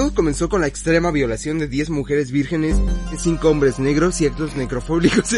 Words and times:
Todo 0.00 0.14
comenzó 0.14 0.48
con 0.48 0.62
la 0.62 0.66
extrema 0.66 1.10
violación 1.10 1.58
de 1.58 1.68
10 1.68 1.90
mujeres 1.90 2.30
vírgenes, 2.30 2.78
5 3.18 3.50
hombres 3.50 3.78
negros 3.78 4.18
y 4.22 4.26
actos 4.26 4.56
necrofóbicos. 4.56 5.30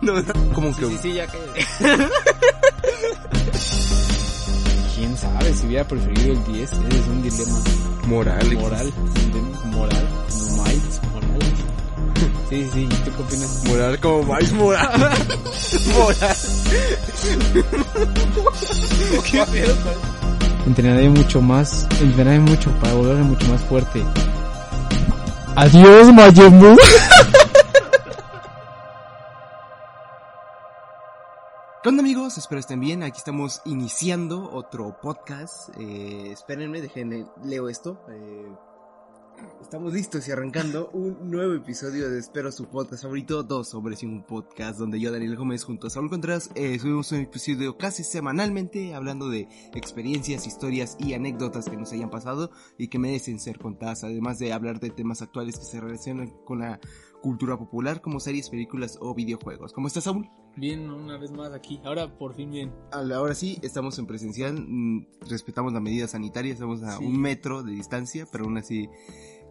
no, 0.00 0.22
no, 0.22 0.52
como 0.54 0.76
que... 0.76 0.86
Sí, 0.86 0.98
sí, 1.02 1.14
ya 1.14 1.26
cállate. 1.26 1.66
¿Quién 4.94 5.16
sabe 5.18 5.52
si 5.54 5.66
hubiera 5.66 5.88
preferido 5.88 6.34
el 6.34 6.44
10? 6.44 6.70
Es 6.70 6.78
un 7.08 7.22
dilema 7.24 7.60
Moral. 8.06 8.52
moral. 8.54 8.92
Moral. 9.64 10.08
Como 10.30 10.62
Miles, 10.62 11.00
moral. 11.12 11.40
Sí, 12.48 12.64
sí, 12.72 12.82
¿y 12.82 12.88
tú 12.88 13.10
qué 13.16 13.22
opinas? 13.24 13.64
Moral 13.64 13.98
como 13.98 14.22
más 14.22 14.52
moral. 14.52 15.00
moral. 15.96 16.36
¿Qué 19.28 19.44
pedo, 19.46 19.76
Entrenaré 20.66 21.08
mucho 21.08 21.40
más, 21.40 21.86
entrenaré 22.00 22.40
mucho 22.40 22.72
para 22.80 22.92
volverme 22.94 23.22
mucho 23.22 23.46
más 23.46 23.62
fuerte. 23.62 24.02
Adiós, 25.54 26.12
Majin 26.12 26.58
Buu. 26.58 26.76
¿Qué 31.82 31.88
onda 31.88 32.00
amigos? 32.02 32.36
Espero 32.36 32.58
estén 32.58 32.80
bien. 32.80 33.04
Aquí 33.04 33.18
estamos 33.18 33.62
iniciando 33.64 34.50
otro 34.52 35.00
podcast. 35.00 35.68
Eh, 35.78 36.30
espérenme, 36.32 36.80
dejen, 36.80 37.30
leo 37.44 37.68
esto. 37.68 38.04
Eh, 38.10 38.52
estamos 39.60 39.92
listos 39.92 40.26
y 40.28 40.30
arrancando 40.30 40.90
un 40.92 41.30
nuevo 41.30 41.54
episodio 41.54 42.08
de 42.08 42.18
Espero 42.18 42.52
su 42.52 42.66
podcast 42.66 43.02
favorito, 43.02 43.42
Dos 43.42 43.74
Hombres 43.74 44.02
y 44.02 44.06
un 44.06 44.22
Podcast, 44.22 44.78
donde 44.78 45.00
yo, 45.00 45.10
Daniel 45.10 45.36
Gómez, 45.36 45.64
junto 45.64 45.88
a 45.88 45.90
Saúl 45.90 46.08
Contreras, 46.08 46.50
eh, 46.54 46.78
subimos 46.78 47.10
un 47.12 47.20
episodio 47.20 47.76
casi 47.76 48.04
semanalmente 48.04 48.94
hablando 48.94 49.28
de 49.28 49.48
experiencias, 49.74 50.46
historias 50.46 50.96
y 50.98 51.14
anécdotas 51.14 51.68
que 51.68 51.76
nos 51.76 51.92
hayan 51.92 52.10
pasado 52.10 52.50
y 52.78 52.88
que 52.88 52.98
merecen 52.98 53.40
ser 53.40 53.58
contadas, 53.58 54.04
además 54.04 54.38
de 54.38 54.52
hablar 54.52 54.80
de 54.80 54.90
temas 54.90 55.22
actuales 55.22 55.58
que 55.58 55.64
se 55.64 55.80
relacionan 55.80 56.30
con 56.44 56.60
la 56.60 56.80
cultura 57.20 57.58
popular 57.58 58.00
como 58.00 58.20
series, 58.20 58.50
películas 58.50 58.98
o 59.00 59.14
videojuegos. 59.14 59.72
¿Cómo 59.72 59.88
estás, 59.88 60.04
Saúl? 60.04 60.30
Bien, 60.56 60.90
una 60.90 61.18
vez 61.18 61.30
más 61.32 61.52
aquí. 61.52 61.80
Ahora 61.84 62.16
por 62.18 62.34
fin 62.34 62.50
bien. 62.50 62.72
Ahora 62.90 63.34
sí, 63.34 63.58
estamos 63.62 63.98
en 63.98 64.06
presencial, 64.06 64.54
mm, 64.66 65.06
respetamos 65.28 65.72
la 65.72 65.80
medida 65.80 66.08
sanitaria, 66.08 66.52
estamos 66.52 66.82
a 66.82 66.96
Sí. 66.98 67.04
un 67.04 67.20
metro 67.20 67.62
de 67.62 67.72
distancia, 67.72 68.26
pero 68.32 68.44
aún 68.44 68.56
así, 68.56 68.88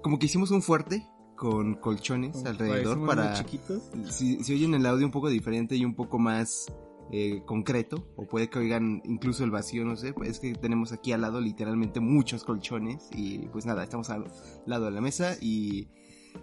como 0.01 0.17
que 0.17 0.25
hicimos 0.25 0.51
un 0.51 0.61
fuerte 0.61 1.07
con 1.35 1.75
colchones 1.75 2.37
Como 2.37 2.47
alrededor 2.47 3.05
para... 3.05 3.25
muy 3.25 3.33
chiquitos. 3.35 3.83
Si, 4.09 4.43
si 4.43 4.53
oyen 4.53 4.73
el 4.73 4.85
audio 4.85 5.05
un 5.05 5.11
poco 5.11 5.29
diferente 5.29 5.75
y 5.75 5.85
un 5.85 5.93
poco 5.95 6.17
más 6.17 6.71
eh, 7.11 7.43
concreto, 7.45 8.07
o 8.15 8.25
puede 8.25 8.49
que 8.49 8.57
oigan 8.57 9.03
incluso 9.05 9.43
el 9.43 9.51
vacío, 9.51 9.85
no 9.85 9.95
sé, 9.95 10.11
pues 10.13 10.29
es 10.29 10.39
que 10.39 10.53
tenemos 10.55 10.91
aquí 10.91 11.11
al 11.11 11.21
lado 11.21 11.39
literalmente 11.39 11.99
muchos 11.99 12.43
colchones 12.43 13.09
y 13.13 13.47
pues 13.49 13.67
nada, 13.67 13.83
estamos 13.83 14.09
al 14.09 14.25
lado 14.65 14.85
de 14.85 14.91
la 14.91 15.01
mesa 15.01 15.35
y 15.39 15.87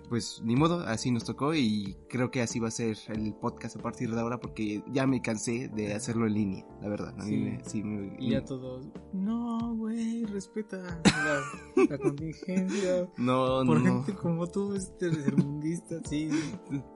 pues 0.08 0.40
ni 0.44 0.56
modo, 0.56 0.80
así 0.80 1.10
nos 1.10 1.24
tocó 1.24 1.54
y 1.54 1.96
creo 2.08 2.30
que 2.30 2.42
así 2.42 2.60
va 2.60 2.68
a 2.68 2.70
ser 2.70 2.96
el 3.08 3.34
podcast 3.34 3.76
a 3.76 3.80
partir 3.80 4.14
de 4.14 4.20
ahora 4.20 4.38
porque 4.40 4.82
ya 4.92 5.06
me 5.06 5.22
cansé 5.22 5.68
de 5.68 5.94
hacerlo 5.94 6.26
en 6.26 6.34
línea, 6.34 6.66
la 6.80 6.88
verdad. 6.88 7.14
A 7.18 7.24
mí 7.24 7.30
Sí. 7.30 7.36
me- 7.38 7.64
sí, 7.64 7.82
me- 7.82 8.16
Y 8.18 8.30
ya 8.30 8.44
todos. 8.44 8.86
No, 9.12 9.74
güey, 9.76 10.24
respeta 10.26 10.78
la, 10.78 11.84
la 11.88 11.98
contingencia. 11.98 13.08
No, 13.18 13.62
Por 13.66 13.80
no. 13.80 14.02
gente 14.04 14.14
como 14.20 14.46
tú, 14.46 14.74
este 14.74 15.10
tercermundista, 15.10 16.00
sí. 16.08 16.30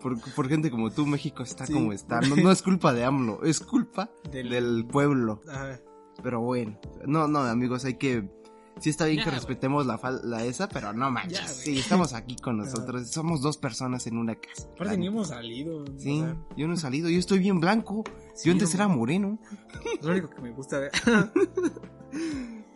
Por, 0.01 0.19
por 0.35 0.49
gente 0.49 0.71
como 0.71 0.91
tú, 0.91 1.07
México 1.07 1.43
está 1.43 1.67
Sí. 1.67 1.73
como 1.73 1.93
está. 1.93 2.21
No, 2.21 2.37
no 2.37 2.51
es 2.51 2.63
culpa 2.63 2.93
de 2.93 3.05
AMLO, 3.05 3.43
es 3.45 3.61
culpa 3.61 4.11
Del- 4.31 4.51
del 4.51 4.87
pueblo. 4.87 5.41
Ah, 5.49 5.77
Pero 6.23 6.41
bueno, 6.41 6.79
no, 7.07 7.29
no, 7.29 7.41
amigos, 7.41 7.85
hay 7.85 7.95
que. 7.95 8.29
Sí 8.79 8.91
está 8.91 9.07
bien 9.07 9.19
Ya, 9.19 9.25
que 9.25 9.31
respetemos 9.31 9.87
la, 9.87 9.99
fal- 9.99 10.21
la 10.23 10.45
esa, 10.45 10.69
pero 10.69 10.93
no 10.93 11.11
manches. 11.11 11.39
Ya, 11.41 11.47
sí, 11.49 11.79
estamos 11.79 12.13
aquí 12.15 12.37
con 12.37 12.59
nosotros. 12.59 13.09
Somos 13.11 13.41
dos 13.41 13.57
personas 13.57 14.07
en 14.07 14.19
una 14.19 14.35
casa. 14.35 14.69
aparte 14.75 14.99
ni 14.99 15.07
hemos 15.07 15.29
salido. 15.29 15.79
o 15.83 15.87
Sí, 15.99 16.21
sea, 16.21 16.37
yo 16.56 16.69
no 16.69 16.75
he 16.75 16.77
salido, 16.77 17.09
yo 17.09 17.19
estoy 17.19 17.39
bien 17.39 17.59
blanco. 17.61 18.05
Sí, 18.34 18.49
yo 18.49 18.53
antes 18.53 18.75
era 18.75 18.87
moreno. 18.89 19.39
es 19.99 20.05
lo 20.05 20.12
único 20.12 20.28
que 20.31 20.43
me 20.43 20.50
gusta 20.53 20.78
ver. 20.78 20.91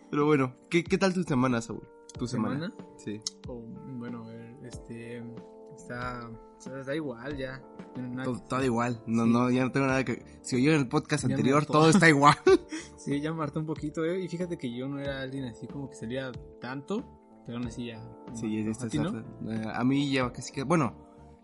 Pero 0.09 0.25
bueno, 0.25 0.55
¿qué, 0.69 0.83
qué 0.83 0.97
tal 0.97 1.13
tu 1.13 1.23
semana, 1.23 1.61
Saúl? 1.61 1.87
¿Tu 2.17 2.27
semana? 2.27 2.55
¿Semana? 2.55 2.73
Sí. 2.97 3.21
Oh, 3.47 3.61
bueno, 3.97 4.23
a 4.25 4.27
ver, 4.27 4.55
este. 4.63 5.23
Está. 5.75 6.29
o 6.57 6.61
sea, 6.61 6.73
da 6.83 6.95
igual 6.95 7.37
ya. 7.37 7.63
No 7.97 8.23
Todo, 8.23 8.39
todo 8.43 8.63
igual. 8.63 9.01
No, 9.07 9.25
Sí. 9.25 9.29
no, 9.31 9.49
ya 9.49 9.63
no 9.63 9.71
tengo 9.71 9.87
nada 9.87 10.03
que. 10.05 10.23
Si 10.41 10.55
oyeron 10.55 10.79
el 10.81 10.87
podcast 10.87 11.25
Ya 11.27 11.35
anterior, 11.35 11.65
todo 11.65 11.89
está 11.89 12.07
igual. 12.09 12.35
Sí, 12.97 13.19
ya 13.19 13.33
me 13.33 13.41
hartó 13.43 13.59
un 13.59 13.65
poquito, 13.65 14.05
eh. 14.05 14.23
Y 14.23 14.27
fíjate 14.27 14.57
que 14.57 14.71
yo 14.71 14.87
no 14.87 14.99
era 14.99 15.21
alguien 15.21 15.45
así 15.45 15.65
como 15.67 15.89
que 15.89 15.95
salía 15.95 16.31
tanto. 16.61 17.03
Pero 17.45 17.57
aún 17.57 17.67
así 17.67 17.87
ya. 17.87 17.99
Sí, 18.33 18.63
ya 18.63 18.69
¿A 18.69 18.71
está. 18.71 19.03
no? 19.03 19.19
Eh, 19.51 19.63
A 19.73 19.83
mí 19.83 20.11
ya 20.11 20.31
casi 20.31 20.53
que. 20.53 20.63
Bueno, 20.63 20.93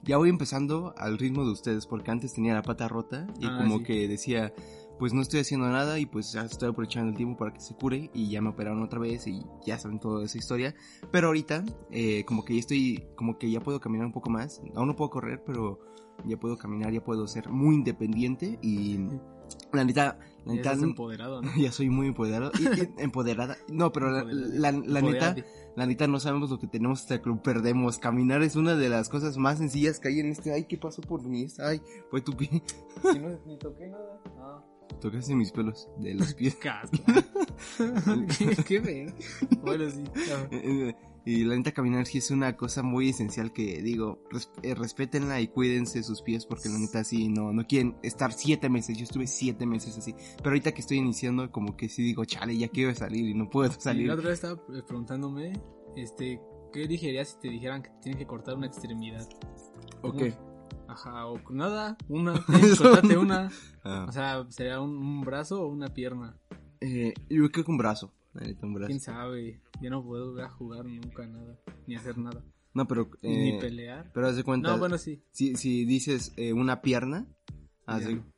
ya 0.03 0.17
voy 0.17 0.29
empezando 0.29 0.93
al 0.97 1.17
ritmo 1.17 1.43
de 1.43 1.51
ustedes, 1.51 1.87
porque 1.87 2.11
antes 2.11 2.33
tenía 2.33 2.53
la 2.53 2.61
pata 2.61 2.87
rota 2.87 3.25
y 3.39 3.47
Ah, 3.47 3.57
como 3.57 3.79
sí. 3.79 3.83
que 3.83 4.07
decía, 4.07 4.53
pues 4.99 5.13
no 5.13 5.21
estoy 5.21 5.41
haciendo 5.41 5.67
nada 5.69 5.99
y 5.99 6.05
pues 6.05 6.31
ya 6.31 6.41
estoy 6.43 6.69
aprovechando 6.69 7.11
el 7.11 7.15
tiempo 7.17 7.37
para 7.37 7.53
que 7.53 7.59
se 7.59 7.75
cure 7.75 8.09
y 8.13 8.29
ya 8.29 8.41
me 8.41 8.49
operaron 8.49 8.81
otra 8.83 8.99
vez 8.99 9.27
y 9.27 9.41
ya 9.65 9.77
saben 9.77 9.99
toda 9.99 10.23
esa 10.25 10.37
historia. 10.37 10.75
Pero 11.11 11.27
ahorita, 11.27 11.63
eh, 11.91 12.23
como 12.25 12.43
que 12.45 12.53
ya 12.55 12.59
estoy, 12.59 13.07
como 13.15 13.37
que 13.37 13.49
ya 13.51 13.59
puedo 13.61 13.79
caminar 13.79 14.05
un 14.07 14.13
poco 14.13 14.29
más. 14.29 14.61
Aún 14.75 14.87
no 14.87 14.95
puedo 14.95 15.09
correr, 15.11 15.43
pero 15.45 15.79
ya 16.25 16.37
puedo 16.37 16.57
caminar, 16.57 16.91
ya 16.91 17.03
puedo 17.03 17.27
ser 17.27 17.49
muy 17.49 17.75
independiente 17.75 18.57
y 18.61 18.97
la 19.71 19.83
neta, 19.85 20.17
la 20.45 20.53
Ya 20.53 20.53
neta, 20.53 20.71
estás 20.71 20.83
empoderado, 20.83 21.41
¿no? 21.41 21.49
ya 21.57 21.71
soy 21.71 21.89
muy 21.89 22.07
empoderado. 22.07 22.51
y- 22.59 22.65
empoderada. 23.01 23.55
No, 23.69 23.91
pero 23.91 24.09
la, 24.09 24.23
la- 24.23 24.71
la 24.71 25.01
neta, 25.01 25.35
la 25.75 25.85
neta 25.85 26.07
no 26.07 26.19
sabemos 26.19 26.49
lo 26.49 26.57
que 26.59 26.67
tenemos 26.67 27.01
hasta 27.01 27.21
que 27.21 27.29
lo 27.29 27.41
perdemos. 27.43 27.99
Caminar 27.99 28.41
es 28.41 28.55
una 28.55 28.75
de 28.75 28.89
las 28.89 29.09
cosas 29.09 29.37
más 29.37 29.59
sencillas 29.59 29.99
que 29.99 30.07
hay 30.07 30.19
en 30.21 30.31
este. 30.31 30.51
Ay, 30.53 30.65
¿qué 30.65 30.77
pasó 30.77 31.01
por 31.03 31.23
mí? 31.23 31.45
Ay, 31.59 31.81
fue 32.09 32.21
tu 32.21 32.33
pie. 32.35 32.49
Si 33.13 33.19
no, 33.19 33.29
ni 33.45 33.57
toqué 33.59 33.87
nada. 33.89 34.19
Ah. 34.39 34.63
Tocaste 35.01 35.35
mis 35.35 35.51
pelos 35.51 35.89
de 35.99 36.15
los 36.15 36.33
pies. 36.33 36.57
¿Qué, 38.65 38.79
ver? 38.79 39.13
Bueno, 39.61 39.89
sí. 39.89 40.03
Eh, 40.51 40.89
eh, 40.89 40.95
Y 41.25 41.43
la 41.43 41.55
neta 41.55 41.71
caminar 41.71 42.05
sí 42.05 42.19
es 42.19 42.31
una 42.31 42.55
cosa 42.55 42.83
muy 42.83 43.09
esencial 43.09 43.51
que 43.51 43.81
digo, 43.81 44.21
res- 44.31 44.49
eh, 44.63 44.73
respétenla 44.75 45.41
y 45.41 45.49
cuídense 45.49 46.01
sus 46.03 46.21
pies 46.21 46.45
porque 46.45 46.69
la 46.69 46.79
neta 46.79 47.03
sí 47.03 47.27
no, 47.27 47.51
no 47.51 47.65
quieren 47.67 47.95
estar 48.01 48.31
siete 48.31 48.69
meses, 48.69 48.97
yo 48.97 49.03
estuve 49.03 49.27
siete 49.27 49.65
meses 49.65 49.97
así, 49.97 50.15
pero 50.37 50.49
ahorita 50.51 50.71
que 50.73 50.81
estoy 50.81 50.97
iniciando 50.97 51.51
como 51.51 51.75
que 51.75 51.89
sí 51.89 52.01
digo, 52.01 52.23
chale, 52.25 52.57
ya 52.57 52.69
quiero 52.69 52.95
salir 52.95 53.27
y 53.27 53.33
no 53.33 53.49
puedo 53.49 53.71
Y 53.71 53.81
salir. 53.81 54.07
la 54.07 54.13
otra 54.13 54.29
vez 54.29 54.35
estaba 54.35 54.55
preguntándome, 54.85 55.51
este, 55.97 56.39
¿qué 56.71 56.87
dijerías 56.87 57.29
si 57.29 57.39
te 57.41 57.49
dijeran 57.49 57.83
que 57.83 57.89
tienes 58.01 58.19
que 58.19 58.25
cortar 58.25 58.55
una 58.55 58.67
extremidad? 58.67 59.27
Ok. 60.03 60.23
Ajá, 60.87 61.27
o 61.27 61.39
nada, 61.51 61.97
una, 62.07 62.33
que 62.33 62.41
cortarte 62.77 63.17
una. 63.17 63.49
Ah, 63.83 64.05
O 64.07 64.11
sea, 64.11 64.45
sería 64.49 64.79
un, 64.81 64.95
un 64.97 65.21
brazo 65.21 65.61
o 65.63 65.67
una 65.67 65.87
pierna. 65.93 66.37
eh, 66.81 67.13
yo 67.29 67.49
creo 67.51 67.65
que 67.65 67.71
un 67.71 67.77
brazo, 67.77 68.13
un 68.61 68.73
brazo. 68.73 68.87
Quién 68.87 68.99
sabe, 68.99 69.61
ya 69.81 69.89
no 69.89 70.03
puedo 70.03 70.41
a 70.43 70.49
jugar 70.49 70.85
nunca 70.85 71.25
nada, 71.27 71.59
ni 71.87 71.95
hacer 71.95 72.17
nada, 72.17 72.43
No, 72.73 72.87
pero... 72.87 73.09
ni 73.21 73.49
eh, 73.51 73.57
pelear. 73.59 74.11
pero 74.13 74.27
haz 74.27 74.35
de 74.35 74.43
cuenta... 74.43 74.69
No, 74.71 74.77
bueno, 74.77 74.97
sí. 74.97 75.21
si, 75.31 75.55
si 75.55 75.85
dices 75.85 76.33
eh, 76.37 76.53
una 76.53 76.81
pierna, 76.81 77.27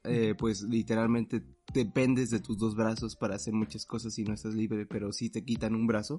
eh, 0.03 0.35
pues 0.37 0.61
literalmente 0.63 1.43
dependes 1.73 2.29
de 2.31 2.39
tus 2.39 2.57
dos 2.57 2.75
brazos 2.75 3.15
para 3.15 3.35
hacer 3.35 3.53
muchas 3.53 3.85
cosas 3.85 4.17
y 4.17 4.23
no 4.23 4.33
estás 4.33 4.53
libre, 4.55 4.85
pero 4.85 5.11
si 5.11 5.29
te 5.29 5.43
quitan 5.43 5.75
un 5.75 5.85
brazo, 5.87 6.17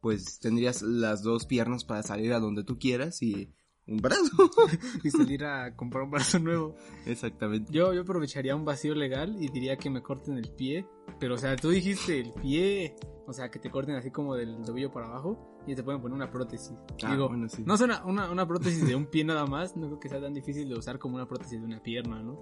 pues 0.00 0.38
tendrías 0.40 0.80
las 0.82 1.22
dos 1.22 1.44
piernas 1.46 1.84
para 1.84 2.02
salir 2.02 2.32
a 2.32 2.40
donde 2.40 2.64
tú 2.64 2.78
quieras 2.78 3.22
y 3.22 3.50
un 3.88 3.98
brazo. 3.98 4.50
y 5.04 5.10
salir 5.10 5.44
a 5.44 5.74
comprar 5.74 6.04
un 6.04 6.10
brazo 6.10 6.38
nuevo. 6.38 6.74
Exactamente. 7.06 7.72
Yo, 7.72 7.92
yo 7.92 8.02
aprovecharía 8.02 8.56
un 8.56 8.64
vacío 8.64 8.94
legal 8.94 9.36
y 9.40 9.48
diría 9.48 9.76
que 9.76 9.90
me 9.90 10.02
corten 10.02 10.36
el 10.38 10.50
pie. 10.50 10.86
Pero, 11.20 11.34
o 11.34 11.38
sea, 11.38 11.56
tú 11.56 11.70
dijiste 11.70 12.20
el 12.20 12.32
pie. 12.32 12.96
O 13.28 13.32
sea, 13.32 13.50
que 13.50 13.58
te 13.58 13.70
corten 13.70 13.96
así 13.96 14.10
como 14.12 14.36
del 14.36 14.62
tobillo 14.64 14.92
para 14.92 15.06
abajo 15.06 15.36
y 15.66 15.74
te 15.74 15.82
pueden 15.82 16.00
poner 16.00 16.14
una 16.14 16.30
prótesis. 16.30 16.72
Ah, 17.02 17.10
Digo, 17.10 17.28
bueno, 17.28 17.48
sí. 17.48 17.64
no 17.66 17.74
es 17.74 17.80
una, 17.80 18.04
una, 18.04 18.30
una 18.30 18.46
prótesis 18.46 18.86
de 18.86 18.94
un 18.94 19.06
pie 19.06 19.24
nada 19.24 19.46
más. 19.46 19.76
No 19.76 19.86
creo 19.88 19.98
que 19.98 20.08
sea 20.08 20.20
tan 20.20 20.32
difícil 20.32 20.68
de 20.68 20.76
usar 20.76 21.00
como 21.00 21.16
una 21.16 21.26
prótesis 21.26 21.58
de 21.58 21.66
una 21.66 21.82
pierna, 21.82 22.22
¿no? 22.22 22.38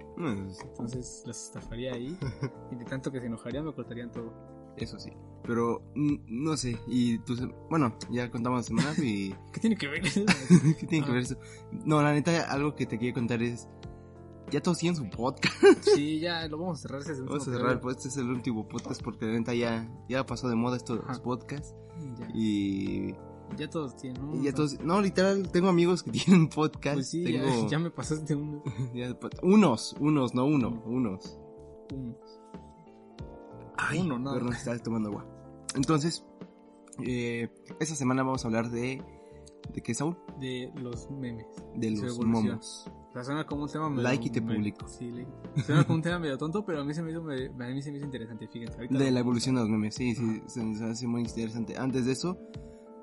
Sí, 0.53 0.61
Entonces 0.63 1.23
los 1.25 1.45
estafaría 1.45 1.93
ahí. 1.93 2.15
Y 2.71 2.75
de 2.75 2.85
tanto 2.85 3.11
que 3.11 3.19
se 3.19 3.25
enojarían, 3.25 3.65
me 3.65 3.73
cortarían 3.73 4.11
todo. 4.11 4.31
Eso 4.77 4.99
sí. 4.99 5.11
Pero 5.43 5.81
mm, 5.95 6.15
no 6.27 6.57
sé, 6.57 6.77
y 6.87 7.19
tú, 7.19 7.35
bueno, 7.69 7.95
ya 8.09 8.31
contamos 8.31 8.59
la 8.59 8.63
semana 8.83 8.93
y 9.03 9.35
¿Qué 9.53 9.59
tiene 9.59 9.75
que 9.77 9.87
ver? 9.87 10.01
¿qué 10.79 10.87
tiene 10.87 11.05
que 11.05 11.11
ver 11.11 11.21
eso? 11.21 11.37
No, 11.85 12.01
la 12.01 12.13
neta 12.13 12.51
algo 12.51 12.75
que 12.75 12.85
te 12.85 12.97
quiero 12.97 13.13
contar 13.13 13.41
es 13.43 13.67
ya 14.51 14.61
todos 14.61 14.77
tienen 14.79 14.95
su 14.95 15.09
podcast. 15.09 15.55
sí, 15.95 16.19
ya 16.19 16.47
lo 16.47 16.57
vamos 16.57 16.79
a 16.79 16.81
cerrar. 16.83 17.01
ese 17.01 17.13
es 17.13 17.17
el 17.19 17.25
Vamos 17.25 17.47
a 17.47 17.51
cerrar 17.51 17.79
podcast, 17.79 18.05
este 18.05 18.09
es 18.09 18.17
el 18.25 18.29
último 18.31 18.67
podcast 18.67 19.01
porque 19.03 19.25
la 19.25 19.33
neta 19.33 19.53
ya 19.53 19.87
ya 20.09 20.25
pasó 20.25 20.47
de 20.49 20.55
moda 20.55 20.77
esto 20.77 20.93
de 20.95 21.01
los 21.01 21.09
Ajá. 21.11 21.23
podcasts 21.23 21.73
Ya, 22.19 22.27
y 22.33 23.15
ya 23.57 23.69
todos 23.69 23.95
tienen. 23.95 24.21
¿no? 24.25 24.35
Y 24.35 24.43
ya 24.45 24.53
todos, 24.53 24.79
no, 24.81 24.99
literal, 25.01 25.49
tengo 25.51 25.69
amigos 25.69 26.01
que 26.03 26.11
tienen 26.25 26.49
podcast. 26.49 26.95
Pues 26.95 27.09
sí, 27.09 27.23
ya- 27.23 27.43
tengo, 27.43 27.69
ya, 27.69 27.77
me 27.79 27.91
pasaste 27.91 28.33
uno. 28.35 28.63
pues, 29.21 29.33
unos, 29.43 29.95
unos, 29.99 30.33
no 30.33 30.45
uno, 30.45 30.81
unos. 30.87 31.37
uno. 31.93 32.17
Ay, 33.77 34.01
Uno, 34.01 34.19
nada 34.19 34.37
perdón, 34.37 34.53
estaba 34.53 34.77
tomando 34.79 35.09
agua. 35.09 35.25
Entonces, 35.75 36.25
Eh, 37.05 37.49
esta 37.79 37.93
semana 37.95 38.23
vamos 38.23 38.45
a 38.45 38.47
hablar 38.47 38.69
de... 38.69 39.03
¿De 39.73 39.81
qué, 39.81 39.93
Saúl? 39.93 40.17
De 40.39 40.71
los 40.75 41.09
memes. 41.11 41.45
De 41.75 41.91
los 41.91 42.23
momos. 42.25 42.89
O 43.09 43.13
sea, 43.13 43.23
suena 43.25 43.45
como 43.45 43.63
un 43.63 43.69
tema 43.69 43.89
medio... 43.89 44.03
Like 44.03 44.27
y 44.27 44.29
te 44.29 44.39
me- 44.39 44.55
publico. 44.55 44.87
Sí, 44.87 45.11
like. 45.11 45.29
Suena 45.65 45.83
como 45.83 45.95
un 45.95 46.01
tema 46.01 46.19
medio 46.19 46.37
tonto, 46.37 46.63
pero 46.63 46.79
a 46.81 46.85
mí 46.85 46.93
se 46.93 47.01
me 47.03 47.11
hizo, 47.11 47.21
me- 47.21 47.47
a 47.47 47.67
mí 47.69 47.81
se 47.81 47.91
me 47.91 47.97
hizo 47.97 48.05
interesante, 48.05 48.47
fíjense. 48.47 48.75
ahorita 48.75 48.97
De 48.97 49.11
la 49.11 49.19
evolución 49.19 49.55
de 49.55 49.61
los 49.61 49.69
memes, 49.69 49.93
sí, 49.95 50.15
sí, 50.15 50.41
se 50.45 50.63
nos 50.63 50.79
hace 50.81 51.05
muy 51.07 51.21
interesante. 51.21 51.77
Antes 51.77 52.05
de 52.05 52.13
eso, 52.13 52.37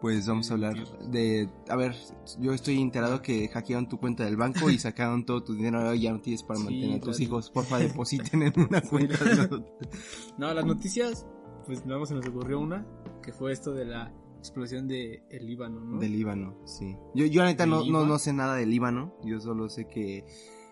pues 0.03 0.27
vamos 0.27 0.51
a 0.51 0.55
hablar 0.55 0.75
de... 1.11 1.49
A 1.69 1.77
ver, 1.77 1.95
yo 2.41 2.53
estoy 2.53 2.81
enterado 2.81 3.23
que 3.23 3.47
hackearon 3.49 3.89
tu 3.89 3.99
cuenta 3.99 4.25
del 4.25 4.37
banco 4.37 4.69
y 4.69 4.77
sacaron 4.81 5.25
todo 5.25 5.45
tu 5.45 5.55
dinero, 5.55 5.79
ahora 5.79 5.95
ya 5.95 6.11
no 6.13 6.21
tienes 6.21 6.43
para 6.43 6.59
Sí, 6.59 6.65
mantener 6.65 6.97
a 6.97 7.01
tus 7.01 7.17
claro. 7.19 7.23
hijos. 7.23 7.51
Porfa, 7.51 7.79
depositen 7.79 8.43
en 8.43 8.53
una 8.61 8.81
cuenta. 8.83 9.17
¿no? 10.39 10.53
Las 10.53 10.67
noticias, 10.67 11.25
pues 11.67 11.87
nada 11.87 12.01
más 12.01 12.09
se 12.09 12.17
nos 12.17 12.27
ocurrió 12.27 12.59
una, 12.59 12.85
que 13.23 13.33
fue 13.33 13.53
esto 13.53 13.73
de 13.75 13.85
la 13.85 14.13
explosión 14.39 14.89
de 14.89 15.23
el 15.31 15.47
Líbano, 15.47 15.81
¿no? 15.81 16.01
Del 16.01 16.11
Líbano, 16.11 16.57
sí. 16.65 16.97
Yo, 17.15 17.27
yo 17.27 17.43
la 17.43 17.51
neta 17.51 17.65
no, 17.65 17.85
no, 17.85 18.05
no 18.05 18.19
sé 18.19 18.33
nada 18.33 18.57
del 18.57 18.71
Líbano, 18.71 19.15
yo 19.25 19.39
solo 19.41 19.69
sé 19.69 19.87
que 19.87 20.25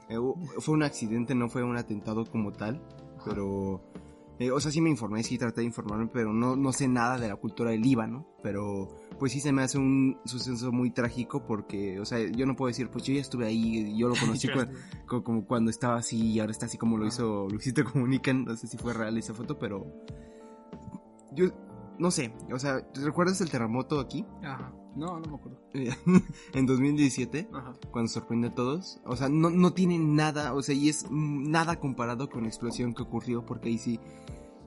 eh, 0.08 0.16
fue 0.58 0.74
un 0.74 0.82
accidente, 0.82 1.36
no 1.36 1.48
fue 1.48 1.62
un 1.62 1.76
atentado 1.76 2.24
como 2.26 2.50
tal, 2.50 2.82
pero... 3.24 3.80
eh, 4.40 4.50
o 4.50 4.58
sea, 4.58 4.72
sí 4.72 4.80
me 4.80 4.90
informé, 4.90 5.22
sí 5.22 5.38
traté 5.38 5.60
de 5.60 5.68
informarme, 5.68 6.08
pero 6.12 6.32
no, 6.32 6.56
no 6.56 6.72
sé 6.72 6.88
nada 6.88 7.16
de 7.16 7.28
la 7.28 7.36
cultura 7.36 7.70
del 7.70 7.82
Líbano, 7.82 8.26
pero 8.42 8.88
pues 9.20 9.30
sí 9.32 9.38
se 9.40 9.52
me 9.52 9.62
hace 9.62 9.78
un 9.78 10.18
suceso 10.24 10.72
muy 10.72 10.90
trágico 10.90 11.46
porque, 11.46 12.00
o 12.00 12.04
sea, 12.04 12.18
yo 12.28 12.44
no 12.46 12.56
puedo 12.56 12.68
decir, 12.68 12.90
pues 12.90 13.04
yo 13.04 13.14
ya 13.14 13.20
estuve 13.20 13.46
ahí, 13.46 13.96
yo 13.96 14.08
lo 14.08 14.14
conocí 14.18 14.48
cu- 14.48 14.66
co- 15.06 15.22
como 15.22 15.44
cuando 15.46 15.70
estaba 15.70 15.96
así 15.98 16.32
y 16.32 16.40
ahora 16.40 16.50
está 16.50 16.66
así 16.66 16.76
como 16.78 16.96
lo 16.98 17.06
hizo 17.06 17.46
Luisito 17.48 17.84
Comunican, 17.84 18.44
no 18.46 18.56
sé 18.56 18.66
si 18.66 18.76
fue 18.78 18.92
real 18.94 19.16
esa 19.18 19.32
foto, 19.34 19.58
pero 19.58 19.86
yo 21.32 21.46
no 21.98 22.10
sé, 22.10 22.32
o 22.52 22.58
sea, 22.58 22.80
¿te 22.92 23.00
¿recuerdas 23.02 23.40
el 23.42 23.50
terremoto 23.50 24.00
aquí? 24.00 24.24
Ajá. 24.42 24.72
No, 24.96 25.20
no 25.20 25.28
me 25.30 25.36
acuerdo. 25.36 25.60
en 26.54 26.66
2017, 26.66 27.48
Ajá. 27.52 27.74
cuando 27.92 28.08
sorprendió 28.08 28.50
a 28.50 28.54
todos. 28.54 29.00
O 29.04 29.14
sea, 29.14 29.28
no, 29.28 29.48
no 29.48 29.72
tiene 29.72 29.98
nada, 30.00 30.52
o 30.52 30.62
sea, 30.62 30.74
y 30.74 30.88
es 30.88 31.06
nada 31.10 31.78
comparado 31.78 32.28
con 32.28 32.42
la 32.42 32.48
explosión 32.48 32.92
que 32.94 33.02
ocurrió, 33.02 33.46
porque 33.46 33.68
ahí 33.68 33.78
sí 33.78 34.00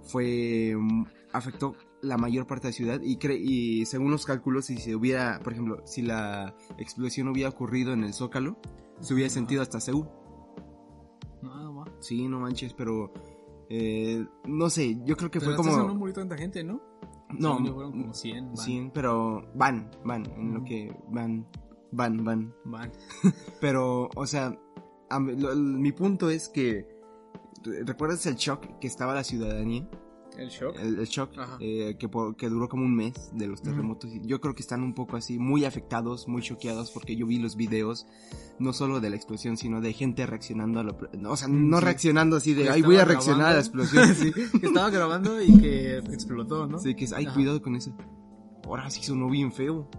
fue, 0.03 0.75
mm, 0.79 1.03
afectó 1.33 1.75
la 2.03 2.17
mayor 2.17 2.45
parte 2.45 2.67
de 2.67 2.71
la 2.71 2.75
ciudad 2.77 3.01
y, 3.01 3.17
cre- 3.17 3.39
y 3.41 3.85
según 3.85 4.11
los 4.11 4.25
cálculos, 4.25 4.65
si 4.65 4.77
se 4.77 4.95
hubiera, 4.95 5.39
por 5.43 5.53
ejemplo, 5.53 5.81
si 5.85 6.01
la 6.03 6.55
explosión 6.77 7.27
hubiera 7.29 7.49
ocurrido 7.49 7.93
en 7.93 8.03
el 8.03 8.13
Zócalo, 8.13 8.57
se 8.99 9.13
hubiera 9.13 9.29
sentido 9.29 9.61
hasta 9.61 9.79
Seúl. 9.79 10.07
Nada 11.41 11.71
más. 11.71 11.89
Sí, 11.99 12.27
no 12.27 12.39
manches, 12.39 12.73
pero... 12.73 13.11
eh, 13.69 14.25
no 14.45 14.69
sé, 14.69 14.97
yo 15.05 15.15
creo 15.17 15.31
que 15.31 15.39
Pero 15.39 15.55
fue 15.55 15.61
eso 15.65 15.71
como... 15.77 15.87
no 15.87 15.95
murió 15.95 16.13
tanta 16.13 16.37
gente, 16.37 16.63
¿no? 16.63 16.81
No, 17.39 17.63
yo 17.65 17.73
fueron 17.73 17.91
como 17.93 18.13
100. 18.13 18.47
Van. 18.47 18.57
100, 18.57 18.91
pero 18.91 19.41
van, 19.55 19.89
van, 20.05 20.25
en 20.37 20.53
lo 20.53 20.63
que 20.63 20.95
van, 21.09 21.47
van, 21.91 22.23
van. 22.23 22.53
Van. 22.63 22.91
Pero, 23.59 24.07
o 24.15 24.27
sea, 24.27 24.55
a 25.09 25.19
lo- 25.19 25.55
mi 25.55 25.91
punto 25.93 26.29
es 26.29 26.47
que. 26.49 26.87
¿Recuerdas 27.85 28.25
el 28.27 28.35
shock 28.35 28.77
que 28.79 28.85
estaba 28.87 29.15
la 29.15 29.23
ciudadanía? 29.23 29.89
El 30.37 30.49
shock. 30.49 30.75
El, 30.79 30.97
el 30.99 31.05
shock 31.07 31.31
eh, 31.59 31.95
que, 31.99 32.09
por- 32.09 32.35
que 32.35 32.49
duró 32.49 32.67
como 32.67 32.83
un 32.85 32.95
mes 32.95 33.13
de 33.33 33.47
los 33.47 33.61
terremotos. 33.61 34.09
Yo 34.23 34.41
creo 34.41 34.55
que 34.55 34.61
están 34.61 34.81
un 34.81 34.93
poco 34.95 35.15
así, 35.15 35.37
muy 35.37 35.63
afectados, 35.65 36.27
muy 36.27 36.41
choqueados, 36.41 36.91
porque 36.91 37.15
yo 37.15 37.27
vi 37.27 37.37
los 37.39 37.55
videos, 37.55 38.07
no 38.59 38.73
solo 38.73 38.99
de 38.99 39.09
la 39.11 39.15
explosión, 39.15 39.57
sino 39.57 39.79
de 39.81 39.93
gente 39.93 40.25
reaccionando 40.25 40.79
a 40.79 40.83
lo. 40.83 40.97
no, 41.19 41.31
O 41.31 41.37
sea, 41.37 41.47
no 41.47 41.77
Sí. 41.79 41.83
reaccionando 41.85 42.35
así 42.37 42.53
de, 42.53 42.63
Que 42.63 42.69
ay, 42.69 42.81
voy 42.81 42.95
a 42.97 43.05
reaccionar 43.05 43.47
a 43.51 43.53
la 43.55 43.61
grabando". 43.61 43.83
explosión. 43.83 44.15
sí, 44.51 44.59
que 44.59 44.65
estaba 44.67 44.89
grabando 44.89 45.41
y 45.41 45.57
que 45.59 45.97
explotó, 45.97 46.65
¿no? 46.67 46.79
Sí, 46.79 46.95
que 46.95 47.05
es, 47.05 47.13
ay, 47.13 47.25
Ajá. 47.25 47.35
cuidado 47.35 47.61
con 47.61 47.75
eso. 47.75 47.95
Ahora 48.65 48.89
sí 48.89 49.03
sonó 49.03 49.29
bien 49.29 49.51
feo. 49.51 49.89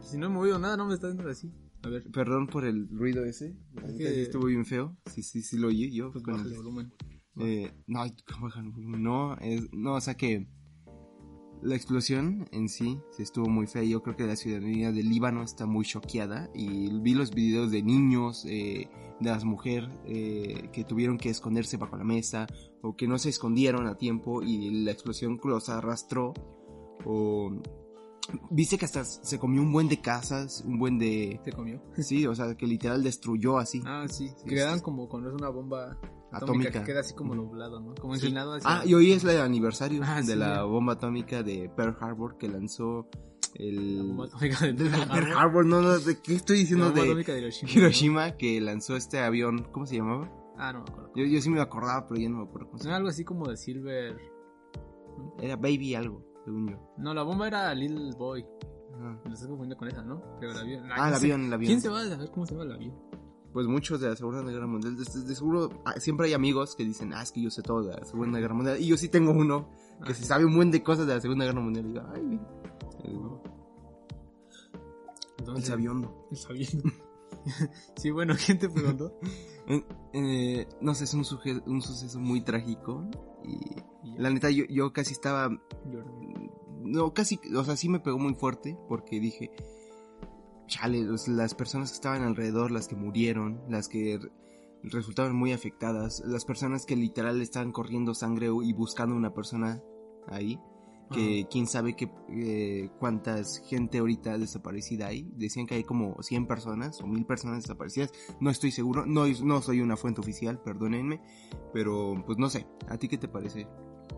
Si 0.00 0.18
no 0.18 0.26
he 0.26 0.28
movido 0.28 0.58
nada, 0.58 0.76
no 0.76 0.86
me 0.86 0.94
está 0.94 1.08
dando 1.08 1.28
así. 1.28 1.50
A 1.82 1.88
ver, 1.88 2.04
Perdón 2.12 2.46
por 2.46 2.64
el 2.64 2.88
ruido 2.88 3.24
ese. 3.24 3.54
Es 3.84 3.94
que- 3.94 4.22
estuvo 4.22 4.46
bien 4.46 4.64
feo. 4.66 4.96
Sí, 5.06 5.22
sí, 5.22 5.42
sí 5.42 5.56
lo 5.56 5.68
oí 5.68 5.90
yo. 5.92 6.10
pues 6.12 6.22
con 6.24 6.34
el- 6.40 6.54
volumen. 6.56 6.92
Eh, 7.38 7.72
no, 7.86 8.00
¿cómo 8.32 8.46
bajar 8.46 8.64
el 8.64 8.70
volumen? 8.70 9.02
no, 9.02 9.36
es, 9.38 9.72
no, 9.72 9.94
o 9.94 10.00
sea 10.00 10.14
que 10.14 10.46
la 11.62 11.74
explosión 11.74 12.48
en 12.52 12.68
sí 12.68 12.98
se 13.10 13.22
estuvo 13.22 13.46
muy 13.48 13.66
fea. 13.66 13.82
Yo 13.82 14.02
creo 14.02 14.16
que 14.16 14.26
la 14.26 14.36
ciudadanía 14.36 14.92
del 14.92 15.08
Líbano 15.08 15.42
está 15.42 15.66
muy 15.66 15.84
choqueada 15.84 16.50
y 16.54 16.88
vi 17.00 17.14
los 17.14 17.32
videos 17.34 17.70
de 17.70 17.82
niños, 17.82 18.44
eh, 18.46 18.88
de 19.20 19.30
las 19.30 19.44
mujeres 19.44 19.90
eh, 20.04 20.68
que 20.72 20.84
tuvieron 20.84 21.18
que 21.18 21.30
esconderse 21.30 21.76
bajo 21.78 21.96
la 21.96 22.04
mesa 22.04 22.46
o 22.82 22.94
que 22.96 23.08
no 23.08 23.18
se 23.18 23.30
escondieron 23.30 23.86
a 23.86 23.96
tiempo 23.96 24.42
y 24.42 24.84
la 24.84 24.92
explosión 24.92 25.40
los 25.42 25.68
arrastró. 25.68 26.34
O 27.04 27.52
viste 28.50 28.76
que 28.78 28.84
hasta 28.84 29.04
se 29.04 29.38
comió 29.38 29.62
un 29.62 29.72
buen 29.72 29.88
de 29.88 30.00
casas, 30.00 30.62
un 30.66 30.78
buen 30.78 30.98
de 30.98 31.40
¿Te 31.44 31.52
comió? 31.52 31.80
sí, 31.96 32.26
o 32.26 32.34
sea 32.34 32.54
que 32.56 32.66
literal 32.66 33.02
destruyó 33.02 33.58
así. 33.58 33.82
Ah, 33.86 34.06
sí. 34.08 34.28
Sí, 34.28 34.48
Quedan 34.48 34.78
sí. 34.78 34.82
como 34.84 35.08
cuando 35.08 35.30
es 35.30 35.34
una 35.34 35.48
bomba 35.48 35.98
atómica, 36.36 36.68
Atómica. 36.68 36.80
que 36.80 36.84
queda 36.92 37.00
así 37.00 37.14
como 37.14 37.34
nublado, 37.34 37.80
¿no? 37.80 37.94
Como 37.94 38.14
inclinado 38.14 38.54
hacia... 38.54 38.70
Ah, 38.80 38.82
y 38.86 38.94
hoy 38.94 39.12
es 39.12 39.24
el 39.24 39.40
aniversario 39.40 40.02
Ah, 40.04 40.16
de 40.16 40.32
sí, 40.32 40.36
la 40.36 40.62
bomba 40.64 40.94
atómica 40.94 41.42
de 41.42 41.70
Pearl 41.76 41.96
Harbor 42.00 42.36
que 42.38 42.48
lanzó 42.48 43.08
el... 43.54 43.96
La 43.98 44.02
bomba 44.04 44.24
atómica 44.26 44.64
de 44.66 44.72
de 44.72 44.84
la 44.84 44.90
Pearl 44.90 45.08
Pearl 45.08 45.24
Harbor. 45.26 45.38
Harbor, 45.38 45.66
no, 45.66 45.80
no, 45.82 45.98
¿de 45.98 46.20
qué 46.22 46.34
estoy 46.34 46.56
La 46.56 46.60
diciendo 46.60 46.84
bomba 46.86 47.00
de 47.02 47.08
atómica 47.08 47.32
de 47.32 47.38
Hiroshima. 47.40 47.72
Hiroshima 47.72 48.30
que 48.36 48.60
lanzó 48.60 48.96
este 48.96 49.20
avión, 49.20 49.66
¿cómo 49.72 49.86
se 49.86 49.96
llamaba? 49.96 50.30
Ah, 50.58 50.72
no 50.72 50.80
me 50.80 50.90
acuerdo. 50.90 51.12
Yo, 51.14 51.24
yo 51.24 51.40
sí 51.40 51.50
me 51.50 51.60
acordaba, 51.60 52.06
pero 52.06 52.20
ya 52.20 52.28
no 52.28 52.38
me 52.38 52.44
acuerdo 52.44 52.68
cómo 52.68 52.78
se 52.78 52.88
Era 52.88 52.96
algo 52.96 53.08
así 53.08 53.24
como 53.24 53.48
de 53.48 53.56
Silver... 53.56 54.16
Era 55.40 55.56
Baby 55.56 55.94
algo, 55.94 56.22
según 56.44 56.68
yo. 56.70 56.94
No, 56.98 57.14
la 57.14 57.22
bomba 57.22 57.46
era 57.48 57.74
Little 57.74 58.12
Boy. 58.18 58.44
Ajá. 58.94 59.18
Me 59.24 59.28
lo 59.30 59.34
estoy 59.34 59.48
confundiendo 59.48 59.76
con 59.76 59.88
esa, 59.88 60.02
¿no? 60.02 60.22
Pero 60.40 60.52
el 60.52 60.58
avión... 60.58 60.88
Ah, 60.92 61.08
el 61.08 61.14
avión, 61.14 61.44
el 61.46 61.52
avión. 61.52 61.68
¿Quién 61.68 61.80
se 61.80 61.88
va 61.88 62.00
a 62.02 62.06
saber 62.08 62.30
cómo 62.30 62.46
se 62.46 62.52
llama 62.52 62.64
el 62.64 62.72
avión? 62.72 62.94
Pues 63.56 63.66
muchos 63.68 64.02
de 64.02 64.10
la 64.10 64.16
Segunda 64.16 64.42
Guerra 64.52 64.66
Mundial, 64.66 64.96
de, 64.98 65.04
de 65.04 65.34
seguro, 65.34 65.70
ah, 65.86 65.98
siempre 65.98 66.26
hay 66.26 66.34
amigos 66.34 66.76
que 66.76 66.84
dicen, 66.84 67.14
ah, 67.14 67.22
es 67.22 67.32
que 67.32 67.40
yo 67.40 67.48
sé 67.50 67.62
todo 67.62 67.82
de 67.84 67.96
la 67.96 68.04
Segunda 68.04 68.38
Guerra 68.38 68.52
Mundial. 68.52 68.78
Y 68.78 68.86
yo 68.86 68.98
sí 68.98 69.08
tengo 69.08 69.30
uno 69.32 69.70
que 70.04 70.12
Ah, 70.12 70.14
se 70.14 70.26
sabe 70.26 70.44
un 70.44 70.54
buen 70.54 70.70
de 70.70 70.82
cosas 70.82 71.06
de 71.06 71.14
la 71.14 71.22
Segunda 71.22 71.46
Guerra 71.46 71.60
Mundial. 71.62 71.86
Y 71.86 71.88
digo, 71.88 72.04
ay, 72.14 72.22
mira. 72.22 72.46
El, 73.02 73.12
el 73.14 73.20
Entonces, 75.38 75.68
sabiondo. 75.68 76.28
El 76.30 76.36
sabiendo. 76.36 76.82
sí, 77.96 78.10
bueno, 78.10 78.34
¿quién 78.44 78.58
te 78.58 78.68
preguntó? 78.68 79.18
Eh, 80.12 80.68
no 80.82 80.94
sé, 80.94 81.04
es 81.04 81.14
un, 81.14 81.24
suje- 81.24 81.62
un 81.66 81.80
suceso 81.80 82.20
muy 82.20 82.42
trágico. 82.42 83.04
Y 83.42 84.16
la 84.18 84.28
neta, 84.30 84.50
yo, 84.50 84.64
yo 84.68 84.92
casi 84.92 85.12
estaba. 85.12 85.48
llorando. 85.90 86.52
No, 86.82 87.12
casi. 87.14 87.40
O 87.56 87.64
sea, 87.64 87.74
sí 87.76 87.88
me 87.88 88.00
pegó 88.00 88.18
muy 88.18 88.34
fuerte. 88.34 88.78
Porque 88.86 89.18
dije. 89.18 89.50
Chale, 90.66 91.06
las 91.28 91.54
personas 91.54 91.90
que 91.90 91.94
estaban 91.96 92.22
alrededor, 92.22 92.70
las 92.70 92.88
que 92.88 92.96
murieron, 92.96 93.62
las 93.68 93.88
que 93.88 94.18
re- 94.18 94.30
resultaron 94.82 95.36
muy 95.36 95.52
afectadas, 95.52 96.22
las 96.26 96.44
personas 96.44 96.86
que 96.86 96.96
literal 96.96 97.40
estaban 97.40 97.72
corriendo 97.72 98.14
sangre 98.14 98.48
y 98.62 98.72
buscando 98.72 99.14
una 99.14 99.32
persona 99.32 99.80
ahí. 100.28 100.58
Que 101.08 101.46
quién 101.48 101.68
sabe 101.68 101.94
qué, 101.94 102.10
eh, 102.30 102.90
cuántas 102.98 103.58
gente 103.68 103.98
ahorita 103.98 104.38
desaparecida 104.38 105.06
hay. 105.06 105.30
Decían 105.36 105.68
que 105.68 105.76
hay 105.76 105.84
como 105.84 106.20
100 106.20 106.48
personas 106.48 107.00
o 107.00 107.06
1000 107.06 107.24
personas 107.24 107.62
desaparecidas. 107.62 108.10
No 108.40 108.50
estoy 108.50 108.72
seguro, 108.72 109.06
no, 109.06 109.24
no 109.44 109.62
soy 109.62 109.82
una 109.82 109.96
fuente 109.96 110.20
oficial, 110.20 110.60
perdónenme. 110.60 111.20
Pero 111.72 112.20
pues 112.26 112.38
no 112.38 112.50
sé, 112.50 112.66
¿a 112.88 112.98
ti 112.98 113.06
qué 113.06 113.18
te 113.18 113.28
parece? 113.28 113.68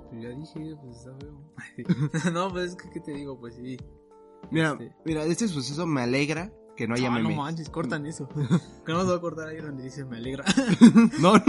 Pues 0.08 0.22
ya 0.22 0.30
dije, 0.30 0.76
pues 0.80 0.96
está 0.96 1.14
feo. 1.18 2.32
no, 2.32 2.48
pues 2.48 2.70
es 2.70 2.76
que, 2.76 2.88
¿qué 2.88 3.00
te 3.00 3.12
digo? 3.12 3.38
Pues 3.38 3.56
sí. 3.56 3.76
Mira, 4.50 4.72
Este- 4.72 4.94
mira, 5.04 5.24
de 5.24 5.30
este 5.32 5.48
suceso 5.48 5.86
me 5.86 6.02
alegra 6.02 6.52
que 6.76 6.86
no 6.86 6.94
haya 6.94 7.08
ah, 7.08 7.18
no 7.18 7.22
memes. 7.28 7.36
manches, 7.36 7.68
cortan 7.70 8.06
eso. 8.06 8.28
que 8.86 8.92
no 8.92 9.02
se 9.02 9.08
va 9.10 9.16
a 9.16 9.20
cortar 9.20 9.48
ahí 9.48 9.58
donde 9.58 9.82
dice 9.84 10.04
me 10.04 10.16
alegra. 10.18 10.44
No, 11.20 11.34
no, 11.34 11.42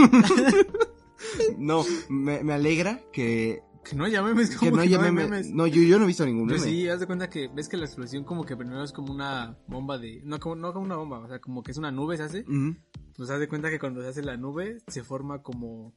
no, 1.57 1.83
me, 2.09 2.43
me 2.43 2.53
alegra 2.53 3.01
que, 3.11 3.61
que 3.83 3.95
no 3.95 4.05
haya 4.05 4.21
memes, 4.23 4.57
que 4.57 4.71
no 4.71 4.81
haya 4.81 5.01
hay 5.01 5.11
memes. 5.11 5.51
No, 5.51 5.67
yo, 5.67 5.81
yo 5.81 5.97
no 5.97 6.05
he 6.05 6.07
visto 6.07 6.25
ningún 6.25 6.47
Pues 6.47 6.61
meme. 6.61 6.71
sí, 6.73 6.87
haz 6.87 6.99
de 6.99 7.07
cuenta 7.07 7.29
que 7.29 7.47
ves 7.49 7.67
que 7.69 7.77
la 7.77 7.85
explosión 7.85 8.23
como 8.23 8.45
que 8.45 8.55
primero 8.55 8.83
es 8.83 8.91
como 8.91 9.13
una 9.13 9.57
bomba 9.67 9.97
de... 9.97 10.21
No 10.23 10.39
como, 10.39 10.55
no 10.55 10.73
como 10.73 10.85
una 10.85 10.95
bomba, 10.95 11.19
o 11.19 11.27
sea, 11.27 11.39
como 11.39 11.61
que 11.61 11.71
es 11.71 11.77
una 11.77 11.91
nube, 11.91 12.17
¿se 12.17 12.23
hace? 12.23 12.41
Ujú. 12.41 12.75
Pues 13.15 13.29
haz 13.29 13.39
de 13.39 13.49
cuenta 13.49 13.69
que 13.69 13.79
cuando 13.79 14.01
se 14.01 14.07
hace 14.07 14.23
la 14.23 14.37
nube 14.37 14.77
se 14.87 15.03
forma 15.03 15.41
como 15.41 15.93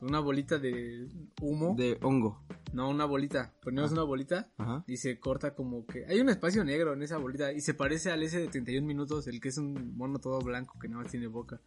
una 0.00 0.20
bolita 0.20 0.58
de 0.58 1.08
humo. 1.40 1.74
De 1.76 1.98
hongo. 2.02 2.42
No, 2.72 2.90
una 2.90 3.04
bolita. 3.04 3.52
Ponemos 3.62 3.90
Ah. 3.90 3.94
una 3.94 4.02
bolita 4.02 4.48
Ajá. 4.58 4.84
y 4.86 4.96
se 4.98 5.18
corta 5.18 5.54
como 5.54 5.86
que... 5.86 6.04
Hay 6.06 6.20
un 6.20 6.28
espacio 6.28 6.64
negro 6.64 6.92
en 6.94 7.02
esa 7.02 7.16
bolita 7.18 7.52
y 7.52 7.60
se 7.60 7.74
parece 7.74 8.10
al 8.10 8.22
ese 8.22 8.40
de 8.40 8.48
31 8.48 8.86
minutos, 8.86 9.26
el 9.28 9.40
que 9.40 9.48
es 9.48 9.58
un 9.58 9.96
mono 9.96 10.18
todo 10.18 10.40
blanco 10.40 10.78
que 10.78 10.88
nada 10.88 11.02
más 11.02 11.10
tiene 11.10 11.26
boca. 11.26 11.60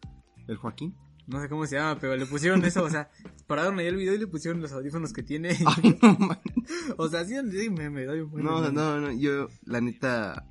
¿El 0.47 0.57
Joaquín? 0.57 0.95
No 1.27 1.39
sé 1.41 1.47
cómo 1.47 1.65
se 1.67 1.75
llama, 1.75 1.99
pero 1.99 2.15
le 2.15 2.25
pusieron 2.25 2.63
eso, 2.65 2.83
o 2.83 2.89
sea, 2.89 3.09
pararon 3.47 3.77
ahí 3.79 3.85
el 3.85 3.95
video 3.97 4.15
y 4.15 4.17
le 4.17 4.25
pusieron 4.27 4.61
los 4.61 4.71
audífonos 4.71 5.13
que 5.13 5.21
tiene. 5.21 5.49
Ay, 5.65 5.97
no, 6.01 6.13
man. 6.17 6.39
o 6.97 7.07
sea, 7.07 7.23
sí, 7.25 7.35
me, 7.69 7.89
me 7.91 8.05
doy 8.05 8.21
un 8.21 8.31
buen 8.31 8.43
No, 8.43 8.71
no, 8.71 8.99
no, 8.99 9.11
yo, 9.11 9.47
la 9.63 9.79
neta, 9.79 10.47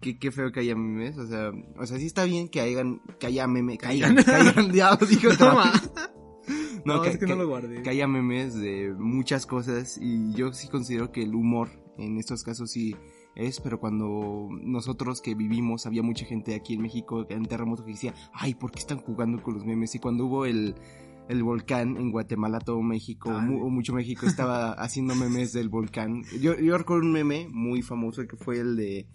qué, 0.00 0.18
qué 0.18 0.30
feo 0.30 0.50
que 0.50 0.60
haya 0.60 0.74
memes, 0.74 1.18
o 1.18 1.26
sea, 1.26 1.52
o 1.76 1.84
sea, 1.86 1.98
sí 1.98 2.06
está 2.06 2.24
bien 2.24 2.48
que 2.48 2.60
hayan, 2.62 3.02
que 3.20 3.26
haya 3.26 3.46
memes, 3.46 3.76
que 3.78 3.86
hayan, 3.86 4.16
que 4.16 4.30
hayan, 4.30 4.72
ya 4.72 4.96
lo 4.98 5.06
dije 5.06 5.28
otra 5.28 5.54
No, 6.84 7.00
que, 7.02 7.10
es 7.10 7.18
que 7.18 7.26
no 7.26 7.36
lo 7.36 7.46
guardé. 7.48 7.82
que 7.82 7.90
haya 7.90 8.08
memes 8.08 8.54
de 8.54 8.92
muchas 8.98 9.46
cosas 9.46 9.98
y 10.00 10.32
yo 10.34 10.52
sí 10.52 10.68
considero 10.68 11.12
que 11.12 11.22
el 11.22 11.34
humor 11.34 11.68
En 11.98 12.16
estos 12.18 12.42
casos 12.42 12.70
sí 12.70 12.96
es, 13.36 13.60
pero 13.60 13.78
cuando 13.78 14.48
nosotros 14.62 15.20
que 15.20 15.34
vivimos, 15.34 15.86
había 15.86 16.02
mucha 16.02 16.24
gente 16.24 16.54
aquí 16.54 16.74
en 16.74 16.80
México, 16.82 17.26
en 17.28 17.44
terremoto, 17.44 17.84
que 17.84 17.92
decía, 17.92 18.14
ay, 18.32 18.54
¿por 18.54 18.70
qué 18.72 18.78
están 18.78 18.98
jugando 18.98 19.42
con 19.42 19.54
los 19.54 19.64
memes? 19.66 19.94
Y 19.94 19.98
cuando 19.98 20.24
hubo 20.26 20.44
el, 20.46 20.74
el 21.28 21.42
volcán 21.42 21.96
en 21.98 22.10
Guatemala, 22.10 22.58
todo 22.60 22.80
México, 22.82 23.30
Ah, 23.30 23.40
mu- 23.40 23.62
o 23.64 23.68
mucho 23.70 23.92
México 23.94 24.26
estaba 24.26 24.72
haciendo 24.82 25.14
memes 25.14 25.52
del 25.52 25.68
volcán. 25.68 26.24
Yo, 26.40 26.58
yo 26.58 26.76
recuerdo 26.78 27.04
un 27.04 27.12
meme 27.12 27.46
muy 27.50 27.82
famoso 27.82 28.26
que 28.26 28.36
fue 28.36 28.58
el 28.58 28.76
de... 28.76 29.06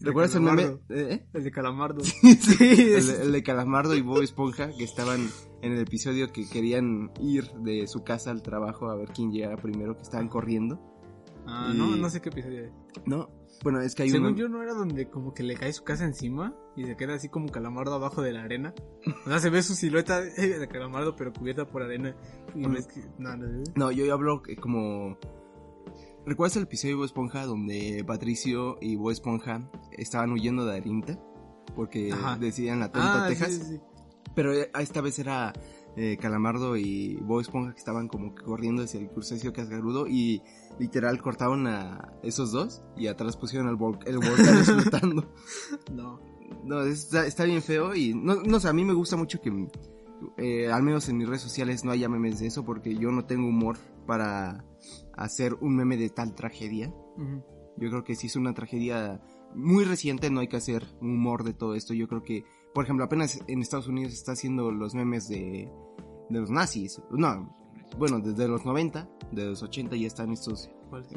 ¿Recuerdas 0.00 0.34
el 0.36 0.42
meme? 0.42 0.78
¿Eh? 0.90 1.26
El 1.32 1.44
de 1.44 1.50
Calamardo. 1.50 2.00
Sí, 2.04 2.56
el, 2.60 2.78
es- 2.96 3.06
de- 3.18 3.22
el 3.24 3.32
de 3.32 3.42
Calamardo 3.42 3.94
y 3.96 4.00
Bob 4.02 4.22
Esponja 4.22 4.70
que 4.76 4.84
estaban 4.84 5.28
en 5.62 5.72
el 5.72 5.80
episodio 5.80 6.32
que 6.32 6.48
querían 6.48 7.10
ir 7.20 7.50
de 7.62 7.86
su 7.88 8.04
casa 8.04 8.30
al 8.30 8.42
trabajo 8.42 8.90
a 8.90 8.96
ver 8.96 9.08
quién 9.14 9.32
llegara 9.32 9.56
primero, 9.56 9.96
que 9.96 10.02
estaban 10.02 10.28
corriendo. 10.28 10.80
Ah, 11.46 11.70
Y- 11.74 11.78
no, 11.78 11.96
no 11.96 12.10
sé 12.10 12.20
qué 12.20 12.28
episodio 12.28 12.64
es. 12.64 12.72
No, 13.06 13.30
bueno, 13.64 13.80
es 13.80 13.94
que 13.94 14.04
hay 14.04 14.10
Según 14.10 14.28
uno... 14.28 14.36
yo, 14.36 14.48
¿no 14.48 14.62
era 14.62 14.72
donde 14.74 15.08
como 15.08 15.34
que 15.34 15.42
le 15.42 15.54
cae 15.56 15.72
su 15.72 15.82
casa 15.82 16.04
encima 16.04 16.54
y 16.76 16.84
se 16.84 16.96
queda 16.96 17.14
así 17.14 17.28
como 17.28 17.48
calamardo 17.48 17.94
abajo 17.94 18.22
de 18.22 18.32
la 18.32 18.42
arena? 18.44 18.74
O 19.26 19.28
sea, 19.30 19.38
se 19.40 19.50
ve 19.50 19.62
su 19.62 19.74
silueta 19.74 20.20
de 20.36 20.68
calamardo 20.68 21.16
pero 21.16 21.32
cubierta 21.32 21.66
por 21.66 21.82
arena. 21.82 22.14
Y 22.54 22.64
Ujú. 22.66 22.74
ves 22.74 22.86
que... 22.86 23.00
No, 23.18 23.36
no, 23.36 23.46
no. 23.48 23.62
No, 23.74 23.90
yo 23.90 24.12
hablo 24.12 24.42
que 24.42 24.54
como... 24.56 25.18
¿Recuerdas 26.28 26.56
el 26.58 26.64
episodio 26.64 26.94
de 26.94 26.96
Bob 26.96 27.04
Esponja 27.06 27.46
donde 27.46 28.04
Patricio 28.06 28.76
y 28.80 28.96
Bob 28.96 29.10
Esponja 29.12 29.70
estaban 29.92 30.30
huyendo 30.32 30.66
de 30.66 30.76
Arinta? 30.76 31.18
Porque 31.74 32.12
Ajá. 32.12 32.36
decidían 32.36 32.80
la 32.80 32.92
tonta 32.92 33.24
Ah, 33.24 33.28
Texas. 33.28 33.52
sí, 33.54 33.60
sí, 33.60 33.64
sí. 33.76 33.80
Pero 34.34 34.52
eh, 34.52 34.70
esta 34.78 35.00
vez 35.00 35.18
era 35.18 35.52
eh, 35.96 36.16
Calamardo 36.20 36.76
y 36.76 37.16
Bob 37.22 37.40
Esponja 37.40 37.72
que 37.72 37.78
estaban 37.78 38.08
como 38.08 38.34
que 38.34 38.42
corriendo 38.44 38.82
hacia 38.82 39.00
el 39.00 39.08
crustáceo 39.08 39.52
cascarudo 39.52 40.06
y 40.06 40.42
literal 40.78 41.20
cortaron 41.22 41.66
a 41.66 42.12
esos 42.22 42.52
dos 42.52 42.82
y 42.96 43.06
atrás 43.06 43.36
pusieron 43.36 43.68
el, 43.68 43.76
vol- 43.76 43.98
el 44.06 44.18
volcán 44.18 44.58
explotando. 44.58 45.32
No. 45.92 46.20
No, 46.64 46.82
está, 46.82 47.26
está 47.26 47.44
bien 47.44 47.62
feo 47.62 47.94
y 47.94 48.12
no, 48.14 48.36
no 48.36 48.60
sé, 48.60 48.68
a 48.68 48.72
mí 48.72 48.84
me 48.84 48.92
gusta 48.94 49.16
mucho 49.16 49.40
que 49.40 49.50
eh, 50.36 50.70
al 50.70 50.82
menos 50.82 51.08
en 51.08 51.16
mis 51.16 51.26
redes 51.28 51.42
sociales 51.42 51.84
no 51.84 51.90
haya 51.90 52.08
memes 52.08 52.40
de 52.40 52.46
eso 52.48 52.64
porque 52.64 52.94
yo 52.96 53.10
no 53.12 53.24
tengo 53.24 53.48
humor 53.48 53.76
para 54.08 54.64
hacer 55.12 55.52
un 55.60 55.76
meme 55.76 55.98
de 55.98 56.08
tal 56.08 56.34
tragedia. 56.34 56.90
Yo 57.76 57.90
creo 57.90 58.04
que 58.04 58.14
si 58.14 58.28
es 58.28 58.36
una 58.36 58.54
tragedia 58.54 59.20
muy 59.54 59.84
reciente 59.84 60.30
no 60.30 60.40
hay 60.40 60.48
que 60.48 60.56
hacer 60.56 60.86
humor 61.02 61.44
de 61.44 61.52
todo 61.52 61.74
esto. 61.74 61.92
Yo 61.92 62.08
creo 62.08 62.24
que, 62.24 62.42
por 62.72 62.84
ejemplo, 62.84 63.04
apenas 63.04 63.38
en 63.46 63.60
Estados 63.60 63.86
Unidos 63.86 64.14
está 64.14 64.32
haciendo 64.32 64.72
los 64.72 64.94
memes 64.94 65.28
de, 65.28 65.70
de 66.30 66.40
los 66.40 66.50
nazis. 66.50 67.02
No, 67.10 67.54
bueno, 67.98 68.18
desde 68.20 68.48
los 68.48 68.64
90, 68.64 69.10
de 69.30 69.44
los 69.44 69.62
80 69.62 69.94
ya 69.96 70.06
están 70.06 70.32
estos... 70.32 70.70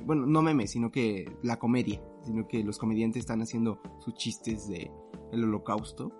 Bueno, 0.05 0.25
no 0.25 0.41
memes, 0.41 0.71
sino 0.71 0.91
que 0.91 1.33
la 1.43 1.57
comedia. 1.57 2.03
Sino 2.23 2.45
que 2.45 2.61
los 2.61 2.77
comediantes 2.77 3.21
están 3.21 3.41
haciendo 3.41 3.81
sus 3.99 4.15
chistes 4.15 4.67
de 4.67 4.91
el 5.31 5.45
holocausto. 5.45 6.11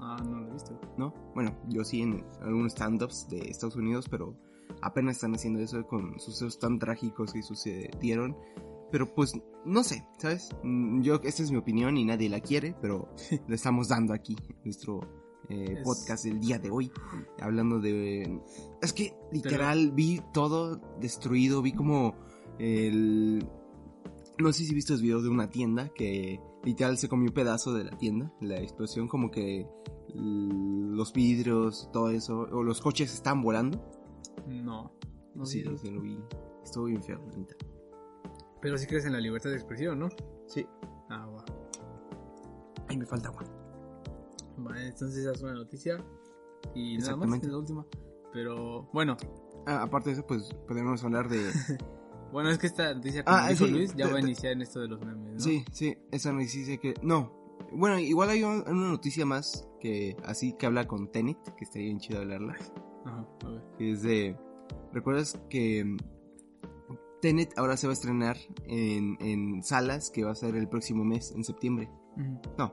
Ah, 0.00 0.16
no 0.24 0.40
lo 0.40 0.48
he 0.48 0.52
visto. 0.52 0.80
¿no? 0.98 1.14
Bueno, 1.32 1.56
yo 1.68 1.84
sí 1.84 2.02
en 2.02 2.26
algunos 2.40 2.72
stand-ups 2.72 3.28
de 3.28 3.38
Estados 3.38 3.76
Unidos, 3.76 4.08
pero 4.10 4.36
apenas 4.80 5.16
están 5.16 5.34
haciendo 5.34 5.60
eso 5.60 5.86
con 5.86 6.18
sucesos 6.18 6.58
tan 6.58 6.78
trágicos 6.78 7.32
que 7.32 7.42
sucedieron. 7.42 8.36
Pero 8.90 9.14
pues, 9.14 9.32
no 9.64 9.82
sé, 9.84 10.06
¿sabes? 10.18 10.50
Mm, 10.62 11.00
Yo, 11.02 11.14
esta 11.24 11.42
es 11.42 11.50
mi 11.50 11.56
opinión 11.56 11.96
y 11.96 12.04
nadie 12.04 12.28
la 12.28 12.40
quiere, 12.40 12.74
pero 12.80 13.08
le 13.48 13.54
estamos 13.54 13.88
dando 13.88 14.12
aquí 14.12 14.36
nuestro 14.64 15.00
eh, 15.48 15.76
Es- 15.78 15.82
podcast 15.84 16.24
del 16.24 16.40
día 16.40 16.58
de 16.58 16.70
hoy. 16.70 16.90
Hablando 17.40 17.80
de... 17.80 18.40
Es 18.82 18.92
que 18.92 19.14
literal 19.32 19.92
vi 19.92 20.20
todo 20.34 20.80
destruido, 21.00 21.62
vi 21.62 21.72
como 21.72 22.14
el... 22.58 23.48
No 24.38 24.52
sé 24.52 24.64
si 24.64 24.74
viste 24.74 24.92
los 24.92 25.02
videos 25.02 25.22
de 25.22 25.28
una 25.30 25.48
tienda 25.48 25.88
que 25.90 26.40
literal 26.64 26.96
se 26.98 27.08
comió 27.08 27.28
un 27.28 27.34
pedazo 27.34 27.72
de 27.74 27.84
la 27.84 27.96
tienda, 27.96 28.32
la 28.40 28.60
explosión 28.60 29.08
como 29.08 29.30
que 29.30 29.66
los 30.14 31.12
vidrios, 31.12 31.88
todo 31.92 32.10
eso, 32.10 32.40
o 32.52 32.62
los 32.62 32.80
coches 32.80 33.12
están 33.14 33.42
volando. 33.42 33.82
No. 34.46 34.92
No 35.34 35.46
sí, 35.46 35.62
sí. 35.62 35.76
sí, 35.78 35.90
lo 35.90 36.00
vi. 36.00 36.18
Estuvo 36.62 36.84
bien 36.84 37.02
feo, 37.02 37.18
neta. 37.36 37.54
Pero 38.60 38.78
sí 38.78 38.86
crees 38.86 39.04
en 39.06 39.12
la 39.12 39.20
libertad 39.20 39.50
de 39.50 39.56
expresión, 39.56 39.98
¿no? 39.98 40.08
Sí. 40.46 40.66
Ah, 41.08 41.26
va. 41.26 41.44
Ay, 42.88 42.96
me 42.96 43.06
falta 43.06 43.28
agua. 43.28 43.44
Vale, 44.58 44.86
entonces 44.88 45.18
esa 45.18 45.32
es 45.32 45.42
una 45.42 45.54
noticia. 45.54 46.04
Y 46.74 46.98
nada 46.98 47.16
más, 47.16 47.42
es 47.42 47.48
la 47.48 47.58
última. 47.58 47.86
Pero, 48.32 48.88
bueno. 48.92 49.16
Ah, 49.66 49.82
aparte 49.82 50.10
de 50.10 50.14
eso, 50.14 50.26
pues 50.26 50.52
podemos 50.68 51.02
hablar 51.04 51.28
de... 51.28 51.38
Bueno, 52.32 52.48
es 52.48 52.56
que 52.56 52.66
esta 52.66 52.94
noticia, 52.94 53.24
como 53.24 53.36
Ah, 53.36 53.48
dijo 53.50 53.66
sí, 53.66 53.70
Luis, 53.72 53.94
ya 53.94 54.08
va 54.08 54.16
a 54.16 54.20
iniciar 54.20 54.52
en 54.54 54.62
esto 54.62 54.80
de 54.80 54.88
los 54.88 54.98
memes, 55.04 55.34
¿no? 55.34 55.38
Sí, 55.38 55.66
sí, 55.70 55.94
esa 56.10 56.32
noticia 56.32 56.78
que... 56.78 56.94
No. 57.02 57.30
Bueno, 57.72 57.98
igual 57.98 58.30
hay 58.30 58.42
un- 58.42 58.64
una 58.66 58.88
noticia 58.88 59.26
más 59.26 59.68
que 59.80 60.16
así 60.24 60.54
que 60.54 60.64
habla 60.64 60.86
con 60.88 61.12
Tenet, 61.12 61.36
que 61.56 61.64
estaría 61.64 61.88
bien 61.88 61.98
chido 61.98 62.20
hablarla. 62.20 62.56
Ajá, 63.04 63.26
a 63.44 63.48
ver. 63.48 63.62
que 63.78 63.90
es 63.92 64.02
de... 64.02 64.36
¿Recuerdas 64.92 65.40
que 65.48 65.84
mm, 65.84 65.96
Tenet 67.20 67.56
ahora 67.56 67.76
se 67.76 67.86
va 67.86 67.92
a 67.92 67.94
estrenar 67.94 68.36
en, 68.66 69.16
en 69.20 69.62
salas 69.62 70.10
que 70.10 70.24
va 70.24 70.32
a 70.32 70.34
ser 70.34 70.56
el 70.56 70.68
próximo 70.68 71.04
mes, 71.04 71.32
en 71.32 71.44
septiembre? 71.44 71.88
No. 72.58 72.72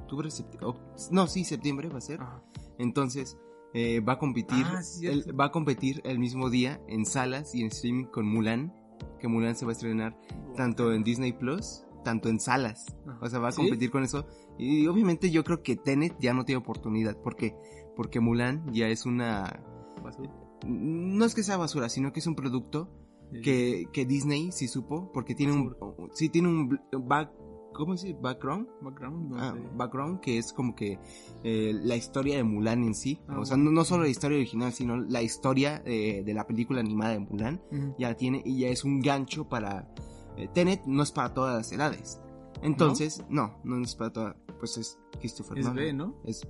¿Octubre? 0.00 0.30
septiembre? 0.30 0.78
no, 1.10 1.26
sí, 1.26 1.44
septiembre 1.44 1.88
va 1.88 1.98
a 1.98 2.02
ser. 2.02 2.20
Ajá. 2.20 2.42
Entonces, 2.78 3.38
eh, 3.74 4.00
va 4.00 4.14
a 4.14 4.18
competir... 4.18 4.64
Ah, 4.68 4.82
sí, 4.82 5.06
el- 5.06 5.38
va 5.38 5.46
a 5.46 5.50
competir 5.52 6.00
el 6.04 6.18
mismo 6.18 6.50
día 6.50 6.80
en 6.88 7.06
salas 7.06 7.54
y 7.54 7.60
en 7.62 7.68
streaming 7.68 8.04
con 8.06 8.26
Mulan. 8.26 8.72
Que 9.20 9.28
Mulan 9.28 9.54
se 9.56 9.64
va 9.64 9.72
a 9.72 9.74
estrenar 9.74 10.18
tanto 10.56 10.92
en 10.92 11.02
Disney 11.02 11.32
Plus, 11.32 11.84
tanto 12.04 12.28
en 12.28 12.40
salas. 12.40 12.86
Ajá. 13.06 13.18
O 13.22 13.28
sea, 13.28 13.38
va 13.38 13.48
a 13.48 13.52
¿Sí? 13.52 13.62
competir 13.62 13.90
con 13.90 14.02
eso. 14.04 14.26
Y 14.58 14.86
obviamente 14.86 15.30
yo 15.30 15.44
creo 15.44 15.62
que 15.62 15.76
Tenet 15.76 16.16
ya 16.20 16.32
no 16.34 16.44
tiene 16.44 16.60
oportunidad. 16.60 17.16
¿Por 17.16 17.36
qué? 17.36 17.54
Porque 17.96 18.20
Mulan 18.20 18.70
ya 18.72 18.88
es 18.88 19.06
una... 19.06 19.62
Basura. 20.02 20.30
No 20.66 21.24
es 21.24 21.34
que 21.34 21.42
sea 21.42 21.56
basura, 21.56 21.88
sino 21.88 22.12
que 22.12 22.20
es 22.20 22.26
un 22.26 22.34
producto 22.36 22.88
Sí. 23.32 23.40
que, 23.42 23.88
que 23.92 24.06
Disney 24.06 24.52
sí 24.52 24.68
supo, 24.68 25.10
porque 25.12 25.34
tiene 25.34 25.52
un... 25.52 25.74
Sí, 26.12 26.28
tiene 26.28 26.46
un 26.48 26.78
back... 27.08 27.32
¿Cómo 27.74 27.96
se 27.96 28.06
dice? 28.06 28.18
Background. 28.22 28.68
Background, 28.80 29.30
no 29.30 29.36
Ah, 29.38 29.54
background, 29.74 30.20
que 30.20 30.38
es 30.38 30.52
como 30.52 30.74
que 30.76 30.98
eh, 31.42 31.72
la 31.74 31.96
historia 31.96 32.36
de 32.36 32.44
Mulan 32.44 32.84
en 32.84 32.94
sí. 32.94 33.20
Ah, 33.28 33.40
o 33.40 33.44
sea, 33.44 33.56
no, 33.56 33.70
no 33.72 33.84
solo 33.84 34.04
la 34.04 34.08
historia 34.08 34.38
original, 34.38 34.72
sino 34.72 34.96
la 34.96 35.22
historia 35.22 35.82
eh, 35.84 36.22
de 36.24 36.34
la 36.34 36.46
película 36.46 36.80
animada 36.80 37.12
de 37.14 37.18
Mulan. 37.18 37.60
Ya 37.98 38.14
tiene 38.14 38.42
y 38.44 38.60
ya 38.60 38.68
es 38.68 38.84
un 38.84 39.00
gancho 39.00 39.48
para... 39.48 39.92
eh, 40.36 40.48
Tenet 40.54 40.84
no 40.86 41.02
es 41.02 41.10
para 41.12 41.34
todas 41.34 41.54
las 41.56 41.72
edades. 41.72 42.20
Entonces, 42.62 43.24
no, 43.28 43.58
no, 43.64 43.82
es 43.82 43.94
para 43.96 44.12
todas... 44.12 44.36
Pues 44.58 44.78
es 44.78 44.98
Christopher 45.20 45.58
Es 45.58 45.66
Nolan. 45.66 45.84
B, 45.84 45.92
¿no? 45.92 46.14
Es 46.24 46.46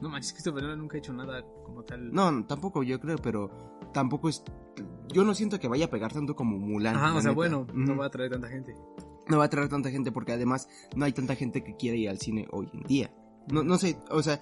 No 0.00 0.08
manches, 0.08 0.32
Christopher 0.32 0.62
Nolan 0.62 0.78
nunca 0.80 0.96
ha 0.96 0.98
hecho 0.98 1.12
nada 1.12 1.42
como 1.64 1.82
tal. 1.84 2.12
No, 2.12 2.30
no, 2.32 2.44
tampoco 2.46 2.82
yo 2.82 3.00
creo, 3.00 3.16
pero 3.18 3.50
tampoco 3.92 4.28
es... 4.28 4.42
Yo 5.12 5.24
no 5.24 5.34
siento 5.34 5.60
que 5.60 5.68
vaya 5.68 5.86
a 5.86 5.90
pegar 5.90 6.12
tanto 6.12 6.34
como 6.34 6.58
Mulan. 6.58 6.96
Ajá, 6.96 7.10
o 7.10 7.20
sea, 7.20 7.30
neta. 7.30 7.32
bueno, 7.34 7.66
no 7.72 7.96
va 7.96 8.06
a 8.06 8.10
traer 8.10 8.30
tanta 8.32 8.48
gente. 8.48 8.74
No 9.28 9.38
va 9.38 9.44
a 9.44 9.50
traer 9.50 9.68
tanta 9.68 9.90
gente 9.90 10.10
porque 10.12 10.32
además 10.32 10.68
no 10.96 11.04
hay 11.04 11.12
tanta 11.12 11.36
gente 11.36 11.62
que 11.62 11.76
quiera 11.76 11.96
ir 11.96 12.08
al 12.08 12.18
cine 12.18 12.46
hoy 12.50 12.68
en 12.72 12.82
día. 12.82 13.14
No, 13.50 13.62
no 13.62 13.78
sé, 13.78 13.96
o 14.10 14.22
sea, 14.22 14.40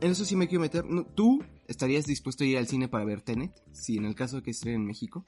en 0.00 0.10
eso 0.12 0.24
sí 0.24 0.36
me 0.36 0.46
quiero 0.48 0.62
meter. 0.62 0.84
¿Tú 1.14 1.42
estarías 1.66 2.06
dispuesto 2.06 2.44
a 2.44 2.46
ir 2.46 2.58
al 2.58 2.66
cine 2.68 2.88
para 2.88 3.04
ver 3.04 3.22
Tenet? 3.22 3.52
Si 3.72 3.96
en 3.96 4.04
el 4.04 4.14
caso 4.14 4.36
de 4.36 4.42
que 4.42 4.50
esté 4.52 4.72
en 4.74 4.86
México. 4.86 5.24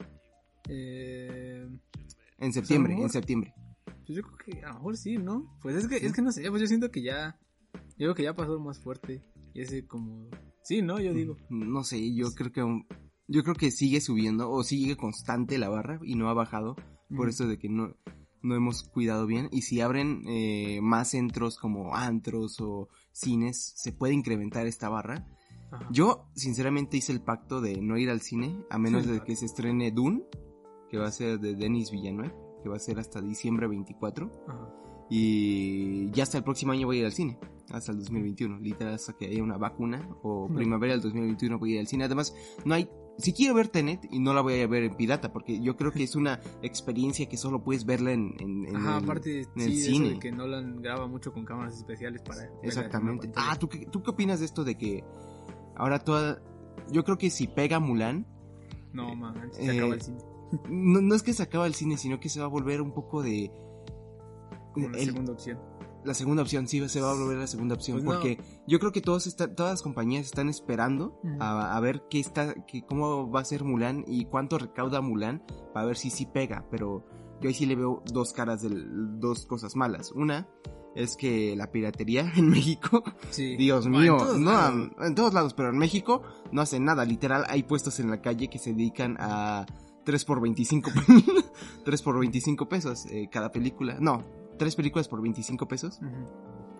Eh, 0.69 1.67
En 2.39 2.53
septiembre, 2.53 2.93
mejor- 2.93 3.05
en 3.07 3.11
septiembre. 3.11 3.53
pues 4.05 4.17
yo 4.17 4.21
creo 4.23 4.37
que 4.37 4.63
a 4.63 4.69
lo 4.69 4.73
mejor 4.75 4.97
sí, 4.97 5.17
¿no? 5.17 5.57
Pues 5.61 5.75
es 5.75 5.87
que, 5.87 5.97
es 5.97 6.13
que 6.13 6.21
no 6.21 6.31
sé, 6.31 6.49
pues 6.49 6.61
yo 6.61 6.67
siento 6.67 6.89
que 6.91 7.01
ya. 7.01 7.37
Yo 7.97 8.07
creo 8.07 8.15
que 8.15 8.23
ya 8.23 8.35
pasó 8.35 8.59
más 8.59 8.79
fuerte. 8.79 9.23
Y 9.53 9.61
ese 9.61 9.87
como. 9.87 10.29
Sí, 10.63 10.81
¿no? 10.81 10.99
Yo 10.99 11.13
digo. 11.13 11.37
No 11.49 11.83
sé, 11.83 12.13
yo 12.13 12.31
creo 12.33 12.51
que... 12.51 12.85
Yo 13.27 13.43
creo 13.43 13.55
que 13.55 13.71
sigue 13.71 14.01
subiendo 14.01 14.51
o 14.51 14.63
sigue 14.63 14.97
constante 14.97 15.57
la 15.57 15.69
barra 15.69 15.99
y 16.03 16.15
no 16.15 16.29
ha 16.29 16.33
bajado. 16.33 16.75
Por 17.15 17.29
eso 17.29 17.47
de 17.47 17.57
que 17.57 17.69
no, 17.69 17.95
no 18.43 18.55
hemos 18.55 18.83
cuidado 18.83 19.25
bien. 19.25 19.49
Y 19.51 19.63
si 19.63 19.81
abren 19.81 20.23
eh, 20.27 20.79
más 20.81 21.11
centros 21.11 21.57
como 21.57 21.95
antros 21.95 22.59
o 22.59 22.89
cines, 23.11 23.73
se 23.75 23.93
puede 23.93 24.13
incrementar 24.13 24.67
esta 24.67 24.89
barra. 24.89 25.25
Ajá. 25.71 25.87
Yo, 25.91 26.29
sinceramente, 26.35 26.97
hice 26.97 27.13
el 27.13 27.21
pacto 27.21 27.61
de 27.61 27.81
no 27.81 27.97
ir 27.97 28.11
al 28.11 28.21
cine 28.21 28.63
a 28.69 28.77
menos 28.77 29.07
de 29.07 29.21
que 29.21 29.35
se 29.35 29.45
estrene 29.45 29.91
Dune, 29.91 30.23
que 30.89 30.97
va 30.97 31.07
a 31.07 31.11
ser 31.11 31.39
de 31.39 31.55
Denis 31.55 31.89
Villeneuve, 31.89 32.33
que 32.61 32.69
va 32.69 32.75
a 32.75 32.79
ser 32.79 32.99
hasta 32.99 33.21
diciembre 33.21 33.67
24. 33.67 34.29
Ajá. 34.47 34.84
Y 35.09 36.09
ya 36.11 36.23
hasta 36.23 36.37
el 36.37 36.43
próximo 36.43 36.71
año 36.71 36.87
voy 36.87 36.97
a 36.97 36.99
ir 37.01 37.05
al 37.05 37.11
cine, 37.13 37.37
hasta 37.71 37.91
el 37.91 37.99
2021, 37.99 38.59
literal 38.59 38.95
hasta 38.95 39.13
que 39.13 39.27
haya 39.27 39.43
una 39.43 39.57
vacuna 39.57 40.07
o 40.23 40.47
primavera 40.47 40.93
del 40.93 41.01
2021 41.01 41.59
voy 41.59 41.71
a 41.71 41.73
ir 41.75 41.79
al 41.81 41.87
cine. 41.87 42.05
Además, 42.05 42.33
no 42.65 42.73
hay... 42.75 42.89
Si 43.17 43.31
quiero 43.31 43.53
ver 43.53 43.69
Tenet 43.69 44.01
y 44.11 44.19
no 44.19 44.33
la 44.33 44.41
voy 44.41 44.59
a 44.59 44.67
ver 44.67 44.83
en 44.83 44.97
pirata, 44.97 45.31
porque 45.31 45.61
yo 45.61 45.77
creo 45.77 45.91
que 45.93 46.03
es 46.03 46.15
una 46.17 46.41
experiencia 46.63 47.29
que 47.29 47.37
solo 47.37 47.63
puedes 47.63 47.85
verla 47.85 48.11
en, 48.11 48.33
en, 48.39 48.65
en 48.67 48.75
Ajá, 48.75 48.97
el- 48.97 49.03
aparte, 49.05 49.41
en 49.41 49.61
el 49.61 49.71
sí, 49.71 49.81
eso 49.83 49.91
cine. 49.91 50.09
de 50.09 50.19
que 50.19 50.31
Nolan 50.33 50.81
graba 50.81 51.07
mucho 51.07 51.31
con 51.31 51.45
cámaras 51.45 51.77
especiales 51.77 52.21
para. 52.23 52.49
Exactamente. 52.61 53.31
Ah, 53.37 53.55
¿tú 53.57 53.69
qué, 53.69 53.85
¿tú 53.85 54.03
qué 54.03 54.09
opinas 54.11 54.39
de 54.39 54.45
esto 54.47 54.65
de 54.65 54.77
que 54.77 55.03
ahora 55.77 55.99
toda... 55.99 56.41
Yo 56.91 57.05
creo 57.05 57.17
que 57.17 57.29
si 57.29 57.47
pega 57.47 57.79
Mulan, 57.79 58.27
No, 58.91 59.15
man, 59.15 59.49
se 59.53 59.63
eh, 59.65 59.77
acaba 59.77 59.93
el 59.95 60.01
cine. 60.01 60.17
no, 60.69 60.99
no 61.01 61.15
es 61.15 61.23
que 61.23 61.31
se 61.31 61.41
acaba 61.43 61.67
el 61.67 61.73
cine, 61.73 61.95
sino 61.97 62.19
que 62.19 62.27
se 62.27 62.39
va 62.41 62.47
a 62.47 62.49
volver 62.49 62.81
un 62.81 62.93
poco 62.93 63.21
de... 63.23 63.49
Como 64.75 64.89
la 64.89 64.99
el- 64.99 65.05
segunda 65.05 65.31
opción. 65.33 65.59
la 66.03 66.13
segunda 66.13 66.43
opción, 66.43 66.67
sí, 66.67 66.87
se 66.87 67.01
va 67.01 67.09
a 67.11 67.15
volver 67.15 67.37
la 67.39 67.47
segunda 67.47 67.73
opción. 67.75 67.97
Pues 67.97 68.03
no. 68.05 68.11
porque 68.11 68.37
yo 68.67 68.77
creo 68.79 68.91
que 68.91 69.01
todos 69.01 69.25
está- 69.25 69.53
todas 69.55 69.71
las 69.73 69.81
compañías 69.81 70.25
están 70.25 70.49
esperando 70.49 71.19
a, 71.39 71.75
a 71.75 71.79
ver 71.79 72.03
qué 72.09 72.19
está, 72.19 72.53
qué, 72.67 72.83
cómo 72.85 73.31
va 73.31 73.39
a 73.39 73.45
ser 73.45 73.63
Mulan 73.63 74.03
y 74.07 74.25
cuánto 74.25 74.57
recauda 74.59 75.01
Mulan 75.01 75.43
para 75.73 75.87
ver 75.87 75.97
si 75.97 76.11
sí 76.11 76.27
pega. 76.27 76.63
Pero 76.69 77.03
yo 77.41 77.47
ahí 77.49 77.55
sí 77.55 77.65
le 77.65 77.75
veo 77.75 78.03
dos 78.13 78.33
caras, 78.33 78.61
de 78.61 78.69
dos 79.17 79.45
cosas 79.47 79.75
malas. 79.75 80.11
Una 80.11 80.47
es 80.95 81.17
que 81.17 81.55
la 81.57 81.71
piratería 81.71 82.31
en 82.37 82.49
México, 82.49 83.03
Sí. 83.31 83.55
Dios 83.57 83.85
Bueno, 83.89 83.99
mío, 83.99 84.11
en 84.13 84.17
todos 84.19 84.39
no, 84.39 84.51
lados. 84.51 84.91
en 85.01 85.15
todos 85.15 85.33
lados, 85.33 85.53
pero 85.55 85.69
en 85.69 85.77
México 85.79 86.21
no 86.51 86.61
hacen 86.61 86.85
nada. 86.85 87.03
Literal, 87.03 87.45
hay 87.49 87.63
puestos 87.63 87.99
en 87.99 88.11
la 88.11 88.21
calle 88.21 88.47
que 88.49 88.59
se 88.59 88.73
dedican 88.73 89.17
a 89.19 89.65
3 90.05 90.23
por 90.23 90.39
25, 90.39 90.91
3 91.83 92.01
por 92.03 92.19
25 92.19 92.69
pesos 92.69 93.05
eh, 93.07 93.27
cada 93.31 93.51
película. 93.51 93.97
No, 93.99 94.23
tres 94.57 94.75
películas 94.75 95.07
por 95.07 95.21
25 95.21 95.67
pesos. 95.67 95.99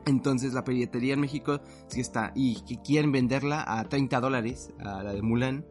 Entonces 0.05 0.53
la 0.53 0.63
piratería 0.63 1.13
en 1.15 1.19
México 1.21 1.61
sí 1.87 1.99
está. 2.01 2.31
Y 2.35 2.61
que 2.65 2.81
quieren 2.81 3.11
venderla 3.11 3.63
a 3.67 3.83
30 3.85 4.19
dólares, 4.21 4.71
a 4.79 5.01
la 5.03 5.13
de 5.13 5.21
Mulan, 5.21 5.65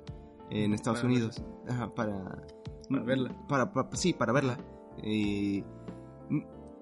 en 0.51 0.75
Estados 0.75 1.01
Para 1.01 1.13
Unidos. 1.13 1.43
Ajá, 1.69 1.95
para... 1.95 2.43
Para 2.91 3.03
verla. 3.05 3.47
Para, 3.49 3.73
para- 3.73 3.97
sí, 3.97 4.13
para 4.13 4.33
verla. 4.33 4.59
Eh, 5.03 5.65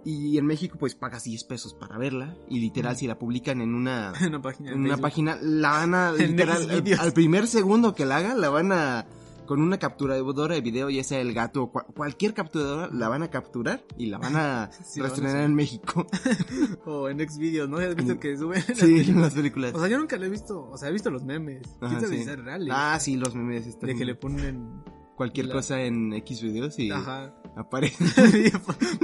y 0.05 0.37
en 0.37 0.47
México 0.47 0.77
pues 0.81 0.95
pagas 0.97 1.25
10 1.25 1.45
pesos 1.45 1.75
para 1.75 1.97
verla. 1.99 2.35
Y 2.49 2.59
literal, 2.61 2.97
si 2.97 3.07
la 3.07 3.19
publican 3.19 3.61
en 3.61 3.75
una, 3.75 4.13
página. 4.43 4.73
en 4.73 4.79
una 4.81 4.89
Facebook. 4.97 5.03
página, 5.03 5.39
la 5.43 5.71
van 5.71 5.95
a... 5.95 6.13
Literal, 6.19 6.71
al, 6.71 6.85
al 6.99 7.13
primer 7.13 7.47
segundo 7.47 7.95
que 7.95 8.05
la 8.07 8.17
hagan, 8.17 8.41
la 8.41 8.49
van 8.51 8.73
a... 8.73 9.07
Con 9.47 9.61
una 9.61 9.79
capturadora 9.79 10.55
de 10.55 10.61
video, 10.61 10.89
ya 10.89 11.03
sea 11.05 11.21
el 11.21 11.35
gato 11.35 11.65
o 11.65 11.73
cua- 11.73 11.87
cualquier 11.95 12.33
capturadora, 12.33 12.89
la 12.93 13.09
van 13.09 13.23
a 13.23 13.29
capturar 13.31 13.85
y 13.99 14.07
la 14.07 14.19
van 14.19 14.37
a 14.37 14.71
Sí, 14.85 15.01
reestrenar 15.01 15.39
en 15.45 15.55
México. 15.55 16.07
O 16.87 17.09
en 17.09 17.19
Xvideos, 17.29 17.69
¿no? 17.69 17.79
¿Has 17.79 17.95
visto 17.97 18.19
que 18.21 18.37
suben? 18.37 18.63
las 18.69 18.79
Sí, 18.79 18.85
películas? 18.87 19.23
las 19.23 19.35
películas. 19.35 19.75
O 19.75 19.79
sea, 19.81 19.89
yo 19.89 19.99
nunca 19.99 20.17
lo 20.17 20.27
he 20.27 20.29
visto. 20.31 20.69
O 20.71 20.77
sea, 20.79 20.89
he 20.89 20.93
visto 20.93 21.11
los 21.11 21.25
memes. 21.25 21.63
Ajá, 21.81 21.99
¿Quién 21.99 22.01
sabe 22.01 22.25
sí. 22.25 22.43
reales? 22.43 22.69
Ah, 22.73 22.99
sí, 23.01 23.17
los 23.17 23.35
memes 23.35 23.67
están. 23.67 23.89
De 23.89 23.97
que 23.97 24.05
le 24.05 24.15
ponen. 24.15 24.83
cualquier 25.17 25.47
la- 25.47 25.55
cosa 25.55 25.83
en 25.83 26.13
X 26.15 26.41
videos 26.43 26.79
y 26.79 26.91
Ajá. 26.91 27.35
aparece. 27.57 28.05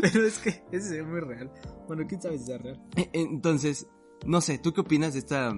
Pero 0.00 0.26
es 0.26 0.38
que 0.38 0.64
ese 0.72 0.88
se 0.88 0.94
ve 0.96 1.02
muy 1.04 1.20
real. 1.20 1.52
Bueno, 1.86 2.04
quién 2.08 2.20
sabe 2.22 2.38
si 2.38 2.44
sea 2.46 2.58
real. 2.58 2.80
Entonces, 3.12 3.88
no 4.26 4.40
sé, 4.40 4.58
¿tú 4.58 4.72
qué 4.72 4.80
opinas 4.82 5.12
de 5.12 5.18
esta 5.20 5.52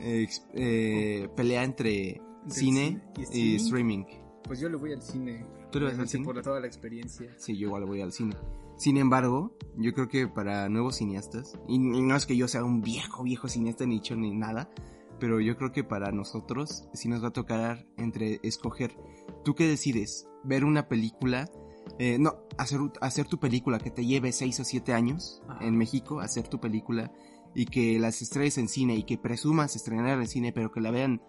eh, 0.00 0.26
eh, 0.54 1.28
pelea 1.36 1.64
entre 1.64 2.20
cine 2.48 3.00
cine 3.14 3.32
y 3.32 3.56
streaming. 3.56 4.04
Pues 4.44 4.60
yo 4.60 4.68
le 4.68 4.76
voy 4.76 4.92
al 4.92 5.02
cine. 5.02 5.44
¿Tú 5.70 5.80
le 5.80 5.86
vas 5.86 5.98
al 5.98 6.08
cine? 6.08 6.24
Por 6.24 6.40
toda 6.42 6.60
la 6.60 6.66
experiencia. 6.66 7.34
Sí, 7.36 7.56
yo 7.56 7.68
igual 7.68 7.84
voy 7.84 8.00
al 8.00 8.12
cine. 8.12 8.36
Sin 8.76 8.96
embargo, 8.96 9.56
yo 9.76 9.92
creo 9.94 10.08
que 10.08 10.28
para 10.28 10.68
nuevos 10.68 10.96
cineastas, 10.96 11.58
y, 11.66 11.74
y 11.76 11.78
no 12.02 12.14
es 12.14 12.26
que 12.26 12.36
yo 12.36 12.46
sea 12.46 12.62
un 12.62 12.82
viejo, 12.82 13.22
viejo 13.24 13.48
cineasta 13.48 13.86
ni 13.86 13.96
hecho 13.96 14.14
ni 14.16 14.34
nada, 14.34 14.70
pero 15.18 15.40
yo 15.40 15.56
creo 15.56 15.72
que 15.72 15.82
para 15.82 16.12
nosotros 16.12 16.88
sí 16.92 17.08
nos 17.08 17.22
va 17.24 17.28
a 17.28 17.32
tocar 17.32 17.86
entre 17.96 18.38
escoger, 18.42 18.94
¿tú 19.44 19.54
qué 19.54 19.66
decides? 19.66 20.28
¿Ver 20.44 20.64
una 20.64 20.88
película? 20.88 21.50
eh, 21.98 22.18
no, 22.18 22.34
hacer, 22.58 22.80
hacer 23.00 23.26
tu 23.26 23.38
película 23.38 23.78
que 23.78 23.90
te 23.90 24.04
lleve 24.04 24.32
6 24.32 24.60
o 24.60 24.64
7 24.64 24.92
años 24.92 25.40
Ajá. 25.48 25.64
en 25.64 25.76
México, 25.76 26.20
hacer 26.20 26.48
tu 26.48 26.60
película 26.60 27.12
y 27.54 27.66
que 27.66 27.98
las 27.98 28.22
estrenes 28.22 28.58
en 28.58 28.68
cine 28.68 28.96
y 28.96 29.04
que 29.04 29.18
presumas 29.18 29.76
estrenar 29.76 30.18
en 30.20 30.26
cine, 30.26 30.52
pero 30.52 30.72
que 30.72 30.80
la 30.80 30.90
vean 30.90 31.22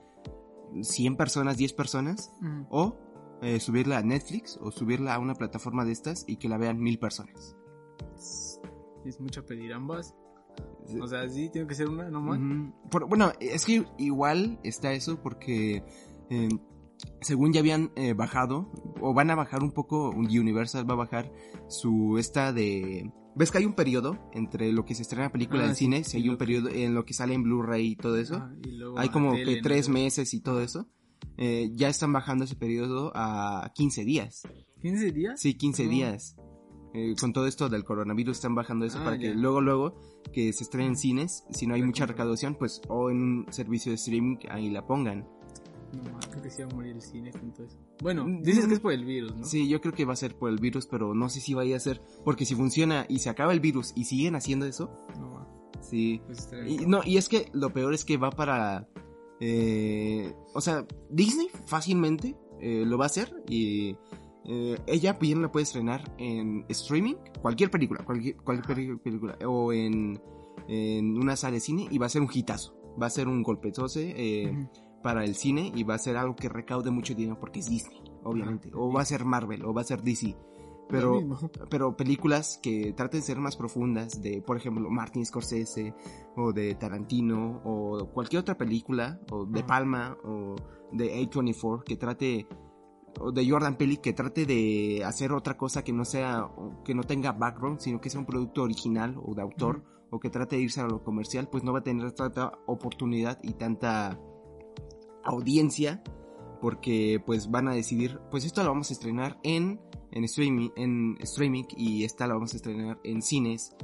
100 0.81 1.15
personas, 1.17 1.57
10 1.57 1.73
personas, 1.73 2.31
o 2.69 2.97
eh, 3.41 3.59
subirla 3.59 3.97
a 3.99 4.03
Netflix 4.03 4.57
o 4.61 4.71
subirla 4.71 5.13
a 5.13 5.19
una 5.19 5.35
plataforma 5.35 5.85
de 5.85 5.91
estas 5.91 6.25
y 6.27 6.37
que 6.37 6.49
la 6.49 6.57
vean 6.57 6.79
mil 6.79 6.97
personas. 6.99 7.55
Es 9.05 9.19
mucho 9.19 9.45
pedir 9.45 9.73
ambas. 9.73 10.15
O 11.01 11.07
sea, 11.07 11.27
sí, 11.29 11.49
tiene 11.49 11.67
que 11.67 11.75
ser 11.75 11.87
una 11.89 12.09
nomás. 12.09 12.39
Por- 12.89 13.07
bueno, 13.07 13.31
es 13.39 13.65
que 13.65 13.85
igual 13.97 14.59
está 14.63 14.93
eso 14.93 15.21
porque 15.21 15.83
eh, 16.29 16.49
según 17.21 17.53
ya 17.53 17.59
habían 17.59 17.91
eh, 17.95 18.13
bajado 18.13 18.71
o 19.01 19.13
van 19.13 19.29
a 19.29 19.35
bajar 19.35 19.61
un 19.63 19.71
poco, 19.71 20.09
Universal 20.09 20.89
va 20.89 20.93
a 20.93 20.97
bajar 20.97 21.31
su 21.67 22.17
esta 22.17 22.51
de... 22.53 23.11
¿Ves 23.37 23.51
que 23.51 23.59
hay 23.59 23.65
un 23.65 23.73
periodo 23.73 24.17
entre 24.33 24.71
lo 24.71 24.83
que 24.83 24.95
se 24.95 25.03
estrena 25.03 25.31
película 25.31 25.63
Ah, 25.63 25.67
en 25.67 25.75
sí, 25.75 25.85
cine? 25.85 26.03
Si 26.03 26.11
sí, 26.11 26.17
hay 26.17 26.29
un 26.29 26.37
periodo 26.37 26.69
en 26.69 26.93
lo 26.95 27.05
que 27.05 27.13
sale 27.13 27.33
en 27.35 27.43
Blu-ray 27.43 27.91
y 27.91 27.95
todo 27.95 28.17
eso. 28.17 28.35
Ah, 28.37 28.51
y 28.63 28.71
luego 28.71 28.97
hay 28.97 29.09
como 29.09 29.33
que 29.33 29.59
tres 29.61 29.89
meses 29.89 30.33
y 30.33 30.41
todo 30.41 30.61
eso. 30.61 30.87
Eh, 31.37 31.69
ya 31.73 31.87
están 31.89 32.11
bajando 32.13 32.45
ese 32.45 32.55
periodo 32.55 33.11
a 33.15 33.71
15 33.75 34.05
días. 34.05 34.41
¿15 34.81 35.13
días? 35.13 35.39
Sí, 35.39 35.53
15 35.53 35.83
No. 35.85 35.89
días. 35.91 36.35
Eh, 36.93 37.13
con 37.19 37.31
todo 37.31 37.45
esto 37.45 37.69
del 37.69 37.83
coronavirus 37.83 38.37
están 38.37 38.55
bajando 38.55 38.85
eso 38.85 38.97
Ah, 39.01 39.03
para 39.03 39.19
que 39.19 39.35
luego, 39.35 39.61
luego, 39.61 39.99
que 40.33 40.51
se 40.53 40.63
estrenen 40.63 40.91
en 40.91 40.97
cines, 40.97 41.43
si 41.51 41.67
no 41.67 41.75
hay 41.75 41.81
La 41.81 41.87
mucha 41.87 42.05
recaudación, 42.07 42.55
pues, 42.55 42.81
o 42.87 43.11
en 43.11 43.17
un 43.21 43.45
servicio 43.53 43.91
de 43.91 43.97
streaming, 43.97 44.37
ahí 44.49 44.71
la 44.71 44.87
pongan. 44.87 45.27
No, 45.93 46.19
creo 46.29 46.43
que 46.43 46.49
sí 46.49 46.61
va 46.63 46.69
a 46.69 46.75
morir 46.75 46.91
el 46.95 47.01
cine 47.01 47.31
con 47.31 47.53
todo 47.53 47.65
eso. 47.65 47.77
Bueno, 48.01 48.25
Mm, 48.25 48.41
dices 48.43 48.65
mm, 48.65 48.67
que 48.67 48.73
es 48.73 48.79
por 48.79 48.91
el 48.93 49.05
virus, 49.05 49.35
¿no? 49.35 49.43
Sí, 49.45 49.67
yo 49.69 49.79
creo 49.81 49.93
que 49.93 50.05
va 50.05 50.13
a 50.13 50.17
ser 50.17 50.35
por 50.35 50.49
el 50.49 50.57
virus, 50.57 50.85
pero 50.85 51.13
no 51.13 51.29
sé 51.29 51.39
si 51.39 51.53
vaya 51.53 51.77
a 51.77 51.79
ser, 51.79 52.01
porque 52.25 52.45
si 52.45 52.55
funciona 52.55 53.05
y 53.07 53.19
se 53.19 53.29
acaba 53.29 53.53
el 53.53 53.59
virus 53.59 53.93
y 53.95 54.03
siguen 54.05 54.35
haciendo 54.35 54.65
eso, 54.65 54.89
No, 55.19 55.31
va, 55.33 55.47
sí. 55.81 56.21
pues 56.25 56.49
Y, 56.67 56.85
no, 56.85 57.01
y 57.05 57.17
es 57.17 57.29
que 57.29 57.49
lo 57.53 57.71
peor 57.71 57.93
es 57.93 58.03
que 58.05 58.17
va 58.17 58.29
para... 58.31 58.87
eh, 59.39 60.33
o 60.53 60.61
sea, 60.61 60.85
Disney 61.09 61.47
fácilmente 61.65 62.35
eh, 62.59 62.83
lo 62.85 62.97
va 62.97 63.05
a 63.05 63.07
hacer 63.07 63.43
y 63.47 63.95
eh, 64.45 64.77
ella 64.87 65.13
bien 65.13 65.41
la 65.41 65.51
puede 65.51 65.63
estrenar 65.63 66.13
en 66.17 66.65
streaming, 66.69 67.15
cualquier 67.41 67.69
película, 67.71 68.03
cualquier, 68.03 68.35
película, 68.99 69.37
o 69.47 69.71
en, 69.73 70.21
en 70.67 71.17
una 71.17 71.35
sala 71.35 71.53
de 71.53 71.59
cine 71.59 71.87
y 71.89 71.97
va 71.97 72.07
a 72.07 72.09
ser 72.09 72.21
un 72.21 72.29
hitazo, 72.33 72.75
va 73.01 73.07
a 73.07 73.09
ser 73.09 73.27
un 73.27 73.43
golpetose 73.43 74.13
eh. 74.17 74.67
Para 75.07 75.23
el 75.23 75.35
cine 75.35 75.71
y 75.73 75.85
va 75.85 75.95
a 75.95 75.99
ser 75.99 76.17
algo 76.17 76.35
que 76.35 76.49
recaude 76.49 76.91
mucho 76.91 77.15
dinero 77.15 77.39
porque 77.39 77.59
es 77.59 77.69
Disney, 77.69 78.01
obviamente, 78.25 78.67
Ajá, 78.67 78.77
o 78.77 78.91
va 78.91 79.03
a 79.03 79.05
ser 79.05 79.23
Marvel, 79.23 79.63
o 79.63 79.73
va 79.73 79.79
a 79.79 79.85
ser 79.85 80.03
DC. 80.03 80.35
Pero, 80.89 81.21
pero 81.69 81.95
películas 81.95 82.59
que 82.61 82.91
traten 82.91 83.21
de 83.21 83.25
ser 83.25 83.37
más 83.37 83.55
profundas, 83.55 84.21
de 84.21 84.41
por 84.41 84.57
ejemplo 84.57 84.89
Martin 84.89 85.25
Scorsese 85.25 85.95
o 86.35 86.51
de 86.51 86.75
Tarantino 86.75 87.61
o 87.63 88.09
cualquier 88.11 88.41
otra 88.41 88.57
película, 88.57 89.21
o 89.31 89.45
de 89.45 89.59
Ajá. 89.59 89.67
Palma 89.67 90.17
o 90.25 90.55
de 90.91 91.25
A24 91.25 91.85
que 91.85 91.95
trate 91.95 92.45
o 93.21 93.31
de 93.31 93.49
Jordan 93.49 93.77
Peele 93.77 94.01
que 94.01 94.11
trate 94.11 94.45
de 94.45 95.03
hacer 95.05 95.31
otra 95.31 95.55
cosa 95.55 95.85
que 95.85 95.93
no 95.93 96.03
sea 96.03 96.49
que 96.83 96.93
no 96.93 97.03
tenga 97.03 97.31
background, 97.31 97.79
sino 97.79 98.01
que 98.01 98.09
sea 98.09 98.19
un 98.19 98.25
producto 98.25 98.63
original 98.63 99.15
o 99.23 99.33
de 99.33 99.41
autor 99.41 99.85
o 100.09 100.19
que 100.19 100.29
trate 100.29 100.57
de 100.57 100.63
irse 100.63 100.81
a 100.81 100.85
lo 100.85 101.01
comercial, 101.01 101.47
pues 101.49 101.63
no 101.63 101.71
va 101.71 101.79
a 101.79 101.83
tener 101.83 102.11
tanta 102.11 102.51
oportunidad 102.65 103.39
y 103.41 103.53
tanta 103.53 104.19
audiencia 105.27 106.01
porque 106.61 107.21
pues 107.23 107.51
van 107.51 107.67
a 107.67 107.73
decidir, 107.73 108.19
pues 108.31 108.43
esto 108.43 108.63
lo 108.63 108.69
vamos 108.69 108.89
a 108.89 108.93
estrenar 108.93 109.39
en 109.43 109.79
en 110.11 110.23
streaming, 110.23 110.69
en 110.75 111.17
streaming 111.21 111.65
y 111.75 112.03
esta 112.03 112.27
la 112.27 112.33
vamos 112.33 112.53
a 112.53 112.57
estrenar 112.57 112.99
en 113.03 113.21
cines. 113.21 113.75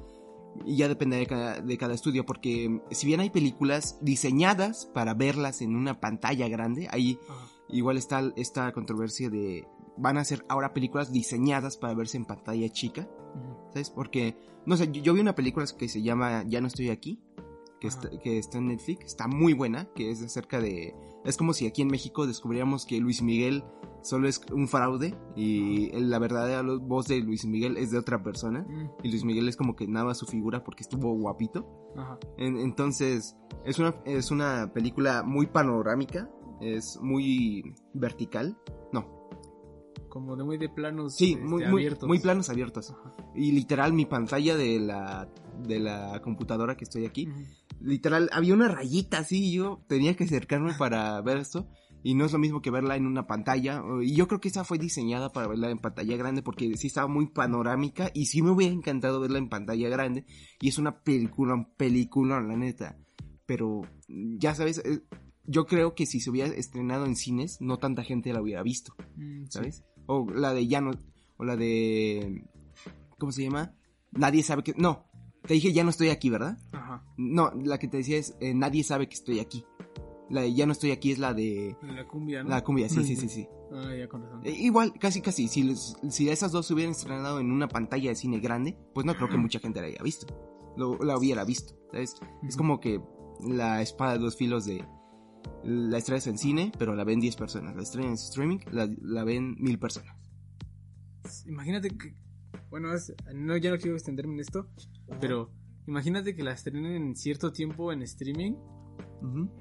Y 0.65 0.77
ya 0.77 0.88
depende 0.88 1.17
de 1.17 1.25
cada, 1.25 1.62
de 1.62 1.77
cada 1.77 1.93
estudio, 1.93 2.25
porque 2.25 2.82
si 2.91 3.08
bien 3.08 3.19
hay 3.19 3.29
películas 3.29 3.97
diseñadas 4.01 4.86
para 4.86 5.13
verlas 5.13 5.62
en 5.62 5.75
una 5.75 5.99
pantalla 5.99 6.47
grande, 6.47 6.88
ahí 6.91 7.19
igual 7.69 7.97
está 7.97 8.32
esta 8.36 8.71
controversia 8.71 9.29
de 9.29 9.67
van 9.95 10.17
a 10.17 10.25
ser 10.25 10.43
ahora 10.49 10.73
películas 10.73 11.12
diseñadas 11.12 11.77
para 11.77 11.93
verse 11.93 12.17
en 12.17 12.25
pantalla 12.25 12.69
chica. 12.69 13.08
¿sabes? 13.71 13.89
Porque, 13.89 14.38
no 14.65 14.77
sé, 14.77 14.91
yo, 14.91 15.01
yo 15.01 15.13
vi 15.13 15.21
una 15.21 15.36
película 15.36 15.65
que 15.77 15.89
se 15.89 16.01
llama 16.01 16.43
Ya 16.47 16.62
no 16.62 16.67
estoy 16.67 16.89
aquí, 16.89 17.19
que 17.79 17.88
Ajá. 17.88 17.99
está, 17.99 18.19
que 18.19 18.38
está 18.38 18.58
en 18.60 18.67
Netflix, 18.67 19.06
está 19.06 19.27
muy 19.27 19.53
buena, 19.53 19.89
que 19.95 20.12
es 20.12 20.21
acerca 20.21 20.60
de... 20.60 20.95
Es 21.26 21.38
como 21.38 21.54
si 21.54 21.66
aquí 21.68 21.82
en 21.82 21.88
México 21.88 22.28
descubriéramos 22.28 22.86
que 22.86 23.00
Luis 23.00 23.22
Miguel 23.22 23.64
solo 24.02 24.28
es 24.28 24.42
un 24.52 24.68
fraude 24.68 25.16
y 25.38 25.90
la 25.98 26.20
verdadera 26.20 26.62
voz 26.82 27.08
de 27.08 27.20
Luis 27.22 27.46
Miguel 27.46 27.78
es 27.78 27.92
de 27.92 27.98
otra 27.98 28.22
persona. 28.22 28.66
Mm, 28.68 28.90
Y 29.04 29.10
Luis 29.10 29.24
Miguel 29.24 29.48
es 29.48 29.56
como 29.56 29.76
que 29.76 29.88
nada 29.88 30.14
su 30.14 30.26
figura 30.26 30.64
porque 30.64 30.84
estuvo 30.84 31.14
guapito. 31.14 31.66
Ajá. 31.96 32.20
En- 32.38 32.58
entonces, 32.58 33.38
es 33.64 33.80
una, 33.80 33.96
es 34.06 34.32
una 34.32 34.72
película 34.74 35.24
muy 35.24 35.48
panorámica, 35.48 36.30
es 36.60 37.00
muy 37.02 37.74
vertical. 37.94 38.58
No, 38.92 39.30
Como 40.10 40.36
de 40.36 40.44
muy 40.44 40.58
de 40.58 40.68
planos 40.70 41.16
sí, 41.16 41.34
este, 41.34 41.44
muy, 41.46 41.64
abiertos. 41.64 42.08
muy 42.08 42.20
planos 42.20 42.50
abiertos. 42.50 42.92
Ajá. 42.92 43.14
Y 43.34 43.52
literal, 43.54 43.94
mi 43.94 44.06
pantalla 44.06 44.56
de 44.58 44.80
la, 44.80 45.30
de 45.66 45.80
la 45.80 46.22
computadora 46.22 46.76
que 46.76 46.84
estoy 46.84 47.06
aquí. 47.06 47.30
Literal, 47.84 48.30
había 48.32 48.54
una 48.54 48.67
rayita 48.67 49.19
así 49.19 49.50
y 49.50 49.54
yo 49.54 49.84
tenía 49.88 50.15
que 50.15 50.24
acercarme 50.24 50.74
para 50.74 51.22
ver 51.22 51.38
esto. 51.38 51.67
Y 52.06 52.15
no 52.15 52.26
es 52.26 52.34
lo 52.34 52.39
mismo 52.39 52.62
que 52.62 52.69
verla 52.69 52.98
en 52.98 53.06
una 53.06 53.28
pantalla. 53.28 53.82
Y 54.02 54.13
yo 54.15 54.28
creo 54.28 54.41
que 54.41 54.50
esa 54.50 54.65
fue 54.65 54.78
diseñada 54.78 55.32
para 55.32 55.48
verla 55.48 55.69
en 55.69 55.80
pantalla 55.80 56.17
grande 56.17 56.41
porque 56.41 56.76
sí 56.76 56.88
estaba 56.88 57.08
muy 57.08 57.28
panorámica 57.28 58.12
y 58.13 58.26
sí 58.26 58.41
me 58.41 58.52
hubiera 58.52 58.74
encantado 58.74 59.22
verla 59.22 59.38
en 59.38 59.48
pantalla 59.48 59.88
grande. 59.88 60.26
Y 60.60 60.67
es 60.67 60.78
una 60.78 61.00
película, 61.02 61.65
película, 61.78 62.41
la 62.41 62.58
neta. 62.58 62.98
Pero 63.46 63.84
ya 64.10 64.54
sabes, 64.54 64.80
eh, 64.80 65.04
yo 65.46 65.65
creo 65.65 65.96
que 65.96 66.06
si 66.06 66.19
se 66.19 66.30
hubiera 66.30 66.54
estrenado 66.54 67.06
en 67.06 67.15
cines, 67.15 67.60
no 67.62 67.78
tanta 67.78 68.04
gente 68.04 68.34
la 68.34 68.41
hubiera 68.41 68.63
visto, 68.63 68.93
Mm, 69.15 69.43
sí. 69.46 69.52
¿sabes? 69.52 69.84
O 70.06 70.30
la 70.30 70.54
de 70.54 70.67
ya 70.67 70.82
no, 70.82 70.91
o 71.38 71.46
la 71.46 71.56
de, 71.56 72.43
¿cómo 73.17 73.32
se 73.32 73.43
llama? 73.43 73.76
Nadie 74.12 74.43
sabe 74.43 74.63
que, 74.63 74.74
no, 74.78 75.06
te 75.47 75.53
dije 75.53 75.73
ya 75.73 75.84
no 75.84 75.89
estoy 75.89 76.10
aquí, 76.10 76.29
¿verdad? 76.29 76.58
Ajá. 76.71 77.03
No, 77.17 77.51
la 77.51 77.77
que 77.77 77.88
te 77.88 77.97
decía 77.97 78.17
es 78.17 78.36
eh, 78.39 78.53
nadie 78.53 78.84
sabe 78.84 79.08
que 79.08 79.15
estoy 79.15 79.39
aquí. 79.39 79.65
La 80.29 80.41
de 80.41 80.53
ya 80.53 80.65
no 80.65 80.71
estoy 80.71 80.91
aquí 80.91 81.12
es 81.12 81.19
la 81.19 81.34
de 81.34 81.75
La 81.84 82.08
cumbia, 82.08 82.43
¿no? 82.43 82.49
la 82.49 82.63
cumbia, 82.63 82.89
sí, 82.89 83.03
sí, 83.03 83.15
sí, 83.17 83.29
sí. 83.29 83.47
Ah, 83.71 83.93
ya 83.97 84.08
con 84.08 84.21
razón. 84.23 84.41
Eh, 84.45 84.51
igual, 84.51 84.93
casi, 84.99 85.21
casi, 85.21 85.47
si, 85.47 85.63
los- 85.63 85.97
si 86.10 86.29
esas 86.29 86.51
dos 86.51 86.65
se 86.67 86.73
hubieran 86.73 86.91
estrenado 86.91 87.39
en 87.39 87.51
una 87.51 87.67
pantalla 87.67 88.10
de 88.10 88.15
cine 88.15 88.39
grande, 88.39 88.77
pues 88.93 89.06
no 89.06 89.15
creo 89.15 89.29
que 89.29 89.38
mucha 89.38 89.60
gente 89.60 89.82
la 89.82 89.88
haya 89.88 90.01
visto. 90.03 90.27
Lo, 90.77 90.97
la 91.03 91.17
hubiera 91.17 91.43
visto, 91.43 91.75
¿sabes? 91.91 92.15
Es 92.47 92.56
como 92.58 92.79
que 92.79 92.99
la 93.45 93.82
espada 93.82 94.13
de 94.13 94.19
dos 94.19 94.36
filos 94.38 94.65
de... 94.65 94.84
La 95.63 95.97
estrenas 95.97 96.25
en 96.27 96.38
cine, 96.38 96.71
pero 96.79 96.95
la 96.95 97.03
ven 97.03 97.19
10 97.19 97.36
personas. 97.36 97.75
La 97.75 97.84
estrenas 97.84 98.08
en 98.08 98.13
streaming, 98.13 98.60
la, 98.71 98.89
la 99.01 99.23
ven 99.23 99.56
mil 99.60 99.77
personas. 99.77 100.15
Imagínate 101.47 101.89
que. 101.89 102.15
Bueno, 102.74 102.92
es- 102.92 103.14
no, 103.36 103.56
ya 103.56 103.70
no 103.70 103.78
quiero 103.78 103.94
extenderme 103.96 104.34
en 104.34 104.40
esto, 104.40 104.66
pero 105.22 105.52
imagínate 105.86 106.36
que 106.36 106.42
la 106.42 106.54
estrenen 106.54 106.86
en 106.96 107.16
cierto 107.16 107.52
tiempo 107.54 107.92
en 107.94 108.02
streaming, 108.02 108.54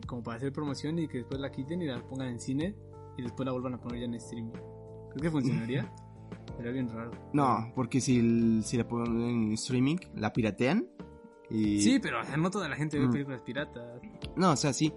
como 0.06 0.22
para 0.22 0.38
hacer 0.38 0.50
promoción, 0.50 0.98
y 0.98 1.08
que 1.08 1.18
después 1.18 1.38
la 1.38 1.52
quiten 1.52 1.82
y 1.82 1.86
la 1.88 2.00
pongan 2.08 2.28
en 2.28 2.40
cine, 2.40 2.74
y 3.18 3.22
después 3.22 3.44
la 3.44 3.52
vuelvan 3.52 3.74
a 3.74 3.78
poner 3.82 3.98
ya 4.00 4.04
en 4.06 4.14
streaming. 4.14 4.52
¿Crees 5.10 5.22
que 5.24 5.30
funcionaría? 5.30 5.92
Sería 6.56 6.72
bien 6.72 6.88
raro. 6.88 7.10
No, 7.34 7.70
porque 7.74 8.00
si, 8.00 8.18
el- 8.18 8.62
si 8.64 8.78
la 8.78 8.88
ponen 8.88 9.20
en 9.20 9.52
streaming, 9.52 9.96
la 10.14 10.32
piratean. 10.32 10.88
Y... 11.50 11.82
Sí, 11.82 11.98
pero 12.00 12.18
o 12.18 12.24
sea, 12.24 12.38
no 12.38 12.50
toda 12.50 12.66
la 12.66 12.76
gente 12.76 12.98
ve 12.98 13.08
películas 13.10 13.42
piratas. 13.42 14.00
No, 14.36 14.52
o 14.52 14.56
sea, 14.56 14.72
sí. 14.72 14.90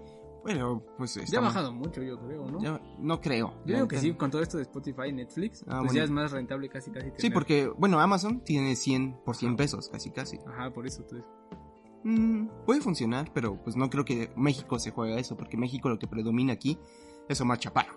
Pero, 0.46 0.80
pues... 0.96 1.14
Ya 1.28 1.38
ha 1.40 1.42
bajado 1.42 1.72
mucho, 1.72 2.00
yo 2.02 2.18
creo, 2.20 2.48
¿no? 2.48 2.60
Ya- 2.60 2.80
no 3.00 3.20
creo. 3.20 3.52
Yo 3.66 3.74
digo 3.74 3.88
que 3.88 3.98
sí, 3.98 4.14
con 4.14 4.30
todo 4.30 4.40
esto 4.42 4.56
de 4.58 4.62
Spotify 4.62 5.08
y 5.08 5.12
Netflix, 5.12 5.62
Ah, 5.62 5.78
pues 5.80 5.86
bueno. 5.88 5.92
ya 5.94 6.04
es 6.04 6.10
más 6.10 6.30
rentable 6.30 6.68
casi 6.68 6.90
casi. 6.92 7.08
Sí, 7.10 7.14
tener- 7.16 7.32
porque, 7.34 7.68
bueno, 7.76 7.98
Amazon 7.98 8.40
tiene 8.44 8.76
100 8.76 9.18
por 9.24 9.34
100 9.34 9.56
pesos, 9.56 9.88
casi, 9.88 10.10
casi. 10.12 10.38
Ajá, 10.46 10.72
por 10.72 10.86
eso, 10.86 11.02
entonces. 11.02 11.28
Mm, 12.04 12.46
puede 12.64 12.80
funcionar, 12.80 13.32
pero 13.34 13.60
pues 13.64 13.74
no 13.74 13.90
creo 13.90 14.04
que 14.04 14.30
México 14.36 14.78
se 14.78 14.92
juegue 14.92 15.14
a 15.14 15.18
eso, 15.18 15.36
porque 15.36 15.56
México 15.56 15.88
lo 15.88 15.98
que 15.98 16.06
predomina 16.06 16.52
aquí 16.52 16.78
es 17.28 17.40
Omar 17.40 17.58
Chaparro. 17.58 17.94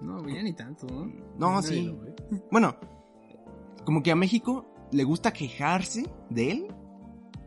No, 0.00 0.26
ya 0.26 0.42
ni 0.42 0.54
tanto, 0.54 0.86
¿no? 0.86 1.04
No, 1.38 1.52
Nadie 1.60 1.68
sí. 1.68 1.98
Bueno, 2.50 2.74
como 3.84 4.02
que 4.02 4.10
a 4.10 4.16
México 4.16 4.64
le 4.92 5.04
gusta 5.04 5.32
quejarse 5.34 6.10
de 6.30 6.50
él, 6.50 6.66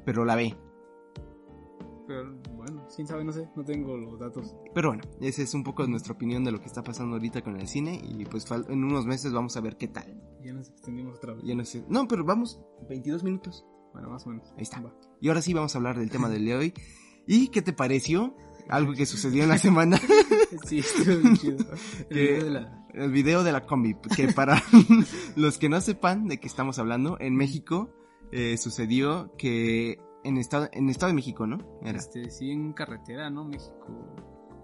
pero 0.05 0.23
la 0.23 0.35
ve. 0.35 0.55
Pero 2.07 2.37
bueno, 2.67 2.87
quién 2.95 3.07
sabe, 3.07 3.23
no 3.23 3.31
sé, 3.31 3.47
no 3.55 3.63
tengo 3.63 3.97
los 3.97 4.19
datos. 4.19 4.55
Pero 4.73 4.89
bueno, 4.89 5.03
esa 5.21 5.41
es 5.41 5.53
un 5.53 5.63
poco 5.63 5.85
nuestra 5.87 6.13
opinión 6.13 6.43
de 6.43 6.51
lo 6.51 6.59
que 6.59 6.65
está 6.67 6.83
pasando 6.83 7.15
ahorita 7.15 7.41
con 7.43 7.59
el 7.59 7.67
cine 7.67 7.99
y 8.03 8.25
pues 8.25 8.45
en 8.69 8.83
unos 8.83 9.05
meses 9.05 9.31
vamos 9.33 9.55
a 9.57 9.61
ver 9.61 9.77
qué 9.77 9.87
tal. 9.87 10.21
Ya 10.43 10.53
nos 10.53 10.69
extendimos 10.69 11.17
otra 11.17 11.33
vez. 11.33 11.43
Ya 11.45 11.55
no 11.55 11.65
sé. 11.65 11.83
No, 11.89 12.07
pero 12.07 12.23
vamos, 12.23 12.59
22 12.89 13.23
minutos. 13.23 13.65
Bueno, 13.93 14.09
más 14.09 14.25
o 14.27 14.29
menos. 14.29 14.47
Ahí 14.57 14.63
está. 14.63 14.79
Va. 14.81 14.93
Y 15.21 15.27
ahora 15.29 15.41
sí 15.41 15.53
vamos 15.53 15.73
a 15.73 15.77
hablar 15.79 15.97
del 15.97 16.09
tema 16.11 16.29
del 16.29 16.45
de 16.45 16.55
hoy. 16.55 16.73
¿Y 17.25 17.47
qué 17.49 17.61
te 17.61 17.73
pareció? 17.73 18.35
Algo 18.69 18.93
que 18.93 19.05
sucedió 19.05 19.43
en 19.43 19.49
la 19.49 19.57
semana. 19.57 19.99
Sí, 20.65 20.79
estuvo 20.79 21.17
bien 21.17 21.35
chido. 21.35 21.57
El 22.09 22.15
Que- 22.15 22.21
video 22.23 22.43
de 22.45 22.49
la... 22.51 22.87
El 22.93 23.11
video 23.11 23.43
de 23.43 23.51
la 23.51 23.65
combi, 23.65 23.95
que 24.15 24.29
para 24.31 24.63
los 25.35 25.57
que 25.57 25.67
no 25.69 25.79
sepan 25.81 26.27
de 26.27 26.39
qué 26.39 26.47
estamos 26.47 26.79
hablando, 26.79 27.17
en 27.19 27.35
México 27.35 27.89
eh, 28.31 28.57
sucedió 28.57 29.33
que 29.37 29.99
en 30.27 30.37
estado, 30.37 30.69
en 30.71 30.89
estado 30.89 31.09
de 31.09 31.15
México, 31.15 31.47
¿no? 31.47 31.57
Era 31.81 31.97
Este, 31.97 32.29
sí, 32.29 32.51
en 32.51 32.73
carretera, 32.73 33.29
¿no? 33.29 33.45
México. 33.45 33.87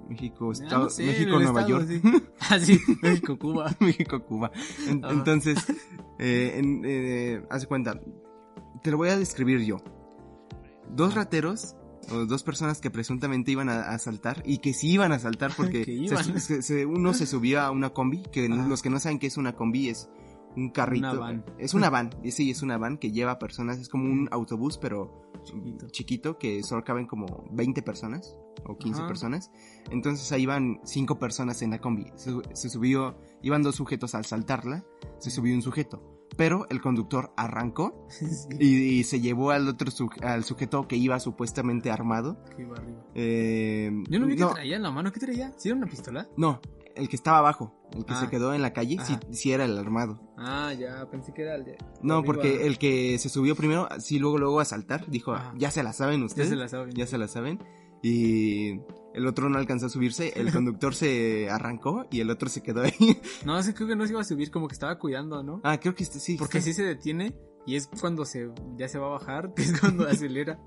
México, 0.10 0.49
Ah, 0.49 0.52
estado, 0.54 0.84
no 0.84 0.89
sé, 0.89 1.06
México, 1.06 1.32
Nueva 1.39 1.62
estado, 1.62 1.67
York, 1.69 1.88
sí. 1.88 2.02
Ah, 2.49 2.60
sí, 2.60 2.80
México, 3.02 3.39
Cuba. 3.39 3.73
México, 3.80 4.23
Cuba. 4.26 4.52
En- 4.88 5.04
entonces, 5.06 5.58
eh, 6.19 6.56
en, 6.58 6.82
eh, 6.86 7.43
haz 7.49 7.62
de 7.62 7.67
cuenta, 7.67 7.99
te 8.84 8.91
lo 8.91 8.97
voy 8.97 9.10
a 9.10 9.17
describir 9.17 9.62
yo. 9.62 9.78
Dos 10.89 11.15
rateros 11.15 11.76
o 12.12 12.26
dos 12.26 12.43
personas 12.43 12.82
que 12.82 12.91
presuntamente 12.91 13.52
iban 13.52 13.69
a 13.69 13.76
a 13.84 13.93
asaltar 13.95 14.43
y 14.45 14.58
que 14.58 14.73
sí 14.73 14.91
iban 14.91 15.13
a 15.13 15.15
asaltar 15.15 15.54
porque 15.56 15.86
se- 16.39 16.62
se- 16.62 16.86
uno 16.86 17.13
se 17.13 17.26
subía 17.26 17.65
a 17.65 17.71
una 17.71 17.91
combi, 17.91 18.23
que 18.23 18.45
Ajá. 18.47 18.67
los 18.67 18.82
que 18.82 18.89
no 18.89 18.99
saben 18.99 19.19
qué 19.19 19.28
es 19.28 19.38
una 19.38 19.54
combi 19.54 19.88
es 19.89 20.10
un 20.56 20.70
carrito. 20.70 21.12
Una 21.12 21.20
van. 21.20 21.46
Es 21.58 21.74
una 21.74 21.89
van, 21.89 22.10
sí, 22.32 22.52
es 22.52 22.62
una 22.62 22.78
van 22.78 22.98
que 22.98 23.12
lleva 23.12 23.39
personas, 23.39 23.80
es 23.80 23.89
como 23.89 24.06
un 24.06 24.28
autobús, 24.32 24.78
pero 24.78 25.22
Chiquito. 25.44 25.88
chiquito, 25.89 26.38
que 26.38 26.63
solo 26.63 26.84
caben 26.84 27.06
como 27.06 27.46
20 27.52 27.82
personas 27.82 28.38
o 28.66 28.78
15 28.78 29.00
Ajá. 29.00 29.08
personas. 29.08 29.52
Entonces 29.92 30.32
ahí 30.32 30.44
iban 30.44 30.80
cinco 30.86 31.20
personas 31.20 31.62
en 31.62 31.72
la 31.72 31.80
combi. 31.80 32.06
Se, 32.16 32.32
se 32.54 32.70
subió, 32.70 33.18
iban 33.42 33.62
dos 33.62 33.76
sujetos 33.76 34.16
al 34.16 34.26
saltarla, 34.26 34.86
se 35.20 35.30
subió 35.32 35.54
un 35.54 35.62
sujeto. 35.62 36.02
Pero 36.36 36.66
el 36.70 36.82
conductor 36.82 37.32
arrancó 37.38 38.06
Sí, 38.10 38.26
y, 38.60 38.76
y 39.00 39.04
se 39.04 39.20
llevó 39.22 39.52
al 39.52 39.68
otro 39.68 39.92
al 40.22 40.44
sujeto 40.46 40.88
que 40.88 40.96
iba 40.96 41.20
supuestamente 41.20 41.92
armado. 41.92 42.42
que 42.56 42.62
iba 42.63 42.76
arriba. 42.78 43.06
Eh, 43.13 43.92
Yo 44.10 44.20
no 44.20 44.26
vi 44.28 44.36
que 44.36 44.42
no, 44.42 44.54
traía 44.54 44.78
en 44.78 44.84
la 44.84 44.92
mano. 44.92 45.12
¿Qué 45.12 45.20
traía? 45.20 45.52
¿Sí 45.58 45.68
era 45.70 45.78
una 45.78 45.88
pistola? 45.88 46.28
no, 46.38 46.60
el 46.95 47.10
que 47.10 47.15
estaba 47.15 47.39
abajo, 47.39 47.73
el 47.93 48.06
que 48.06 48.13
Ah. 48.13 48.19
se 48.21 48.29
quedó 48.29 48.53
en 48.53 48.62
la 48.62 48.73
calle, 48.73 48.97
sí, 49.03 49.17
sí 49.32 49.51
era 49.51 49.65
el 49.65 49.77
armado. 49.77 50.19
Ah, 50.38 50.73
ya, 50.73 51.10
pensé 51.10 51.34
que 51.34 51.41
era 51.43 51.56
el 51.56 51.65
de... 51.65 51.77
No, 52.01 52.23
porque 52.23 52.65
el 52.67 52.77
que 52.77 53.17
se 53.19 53.29
subió 53.29 53.56
primero, 53.56 53.88
sí, 53.99 54.19
luego, 54.19 54.38
luego 54.38 54.60
a 54.60 54.65
saltar, 54.65 55.06
dijo, 55.10 55.34
Ajá. 55.34 55.53
ya 55.58 55.71
se 55.71 55.84
la 55.84 55.93
saben 55.93 56.19
Ya 56.21 56.25
ustedes. 56.25 56.49
se 56.49 56.56
la 56.56 56.67
saben. 56.67 56.93
ya 56.93 57.08
se 57.08 57.17
la 57.17 57.27
saben. 57.27 57.60
Y 58.06 58.79
el 59.13 59.25
otro 59.27 59.49
no 59.49 59.58
alcanzó 59.58 59.86
a 59.86 59.89
subirse, 59.89 60.34
el 60.36 60.51
conductor 60.53 60.93
se 60.93 61.49
arrancó 61.49 62.06
y 62.12 62.19
el 62.19 62.29
otro 62.29 62.49
se 62.49 62.62
quedó 62.62 62.82
ahí. 62.82 63.21
No, 63.45 63.62
sí, 63.63 63.73
creo 63.73 63.88
que 63.88 63.95
no 63.95 64.06
se 64.06 64.12
iba 64.12 64.21
a 64.21 64.25
subir, 64.25 64.51
como 64.51 64.67
que 64.67 64.73
estaba 64.73 64.99
cuidando, 64.99 65.41
¿no? 65.41 65.62
Ah, 65.63 65.79
creo 65.79 65.95
que 65.95 66.03
este 66.03 66.19
sí. 66.19 66.36
Porque 66.38 66.58
está- 66.58 66.69
sí 66.71 66.73
se 66.73 66.84
detiene 66.84 67.34
y 67.65 67.76
es 67.76 67.88
cuando 67.88 68.26
se 68.26 68.52
ya 68.78 68.88
se 68.88 68.99
va 68.99 69.08
a 69.08 69.12
bajar, 69.12 69.54
que 69.56 69.63
es 69.63 69.80
cuando 69.80 70.08
acelera. 70.08 70.60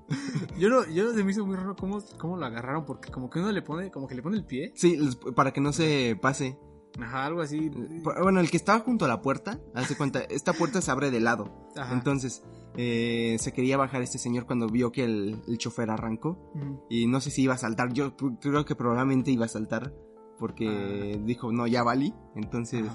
Yo 0.57 0.69
no, 0.69 0.85
yo 0.87 1.13
se 1.13 1.23
me 1.23 1.31
hizo 1.31 1.45
muy 1.45 1.55
raro 1.55 1.75
cómo, 1.75 1.99
cómo 2.17 2.37
lo 2.37 2.45
agarraron, 2.45 2.85
porque 2.85 3.11
como 3.11 3.29
que 3.29 3.39
uno 3.39 3.51
le 3.51 3.61
pone, 3.61 3.91
como 3.91 4.07
que 4.07 4.15
le 4.15 4.21
pone 4.21 4.37
el 4.37 4.45
pie. 4.45 4.71
Sí, 4.75 4.97
para 5.35 5.51
que 5.51 5.61
no 5.61 5.73
se 5.73 6.17
pase. 6.21 6.57
Ajá, 6.99 7.25
algo 7.25 7.41
así. 7.41 7.69
Bueno, 7.69 8.39
el 8.39 8.49
que 8.49 8.57
estaba 8.57 8.79
junto 8.79 9.05
a 9.05 9.07
la 9.07 9.21
puerta, 9.21 9.59
hace 9.75 9.95
cuenta, 9.95 10.21
esta 10.21 10.53
puerta 10.53 10.81
se 10.81 10.89
abre 10.89 11.11
de 11.11 11.19
lado. 11.19 11.69
Ajá. 11.75 11.93
Entonces, 11.93 12.43
eh, 12.75 13.37
se 13.39 13.53
quería 13.53 13.77
bajar 13.77 14.01
este 14.01 14.17
señor 14.17 14.45
cuando 14.47 14.67
vio 14.67 14.91
que 14.91 15.03
el, 15.03 15.41
el 15.47 15.57
chofer 15.59 15.91
arrancó. 15.91 16.51
Y 16.89 17.05
no 17.05 17.21
sé 17.21 17.29
si 17.29 17.43
iba 17.43 17.53
a 17.53 17.57
saltar. 17.57 17.93
Yo 17.93 18.15
creo 18.17 18.65
que 18.65 18.75
probablemente 18.75 19.31
iba 19.31 19.45
a 19.45 19.49
saltar. 19.49 19.93
Porque 20.39 21.19
dijo, 21.23 21.51
no, 21.51 21.67
ya 21.67 21.83
valí. 21.83 22.15
Entonces. 22.35 22.85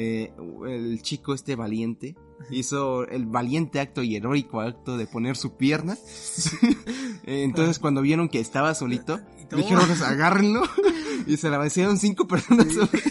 Eh, 0.00 0.32
el 0.66 1.02
chico 1.02 1.34
este 1.34 1.56
valiente 1.56 2.14
hizo 2.50 3.04
el 3.08 3.26
valiente 3.26 3.80
acto 3.80 4.02
y 4.04 4.14
heroico 4.14 4.60
acto 4.60 4.96
de 4.96 5.06
poner 5.08 5.36
su 5.36 5.56
pierna. 5.56 5.96
Entonces 7.24 7.78
cuando 7.78 8.00
vieron 8.02 8.28
que 8.28 8.40
estaba 8.40 8.74
solito, 8.74 9.20
Y 9.42 9.46
toma. 9.46 9.62
dijeron, 9.62 9.86
"Pues, 9.86 10.02
agárrenlo. 10.02 10.62
y 11.26 11.36
se 11.36 11.50
la 11.50 11.58
vencieron 11.58 11.98
cinco 11.98 12.26
personas. 12.28 12.68
Sobre- 12.72 13.02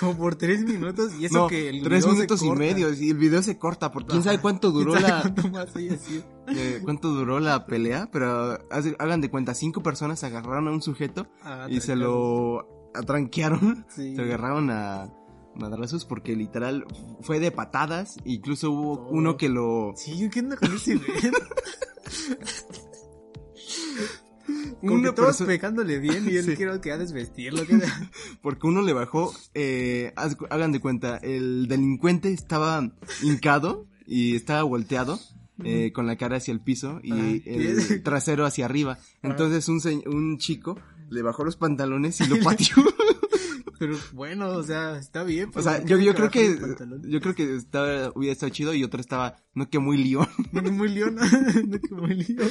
Como 0.00 0.16
por 0.16 0.36
tres 0.36 0.64
minutos 0.64 1.12
y 1.18 1.24
eso 1.26 1.38
No, 1.38 1.46
que 1.48 1.68
el 1.68 1.82
tres 1.82 1.98
video 2.04 2.10
se 2.10 2.14
minutos 2.14 2.42
y 2.42 2.46
corta. 2.46 2.60
medio. 2.60 2.94
Y 2.94 3.10
el 3.10 3.16
video 3.18 3.42
se 3.42 3.58
corta 3.58 3.90
porque 3.92 4.10
quién 4.12 4.22
sabe 4.22 4.38
cuánto 4.38 4.70
duró 4.70 4.92
¿Quién 4.92 5.02
sabe 5.06 5.14
la, 5.16 5.22
cuánto 5.34 5.48
más 5.50 5.76
haya 5.76 5.98
sido? 5.98 6.22
eh, 6.48 6.80
cuánto 6.84 7.08
duró 7.12 7.40
la 7.40 7.66
pelea. 7.66 8.08
Pero 8.12 8.58
hagan 8.98 9.20
de 9.20 9.28
cuenta, 9.30 9.54
cinco 9.54 9.82
personas 9.82 10.22
agarraron 10.24 10.68
a 10.68 10.70
un 10.70 10.82
sujeto 10.82 11.26
Ah, 11.42 11.66
y 11.68 11.80
se 11.80 11.94
lo 11.96 12.90
atranquearon. 12.94 13.84
Sí. 13.88 14.14
Se 14.16 14.22
agarraron 14.22 14.70
a 14.70 15.12
madrazos 15.58 16.04
porque 16.04 16.34
literal 16.36 16.84
fue 17.22 17.40
de 17.40 17.50
patadas. 17.50 18.16
Incluso 18.24 18.70
hubo 18.70 18.92
Oh. 18.94 19.08
uno 19.10 19.36
que 19.36 19.48
lo... 19.48 19.92
Sí, 19.96 20.28
¿qué 20.32 20.40
onda 20.40 20.56
con 20.56 20.74
ese 20.74 20.96
güey? 20.96 21.08
Que 24.80 24.86
todos 25.12 25.14
persona- 25.16 25.46
pegándole 25.48 25.98
bien 25.98 26.26
y 26.30 26.36
él 26.36 26.44
Sí. 26.44 26.56
quiero 26.56 26.80
que 26.80 26.96
desvestirlo. 26.96 27.66
que- 27.66 27.78
Porque 28.42 28.66
uno 28.66 28.80
le 28.82 28.92
bajó, 28.92 29.34
eh, 29.54 30.12
hagan 30.50 30.72
de 30.72 30.80
cuenta, 30.80 31.16
el 31.18 31.66
delincuente 31.68 32.32
estaba 32.32 32.90
hincado 33.22 33.86
y 34.06 34.36
estaba 34.36 34.62
volteado. 34.62 35.18
eh, 35.64 35.90
con 35.92 36.06
la 36.06 36.14
cara 36.16 36.36
hacia 36.36 36.52
el 36.52 36.60
piso 36.60 37.00
y 37.02 37.42
el 37.44 38.00
trasero 38.04 38.46
hacia 38.46 38.64
arriba. 38.64 38.96
Entonces 39.24 39.68
un, 39.68 39.80
un 40.06 40.38
chico 40.38 40.78
le 41.10 41.20
bajó 41.22 41.42
los 41.44 41.56
pantalones 41.56 42.20
y 42.20 42.28
lo 42.28 42.38
pateó. 42.44 42.76
Pero 43.78 43.96
bueno, 44.12 44.48
o 44.50 44.62
sea, 44.62 44.98
está 44.98 45.22
bien. 45.22 45.50
o 45.54 45.62
sea, 45.62 45.78
¿por 45.78 45.84
qué 45.84 45.88
yo, 45.88 45.98
yo 45.98 46.14
creo 46.14 46.30
que 46.30 46.58
yo 47.02 47.20
creo 47.20 47.34
que 47.34 47.56
estaba, 47.56 48.10
hubiera 48.14 48.32
estado 48.32 48.50
chido 48.50 48.74
y 48.74 48.84
otro 48.84 49.00
estaba, 49.00 49.36
no 49.54 49.68
que 49.70 49.78
muy 49.78 49.96
lío. 49.96 50.26
No, 50.52 50.62
que 50.62 50.70
muy 50.70 50.88
león. 50.88 51.16
no, 51.16 51.80
que 51.80 51.94
muy 51.94 52.14
león. 52.14 52.50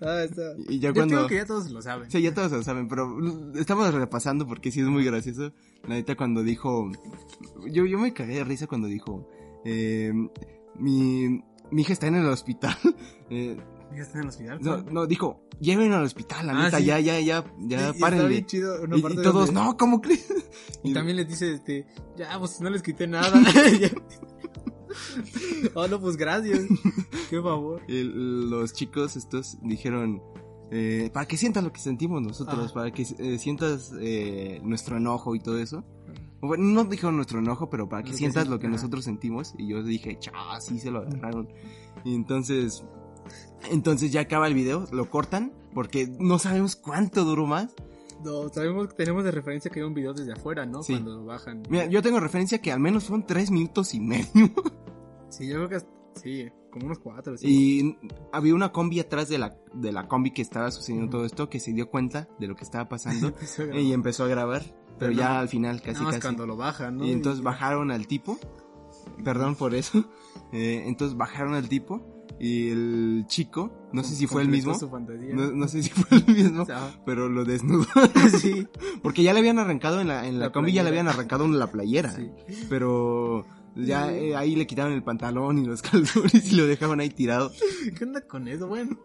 ah, 0.00 0.22
está. 0.22 0.54
Y 0.68 0.78
ya 0.78 0.90
Yo 0.90 0.94
cuando... 0.94 1.16
creo 1.16 1.28
que 1.28 1.34
ya 1.36 1.46
todos 1.46 1.70
lo 1.70 1.82
saben. 1.82 2.10
Sí, 2.10 2.22
ya 2.22 2.34
todos 2.34 2.52
lo 2.52 2.62
saben, 2.62 2.88
pero 2.88 3.18
estamos 3.54 3.92
repasando 3.92 4.46
porque 4.46 4.70
sí 4.70 4.80
es 4.80 4.86
muy 4.86 5.04
gracioso. 5.04 5.52
La 5.88 5.94
neta 5.94 6.16
cuando 6.16 6.42
dijo... 6.42 6.90
Yo, 7.70 7.86
yo 7.86 7.98
me 7.98 8.12
cagué 8.12 8.36
de 8.36 8.44
risa 8.44 8.66
cuando 8.66 8.88
dijo... 8.88 9.28
eh, 9.64 10.12
mi, 10.76 11.42
mi 11.70 11.82
hija 11.82 11.92
está 11.92 12.06
en 12.06 12.16
el 12.16 12.26
hospital. 12.26 12.76
eh, 13.30 13.56
¿Ya 13.94 14.02
está 14.02 14.18
en 14.18 14.24
el 14.24 14.28
hospital? 14.30 14.58
No, 14.62 14.76
no, 14.82 15.06
dijo, 15.06 15.42
llévenlo 15.60 15.96
al 15.96 16.04
hospital, 16.04 16.46
la 16.46 16.52
Ah, 16.52 16.64
neta, 16.64 16.78
sí. 16.78 16.84
ya, 16.84 17.00
ya, 17.00 17.18
ya, 17.20 17.44
ya, 17.58 17.80
y 17.80 17.90
está 17.90 17.98
párenle. 17.98 18.28
bien 18.28 18.46
chido 18.46 18.82
una 18.82 18.96
Y, 18.96 19.00
y 19.00 19.22
todos, 19.22 19.52
no, 19.52 19.76
¿cómo 19.76 20.00
crees? 20.00 20.26
Y 20.84 20.92
también 20.94 21.16
les 21.16 21.28
dice, 21.28 21.52
este, 21.54 21.86
ya, 22.16 22.38
pues 22.38 22.60
no 22.60 22.70
les 22.70 22.82
quité 22.82 23.06
nada. 23.06 23.32
Oh, 25.74 25.86
no, 25.86 26.00
pues 26.00 26.16
gracias. 26.16 26.60
Qué 27.28 27.40
favor. 27.40 27.82
El- 27.88 28.50
los 28.50 28.72
chicos 28.72 29.16
estos 29.16 29.58
dijeron, 29.62 30.20
eh, 30.70 31.10
para 31.12 31.26
que 31.26 31.36
sientas 31.36 31.62
lo 31.62 31.72
que 31.72 31.80
sentimos 31.80 32.20
nosotros, 32.22 32.66
Ajá. 32.66 32.74
para 32.74 32.90
que 32.90 33.02
eh, 33.18 33.38
sientas 33.38 33.92
eh, 34.00 34.60
nuestro 34.64 34.96
enojo 34.96 35.34
y 35.34 35.40
todo 35.40 35.58
eso. 35.58 35.84
Bueno, 36.40 36.64
no 36.64 36.84
dijeron 36.84 37.16
nuestro 37.16 37.38
enojo, 37.38 37.68
pero 37.70 37.88
para 37.88 38.02
que 38.02 38.08
Lo 38.08 38.12
que 38.14 38.18
sientas 38.18 38.44
sí, 38.44 38.50
lo 38.50 38.58
que 38.58 38.66
ajá. 38.66 38.76
nosotros 38.76 39.04
sentimos. 39.04 39.54
Y 39.58 39.68
yo 39.68 39.82
dije, 39.82 40.18
cha, 40.18 40.32
sí 40.60 40.78
se 40.80 40.90
lo 40.90 41.00
agarraron. 41.00 41.48
Y 42.04 42.14
entonces, 42.14 42.82
entonces 43.70 44.12
ya 44.12 44.22
acaba 44.22 44.46
el 44.46 44.54
video, 44.54 44.86
lo 44.92 45.08
cortan, 45.10 45.52
porque 45.74 46.08
no 46.18 46.38
sabemos 46.38 46.76
cuánto 46.76 47.24
duró 47.24 47.46
más. 47.46 47.74
No, 48.24 48.48
sabemos, 48.50 48.94
tenemos 48.96 49.24
de 49.24 49.30
referencia 49.30 49.70
que 49.70 49.80
hay 49.80 49.86
un 49.86 49.94
video 49.94 50.12
desde 50.12 50.32
afuera, 50.32 50.66
¿no? 50.66 50.82
Sí. 50.82 50.92
Cuando 50.92 51.16
lo 51.16 51.24
bajan. 51.24 51.62
Mira, 51.70 51.86
yo 51.86 52.02
tengo 52.02 52.20
referencia 52.20 52.60
que 52.60 52.70
al 52.70 52.78
menos 52.80 53.04
fueron 53.04 53.26
tres 53.26 53.50
minutos 53.50 53.94
y 53.94 54.00
medio. 54.00 54.26
Sí, 55.30 55.46
yo 55.46 55.54
creo 55.54 55.68
que, 55.68 55.74
hasta- 55.76 55.90
sí, 56.16 56.48
como 56.72 56.86
unos 56.86 56.98
cuatro, 56.98 57.36
sí. 57.38 57.46
Y 57.48 57.96
había 58.32 58.52
una 58.52 58.72
combi 58.72 58.98
atrás 58.98 59.28
de 59.28 59.38
la, 59.38 59.56
de 59.72 59.92
la 59.92 60.08
combi 60.08 60.32
que 60.32 60.42
estaba 60.42 60.72
sucediendo 60.72 61.08
todo 61.08 61.24
esto, 61.24 61.48
que 61.48 61.60
se 61.60 61.72
dio 61.72 61.88
cuenta 61.88 62.28
de 62.40 62.48
lo 62.48 62.56
que 62.56 62.64
estaba 62.64 62.88
pasando. 62.88 63.28
Empezó. 63.38 63.70
Y 63.72 63.92
empezó 63.92 64.24
a 64.24 64.26
grabar, 64.26 64.62
pero 64.64 64.98
Pero 64.98 65.12
ya 65.12 65.28
no- 65.34 65.38
al 65.38 65.48
final 65.48 65.80
casi 65.82 66.04
casi. 66.04 66.20
cuando 66.20 66.46
lo 66.48 66.56
bajan, 66.56 66.96
¿no? 66.96 67.04
Y 67.06 67.12
entonces 67.12 67.44
bajaron 67.44 67.92
al 67.92 68.08
tipo, 68.08 68.38
perdón 69.24 69.54
por 69.54 69.74
eso, 69.74 70.04
eh, 70.52 70.82
entonces 70.86 71.16
bajaron 71.16 71.54
al 71.54 71.68
tipo 71.68 72.00
y 72.40 72.70
el 72.70 73.24
chico, 73.28 73.70
no 73.92 74.02
sé 74.02 74.14
si 74.16 74.26
fue 74.26 74.42
el 74.42 74.48
mismo, 74.48 74.72
no, 75.34 75.52
no 75.52 75.68
sé 75.68 75.82
si 75.82 75.90
fue 75.90 76.18
el 76.18 76.26
mismo, 76.34 76.62
O 76.64 76.66
sea, 76.66 76.90
pero 77.04 77.28
lo 77.28 77.44
desnudó, 77.44 77.86
sí, 78.40 78.66
porque 79.02 79.22
ya 79.22 79.32
le 79.34 79.40
habían 79.40 79.58
arrancado 79.58 80.00
en 80.00 80.08
la, 80.08 80.26
en 80.26 80.38
la, 80.38 80.46
La 80.46 80.52
combi, 80.52 80.72
ya 80.72 80.82
le 80.82 80.88
habían 80.88 81.06
arrancado 81.08 81.44
en 81.44 81.58
la 81.58 81.70
playera, 81.70 82.10
sí. 82.12 82.30
pero 82.70 83.44
ya 83.76 84.12
eh, 84.12 84.34
ahí 84.34 84.56
le 84.56 84.66
quitaron 84.66 84.92
el 84.94 85.02
pantalón 85.02 85.58
y 85.58 85.66
los 85.66 85.82
calzones 85.82 86.50
y 86.50 86.56
lo 86.56 86.66
dejaban 86.66 87.00
ahí 87.00 87.10
tirado. 87.10 87.52
¿Qué 87.96 88.04
onda 88.04 88.22
con 88.22 88.48
eso? 88.48 88.66
Bueno. 88.66 88.98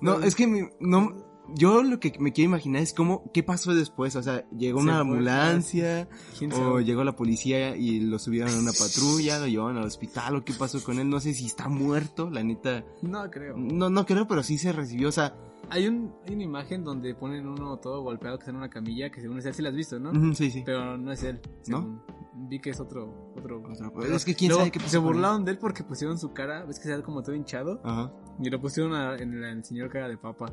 No, 0.00 0.20
es 0.20 0.34
que 0.34 0.46
mi- 0.46 0.68
no, 0.80 1.24
yo 1.54 1.82
lo 1.82 2.00
que 2.00 2.14
me 2.18 2.32
quiero 2.32 2.50
imaginar 2.50 2.82
es 2.82 2.92
cómo, 2.94 3.30
qué 3.32 3.42
pasó 3.42 3.74
después, 3.74 4.16
o 4.16 4.22
sea, 4.22 4.48
llegó 4.50 4.80
una 4.80 5.00
ambulancia, 5.00 6.08
¿Quién 6.38 6.52
o 6.52 6.80
llegó 6.80 7.04
la 7.04 7.16
policía 7.16 7.76
y 7.76 8.00
lo 8.00 8.18
subieron 8.18 8.54
a 8.54 8.58
una 8.58 8.72
patrulla, 8.72 9.38
lo 9.38 9.46
llevaron 9.46 9.76
al 9.78 9.84
hospital, 9.84 10.36
o 10.36 10.44
qué 10.44 10.52
pasó 10.54 10.82
con 10.82 10.98
él, 10.98 11.08
no 11.08 11.20
sé 11.20 11.34
si 11.34 11.46
está 11.46 11.68
muerto, 11.68 12.30
la 12.30 12.42
neta, 12.42 12.84
No 13.02 13.30
creo. 13.30 13.56
no, 13.56 13.90
no 13.90 14.06
creo, 14.06 14.26
pero 14.26 14.42
sí 14.42 14.58
se 14.58 14.72
recibió, 14.72 15.08
o 15.08 15.12
sea, 15.12 15.36
Hay, 15.70 15.88
un, 15.88 16.14
hay 16.26 16.34
una 16.34 16.44
imagen 16.44 16.84
donde 16.84 17.14
ponen 17.14 17.46
uno 17.48 17.76
todo 17.78 18.02
golpeado 18.02 18.36
que 18.38 18.42
está 18.42 18.50
en 18.50 18.56
una 18.58 18.70
camilla, 18.70 19.10
que 19.10 19.20
según 19.20 19.38
es 19.38 19.46
él, 19.46 19.54
sí 19.54 19.62
la 19.62 19.68
has 19.70 19.74
visto, 19.74 19.98
¿no? 19.98 20.34
sí, 20.34 20.50
sí. 20.50 20.62
Pero 20.64 20.96
no 20.96 21.12
es 21.12 21.22
él. 21.22 21.40
¿No? 21.68 21.78
según- 21.80 22.02
Vi 22.48 22.58
que 22.60 22.70
es 22.70 22.80
otro. 22.80 23.32
otro 23.36 23.58
Otro- 23.62 23.92
pero 24.00 24.16
es 24.16 24.24
que 24.24 24.34
quién 24.34 24.48
luego 24.48 24.62
sabe 24.62 24.72
qué 24.72 24.80
pasó 24.80 24.90
Se 24.90 24.96
él. 24.96 25.02
burlaron 25.04 25.44
de 25.44 25.52
él 25.52 25.58
porque 25.58 25.84
pusieron 25.84 26.18
su 26.18 26.32
cara, 26.32 26.64
ves 26.64 26.78
que 26.80 26.86
se 26.88 26.96
ve 26.96 27.02
como 27.02 27.22
todo 27.22 27.34
hinchado, 27.36 27.80
Ajá. 27.84 28.12
y 28.40 28.50
lo 28.50 28.60
pusieron 28.60 28.92
a- 28.92 29.16
en 29.16 29.40
la- 29.40 29.50
el 29.52 29.64
señor 29.64 29.88
cara 29.88 30.08
de 30.08 30.16
papa. 30.18 30.52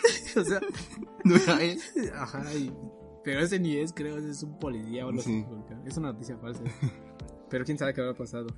o 0.36 0.44
sea, 0.44 0.60
No 1.24 1.36
era 1.36 1.62
él. 1.62 1.78
ajá, 2.14 2.42
y- 2.54 2.70
pero 3.24 3.40
ese 3.40 3.58
ni 3.58 3.76
es, 3.76 3.92
creo, 3.94 4.18
ese 4.18 4.30
es 4.30 4.42
un 4.42 4.58
policía 4.58 5.06
o 5.06 5.08
algo 5.08 5.22
Sí. 5.22 5.44
Es 5.86 5.96
una 5.96 6.12
noticia 6.12 6.36
falsa. 6.36 6.62
pero 7.48 7.64
quién 7.64 7.78
sabe 7.78 7.94
qué 7.94 8.00
habrá 8.02 8.14
pasado. 8.14 8.48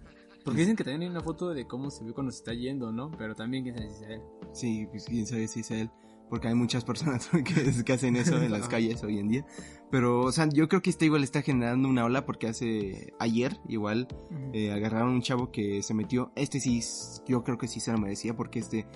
Porque 0.44 0.60
dicen 0.60 0.76
que 0.76 0.84
también 0.84 1.02
hay 1.02 1.08
una 1.08 1.22
foto 1.22 1.54
de 1.54 1.66
cómo 1.66 1.90
se 1.90 2.04
ve 2.04 2.12
cuando 2.12 2.30
se 2.30 2.38
está 2.38 2.52
yendo, 2.52 2.92
¿no? 2.92 3.10
Pero 3.12 3.34
también 3.34 3.64
quién 3.64 3.76
sabe 3.76 3.90
si 3.90 3.98
sea 3.98 4.08
él. 4.10 4.22
Sí, 4.52 4.86
pues 4.90 5.04
quién 5.06 5.26
sabe 5.26 5.48
si 5.48 5.60
es 5.60 5.70
él. 5.70 5.90
Porque 6.28 6.48
hay 6.48 6.54
muchas 6.54 6.84
personas 6.84 7.28
que, 7.32 7.84
que 7.84 7.92
hacen 7.92 8.16
eso 8.16 8.40
en 8.40 8.52
las 8.52 8.68
calles 8.68 9.02
hoy 9.02 9.18
en 9.18 9.28
día. 9.28 9.46
Pero, 9.90 10.22
o 10.22 10.32
sea, 10.32 10.48
yo 10.48 10.68
creo 10.68 10.82
que 10.82 10.90
este 10.90 11.04
igual 11.04 11.22
está 11.22 11.42
generando 11.42 11.88
una 11.88 12.04
ola 12.04 12.26
porque 12.26 12.48
hace 12.48 13.14
ayer, 13.18 13.58
igual, 13.68 14.08
eh, 14.52 14.72
agarraron 14.72 15.10
un 15.10 15.22
chavo 15.22 15.50
que 15.50 15.82
se 15.82 15.94
metió. 15.94 16.32
Este 16.34 16.60
sí, 16.60 16.82
yo 17.26 17.44
creo 17.44 17.58
que 17.58 17.68
sí 17.68 17.80
se 17.80 17.92
lo 17.92 17.98
merecía 17.98 18.36
porque 18.36 18.58
este 18.58 18.86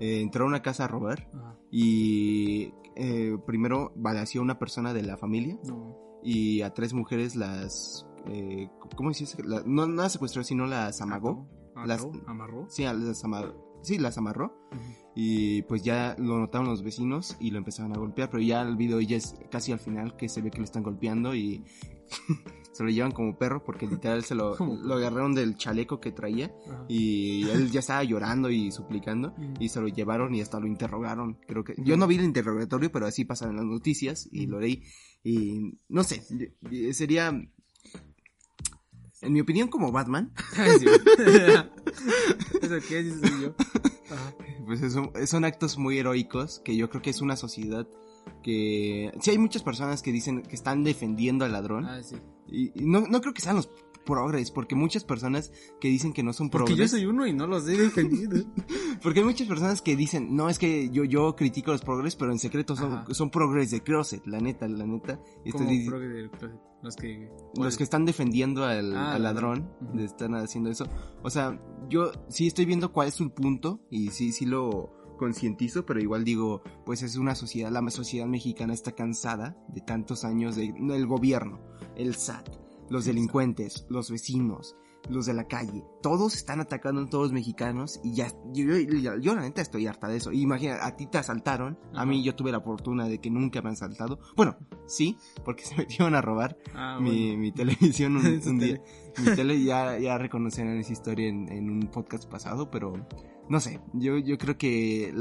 eh, 0.00 0.20
entró 0.20 0.44
a 0.44 0.48
una 0.48 0.62
casa 0.62 0.84
a 0.84 0.88
robar 0.88 1.28
y 1.70 2.72
eh, 2.94 3.36
primero 3.46 3.92
balació 3.96 4.40
a 4.40 4.44
una 4.44 4.58
persona 4.58 4.94
de 4.94 5.02
la 5.02 5.18
familia 5.18 5.58
y 6.22 6.62
a 6.62 6.72
tres 6.72 6.94
mujeres 6.94 7.36
las. 7.36 8.06
Eh, 8.28 8.68
¿Cómo? 8.96 9.10
La- 9.44 9.62
no, 9.66 9.86
no 9.86 10.02
las 10.02 10.12
secuestró, 10.12 10.42
sino 10.44 10.66
las 10.66 11.00
amagó. 11.00 11.48
Las- 11.84 12.06
¿Amarró? 12.26 12.66
Sí, 12.70 12.82
las 12.84 13.22
amarró. 13.24 13.80
Sí, 13.82 13.98
las 13.98 14.18
amarró. 14.18 14.68
Y 15.14 15.62
pues 15.62 15.82
ya 15.82 16.16
lo 16.18 16.38
notaron 16.38 16.66
los 16.68 16.82
vecinos 16.82 17.36
y 17.40 17.50
lo 17.50 17.58
empezaron 17.58 17.92
a 17.94 17.98
golpear, 17.98 18.28
pero 18.30 18.42
ya 18.42 18.62
el 18.62 18.76
video 18.76 19.00
ya 19.00 19.16
es 19.16 19.34
casi 19.50 19.72
al 19.72 19.78
final 19.78 20.16
que 20.16 20.28
se 20.28 20.42
ve 20.42 20.50
que 20.50 20.58
lo 20.58 20.64
están 20.64 20.82
golpeando 20.82 21.34
y 21.34 21.64
se 22.72 22.82
lo 22.84 22.90
llevan 22.90 23.12
como 23.12 23.38
perro 23.38 23.64
porque 23.64 23.86
literal 23.86 24.22
se 24.24 24.34
lo, 24.34 24.54
agarraron 24.94 25.34
del 25.34 25.56
chaleco 25.56 26.00
que 26.00 26.12
traía 26.12 26.52
Ajá. 26.66 26.84
y 26.88 27.48
él 27.48 27.70
ya 27.70 27.80
estaba 27.80 28.02
llorando 28.04 28.50
y 28.50 28.70
suplicando 28.72 29.34
y 29.60 29.68
se 29.70 29.80
lo 29.80 29.88
llevaron 29.88 30.34
y 30.34 30.40
hasta 30.42 30.58
lo 30.60 30.66
interrogaron. 30.66 31.38
Creo 31.46 31.64
que 31.64 31.74
yo 31.78 31.96
no 31.96 32.06
vi 32.06 32.16
el 32.16 32.24
interrogatorio, 32.24 32.90
pero 32.92 33.06
así 33.06 33.24
pasan 33.24 33.50
en 33.50 33.56
las 33.56 33.64
noticias 33.66 34.28
y 34.32 34.46
lo 34.46 34.60
leí 34.60 34.82
y 35.22 35.78
no 35.88 36.02
sé, 36.04 36.22
sería 36.92 37.32
en 39.22 39.32
mi 39.32 39.40
opinión 39.40 39.68
como 39.68 39.92
Batman, 39.92 40.32
sí. 40.78 40.86
¿Eso 42.62 42.74
qué 42.88 42.98
es? 43.00 43.06
Eso 43.06 43.26
soy 43.26 43.42
yo. 43.42 43.54
Ajá. 44.10 44.34
pues 44.66 44.82
eso- 44.82 45.12
son 45.26 45.44
actos 45.44 45.78
muy 45.78 45.98
heroicos 45.98 46.60
que 46.64 46.76
yo 46.76 46.88
creo 46.90 47.02
que 47.02 47.10
es 47.10 47.20
una 47.20 47.36
sociedad 47.36 47.86
que 48.42 49.12
sí 49.20 49.30
hay 49.30 49.38
muchas 49.38 49.62
personas 49.62 50.02
que 50.02 50.12
dicen 50.12 50.42
que 50.42 50.54
están 50.54 50.84
defendiendo 50.84 51.44
al 51.44 51.52
ladrón 51.52 51.86
Ah, 51.86 52.02
sí. 52.02 52.16
y, 52.46 52.72
y 52.80 52.86
no, 52.86 53.00
no 53.08 53.20
creo 53.20 53.32
que 53.34 53.40
sean 53.42 53.56
los 53.56 53.68
progres 54.06 54.50
porque 54.50 54.74
muchas 54.74 55.04
personas 55.04 55.52
que 55.78 55.88
dicen 55.88 56.14
que 56.14 56.22
no 56.22 56.32
son 56.32 56.48
Porque 56.48 56.68
progres 56.72 56.92
yo 56.92 56.96
soy 56.96 57.04
uno 57.06 57.26
y 57.26 57.34
no 57.34 57.46
los 57.46 57.68
he 57.68 57.76
defendido. 57.76 58.42
porque 59.02 59.18
hay 59.20 59.26
muchas 59.26 59.46
personas 59.46 59.82
que 59.82 59.94
dicen 59.96 60.34
no 60.34 60.48
es 60.48 60.58
que 60.58 60.88
yo 60.88 61.04
yo 61.04 61.36
critico 61.36 61.72
los 61.72 61.82
progres 61.82 62.16
pero 62.16 62.32
en 62.32 62.38
secreto 62.38 62.74
son, 62.74 62.92
Ajá. 62.94 63.04
son 63.12 63.28
progres 63.30 63.70
de 63.70 63.82
closet 63.82 64.26
la 64.26 64.40
neta 64.40 64.66
la 64.68 64.86
neta 64.86 65.20
Y 65.44 65.50
Como 65.52 65.64
estoy 65.64 65.78
dic- 65.80 65.86
pro- 65.88 65.98
de- 66.00 66.30
los 66.82 66.96
que... 66.96 67.28
los 67.56 67.76
que 67.76 67.82
están 67.84 68.04
defendiendo 68.06 68.64
al, 68.64 68.96
Ah, 68.96 69.14
al 69.14 69.22
ladrón. 69.24 69.70
Ujú. 69.82 69.96
de 69.98 70.04
están 70.04 70.34
haciendo 70.36 70.70
eso. 70.70 70.86
O 71.22 71.28
sea, 71.30 71.60
yo 71.90 72.12
sí 72.28 72.46
estoy 72.46 72.64
viendo 72.64 72.92
cuál 72.92 73.08
es 73.08 73.14
su 73.14 73.28
punto 73.30 73.80
y 73.90 74.08
sí, 74.10 74.30
sí 74.32 74.46
lo 74.46 74.92
concientizo, 75.18 75.84
pero 75.86 75.98
igual 75.98 76.24
digo, 76.24 76.62
pues 76.84 77.02
es 77.02 77.16
una 77.16 77.34
sociedad, 77.34 77.72
la 77.72 77.88
sociedad 77.90 78.26
mexicana 78.26 78.74
está 78.74 78.92
cansada 78.92 79.56
de 79.68 79.80
tantos 79.80 80.24
años 80.24 80.54
de, 80.56 80.66
el 80.66 81.06
gobierno, 81.06 81.58
el 81.96 82.14
SAT, 82.14 82.50
los 82.90 83.04
delincuentes, 83.04 83.86
los 83.88 84.10
vecinos, 84.10 84.76
los 85.08 85.26
de 85.26 85.34
la 85.34 85.46
calle, 85.46 85.84
todos 86.02 86.34
están 86.34 86.60
atacando 86.60 87.02
a 87.02 87.08
todos 87.08 87.24
los 87.26 87.32
mexicanos 87.32 88.00
y 88.02 88.14
ya, 88.14 88.28
yo, 88.52 88.76
yo, 88.76 89.16
yo 89.18 89.34
la 89.36 89.42
neta 89.42 89.62
estoy 89.62 89.86
harta 89.86 90.08
de 90.08 90.16
eso. 90.16 90.32
Imagina, 90.32 90.84
a 90.84 90.96
ti 90.96 91.06
te 91.06 91.18
asaltaron, 91.18 91.78
a 91.94 92.04
mí 92.04 92.24
yo 92.24 92.34
tuve 92.34 92.50
la 92.50 92.60
fortuna 92.60 93.06
de 93.08 93.20
que 93.20 93.30
nunca 93.30 93.62
me 93.62 93.68
han 93.68 93.74
asaltado. 93.74 94.18
Bueno, 94.36 94.56
sí, 94.86 95.16
porque 95.44 95.62
se 95.64 95.76
metieron 95.76 96.14
a 96.14 96.22
robar 96.22 96.58
Ah, 96.74 96.98
mi, 97.00 97.26
bueno. 97.28 97.38
mi 97.40 97.52
televisión 97.52 98.16
un, 98.16 98.22
día. 98.58 98.82
Mi 99.24 99.34
tele 99.36 99.62
ya, 99.62 99.98
ya 99.98 100.18
reconocerán 100.18 100.76
esa 100.78 100.92
historia 100.92 101.28
en, 101.28 101.50
en 101.52 101.70
un 101.70 101.80
podcast 101.88 102.28
pasado, 102.28 102.70
pero 102.70 102.94
no 103.48 103.60
sé, 103.60 103.80
yo, 103.92 104.18
yo 104.18 104.38
creo 104.38 104.58
que 104.58 105.14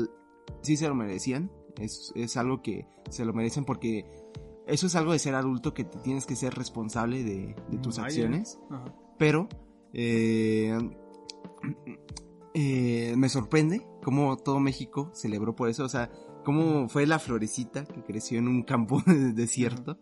sí 0.62 0.78
se 0.78 0.88
lo 0.88 0.96
merecían. 0.96 1.52
Es, 1.78 2.12
es 2.16 2.38
algo 2.38 2.62
que 2.62 2.88
se 3.10 3.26
lo 3.26 3.34
merecen 3.34 3.66
porque 3.66 4.06
eso 4.68 4.88
es 4.88 4.96
algo 4.96 5.12
de 5.14 5.20
ser 5.20 5.36
adulto 5.36 5.74
que 5.74 5.84
te 5.84 6.00
tienes 6.00 6.26
que 6.26 6.36
ser 6.36 6.54
responsable 6.56 7.24
de, 7.24 7.56
de 7.70 7.78
tus 7.78 7.98
Vaya. 7.98 8.08
acciones. 8.08 8.60
Ajá. 8.70 8.94
Pero 9.18 9.48
eh, 9.94 10.78
eh, 12.54 13.14
me 13.18 13.30
sorprende 13.30 13.86
cómo 14.04 14.38
todo 14.38 14.60
México 14.60 15.12
celebró 15.14 15.56
por 15.56 15.70
eso. 15.70 15.84
O 15.84 15.90
sea, 15.90 16.10
cómo 16.44 16.88
fue 16.90 17.06
la 17.06 17.20
florecita 17.20 17.86
que 17.86 18.04
creció 18.04 18.40
en 18.40 18.48
un 18.48 18.64
campo 18.64 19.02
desierto. 19.34 20.00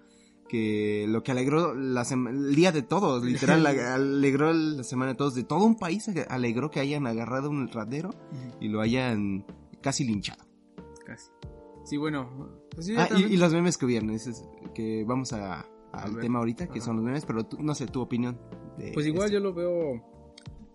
Que 0.47 1.05
lo 1.07 1.23
que 1.23 1.31
alegró 1.31 1.73
la 1.73 2.03
el 2.03 2.53
día 2.53 2.71
de 2.71 2.83
todos, 2.83 3.23
literal, 3.23 3.65
alegró 3.65 4.53
la 4.53 4.83
semana 4.83 5.13
de 5.13 5.17
todos, 5.17 5.33
de 5.33 5.43
todo 5.43 5.65
un 5.65 5.79
país, 5.79 6.07
alegró 6.29 6.69
que 6.69 6.79
hayan 6.79 7.07
agarrado 7.07 7.49
un 7.49 7.69
radero 7.69 8.09
Ujú. 8.09 8.57
y 8.59 8.67
lo 8.67 8.81
hayan 8.81 9.45
casi 9.81 10.03
linchado. 10.03 10.43
Casi. 11.05 11.31
Sí, 11.83 11.97
bueno. 11.97 12.59
Pues 12.73 12.89
Ah, 12.97 13.07
y, 13.17 13.37
los 13.37 13.53
memes 13.53 13.77
que 13.77 13.85
hubieron, 13.85 14.09
ese 14.11 14.31
es 14.31 14.47
que 14.73 15.03
vamos 15.05 15.33
a, 15.33 15.65
al 15.91 16.17
tema 16.19 16.39
ahorita, 16.39 16.67
que 16.67 16.79
Ajá. 16.79 16.85
son 16.85 16.95
los 16.97 17.05
memes, 17.05 17.25
pero 17.25 17.43
tú- 17.45 17.57
no 17.61 17.75
sé, 17.75 17.87
tu 17.87 18.01
opinión. 18.01 18.39
de 18.77 18.91
Pues 18.93 19.05
igual 19.05 19.25
esto. 19.25 19.33
yo 19.37 19.39
lo 19.43 19.53
veo. 19.53 20.01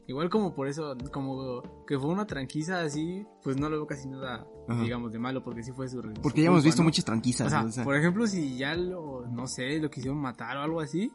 Igual 0.06 0.30
como 0.30 0.54
por 0.54 0.68
eso, 0.68 0.96
como 1.12 1.62
que 1.86 1.98
fue 1.98 2.08
una 2.10 2.26
tranquiza 2.26 2.80
así, 2.80 3.26
pues 3.42 3.58
no 3.58 3.68
lo 3.68 3.76
veo 3.76 3.86
casi 3.86 4.08
nada, 4.08 4.46
Ajá. 4.68 4.82
digamos, 4.82 5.12
de 5.12 5.18
malo, 5.18 5.42
porque 5.42 5.62
sí 5.62 5.72
fue 5.72 5.86
su. 5.88 6.00
su 6.00 6.12
Porque 6.22 6.40
ya 6.42 6.48
hemos 6.48 6.64
visto 6.64 6.80
¿no? 6.82 6.86
muchas 6.86 7.04
tranquisas. 7.04 7.48
O 7.48 7.50
sea, 7.50 7.64
o 7.64 7.70
sea. 7.70 7.84
por 7.84 7.96
ejemplo, 7.96 8.26
si 8.26 8.56
ya 8.56 8.74
lo, 8.74 9.26
no 9.26 9.46
sé, 9.46 9.78
lo 9.80 9.90
quisieron 9.90 10.18
matar 10.18 10.56
o 10.56 10.60
algo 10.62 10.80
así, 10.80 11.12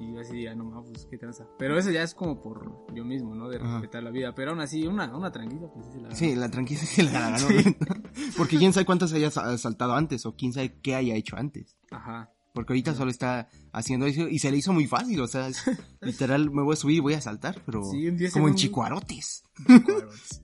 Y 0.00 0.12
yo 0.12 0.20
así 0.20 0.32
diría, 0.32 0.54
no 0.54 0.64
mames, 0.64 0.90
pues 0.90 1.06
qué 1.06 1.16
tranza. 1.18 1.46
Pero 1.58 1.78
eso 1.78 1.90
ya 1.90 2.02
es 2.02 2.14
como 2.14 2.40
por 2.42 2.92
yo 2.94 3.04
mismo, 3.04 3.34
¿no? 3.34 3.48
De 3.48 3.58
Ajá. 3.58 3.74
respetar 3.74 4.02
la 4.02 4.10
vida. 4.10 4.34
Pero 4.34 4.50
aún 4.50 4.60
así, 4.60 4.86
una, 4.86 5.14
una 5.16 5.30
tranquila, 5.30 5.68
pues 5.72 5.86
sí 5.86 5.92
se 5.92 6.00
la 6.00 6.14
Sí, 6.14 6.34
la 6.34 6.50
tranquila 6.50 6.80
sí 6.80 7.02
la 7.02 7.12
ganó. 7.30 7.46
Porque 8.36 8.58
quién 8.58 8.72
sabe 8.72 8.86
cuántas 8.86 9.12
haya 9.12 9.30
sa- 9.30 9.56
saltado 9.58 9.94
antes 9.94 10.26
o 10.26 10.34
quién 10.34 10.52
sabe 10.52 10.78
qué 10.82 10.94
haya 10.96 11.14
hecho 11.14 11.36
antes. 11.36 11.76
Ajá. 11.90 12.32
Porque 12.54 12.72
ahorita 12.74 12.94
solo 12.94 13.10
está 13.10 13.48
haciendo 13.72 14.04
eso 14.06 14.28
y 14.28 14.38
se 14.38 14.50
le 14.50 14.58
hizo 14.58 14.72
muy 14.74 14.86
fácil, 14.86 15.20
o 15.20 15.26
sea, 15.28 15.48
es- 15.48 15.62
literal 16.00 16.50
me 16.50 16.62
voy 16.62 16.72
a 16.72 16.76
subir 16.76 16.96
y 16.96 17.00
voy 17.00 17.14
a 17.14 17.20
saltar, 17.20 17.62
pero 17.64 17.82
Sí, 17.84 18.08
un 18.08 18.16
día 18.16 18.28
se 18.28 18.34
como 18.34 18.48
en 18.48 18.52
un- 18.52 18.58
chicuarotes. 18.58 19.44
Cuarotes. 19.66 20.42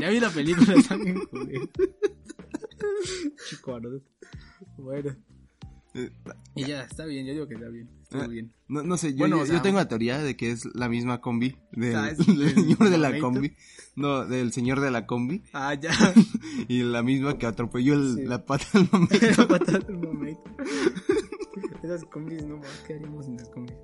ya 0.00 0.08
vi 0.08 0.18
la 0.20 0.30
película, 0.30 0.74
bien 0.96 1.20
joder. 1.30 1.70
Chicuarotes. 3.50 4.02
Bueno. 4.76 5.14
Eh, 5.94 6.10
Y 6.54 6.64
ya, 6.64 6.82
está 6.82 7.04
bien, 7.04 7.26
yo 7.26 7.32
digo 7.32 7.46
que 7.48 7.54
está 7.54 7.68
bien. 7.68 7.88
Bien. 8.28 8.52
No, 8.68 8.82
no 8.82 8.96
sé, 8.96 9.12
yo, 9.12 9.18
Bueno, 9.18 9.36
yo, 9.36 9.42
o 9.42 9.46
sea, 9.46 9.56
yo 9.56 9.62
tengo 9.62 9.76
la 9.78 9.88
teoría 9.88 10.18
de 10.18 10.36
que 10.36 10.50
es 10.50 10.64
la 10.74 10.88
misma 10.88 11.20
combi 11.20 11.56
del, 11.72 11.96
Ah, 11.96 12.10
es 12.10 12.18
del 12.26 12.38
del 12.38 12.54
señor 12.54 12.90
de 12.90 12.98
la 12.98 13.08
momento. 13.08 13.26
combi. 13.26 13.56
No, 13.96 14.24
del 14.26 14.52
señor 14.52 14.80
de 14.80 14.90
la 14.90 15.06
combi. 15.06 15.42
Ah, 15.52 15.74
ya. 15.74 15.90
Y 16.68 16.82
la 16.82 17.02
misma 17.02 17.36
que 17.38 17.46
atropelló 17.46 17.94
el- 17.94 18.14
Sí. 18.16 18.24
la 18.24 18.44
pata 18.44 18.66
al 18.74 18.88
momento. 18.92 20.40
Esas 21.82 22.04
combis, 22.06 22.44
no 22.46 22.56
más, 22.58 22.84
¿qué 22.86 22.94
haríamos 22.94 23.26
sin 23.26 23.36
las 23.36 23.48
combis? 23.50 23.76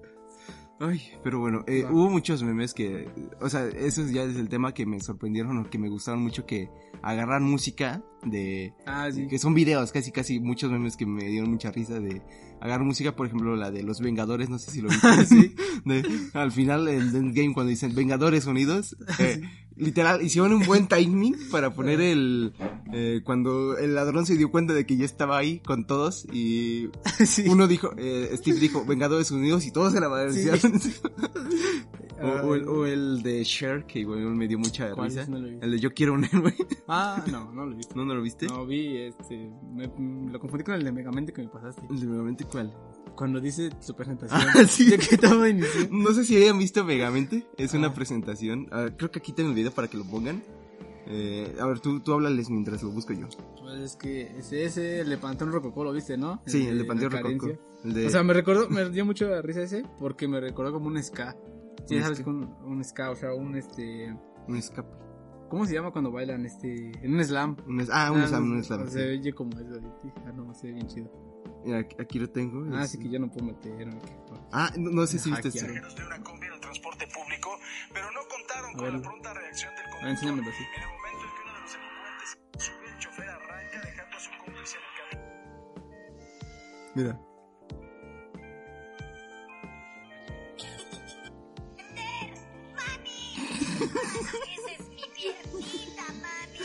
Ay, 0.80 1.00
pero 1.22 1.38
bueno, 1.38 1.62
eh, 1.68 1.84
hubo 1.88 2.10
muchos 2.10 2.42
memes 2.42 2.74
que, 2.74 3.08
o 3.40 3.48
sea, 3.48 3.64
eso 3.68 4.04
ya 4.08 4.24
es 4.24 4.34
el 4.36 4.48
tema 4.48 4.74
que 4.74 4.84
me 4.86 4.98
sorprendieron 5.00 5.56
o 5.58 5.70
que 5.70 5.78
me 5.78 5.88
gustaron 5.88 6.20
mucho 6.20 6.46
que 6.46 6.68
agarran 7.00 7.44
música 7.44 8.02
de, 8.24 8.74
Ah, 8.84 9.08
sí. 9.12 9.28
que 9.28 9.38
son 9.38 9.54
videos, 9.54 9.92
casi 9.92 10.10
casi 10.10 10.40
muchos 10.40 10.72
memes 10.72 10.96
que 10.96 11.06
me 11.06 11.24
dieron 11.26 11.50
mucha 11.52 11.70
risa 11.70 12.00
de 12.00 12.20
agarrar 12.64 12.84
música, 12.86 13.14
por 13.14 13.26
ejemplo, 13.26 13.54
la 13.56 13.70
de 13.70 13.82
los 13.82 14.00
Vengadores, 14.00 14.48
no 14.48 14.58
sé 14.58 14.70
si 14.70 14.80
lo 14.80 14.88
viste. 14.88 15.26
Sí. 15.26 15.54
De- 15.84 16.02
al 16.32 16.50
final 16.50 16.88
en 16.88 17.14
Endgame 17.14 17.52
cuando 17.52 17.68
dicen 17.70 17.94
Vengadores 17.94 18.46
Unidos, 18.46 18.96
eh, 19.18 19.42
literal 19.76 20.22
hicieron 20.22 20.52
un 20.54 20.64
buen 20.64 20.88
timing 20.88 21.36
para 21.50 21.74
poner 21.74 22.00
el 22.00 22.54
eh, 22.92 23.20
cuando 23.24 23.76
el 23.76 23.94
ladrón 23.94 24.24
se 24.24 24.36
dio 24.36 24.50
cuenta 24.50 24.72
de 24.72 24.86
que 24.86 24.96
ya 24.96 25.04
estaba 25.04 25.36
ahí 25.36 25.58
con 25.60 25.86
todos 25.86 26.26
y 26.32 26.88
sí. 27.26 27.44
uno 27.48 27.68
dijo, 27.68 27.90
eh, 27.98 28.30
Steve 28.34 28.58
dijo 28.60 28.84
Vengadores 28.86 29.30
Unidos 29.30 29.66
y 29.66 29.70
todos 29.70 29.92
se 29.92 30.00
la 30.00 30.06
agradecieron. 30.06 30.60
o, 32.22 32.26
o 32.48 32.54
el, 32.54 32.68
o 32.68 32.86
el 32.86 33.22
de 33.22 33.42
Cher 33.44 33.84
que 33.86 34.00
igual 34.00 34.20
me 34.34 34.46
dio 34.48 34.58
mucha 34.58 34.92
¿Cuál 34.92 35.08
risa. 35.08 35.22
es? 35.22 35.28
No 35.28 35.38
lo 35.38 35.48
vi. 35.48 35.58
El 35.60 35.70
de 35.72 35.80
Yo 35.80 35.92
quiero 35.94 36.14
un 36.14 36.24
héroe. 36.24 36.54
Ah, 36.88 37.24
no, 37.30 37.50
no 37.52 37.64
lo 37.66 37.76
visto. 37.76 37.94
¿No, 37.96 38.04
no 38.04 38.14
lo 38.14 38.22
viste? 38.22 38.46
No, 38.46 38.66
vi, 38.66 38.96
este, 38.98 39.50
me, 39.72 39.90
lo 40.30 40.38
confundí 40.38 40.64
con 40.64 40.74
el 40.74 40.84
de 40.84 40.92
Megamente 40.92 41.32
que 41.32 41.42
me 41.42 41.48
pasaste. 41.48 41.82
El 41.90 41.98
de 42.00 42.06
Megamente 42.06 42.44
cuál? 42.44 42.74
Cuando 43.16 43.40
dice 43.40 43.70
su 43.80 43.94
presentación. 43.96 44.40
Ah, 44.54 44.64
sí. 44.66 44.90
¿De? 44.90 45.88
No 45.90 46.12
sé 46.12 46.24
si 46.24 46.36
hayan 46.36 46.58
visto 46.58 46.84
Megamente. 46.84 47.46
Es 47.56 47.72
una 47.74 47.88
Ah. 47.88 47.94
presentación. 47.94 48.68
Ah, 48.70 48.88
creo 48.96 49.10
que 49.10 49.18
aquí 49.20 49.32
tengo 49.32 49.48
el 49.50 49.54
video 49.54 49.72
para 49.72 49.88
que 49.88 49.96
lo 49.96 50.04
pongan. 50.04 50.42
Eh, 51.06 51.54
a 51.60 51.66
ver, 51.66 51.80
tú, 51.80 52.00
tú 52.00 52.12
háblales 52.14 52.48
mientras 52.48 52.82
lo 52.82 52.90
busco 52.90 53.12
yo. 53.12 53.28
Pues 53.60 53.78
es 53.80 53.96
que 53.96 54.38
ese, 54.38 54.64
ese, 54.64 55.00
el 55.00 55.10
de 55.10 55.18
Panteón 55.18 55.52
Rococó, 55.52 55.84
¿lo 55.84 55.92
viste, 55.92 56.16
no? 56.16 56.42
Sí, 56.46 56.66
el 56.66 56.78
de 56.78 56.84
Panteón 56.84 57.12
Rococó. 57.12 57.48
El 57.84 57.92
de... 57.92 58.06
O 58.06 58.10
sea, 58.10 58.22
me 58.22 58.32
recordó, 58.32 58.70
me 58.70 58.88
dio 58.88 59.04
mucho 59.04 59.40
risa 59.42 59.62
ese 59.62 59.84
porque 59.98 60.26
me 60.28 60.40
recordó 60.40 60.72
como 60.72 60.86
un 60.86 61.02
ska. 61.02 61.36
Sí, 61.86 61.96
Un 61.96 62.02
sabes, 62.02 62.20
con 62.20 62.44
un 62.64 62.84
ska, 62.84 63.10
o 63.10 63.16
sea, 63.16 63.34
un 63.34 63.56
este. 63.56 64.14
Un 64.48 64.56
escape. 64.56 64.88
¿Cómo 65.50 65.66
se 65.66 65.74
llama 65.74 65.90
cuando 65.92 66.10
bailan 66.10 66.44
este? 66.46 66.92
En 67.04 67.14
un 67.14 67.22
slam. 67.24 67.56
Un 67.66 67.80
es- 67.80 67.90
ah, 67.92 68.10
un 68.10 68.26
slam, 68.26 68.50
un 68.52 68.64
slam. 68.64 68.82
O 68.82 68.86
sí. 68.86 68.92
sea, 68.94 69.06
oye 69.06 69.32
como 69.34 69.52
eso. 69.58 69.80
Ah, 70.26 70.32
no, 70.32 70.52
se 70.54 70.68
ve 70.68 70.72
bien 70.74 70.86
chido. 70.88 71.10
Mira, 71.64 71.78
aquí, 71.98 72.18
lo 72.18 72.28
tengo. 72.30 72.64
Ah, 72.76 72.84
es- 72.84 72.90
sí 72.90 72.98
que 72.98 73.08
yo 73.10 73.18
no 73.18 73.30
puedo 73.30 73.46
meter. 73.46 73.88
Ah, 74.52 74.70
no, 74.76 74.90
no 74.90 75.06
sé 75.06 75.18
si 75.18 75.30
viste 75.30 75.50
Hackear. 75.50 75.70
este. 75.70 75.80
pasajeros 75.80 75.96
de 75.96 76.04
una 76.06 76.22
combi 76.24 76.46
en 76.46 76.52
el 76.54 76.60
transporte 76.60 77.06
público, 77.14 77.50
pero 77.92 78.06
no 78.12 78.20
contaron 78.28 78.70
A 78.70 78.72
con 78.76 78.84
ver. 78.84 78.94
la 78.94 79.00
pronta 79.02 79.34
reacción 79.34 79.70
del 79.74 79.80
A 79.80 79.82
ver, 79.84 79.90
conductor. 79.90 80.10
enséñamelo 80.10 80.50
así. 80.50 80.64
En 80.64 80.82
el 80.82 80.88
momento 80.88 81.24
en 81.24 81.30
que 81.34 81.42
uno 81.44 81.52
de 81.54 81.60
los 81.60 81.72
delincuentes 81.74 82.28
sube, 82.64 82.86
el 82.90 82.98
chofer 82.98 83.28
arranca 83.28 83.80
dejando 83.84 84.16
a 84.16 84.20
su 84.20 84.30
cómplice 84.44 84.76
en 84.76 84.84
el 84.84 84.92
camino. 84.98 85.24
Mira. 86.96 87.20
Esa 94.02 94.72
es 94.72 94.88
mi 94.88 95.04
piernita, 95.14 96.04
mami. 96.22 96.58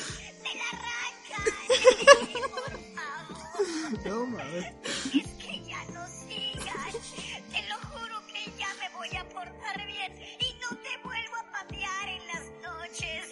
Me 0.44 0.52
la 0.56 0.68
arrancas. 0.74 1.54
Por 2.50 2.74
favor. 2.96 4.06
No, 4.06 4.26
mames. 4.26 4.66
Es 5.06 5.28
que 5.44 5.64
ya 5.66 5.84
no 5.94 6.06
sigas. 6.08 6.94
Te 7.52 7.62
lo 7.68 7.76
juro 7.90 8.16
que 8.28 8.52
ya 8.58 8.68
me 8.80 8.90
voy 8.98 9.16
a 9.18 9.24
portar 9.30 9.86
bien 9.86 10.14
y 10.40 10.54
no 10.62 10.70
te 10.78 10.98
vuelvo 11.04 11.36
a 11.38 11.52
patear 11.52 12.10
en 12.10 12.28
las 12.28 12.46
noches. 12.64 13.30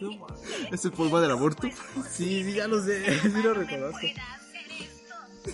No, 0.00 0.12
mames. 0.12 0.40
¿Es 0.72 0.84
el 0.84 0.92
polvo 0.92 1.20
del 1.20 1.30
aborto? 1.30 1.68
Sí, 2.10 2.44
sí, 2.44 2.52
ya 2.54 2.66
lo 2.68 2.82
sé. 2.82 3.20
Sí 3.20 3.42
lo 3.42 3.54
reconozco. 3.54 3.98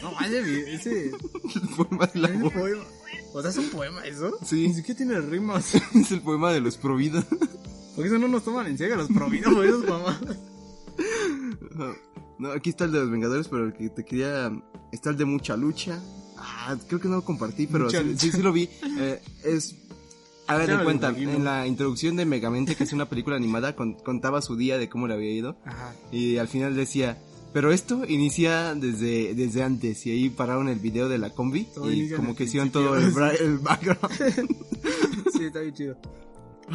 No, 0.03 0.21
ese, 0.21 0.75
ese, 0.75 1.05
el 1.07 1.69
poema 1.77 2.07
del 2.07 2.25
aborto. 2.25 2.87
O 3.33 3.41
sea, 3.43 3.51
es 3.51 3.57
un 3.59 3.69
poema 3.71 4.05
eso. 4.07 4.39
Sí. 4.45 4.69
Ni 4.69 4.75
siquiera 4.75 4.97
tiene 4.99 5.21
rimas. 5.21 5.75
Es 5.95 6.11
el 6.13 6.21
poema 6.23 6.53
de 6.53 6.61
los 6.61 6.77
Provida. 6.77 7.25
Porque 7.95 8.09
eso 8.09 8.19
no 8.19 8.29
nos 8.29 8.45
toman 8.45 8.67
en 8.67 8.77
serio 8.79 8.97
los 8.97 9.09
providos 9.09 9.53
por 9.55 9.65
esos 9.65 9.85
mamás. 9.89 10.19
No, 12.39 12.51
aquí 12.53 12.71
está 12.71 12.85
el 12.85 12.93
de 12.93 12.99
los 13.01 13.11
Vengadores, 13.11 13.49
pero 13.49 13.67
el 13.67 13.73
que 13.73 13.89
te 13.89 14.05
quería. 14.05 14.53
Está 14.93 15.11
el 15.11 15.17
de 15.17 15.25
mucha 15.25 15.57
lucha. 15.57 15.99
Ah, 16.39 16.77
creo 16.89 17.01
que 17.01 17.09
no 17.09 17.17
lo 17.17 17.25
compartí, 17.25 17.67
pero 17.67 17.89
sí, 17.91 17.97
sí, 18.19 18.31
sí 18.33 18.43
lo 18.43 18.53
vi. 18.53 18.69
Eh, 18.99 19.23
es. 19.45 19.75
A 20.49 20.57
ver, 20.57 20.67
Ya 20.69 20.73
de 20.73 20.79
me 20.79 20.85
lo 20.85 20.85
cuenta, 20.85 21.09
en 21.19 21.45
la 21.45 21.67
introducción 21.67 22.15
de 22.17 22.25
Megamente, 22.25 22.77
que 22.77 22.85
es 22.85 22.93
una 22.93 23.09
película 23.09 23.35
animada, 23.37 23.75
con- 23.75 23.95
contaba 23.95 24.41
su 24.43 24.55
día 24.57 24.79
de 24.79 24.89
cómo 24.89 25.09
le 25.09 25.15
había 25.15 25.33
ido. 25.33 25.57
Ajá. 25.65 25.93
Y 26.13 26.37
al 26.37 26.47
final 26.47 26.77
decía, 26.77 27.19
pero 27.57 27.73
esto 27.73 28.05
inicia 28.07 28.75
desde, 28.75 29.35
desde 29.35 29.63
antes. 29.63 30.05
Y 30.05 30.11
ahí 30.11 30.29
pararon 30.29 30.69
el 30.69 30.79
video 30.79 31.09
de 31.09 31.17
la 31.17 31.31
combi. 31.31 31.65
Todo 31.65 31.91
y 31.91 32.11
como 32.11 32.37
que 32.37 32.45
hicieron 32.45 32.69
todo 32.71 32.95
el, 32.99 33.05
el 33.41 33.59
background. 33.61 33.99
Sí, 35.33 35.45
está 35.45 35.61
bien 35.61 35.73
chido. 35.73 35.97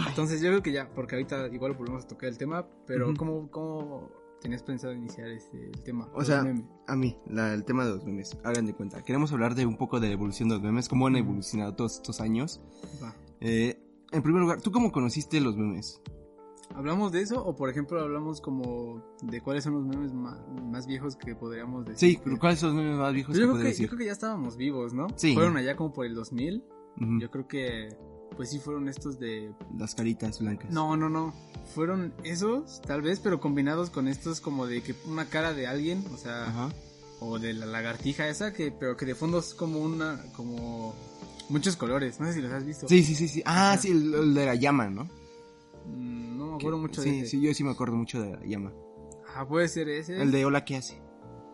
Entonces 0.07 0.41
yo 0.41 0.47
creo 0.49 0.63
que 0.63 0.71
ya, 0.71 0.89
porque 0.95 1.13
ahorita 1.17 1.49
igual 1.49 1.73
volvemos 1.73 2.05
a 2.05 2.07
tocar 2.07 2.29
el 2.29 2.37
tema, 2.39 2.65
pero 2.87 3.09
Ujú. 3.09 3.15
¿cómo, 3.17 3.51
¿cómo 3.51 4.09
tenías 4.41 4.63
pensado 4.63 4.91
iniciar 4.93 5.29
este, 5.29 5.65
el 5.69 5.83
tema? 5.83 6.09
O 6.15 6.25
sea, 6.25 6.41
memes. 6.41 6.65
a 6.87 6.95
mí, 6.95 7.15
la- 7.29 7.53
el 7.53 7.63
tema 7.63 7.85
de 7.85 7.91
los 7.91 8.03
memes. 8.03 8.35
Hagan 8.43 8.65
de 8.65 8.73
cuenta. 8.73 9.03
Queremos 9.03 9.31
hablar 9.33 9.53
de 9.53 9.67
un 9.67 9.77
poco 9.77 9.99
de 9.99 10.07
la 10.07 10.13
evolución 10.13 10.49
de 10.49 10.55
los 10.55 10.63
memes, 10.63 10.89
cómo 10.89 11.05
han 11.05 11.15
evolucionado 11.15 11.75
todos 11.75 11.97
estos 11.97 12.21
años. 12.21 12.59
Eh, 13.39 13.79
en 14.11 14.23
primer 14.23 14.41
lugar, 14.41 14.61
¿tú 14.61 14.71
cómo 14.71 14.91
conociste 14.91 15.39
los 15.41 15.55
memes? 15.55 16.01
¿Hablamos 16.75 17.11
de 17.11 17.21
eso 17.21 17.43
o 17.43 17.55
por 17.55 17.69
ejemplo 17.69 17.99
hablamos 18.01 18.41
como 18.41 19.03
de 19.21 19.41
cuáles 19.41 19.63
son 19.63 19.73
los 19.73 19.85
memes 19.85 20.13
más, 20.13 20.37
más 20.63 20.87
viejos 20.87 21.15
que 21.15 21.35
podríamos 21.35 21.85
decir? 21.85 22.11
Sí, 22.15 22.21
pero 22.23 22.39
¿cuáles 22.39 22.59
son 22.59 22.75
los 22.75 22.83
memes 22.83 22.97
más 22.97 23.13
viejos 23.13 23.35
Yo 23.35 23.41
que 23.41 23.45
creo 23.47 23.57
que, 23.57 23.63
yo 23.63 23.67
decir? 23.69 23.87
creo 23.87 23.99
que 23.99 24.05
ya 24.05 24.11
estábamos 24.13 24.57
vivos, 24.57 24.93
¿no? 24.93 25.07
Sí. 25.15 25.33
Fueron 25.33 25.57
allá 25.57 25.75
como 25.75 25.93
por 25.93 26.05
el 26.05 26.15
2000. 26.15 26.63
Ujú, 26.99 27.19
Yo 27.19 27.29
creo 27.31 27.47
que, 27.47 27.89
pues 28.35 28.49
sí 28.49 28.59
fueron 28.59 28.87
estos 28.87 29.19
de... 29.19 29.53
Las 29.77 29.95
caritas 29.95 30.39
blancas. 30.39 30.71
No, 30.71 30.95
no, 30.97 31.09
no. 31.09 31.33
Fueron 31.75 32.13
esos, 32.23 32.81
tal 32.81 33.01
vez, 33.01 33.19
pero 33.19 33.39
combinados 33.39 33.89
con 33.89 34.07
estos 34.07 34.41
como 34.41 34.65
de 34.67 34.81
que 34.81 34.95
una 35.07 35.25
cara 35.25 35.53
de 35.53 35.67
alguien, 35.67 36.03
o 36.13 36.17
sea, 36.17 36.45
Ajá. 36.47 36.69
o 37.19 37.37
de 37.39 37.53
la 37.53 37.65
lagartija 37.65 38.27
esa, 38.27 38.51
que 38.53 38.71
pero 38.71 38.97
que 38.97 39.05
de 39.05 39.15
fondo 39.15 39.39
es 39.39 39.53
como 39.53 39.79
una, 39.79 40.21
como 40.35 40.93
muchos 41.49 41.75
colores. 41.75 42.19
No 42.19 42.25
sé 42.27 42.33
si 42.33 42.41
los 42.41 42.51
has 42.51 42.65
visto. 42.65 42.87
Sí, 42.87 43.03
sí, 43.03 43.13
sí, 43.15 43.27
sí. 43.27 43.41
Ah, 43.45 43.73
Ajá. 43.73 43.81
sí, 43.81 43.89
el, 43.91 44.13
el 44.13 44.33
de 44.33 44.45
la 44.45 44.55
llama, 44.55 44.89
¿no? 44.89 45.07
Acuerdo 46.61 46.79
mucho 46.79 47.01
sí, 47.01 47.09
de 47.11 47.17
ese. 47.19 47.27
sí, 47.27 47.41
yo 47.41 47.53
sí 47.53 47.63
me 47.63 47.71
acuerdo 47.71 47.95
mucho 47.95 48.21
de 48.21 48.31
la 48.31 48.45
llama. 48.45 48.73
Ah, 49.35 49.47
puede 49.47 49.67
ser 49.67 49.87
ese. 49.89 50.21
El 50.21 50.31
de 50.31 50.45
hola, 50.45 50.63
¿qué 50.65 50.77
hace? 50.77 51.01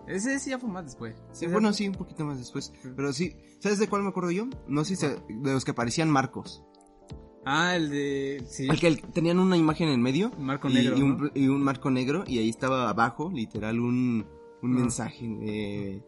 Ese 0.07 0.39
sí 0.39 0.51
ya 0.51 0.59
fue 0.59 0.69
más 0.69 0.85
después. 0.85 1.15
Sí, 1.33 1.45
Ese- 1.45 1.53
bueno, 1.53 1.73
sí, 1.73 1.87
un 1.87 1.95
poquito 1.95 2.23
más 2.25 2.37
después. 2.37 2.71
Pero 2.95 3.11
sí, 3.11 3.35
¿sabes 3.59 3.77
de 3.79 3.87
cuál 3.89 4.03
me 4.03 4.09
acuerdo 4.09 4.31
yo? 4.31 4.45
No 4.67 4.85
sé 4.85 4.95
si 4.95 5.05
de 5.07 5.17
los 5.53 5.65
que 5.65 5.73
parecían 5.73 6.09
marcos. 6.09 6.63
Ah, 7.45 7.75
el 7.75 7.89
de... 7.89 8.43
Sí. 8.47 8.67
El 8.69 8.79
que 8.79 8.87
el- 8.87 9.01
tenían 9.01 9.39
una 9.39 9.55
imagen 9.57 9.89
en 9.89 10.01
medio. 10.01 10.31
Marco 10.37 10.69
y, 10.69 10.73
negro, 10.73 10.97
y 10.97 11.01
un, 11.01 11.17
¿no? 11.17 11.29
y 11.33 11.47
un 11.47 11.61
marco 11.63 11.89
negro 11.91 12.23
y 12.27 12.39
ahí 12.39 12.49
estaba 12.49 12.89
abajo, 12.89 13.29
literal, 13.33 13.79
un, 13.79 14.25
un 14.63 14.75
Ah. 14.77 14.79
mensaje. 14.79 15.25
eh, 15.41 16.03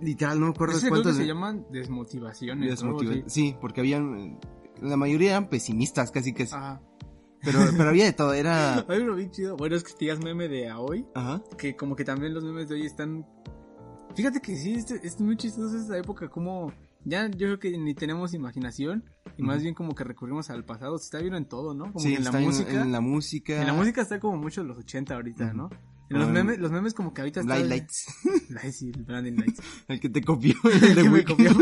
literal, 0.00 0.40
no 0.40 0.46
me 0.46 0.52
acuerdo 0.52 0.76
Ese 0.78 0.88
cuántos. 0.88 1.16
se 1.16 1.26
llaman 1.26 1.66
desmotivaciones. 1.70 2.70
desmotiva-. 2.70 3.22
Sí, 3.28 3.54
porque 3.60 3.80
habían. 3.80 4.38
La 4.80 4.96
mayoría 4.96 5.30
eran 5.32 5.48
pesimistas, 5.50 6.10
casi 6.10 6.32
que. 6.32 6.44
Ajá. 6.44 6.80
Pero, 7.42 7.60
pero 7.76 7.88
había 7.88 8.04
de 8.04 8.12
todo, 8.12 8.34
era. 8.34 8.84
Hay 8.88 9.00
uno 9.00 9.14
bien 9.14 9.30
chido. 9.30 9.56
Bueno, 9.56 9.76
es 9.76 9.82
que 9.84 9.92
digas 9.98 10.18
meme 10.22 10.48
de 10.48 10.68
a 10.68 10.78
hoy. 10.78 11.06
Ajá. 11.14 11.42
que 11.58 11.76
como 11.76 11.96
que 11.96 12.04
también 12.04 12.34
los 12.34 12.44
memes 12.44 12.68
de 12.68 12.74
hoy 12.76 12.86
están... 12.86 13.26
Fíjate 14.14 14.40
que 14.40 14.56
sí, 14.56 14.74
este- 14.74 15.00
es 15.06 15.20
muy 15.20 15.36
chistoso 15.36 15.76
esa 15.76 15.96
época, 15.96 16.28
como 16.28 16.72
ya 17.04 17.28
yo 17.28 17.46
creo 17.46 17.58
que 17.60 17.78
ni 17.78 17.94
tenemos 17.94 18.34
imaginación 18.34 19.04
y 19.38 19.42
más 19.42 19.56
Ujú. 19.56 19.62
bien 19.62 19.74
como 19.74 19.94
que 19.94 20.04
recurrimos 20.04 20.50
al 20.50 20.64
pasado, 20.64 20.98
se 20.98 21.04
está 21.04 21.18
viendo 21.18 21.38
en 21.38 21.46
todo, 21.46 21.74
¿no? 21.74 21.84
Como 21.92 22.00
Sí, 22.00 22.14
en 22.14 22.24
la 22.24 22.30
está 22.30 22.38
en, 22.40 22.44
música. 22.44 22.82
en 22.82 22.92
la 22.92 23.00
música. 23.00 23.60
en 23.60 23.66
la 23.68 23.72
música 23.72 24.02
está 24.02 24.18
como 24.20 24.36
mucho 24.36 24.60
en 24.62 24.68
los 24.68 24.78
80 24.78 25.14
ahorita, 25.14 25.46
Ujú. 25.46 25.56
¿no? 25.56 25.70
En 26.10 26.18
los 26.18 26.28
memes, 26.28 26.58
los 26.58 26.72
memes 26.72 26.92
como 26.92 27.14
que 27.14 27.20
ahorita 27.20 27.40
Blind 27.42 27.52
están... 27.54 27.68
Lights. 27.70 28.06
Lights, 28.50 28.76
sí, 28.76 28.90
el 28.92 29.04
Branding 29.04 29.34
Lights. 29.34 29.60
El 29.88 30.00
que 30.00 30.08
te 30.08 30.22
copió. 30.24 30.54
El 30.64 30.98
El 30.98 31.02
que 31.04 31.08
me 31.10 31.24
copió. 31.24 31.52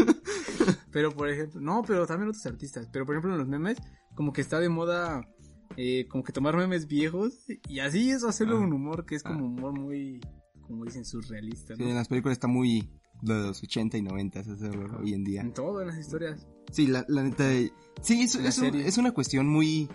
Pero 0.90 1.12
por 1.12 1.28
ejemplo, 1.28 1.60
no, 1.60 1.82
pero 1.86 2.06
también 2.06 2.30
otros 2.30 2.46
artistas. 2.46 2.88
Pero 2.90 3.04
por 3.04 3.14
ejemplo 3.14 3.32
en 3.32 3.38
los 3.38 3.46
memes, 3.48 3.76
como 4.14 4.32
que 4.32 4.40
está 4.40 4.58
de 4.58 4.70
moda, 4.70 5.20
eh, 5.76 6.06
como 6.08 6.24
que 6.24 6.32
tomar 6.32 6.56
memes 6.56 6.86
viejos 6.86 7.44
y 7.68 7.78
así 7.80 8.10
eso 8.10 8.28
hacerlo 8.28 8.56
Ah. 8.56 8.60
un 8.60 8.72
humor 8.72 9.04
que 9.06 9.14
es 9.16 9.22
como 9.22 9.40
Ah. 9.40 9.48
humor 9.48 9.72
muy, 9.78 10.20
como 10.62 10.84
dicen, 10.84 11.04
surrealista, 11.04 11.76
Sí, 11.76 11.82
en 11.84 11.94
las 11.94 12.08
películas 12.08 12.36
está 12.36 12.48
muy 12.48 12.88
de 13.22 13.34
los 13.34 13.62
80 13.62 13.96
y 13.98 14.02
90 14.02 14.40
hacerlo 14.40 14.98
hoy 15.00 15.12
en 15.14 15.24
día. 15.24 15.40
En 15.40 15.52
todo, 15.52 15.80
en 15.80 15.88
las 15.88 15.98
historias. 15.98 16.46
Sí, 16.70 16.86
la, 16.86 17.04
la 17.08 17.22
neta. 17.22 17.44
Sí, 18.00 18.22
es, 18.22 18.34
es, 18.36 18.58
un- 18.58 18.64
serie. 18.64 18.86
es 18.86 18.96
una 18.98 19.12
cuestión 19.12 19.48
muy 19.48 19.88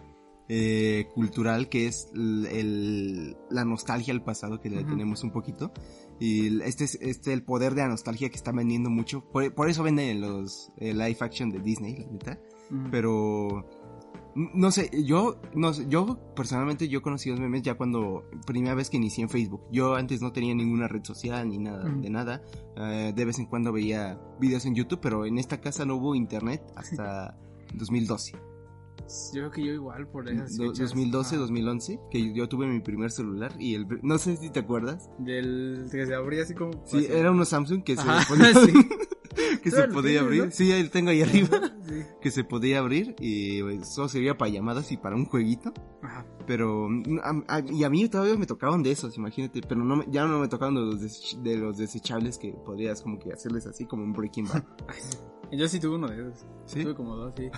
eh, 0.49 1.07
cultural 1.15 1.69
que 1.69 1.88
es 1.88 2.09
el, 2.13 2.45
el- 2.47 3.38
la 3.49 3.63
nostalgia 3.63 4.13
al 4.13 4.24
pasado 4.26 4.59
que 4.59 4.69
le 4.69 4.84
tenemos 4.84 5.24
un 5.24 5.32
poquito. 5.32 5.71
Y 6.19 6.61
este 6.63 6.84
es 6.84 6.95
este 7.01 7.32
el 7.32 7.43
poder 7.43 7.76
de 7.76 7.82
la 7.82 7.88
nostalgia 7.88 8.30
que 8.30 8.36
está 8.36 8.51
vendiendo 8.51 8.89
mucho. 8.89 9.24
Por, 9.32 9.53
por 9.55 9.69
eso 9.69 9.84
venden 9.84 10.19
los 10.19 10.69
eh, 10.78 10.93
live 10.93 11.17
action 11.21 11.49
de 11.49 11.59
Disney, 11.59 11.95
la 11.97 12.11
neta. 12.11 12.39
Pero 12.91 13.69
no 14.36 14.71
sé, 14.71 14.89
yo 15.05 15.39
no 15.55 15.73
sé, 15.73 15.86
yo 15.88 16.17
personalmente 16.36 16.88
yo 16.88 17.01
conocí 17.01 17.29
los 17.29 17.39
memes 17.39 17.61
ya 17.61 17.75
cuando 17.75 18.23
primera 18.45 18.73
vez 18.75 18.89
que 18.89 18.97
inicié 18.97 19.23
en 19.23 19.29
Facebook. 19.29 19.61
Yo 19.71 19.95
antes 19.95 20.21
no 20.21 20.31
tenía 20.31 20.55
ninguna 20.55 20.88
red 20.88 21.03
social 21.03 21.47
ni 21.49 21.57
nada 21.59 21.89
Ujú. 21.89 22.01
de 22.01 22.09
nada. 22.09 22.41
Eh, 22.77 23.13
de 23.15 23.25
vez 23.25 23.38
en 23.39 23.45
cuando 23.45 23.71
veía 23.71 24.19
videos 24.39 24.65
en 24.65 24.75
YouTube, 24.75 24.99
pero 25.01 25.25
en 25.25 25.38
esta 25.38 25.61
casa 25.61 25.86
no 25.86 25.95
hubo 25.95 26.15
internet 26.15 26.63
hasta 26.75 27.38
2012. 27.75 28.31
Yo 29.34 29.41
creo 29.41 29.51
que 29.51 29.65
yo 29.65 29.73
igual 29.73 30.07
por 30.07 30.27
esas 30.29 30.55
Do- 30.57 30.69
fechas. 30.69 30.89
2012, 30.89 31.36
Ajá. 31.36 31.41
2011, 31.41 31.99
que 32.09 32.34
yo 32.34 32.47
tuve 32.47 32.67
mi 32.67 32.79
primer 32.79 33.11
celular 33.11 33.53
y 33.59 33.75
el 33.75 33.86
no 34.01 34.17
sé 34.17 34.38
si 34.38 34.49
te 34.49 34.61
acuerdas. 34.61 35.09
Del 35.19 35.88
que 35.91 36.05
se 36.05 36.15
abría 36.15 36.43
así 36.43 36.53
como... 36.55 36.71
Sí, 36.86 37.05
era 37.09 37.29
uno 37.31 37.43
Samsung 37.45 37.84
que 37.84 37.95
se 37.95 38.01
Ajá, 38.01 38.25
podía, 38.27 38.53
sí. 38.65 38.71
que 39.63 39.71
se 39.71 39.87
podía 39.87 40.01
tienes, 40.01 40.21
abrir. 40.21 40.45
¿no? 40.45 40.51
Sí, 40.51 40.71
ahí 40.71 40.83
lo 40.83 40.89
tengo 40.89 41.09
ahí 41.11 41.21
arriba. 41.21 41.49
Sí. 41.83 42.01
que 42.21 42.31
se 42.31 42.45
podía 42.45 42.79
abrir 42.79 43.13
y 43.19 43.61
pues, 43.61 43.89
solo 43.93 44.07
servía 44.07 44.37
para 44.37 44.49
llamadas 44.49 44.89
y 44.93 44.97
para 44.97 45.17
un 45.17 45.25
jueguito. 45.25 45.73
Ajá. 46.01 46.25
Pero, 46.47 46.87
mm, 46.89 47.19
a- 47.21 47.55
a- 47.57 47.59
y 47.59 47.83
a 47.83 47.89
mí 47.89 48.07
todavía 48.07 48.37
me 48.37 48.45
tocaban 48.45 48.81
de 48.83 48.91
esos, 48.91 49.17
imagínate. 49.17 49.59
Pero 49.67 49.83
no 49.83 49.97
me- 49.97 50.05
ya 50.09 50.25
no 50.25 50.39
me 50.39 50.47
tocaban 50.47 50.75
de 50.75 50.81
los, 50.81 51.01
desech- 51.01 51.41
de 51.41 51.57
los 51.57 51.77
desechables 51.77 52.37
que 52.37 52.53
podrías 52.65 53.01
como 53.01 53.19
que 53.19 53.33
hacerles 53.33 53.67
así 53.67 53.85
como 53.85 54.03
un 54.03 54.13
Breaking 54.13 54.45
Bad. 54.47 54.63
Yo 55.51 55.67
sí 55.67 55.79
tuve 55.79 55.95
uno 55.95 56.07
de 56.07 56.21
esos. 56.21 56.45
¿Sí? 56.65 56.83
Tuve 56.83 56.95
como 56.95 57.15
dos, 57.17 57.33
sí. 57.37 57.49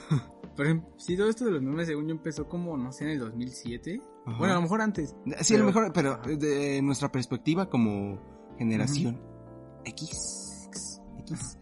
Ejemplo, 0.57 0.89
sí, 0.97 1.15
todo 1.15 1.29
esto 1.29 1.45
de 1.45 1.51
los 1.51 1.61
memes, 1.61 1.85
según 1.87 2.07
yo, 2.07 2.11
empezó 2.15 2.47
como, 2.49 2.75
no 2.77 2.91
sé, 2.91 3.03
en 3.05 3.11
el 3.11 3.19
2007. 3.19 4.01
Ajá. 4.25 4.37
Bueno, 4.39 4.53
a 4.53 4.55
lo 4.57 4.61
mejor 4.63 4.81
antes. 4.81 5.15
Sí, 5.41 5.53
a 5.53 5.59
lo 5.59 5.65
pero- 5.71 5.81
mejor, 5.81 5.93
pero 5.93 6.37
de 6.37 6.81
nuestra 6.81 7.11
perspectiva 7.11 7.69
como 7.69 8.19
generación 8.57 9.21
X, 9.85 10.67
X, 11.21 11.57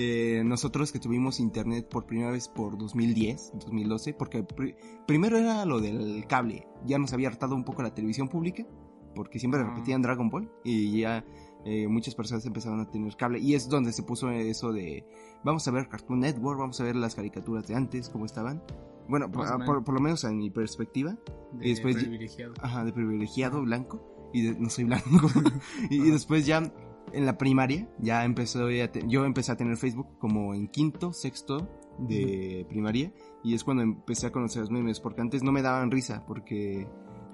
eh, 0.00 0.42
nosotros 0.44 0.92
que 0.92 0.98
tuvimos 1.00 1.40
internet 1.40 1.88
por 1.88 2.06
primera 2.06 2.30
vez 2.30 2.46
por 2.48 2.78
2010, 2.78 3.52
2012, 3.54 4.14
porque 4.14 4.42
pri- 4.44 4.76
primero 5.06 5.36
era 5.36 5.64
lo 5.64 5.80
del 5.80 6.24
cable, 6.28 6.66
ya 6.86 6.98
nos 6.98 7.12
había 7.12 7.28
hartado 7.28 7.54
un 7.56 7.64
poco 7.64 7.82
la 7.82 7.92
televisión 7.94 8.28
pública, 8.28 8.64
porque 9.14 9.38
siempre 9.40 9.60
Ah. 9.60 9.64
repetían 9.70 10.00
Dragon 10.02 10.30
Ball 10.30 10.50
y 10.64 11.00
ya 11.00 11.24
eh, 11.64 11.88
muchas 11.88 12.14
personas 12.14 12.46
empezaron 12.46 12.78
a 12.80 12.88
tener 12.88 13.16
cable 13.16 13.40
y 13.40 13.54
es 13.54 13.68
donde 13.68 13.92
se 13.92 14.04
puso 14.04 14.30
eso 14.30 14.72
de 14.72 15.04
vamos 15.44 15.66
a 15.66 15.72
ver 15.72 15.88
Cartoon 15.88 16.20
Network, 16.20 16.60
vamos 16.60 16.80
a 16.80 16.84
ver 16.84 16.94
las 16.94 17.16
caricaturas 17.16 17.66
de 17.66 17.74
antes, 17.74 18.08
cómo 18.08 18.24
estaban. 18.26 18.62
Bueno, 19.08 19.30
por, 19.32 19.44
menos. 19.44 19.66
por- 19.66 19.82
por 19.84 19.94
lo 19.94 20.00
menos 20.00 20.22
en 20.24 20.38
mi 20.38 20.50
perspectiva, 20.50 21.18
De 21.52 21.66
Y 21.66 21.70
después- 21.70 21.96
privilegiado. 21.96 22.54
Ajá, 22.62 22.84
de 22.84 22.92
privilegiado 22.92 23.62
blanco. 23.62 24.30
Y 24.34 24.42
de- 24.42 24.60
no 24.60 24.68
soy 24.70 24.84
blanco. 24.84 25.02
y, 25.90 25.96
y 25.96 26.00
Ajá. 26.02 26.12
después 26.12 26.44
ya 26.46 26.72
en 27.12 27.26
la 27.26 27.36
primaria, 27.38 27.88
ya 27.98 28.24
empezó 28.24 28.68
yo 28.70 29.24
empecé 29.24 29.52
a 29.52 29.56
tener 29.56 29.76
Facebook 29.76 30.18
como 30.18 30.54
en 30.54 30.68
quinto, 30.68 31.12
sexto 31.12 31.68
de 31.98 32.66
primaria. 32.68 33.12
Y 33.44 33.54
es 33.54 33.64
cuando 33.64 33.82
empecé 33.82 34.26
a 34.26 34.32
conocer 34.32 34.62
los 34.62 34.70
memes, 34.70 35.00
porque 35.00 35.20
antes 35.20 35.42
no 35.42 35.52
me 35.52 35.62
daban 35.62 35.90
risa, 35.90 36.24
porque 36.26 36.86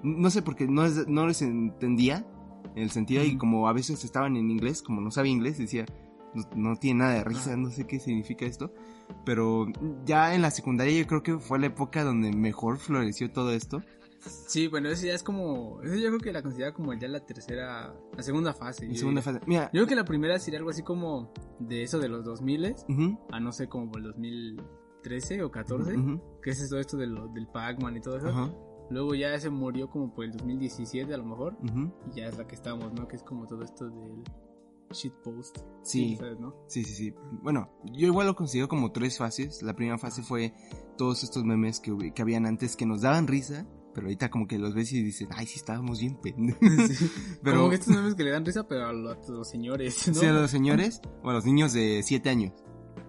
no 0.03 0.29
sé, 0.29 0.41
porque 0.41 0.67
no, 0.67 0.85
es- 0.85 1.07
no 1.07 1.27
les 1.27 1.41
entendía 1.41 2.25
el 2.75 2.89
sentido 2.89 3.23
y 3.23 3.37
como 3.37 3.67
a 3.67 3.73
veces 3.73 4.03
estaban 4.03 4.35
en 4.37 4.49
inglés, 4.51 4.81
como 4.81 5.01
no 5.01 5.09
sabía 5.11 5.31
inglés, 5.31 5.57
decía, 5.57 5.85
no, 6.33 6.43
no 6.55 6.75
tiene 6.75 6.99
nada 6.99 7.13
de 7.13 7.23
risa, 7.23 7.55
no 7.57 7.69
sé 7.69 7.87
qué 7.87 7.99
significa 7.99 8.45
esto. 8.45 8.73
Pero 9.23 9.67
ya 10.05 10.35
en 10.35 10.41
la 10.41 10.51
secundaria 10.51 10.99
yo 10.99 11.07
creo 11.07 11.23
que 11.23 11.37
fue 11.39 11.59
la 11.59 11.67
época 11.67 12.03
donde 12.03 12.31
mejor 12.33 12.77
floreció 12.77 13.31
todo 13.31 13.51
esto. 13.51 13.81
Sí, 14.47 14.67
bueno, 14.67 14.89
eso 14.89 15.05
ya 15.05 15.13
es 15.13 15.23
como. 15.23 15.81
Eso 15.83 15.95
yo 15.95 16.07
creo 16.09 16.19
que 16.19 16.31
la 16.33 16.41
considera 16.41 16.73
como 16.73 16.93
ya 16.93 17.07
la 17.07 17.19
tercera. 17.25 17.93
La 18.15 18.23
segunda 18.23 18.53
fase. 18.53 18.87
Yo 18.87 18.95
segunda 18.95 19.21
fase. 19.21 19.39
Mira, 19.45 19.65
Yo 19.65 19.71
creo 19.81 19.87
que 19.87 19.95
la 19.95 20.05
primera 20.05 20.39
sería 20.39 20.59
algo 20.59 20.69
así 20.71 20.81
como 20.83 21.31
de 21.59 21.83
eso 21.83 21.99
de 21.99 22.09
los 22.09 22.23
2000 22.25 22.75
ujú, 22.89 23.19
a 23.31 23.39
no 23.39 23.51
sé, 23.51 23.67
como 23.67 23.91
por 23.91 24.01
el 24.01 24.07
2013 24.07 25.43
o 25.43 25.51
14. 25.51 25.97
ujú, 25.97 26.21
Que 26.41 26.51
es 26.51 26.69
todo 26.69 26.79
esto 26.79 26.97
de 26.97 27.07
lo- 27.07 27.27
del 27.29 27.47
Pac-Man 27.47 27.97
y 27.97 28.01
todo 28.01 28.17
eso. 28.17 28.51
Luego 28.89 29.15
ya 29.15 29.39
se 29.39 29.49
murió 29.49 29.89
como 29.89 30.13
por 30.13 30.25
el 30.25 30.31
2017 30.31 31.13
a 31.13 31.17
lo 31.17 31.25
mejor. 31.25 31.57
Y 32.11 32.15
ya 32.19 32.27
es 32.27 32.37
la 32.37 32.45
que 32.47 32.55
estamos, 32.55 32.93
¿no? 32.93 33.07
Que 33.07 33.15
es 33.15 33.23
como 33.23 33.47
todo 33.47 33.63
esto 33.63 33.89
del 33.89 34.23
shitpost. 34.91 35.57
Sí, 35.81 36.15
¿Sabes, 36.17 36.39
no? 36.39 36.55
sí, 36.67 36.83
sí, 36.83 36.93
sí. 36.93 37.13
Bueno, 37.41 37.69
yo 37.91 38.07
igual 38.07 38.27
lo 38.27 38.35
considero 38.35 38.67
como 38.67 38.91
tres 38.91 39.17
fases. 39.17 39.61
La 39.63 39.75
primera 39.75 39.97
fase 39.97 40.21
fue 40.21 40.53
todos 40.97 41.23
estos 41.23 41.43
memes 41.43 41.79
que, 41.79 42.13
que 42.13 42.21
habían 42.21 42.45
antes 42.45 42.75
que 42.75 42.85
nos 42.85 43.01
daban 43.01 43.27
risa, 43.27 43.65
pero 43.95 44.05
ahorita 44.07 44.29
como 44.29 44.45
que 44.45 44.59
los 44.59 44.75
ves 44.75 44.91
y 44.93 45.01
dices, 45.01 45.27
ay, 45.31 45.47
sí 45.47 45.55
estábamos 45.57 45.99
bien 46.01 46.17
pendejos. 46.21 46.59
Sí. 46.89 47.09
Pero 47.43 47.57
Como 47.57 47.69
que 47.69 47.75
estos 47.77 47.95
memes 47.95 48.13
que 48.13 48.23
le 48.23 48.29
dan 48.31 48.45
risa, 48.45 48.67
pero 48.67 48.85
a 48.87 48.93
los, 48.93 49.27
a 49.27 49.31
los 49.31 49.49
señores, 49.49 50.07
¿no? 50.09 50.13
sí, 50.13 50.25
a 50.27 50.31
los 50.33 50.51
señores 50.51 51.01
o 51.23 51.29
a 51.31 51.33
los 51.33 51.45
niños 51.45 51.73
de 51.73 52.01
7 52.03 52.29
años. 52.29 52.53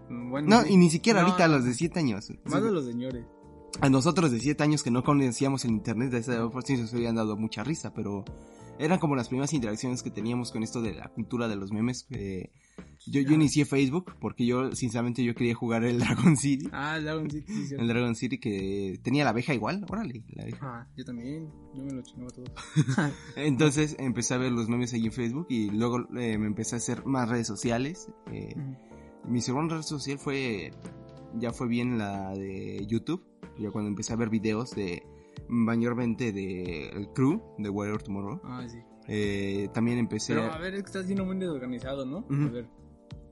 Bueno, 0.09 0.49
No, 0.49 0.62
sí. 0.62 0.72
y 0.72 0.76
ni 0.78 0.89
siquiera 0.91 1.20
No, 1.22 1.26
ahorita 1.28 1.45
a 1.45 1.49
los 1.49 1.64
de 1.64 1.74
7 1.74 1.99
años. 1.99 2.32
Más 2.45 2.62
de 2.62 2.70
los 2.70 2.87
señores. 2.87 3.26
A 3.80 3.91
nosotros 3.91 4.30
de 4.30 4.39
7 4.41 4.62
años 4.62 4.82
que 4.82 4.91
no 4.91 5.03
conocíamos 5.03 5.64
el 5.64 5.72
internet 5.72 6.11
de 6.11 6.18
esa 6.18 6.34
edad, 6.34 6.49
sí 6.64 6.76
nos 6.76 6.95
habían 6.95 7.16
dado 7.16 7.37
mucha 7.37 7.62
risa, 7.64 7.93
pero 7.93 8.24
eran 8.78 8.99
como 8.99 9.16
las 9.16 9.28
primeras 9.28 9.53
interacciones 9.53 10.03
que 10.03 10.11
teníamos 10.11 10.53
con 10.53 10.62
esto 10.62 10.80
de 10.80 10.95
la 10.95 11.09
cultura 11.12 11.49
de 11.49 11.57
los 11.57 11.72
memes. 11.72 12.07
eh, 12.11 12.51
yo, 13.07 13.20
yo 13.20 13.34
inicié 13.34 13.64
Facebook 13.64 14.14
porque 14.20 14.47
yo, 14.47 14.72
sinceramente, 14.72 15.22
yo 15.24 15.34
quería 15.34 15.55
jugar 15.55 15.84
el 15.84 15.99
Dragon 16.01 16.36
City. 16.36 16.68
Ah, 16.72 16.97
el 16.97 17.05
Dragon 17.05 17.30
City. 17.30 17.53
sí, 17.53 17.66
cierto. 17.66 17.82
El 17.82 17.88
Dragon 17.88 18.14
City 18.14 18.38
que 18.38 18.99
tenía 19.03 19.24
la 19.24 19.30
abeja 19.30 19.55
igual, 19.55 19.84
órale, 19.88 20.24
la 20.28 20.42
abeja. 20.44 20.59
Ah, 20.62 20.86
yo 20.97 21.05
también. 21.05 21.51
Yo 21.74 21.84
me 21.84 21.92
lo 21.92 22.03
chingaba 22.03 22.30
todo. 22.30 22.44
Entonces 23.36 23.97
empecé 23.99 24.34
a 24.34 24.38
ver 24.38 24.53
los 24.53 24.68
memes 24.68 24.92
ahí 24.94 25.07
en 25.07 25.12
Facebook 25.12 25.47
y 25.49 25.70
luego 25.70 26.01
eh, 26.18 26.38
me 26.38 26.47
empecé 26.47 26.76
a 26.76 26.78
hacer 26.78 27.05
más 27.05 27.28
redes 27.28 27.47
sociales. 27.47 28.09
eh, 28.32 28.55
mi 29.28 29.40
segunda 29.40 29.76
red 29.76 29.82
social 29.82 30.18
fue, 30.18 30.70
ya 31.34 31.53
fue 31.53 31.66
bien 31.66 31.99
la 31.99 32.30
de 32.30 32.86
YouTube, 32.86 33.24
ya 33.59 33.70
cuando 33.70 33.88
empecé 33.88 34.12
a 34.12 34.16
ver 34.16 34.30
videos 34.30 34.70
de, 34.70 35.03
mayormente 35.49 36.32
de 36.32 36.88
el 36.90 37.09
crew 37.09 37.42
de 37.59 37.68
Warrior 37.68 38.03
Tomorrow. 38.03 38.40
Ah, 38.44 38.64
sí. 38.68 38.78
Eh, 39.09 39.68
también 39.72 39.99
empecé 39.99 40.34
Pero 40.34 40.47
a... 40.51 40.55
a 40.57 40.59
ver, 40.59 40.74
es 40.74 40.82
que 40.82 40.86
estás 40.86 41.07
siendo 41.07 41.24
muy 41.24 41.36
desorganizado, 41.38 42.05
¿no? 42.07 42.24
A 42.30 42.51
ver. 42.51 42.68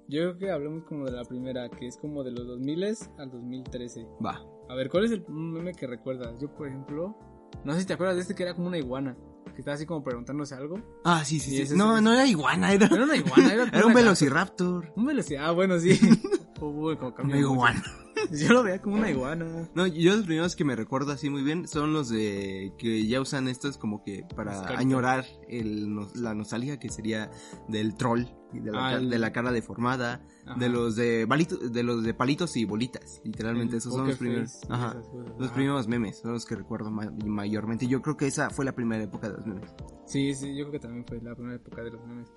Yo 0.08 0.20
creo 0.20 0.38
que 0.38 0.50
hablemos 0.50 0.84
como 0.84 1.06
de 1.06 1.12
la 1.12 1.24
primera, 1.24 1.68
que 1.70 1.86
es 1.86 1.96
como 1.96 2.22
de 2.22 2.30
los 2.30 2.46
2000 2.46 2.84
al 3.18 3.30
2013. 3.30 4.06
Va. 4.24 4.42
A 4.68 4.74
ver, 4.74 4.90
¿cuál 4.90 5.04
es 5.04 5.12
el 5.12 5.24
meme 5.28 5.72
que 5.72 5.86
recuerdas? 5.86 6.38
Yo, 6.40 6.54
por 6.54 6.68
ejemplo, 6.68 7.16
no 7.64 7.72
sé 7.72 7.80
si 7.80 7.86
te 7.86 7.94
acuerdas 7.94 8.16
de 8.16 8.22
este 8.22 8.34
que 8.34 8.42
era 8.42 8.54
como 8.54 8.68
una 8.68 8.78
iguana, 8.78 9.16
que 9.54 9.60
estaba 9.60 9.74
así 9.74 9.86
como 9.86 10.02
preguntándose 10.02 10.54
algo. 10.54 10.78
Ah, 11.04 11.24
sí, 11.24 11.40
sí, 11.40 11.50
Sí, 11.50 11.62
ese 11.62 11.76
No, 11.76 12.00
no 12.00 12.12
era 12.12 12.26
iguana, 12.26 12.72
era, 12.72 12.86
Era 12.86 13.04
una 13.04 13.16
iguana, 13.16 13.52
era, 13.52 13.64
era 13.72 13.86
un 13.86 13.94
velociraptor. 13.94 14.92
Un 14.96 15.06
velociraptor. 15.06 15.50
Ah, 15.50 15.54
bueno, 15.54 15.78
sí. 15.78 15.98
Como 16.58 16.94
cambió 17.14 17.36
Una 17.36 17.38
iguana. 17.38 17.82
Yo 18.32 18.52
lo 18.52 18.62
veía 18.62 18.80
como 18.80 18.96
una 18.96 19.10
iguana. 19.10 19.68
No, 19.74 19.86
yo 19.86 20.14
los 20.16 20.24
primeros 20.26 20.56
que 20.56 20.64
me 20.64 20.76
recuerdo 20.76 21.12
así 21.12 21.30
muy 21.30 21.42
bien 21.42 21.66
son 21.68 21.92
los 21.92 22.08
de 22.08 22.72
que 22.78 23.06
ya 23.06 23.20
usan 23.20 23.48
estos 23.48 23.76
como 23.78 24.02
que 24.02 24.24
para 24.34 24.66
añorar 24.78 25.24
el, 25.48 25.94
nos- 25.94 26.16
la 26.16 26.34
nostalgia 26.34 26.78
que 26.78 26.88
sería 26.88 27.30
del 27.68 27.94
troll, 27.96 28.24
de 28.52 28.70
la, 28.72 28.86
Ah, 28.88 28.94
el- 28.94 29.10
de 29.10 29.18
la 29.18 29.32
cara 29.32 29.52
deformada, 29.52 30.24
Ajá. 30.46 30.58
de 30.58 30.68
los 30.68 30.96
de 30.96 31.24
balitos, 31.26 31.72
de 31.72 31.82
los 31.82 32.02
de 32.04 32.14
palitos 32.14 32.56
y 32.56 32.64
bolitas, 32.64 33.20
literalmente 33.24 33.72
El 33.74 33.78
esos 33.78 33.92
son 33.94 34.06
los 34.06 34.16
primeros, 34.16 34.60
ajá, 34.68 34.94
los 35.38 35.46
Ajá. 35.48 35.54
primeros 35.54 35.88
memes, 35.88 36.18
son 36.20 36.32
los 36.32 36.44
que 36.46 36.54
recuerdo 36.56 36.90
ma- 36.90 37.12
mayormente. 37.26 37.86
Yo 37.86 38.00
creo 38.02 38.16
que 38.16 38.26
esa 38.26 38.50
fue 38.50 38.64
la 38.64 38.72
primera 38.74 39.02
época 39.02 39.28
de 39.28 39.36
los 39.36 39.46
memes. 39.46 39.70
Sí, 40.06 40.34
sí, 40.34 40.48
yo 40.56 40.64
creo 40.64 40.72
que 40.72 40.78
también 40.80 41.04
fue 41.06 41.20
la 41.20 41.34
primera 41.34 41.56
época 41.56 41.82
de 41.82 41.90
los 41.90 42.06
memes. 42.06 42.28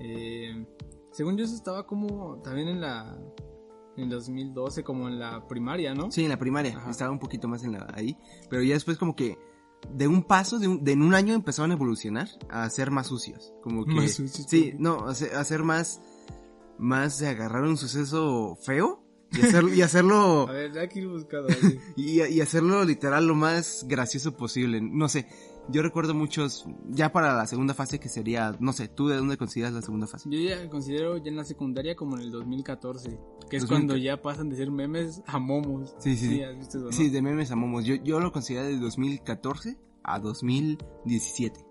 Eh, 0.00 0.66
según 1.12 1.36
yo, 1.36 1.44
eso 1.44 1.54
estaba 1.54 1.86
como 1.86 2.40
también 2.42 2.68
en 2.68 2.80
la. 2.80 3.18
En 3.98 4.08
2012, 4.08 4.82
como 4.84 5.08
en 5.08 5.18
la 5.18 5.46
primaria, 5.48 5.94
¿no? 5.94 6.10
Sí, 6.10 6.22
en 6.24 6.30
la 6.30 6.38
primaria, 6.38 6.76
Ajá. 6.76 6.90
estaba 6.90 7.10
un 7.10 7.18
poquito 7.18 7.48
más 7.48 7.64
en 7.64 7.72
la 7.72 7.86
ahí, 7.94 8.16
pero 8.48 8.62
ya 8.62 8.74
después 8.74 8.96
como 8.98 9.14
que 9.16 9.38
de 9.92 10.08
un 10.08 10.22
paso, 10.24 10.58
de, 10.58 10.68
un, 10.68 10.82
de 10.84 10.92
en 10.92 11.02
un 11.02 11.14
año 11.14 11.34
empezaron 11.34 11.70
a 11.70 11.74
evolucionar 11.74 12.28
a 12.48 12.68
ser 12.70 12.90
más 12.90 13.06
sucios, 13.08 13.52
como 13.62 13.84
que 13.84 13.92
Más 13.94 14.12
sucios, 14.12 14.46
sí, 14.48 14.72
no, 14.78 15.06
a 15.06 15.14
ser, 15.14 15.34
a 15.36 15.44
ser 15.44 15.62
más 15.64 16.00
más 16.78 17.18
de 17.18 17.28
agarrar 17.28 17.62
un 17.64 17.76
suceso 17.76 18.56
feo 18.62 19.04
Y, 19.32 19.40
hacer- 19.42 19.74
y 19.74 19.82
hacerlo 19.82 20.46
A 20.48 20.52
ver, 20.52 20.70
buscando. 21.10 21.48
así. 21.48 21.78
y, 21.96 22.22
y 22.22 22.40
hacerlo 22.40 22.84
literal 22.84 23.26
lo 23.26 23.34
más 23.34 23.84
gracioso 23.88 24.36
posible. 24.36 24.80
No 24.80 25.08
sé, 25.08 25.26
yo 25.70 25.82
recuerdo 25.82 26.14
muchos, 26.14 26.66
ya 26.88 27.12
para 27.12 27.34
la 27.34 27.46
segunda 27.46 27.74
fase 27.74 27.98
que 28.00 28.08
sería, 28.08 28.56
no 28.60 28.72
sé, 28.72 28.88
¿tú 28.88 29.08
de 29.08 29.16
dónde 29.16 29.36
consideras 29.36 29.72
la 29.74 29.82
segunda 29.82 30.06
fase? 30.06 30.28
Yo 30.30 30.38
ya 30.38 30.68
considero 30.70 31.16
ya 31.18 31.30
en 31.30 31.36
la 31.36 31.44
secundaria 31.44 31.94
como 31.96 32.16
en 32.16 32.22
el 32.22 32.30
2014, 32.30 33.18
que 33.50 33.56
es 33.56 33.62
2000. 33.62 33.68
cuando 33.68 33.96
ya 33.96 34.20
pasan 34.22 34.48
de 34.48 34.56
ser 34.56 34.70
memes 34.70 35.22
a 35.26 35.38
momos. 35.38 35.94
Sí, 35.98 36.16
sí, 36.16 36.28
sí. 36.28 36.42
¿has 36.42 36.56
visto 36.56 36.78
eso, 36.78 36.86
no? 36.86 36.92
Sí, 36.92 37.10
de 37.10 37.22
memes 37.22 37.50
a 37.50 37.56
momos. 37.56 37.84
Yo, 37.84 37.94
yo 37.96 38.20
lo 38.20 38.32
considero 38.32 38.66
de 38.66 38.78
2014 38.78 39.76
a 40.04 40.18
2017. 40.20 41.64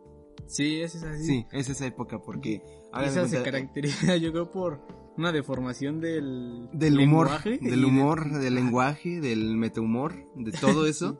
Sí, 0.46 0.82
es 0.82 0.96
así. 1.04 1.24
Sí, 1.26 1.46
es 1.52 1.70
esa 1.70 1.86
época 1.88 2.20
porque... 2.20 2.62
Esa 3.04 3.28
se 3.28 3.44
caracteriza, 3.44 4.16
yo 4.18 4.32
creo, 4.32 4.52
por 4.52 4.82
una 5.18 5.32
deformación 5.32 6.00
del, 6.00 6.70
del 6.74 7.00
humor, 7.00 7.28
lenguaje 7.28 7.58
del 7.58 7.82
de- 7.82 7.86
humor, 7.86 8.30
del 8.40 8.56
lenguaje, 8.56 9.20
del 9.20 9.58
metahumor, 9.58 10.14
de 10.36 10.52
todo 10.52 10.86
eso. 10.88 11.20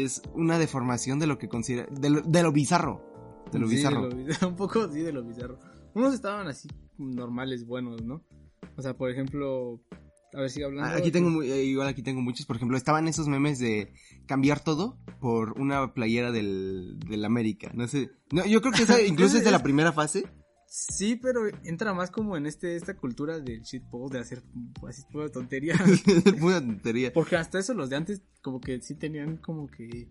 Es 0.00 0.22
una 0.34 0.58
deformación 0.58 1.18
de 1.18 1.26
lo 1.26 1.38
que 1.38 1.48
considera, 1.48 1.86
de 1.90 2.10
lo, 2.10 2.20
de 2.22 2.42
lo 2.42 2.52
bizarro. 2.52 3.02
De 3.52 3.58
lo 3.58 3.68
Sí, 3.68 3.76
bizarro. 3.76 4.08
lo 4.08 4.16
bizarro, 4.16 4.48
un 4.50 4.56
poco 4.56 4.90
sí 4.90 5.00
de 5.00 5.12
lo 5.12 5.22
bizarro. 5.22 5.58
Unos 5.94 6.14
estaban 6.14 6.48
así 6.48 6.68
normales, 6.98 7.66
buenos, 7.66 8.02
¿no? 8.02 8.24
O 8.76 8.82
sea, 8.82 8.96
por 8.96 9.10
ejemplo, 9.10 9.82
a 10.34 10.40
ver, 10.40 10.50
sigue 10.50 10.64
hablando. 10.64 10.96
Aquí 10.96 11.10
tengo, 11.10 11.42
eh, 11.42 11.64
igual 11.64 11.88
aquí 11.88 12.02
tengo 12.02 12.22
muchos, 12.22 12.46
por 12.46 12.56
ejemplo, 12.56 12.76
estaban 12.78 13.08
esos 13.08 13.28
memes 13.28 13.58
de 13.58 13.92
cambiar 14.26 14.60
todo 14.60 14.96
por 15.20 15.60
una 15.60 15.92
playera 15.92 16.32
del, 16.32 16.98
del 17.00 17.24
América. 17.24 17.70
No 17.74 17.86
sé, 17.88 18.10
no, 18.30 18.46
yo 18.46 18.60
creo 18.62 18.72
que 18.72 18.84
esa 18.84 19.00
incluso 19.06 19.36
es 19.36 19.44
de 19.44 19.50
la 19.50 19.62
primera 19.62 19.92
fase. 19.92 20.24
Sí, 20.74 21.16
pero 21.16 21.42
entra 21.64 21.92
más 21.92 22.10
como 22.10 22.34
en 22.34 22.46
este 22.46 22.76
esta 22.76 22.96
cultura 22.96 23.38
del 23.38 23.60
shitpost, 23.60 24.14
de 24.14 24.20
hacer 24.20 24.42
así 24.88 25.02
toda 25.12 25.28
tontería. 25.28 25.74
Pura 26.40 26.62
tontería. 26.62 27.12
Porque 27.12 27.36
hasta 27.36 27.58
eso 27.58 27.74
los 27.74 27.90
de 27.90 27.96
antes 27.96 28.22
como 28.40 28.58
que 28.58 28.80
sí 28.80 28.94
tenían 28.94 29.36
como 29.36 29.66
que, 29.66 30.08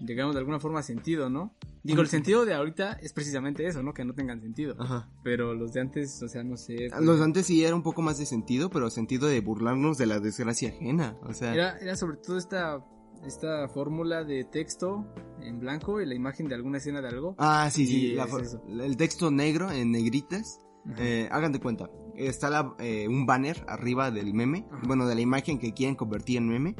digamos, 0.00 0.34
de 0.34 0.38
alguna 0.38 0.58
forma 0.58 0.82
sentido, 0.82 1.28
¿no? 1.28 1.54
Digo, 1.82 2.00
el 2.00 2.08
sentido 2.08 2.46
de 2.46 2.54
ahorita 2.54 2.94
es 2.94 3.12
precisamente 3.12 3.66
eso, 3.66 3.82
¿no? 3.82 3.92
Que 3.92 4.06
no 4.06 4.14
tengan 4.14 4.40
sentido. 4.40 4.74
Ajá. 4.78 5.10
Pero 5.22 5.52
los 5.52 5.74
de 5.74 5.82
antes, 5.82 6.22
o 6.22 6.30
sea, 6.30 6.42
no 6.42 6.56
sé. 6.56 6.88
pues, 6.90 7.02
Los 7.02 7.18
de 7.18 7.24
antes 7.24 7.44
sí 7.44 7.62
era 7.62 7.76
un 7.76 7.82
poco 7.82 8.00
más 8.00 8.16
de 8.16 8.24
sentido, 8.24 8.70
pero 8.70 8.88
sentido 8.88 9.28
de 9.28 9.38
burlarnos 9.42 9.98
de 9.98 10.06
la 10.06 10.18
desgracia 10.18 10.70
ajena. 10.70 11.18
O 11.24 11.34
sea, 11.34 11.52
Era, 11.52 11.76
era 11.76 11.94
sobre 11.96 12.16
todo 12.16 12.38
esta, 12.38 12.82
esta 13.26 13.68
fórmula 13.68 14.24
de 14.24 14.44
texto 14.44 15.04
en 15.40 15.58
blanco 15.60 16.00
y 16.00 16.06
la 16.06 16.14
imagen 16.14 16.48
de 16.48 16.54
alguna 16.54 16.78
escena 16.78 17.00
de 17.02 17.08
algo. 17.08 17.34
ah, 17.38 17.68
sí, 17.70 17.86
sí, 17.86 18.12
la 18.14 18.24
es 18.24 18.56
el 18.68 18.96
texto 18.96 19.30
negro 19.30 19.70
en 19.70 19.90
negritas. 19.90 20.58
Eh, 20.98 21.28
hagan 21.30 21.52
de 21.52 21.60
cuenta, 21.60 21.90
está 22.14 22.50
la, 22.50 22.74
eh, 22.78 23.08
un 23.08 23.24
banner 23.24 23.64
arriba 23.68 24.10
del 24.10 24.34
meme, 24.34 24.66
Ajá. 24.70 24.82
bueno, 24.86 25.06
de 25.06 25.14
la 25.14 25.20
imagen 25.22 25.58
que 25.58 25.72
quieren 25.72 25.96
convertir 25.96 26.36
en 26.38 26.48
meme. 26.48 26.76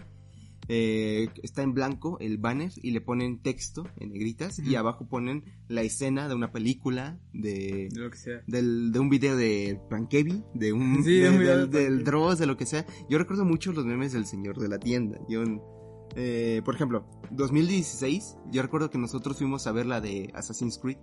Eh, 0.66 1.28
está 1.42 1.60
en 1.62 1.74
blanco 1.74 2.16
el 2.20 2.38
banner 2.38 2.70
y 2.76 2.92
le 2.92 3.02
ponen 3.02 3.42
texto 3.42 3.86
en 3.98 4.12
negritas 4.12 4.58
y 4.58 4.76
abajo 4.76 5.06
ponen 5.06 5.44
la 5.68 5.82
escena 5.82 6.26
de 6.26 6.34
una 6.34 6.52
película, 6.52 7.18
de, 7.34 7.88
de 7.92 8.00
lo 8.00 8.10
que 8.10 8.16
sea. 8.16 8.42
del, 8.46 8.90
de 8.90 8.98
un 8.98 9.10
video 9.10 9.36
de 9.36 9.78
Frankevi, 9.90 10.42
de 10.54 10.72
un, 10.72 11.04
Sí, 11.04 11.16
de- 11.18 11.28
un 11.28 11.38
del, 11.38 11.70
de 11.70 11.80
del. 11.84 12.04
Dross, 12.04 12.38
de 12.38 12.46
lo 12.46 12.56
que 12.56 12.64
sea. 12.64 12.86
Yo 13.10 13.18
recuerdo 13.18 13.44
mucho 13.44 13.72
los 13.72 13.84
memes 13.84 14.12
del 14.14 14.24
señor 14.24 14.58
de 14.58 14.68
la 14.68 14.78
tienda. 14.78 15.18
Yo, 15.28 15.42
eh, 16.16 16.62
por 16.64 16.74
ejemplo, 16.74 17.04
2016, 17.30 18.36
yo 18.50 18.62
recuerdo 18.62 18.90
que 18.90 18.98
nosotros 18.98 19.36
fuimos 19.38 19.66
a 19.66 19.72
ver 19.72 19.86
la 19.86 20.00
de 20.00 20.30
Assassin's 20.34 20.78
Creed. 20.78 20.98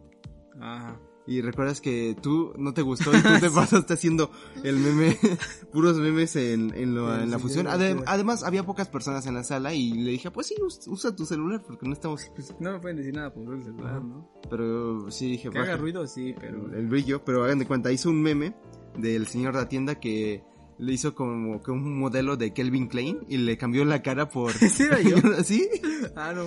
Ajá. 0.59 0.99
Y 1.27 1.41
recuerdas 1.41 1.81
que 1.81 2.15
tú 2.19 2.51
no 2.57 2.73
te 2.73 2.81
gustó 2.81 3.11
y 3.15 3.21
tú 3.21 3.29
te 3.39 3.49
pasaste 3.55 3.93
haciendo 3.93 4.31
el 4.63 4.77
meme, 4.77 5.17
puros 5.71 5.97
memes 5.97 6.35
en, 6.35 6.73
en, 6.75 6.95
lo- 6.95 7.15
Sí, 7.15 7.23
en 7.23 7.31
la 7.31 7.37
sí, 7.37 7.43
fusión. 7.43 7.67
Adem- 7.67 8.03
además, 8.07 8.43
había 8.43 8.65
pocas 8.65 8.87
personas 8.89 9.25
en 9.27 9.35
la 9.35 9.43
sala 9.43 9.73
y 9.73 9.93
le 9.93 10.11
dije, 10.11 10.31
pues 10.31 10.47
sí, 10.47 10.55
us- 10.65 10.87
usa 10.87 11.15
tu 11.15 11.25
celular 11.25 11.61
porque 11.65 11.85
no 11.87 11.93
estamos. 11.93 12.25
Pues 12.35 12.53
no 12.59 12.71
me 12.73 12.79
pueden 12.79 12.97
decir 12.97 13.13
nada 13.13 13.31
por 13.33 13.53
el 13.53 13.63
celular, 13.63 13.91
Ajá. 13.97 13.99
¿no? 13.99 14.29
Pero 14.49 15.11
sí 15.11 15.29
dije, 15.29 15.49
Que 15.51 15.59
haga 15.59 15.77
ruido, 15.77 16.05
sí, 16.07 16.33
pero... 16.39 16.73
el 16.73 16.87
brillo. 16.87 17.23
Pero 17.23 17.43
hagan 17.43 17.59
de 17.59 17.67
cuenta, 17.67 17.91
hizo 17.91 18.09
un 18.09 18.21
meme 18.21 18.55
del 18.97 19.27
señor 19.27 19.53
de 19.53 19.59
la 19.61 19.69
tienda 19.69 19.99
que 19.99 20.43
le 20.81 20.91
hizo 20.93 21.15
como 21.15 21.61
que 21.63 21.71
un 21.71 21.97
modelo 21.97 22.35
de 22.35 22.51
Kelvin 22.53 22.87
Klein 22.89 23.19
y 23.29 23.37
le 23.37 23.57
cambió 23.57 23.85
la 23.85 24.01
cara 24.01 24.27
por. 24.29 24.51
¿Ese 24.61 24.87
era 24.87 24.99
yo? 24.99 25.15
¿Sí? 25.45 25.69
Ah, 26.15 26.33
no. 26.35 26.43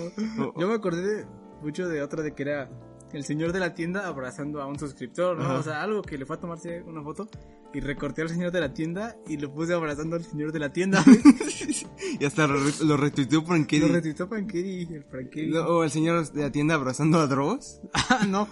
Yo 0.59 0.67
me 0.67 0.75
acordé 0.75 1.01
de- 1.01 1.25
mucho 1.63 1.87
de 1.87 2.03
otra 2.03 2.21
de 2.21 2.35
que 2.35 2.43
era 2.43 2.69
el 3.13 3.23
señor 3.23 3.53
de 3.53 3.59
la 3.61 3.73
tienda 3.73 4.07
abrazando 4.07 4.61
a 4.61 4.67
un 4.67 4.77
suscriptor, 4.77 5.37
¿no? 5.37 5.45
Ajá. 5.45 5.53
O 5.59 5.63
sea, 5.63 5.81
algo 5.81 6.01
que 6.01 6.17
le 6.17 6.25
fue 6.25 6.35
a 6.35 6.39
tomarse 6.39 6.83
una 6.83 7.01
foto 7.01 7.27
y 7.73 7.79
recorté 7.79 8.21
al 8.23 8.29
señor 8.29 8.51
de 8.51 8.59
la 8.59 8.73
tienda 8.73 9.15
y 9.27 9.37
lo 9.37 9.53
puse 9.53 9.73
abrazando 9.73 10.15
al 10.17 10.23
señor 10.23 10.51
de 10.51 10.59
la 10.59 10.71
tienda. 10.73 11.03
y 12.19 12.25
hasta 12.25 12.45
lo, 12.47 12.59
lo 12.85 12.97
retuiteó 12.97 13.41
Frankedy. 13.43 13.87
lo 13.87 13.93
retuitó 13.93 14.27
Pankeri, 14.29 14.81
el 14.93 15.05
Pankeri. 15.05 15.49
No, 15.51 15.61
O 15.65 15.83
el 15.83 15.91
señor 15.91 16.29
de 16.31 16.41
la 16.41 16.51
tienda 16.51 16.75
abrazando 16.75 17.19
a 17.19 17.27
Dross. 17.27 17.79
Ah, 17.93 18.25
no. 18.27 18.47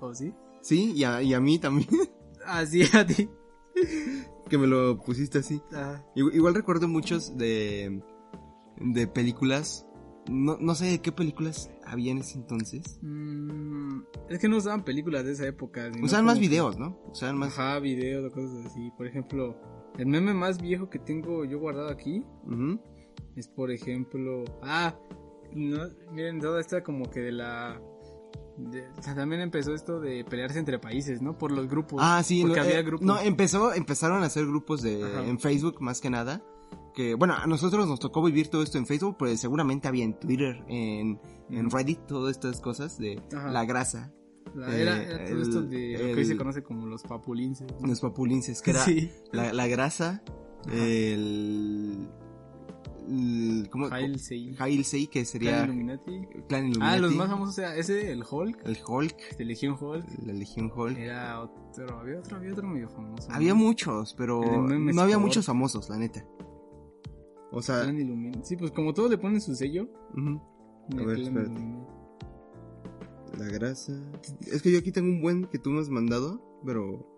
¿O 0.00 0.14
sí? 0.14 0.32
Sí, 0.60 0.92
y 0.94 1.04
a, 1.04 1.22
y 1.22 1.32
a 1.34 1.40
mí 1.40 1.58
también. 1.58 1.88
Así 2.46 2.82
a 2.92 3.06
ti. 3.06 3.28
que 4.48 4.58
me 4.58 4.66
lo 4.66 4.98
pusiste 5.00 5.38
así. 5.38 5.60
Ah, 5.72 6.02
Igual, 6.14 6.34
igual 6.36 6.54
recuerdo 6.54 6.88
muchos 6.88 7.36
de, 7.36 8.02
de 8.78 9.06
películas. 9.06 9.86
No, 10.30 10.56
no 10.58 10.74
sé 10.74 10.86
de 10.86 11.00
qué 11.02 11.12
películas 11.12 11.70
había 11.84 12.10
en 12.12 12.18
ese 12.18 12.38
entonces. 12.38 12.98
mm, 13.02 14.00
es 14.30 14.38
que 14.38 14.48
no 14.48 14.56
usaban 14.56 14.82
películas 14.84 15.24
de 15.26 15.32
esa 15.32 15.46
época. 15.46 15.90
Usaban 16.02 16.24
más 16.24 16.38
videos, 16.38 16.78
¿no? 16.78 16.98
Usaban 17.10 17.36
más. 17.36 17.58
Ajá, 17.58 17.78
videos 17.78 18.24
o 18.24 18.34
cosas 18.34 18.64
así. 18.66 18.90
Por 18.96 19.06
ejemplo, 19.06 19.54
el 19.98 20.06
meme 20.06 20.32
más 20.32 20.60
viejo 20.62 20.88
que 20.88 20.98
tengo 20.98 21.44
yo 21.44 21.58
guardado 21.58 21.90
aquí. 21.90 22.24
Es 23.36 23.48
por 23.48 23.70
ejemplo. 23.70 24.44
Ah, 24.62 24.96
no, 25.52 25.78
miren, 26.12 26.40
toda 26.40 26.58
esta 26.60 26.82
como 26.82 27.10
que 27.10 27.20
de 27.20 27.32
la. 27.32 27.78
De- 28.56 28.88
o 28.98 29.02
sea, 29.02 29.14
también 29.14 29.40
empezó 29.40 29.74
esto 29.74 30.00
de 30.00 30.24
pelearse 30.24 30.58
entre 30.58 30.78
países, 30.78 31.20
¿no? 31.22 31.36
Por 31.38 31.50
los 31.52 31.68
grupos. 31.68 32.00
Ah, 32.02 32.22
sí. 32.24 32.42
Porque 32.42 32.56
no, 32.60 32.62
había 32.66 32.78
eh, 32.78 32.82
grupos. 32.82 33.06
No, 33.06 33.18
empezó, 33.20 33.72
empezaron 33.74 34.22
a 34.22 34.26
hacer 34.26 34.46
grupos 34.46 34.82
de, 34.82 35.02
Ajá. 35.02 35.26
en 35.26 35.38
Facebook 35.38 35.80
más 35.80 36.00
que 36.00 36.10
nada. 36.10 36.42
Que, 36.94 37.14
bueno, 37.14 37.34
a 37.34 37.46
nosotros 37.46 37.88
nos 37.88 37.98
tocó 37.98 38.22
vivir 38.22 38.48
todo 38.48 38.62
esto 38.62 38.78
en 38.78 38.86
Facebook, 38.86 39.16
pero 39.18 39.36
seguramente 39.36 39.88
había 39.88 40.04
en 40.04 40.18
Twitter, 40.18 40.64
en, 40.68 41.20
en 41.50 41.66
Mm. 41.66 41.70
Reddit, 41.70 42.06
todas 42.06 42.36
estas 42.36 42.60
cosas 42.60 42.98
de 42.98 43.20
Ajá. 43.34 43.50
la 43.50 43.64
grasa, 43.64 44.12
La- 44.54 44.76
era, 44.76 45.02
eh, 45.02 45.06
era 45.14 45.24
todo 45.24 45.42
esto 45.42 45.62
de 45.62 45.92
lo 45.92 45.98
que 45.98 46.14
hoy 46.14 46.24
se 46.24 46.36
conoce 46.36 46.62
como 46.62 46.86
los 46.86 47.02
papulinces. 47.02 47.66
¿no? 47.80 47.88
los 47.88 48.00
papulinces, 48.00 48.62
que 48.62 48.70
era 48.70 48.80
Sí. 48.84 49.10
la, 49.32 49.52
la 49.52 49.66
grasa, 49.66 50.22
Ajá. 50.66 50.76
el- 50.76 52.08
¿cómo? 53.70 53.88
Jail 53.88 54.18
Sei. 54.18 54.54
Jail 54.54 54.84
Sei, 54.84 55.06
que 55.06 55.24
sería 55.24 55.50
Clan 55.58 55.64
Illuminati. 55.70 56.20
Clan 56.48 56.66
Illuminati. 56.68 56.96
Ah, 56.96 56.98
los 56.98 57.14
más 57.14 57.28
famosos, 57.28 57.54
o 57.54 57.56
sea, 57.60 57.76
ese, 57.76 58.10
el 58.12 58.24
Hulk, 58.28 58.60
El 58.64 58.78
Hulk, 58.86 59.36
de 59.36 59.44
Legión 59.44 59.76
Hulk. 59.80 60.04
la 60.24 60.32
Legión 60.32 60.72
Hulk. 60.74 60.98
Era 60.98 61.40
otro, 61.40 61.98
había 61.98 62.18
otro, 62.18 62.36
había 62.36 62.52
otro 62.52 62.66
medio 62.68 62.88
famoso. 62.88 63.28
¿no? 63.28 63.34
Había 63.34 63.54
muchos, 63.54 64.14
pero 64.16 64.40
no 64.68 65.02
había 65.02 65.18
muchos 65.18 65.46
famosos, 65.46 65.88
la 65.88 65.98
neta. 65.98 66.24
O 67.52 67.62
sea, 67.62 67.82
Clan 67.82 67.98
Illuminati. 67.98 68.40
Sí, 68.44 68.56
pues 68.56 68.70
como 68.72 68.92
todos 68.94 69.10
le 69.10 69.18
ponen 69.18 69.40
su 69.40 69.54
sello. 69.54 69.88
A 70.12 70.96
ver, 70.96 71.16
Clan 71.16 71.18
espérate. 71.18 71.50
Illuminati. 71.52 71.94
la 73.38 73.44
grasa. 73.46 73.92
Es 74.52 74.62
que 74.62 74.72
yo 74.72 74.78
aquí 74.78 74.92
tengo 74.92 75.08
un 75.08 75.20
buen 75.20 75.44
que 75.46 75.58
tú 75.58 75.70
me 75.70 75.80
has 75.80 75.88
mandado, 75.88 76.40
pero 76.64 77.10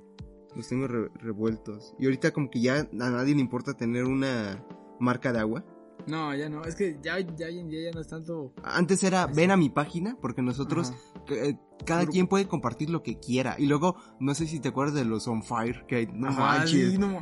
los 0.55 0.69
tengo 0.69 0.87
re- 0.89 1.11
revueltos. 1.17 1.95
Y 1.99 2.07
ahorita 2.07 2.33
como 2.33 2.49
que 2.51 2.61
ya 2.61 2.81
a 2.81 2.89
nadie 3.11 3.35
le 3.35 3.41
importa 3.41 3.75
tener 3.77 4.05
una 4.05 4.65
marca 4.99 5.33
de 5.33 5.41
agua. 5.41 5.65
No, 6.07 6.35
ya 6.35 6.49
no. 6.49 6.65
Es 6.65 6.75
que 6.77 6.99
ya, 7.03 7.19
ya 7.21 7.47
hoy 7.47 7.59
en 7.59 7.69
día 7.69 7.85
ya 7.85 7.91
no 7.93 8.01
es 8.01 8.09
tanto. 8.09 8.53
Antes 8.63 9.03
era, 9.03 9.27
ven 9.27 9.51
a 9.51 9.57
mi 9.57 9.71
página, 9.71 10.17
porque 10.21 10.41
nosotros, 10.43 10.93
eh, 11.29 11.57
cada 11.85 12.03
Grupo. 12.03 12.13
quien 12.13 12.27
puede 12.29 12.47
compartir 12.47 12.91
lo 12.91 13.03
que 13.03 13.19
quiera. 13.19 13.57
Y 13.59 13.67
luego, 13.67 13.97
no 14.21 14.35
sé 14.35 14.47
si 14.47 14.61
te 14.61 14.69
acuerdas 14.69 14.95
de 14.95 15.05
los 15.05 15.27
on 15.29 15.43
fire, 15.43 15.85
que 15.89 15.97
hay, 15.97 16.07
no 16.07 16.29
Ajá, 16.29 16.59
manches, 16.59 16.93
sí, 16.93 16.99
no 16.99 17.21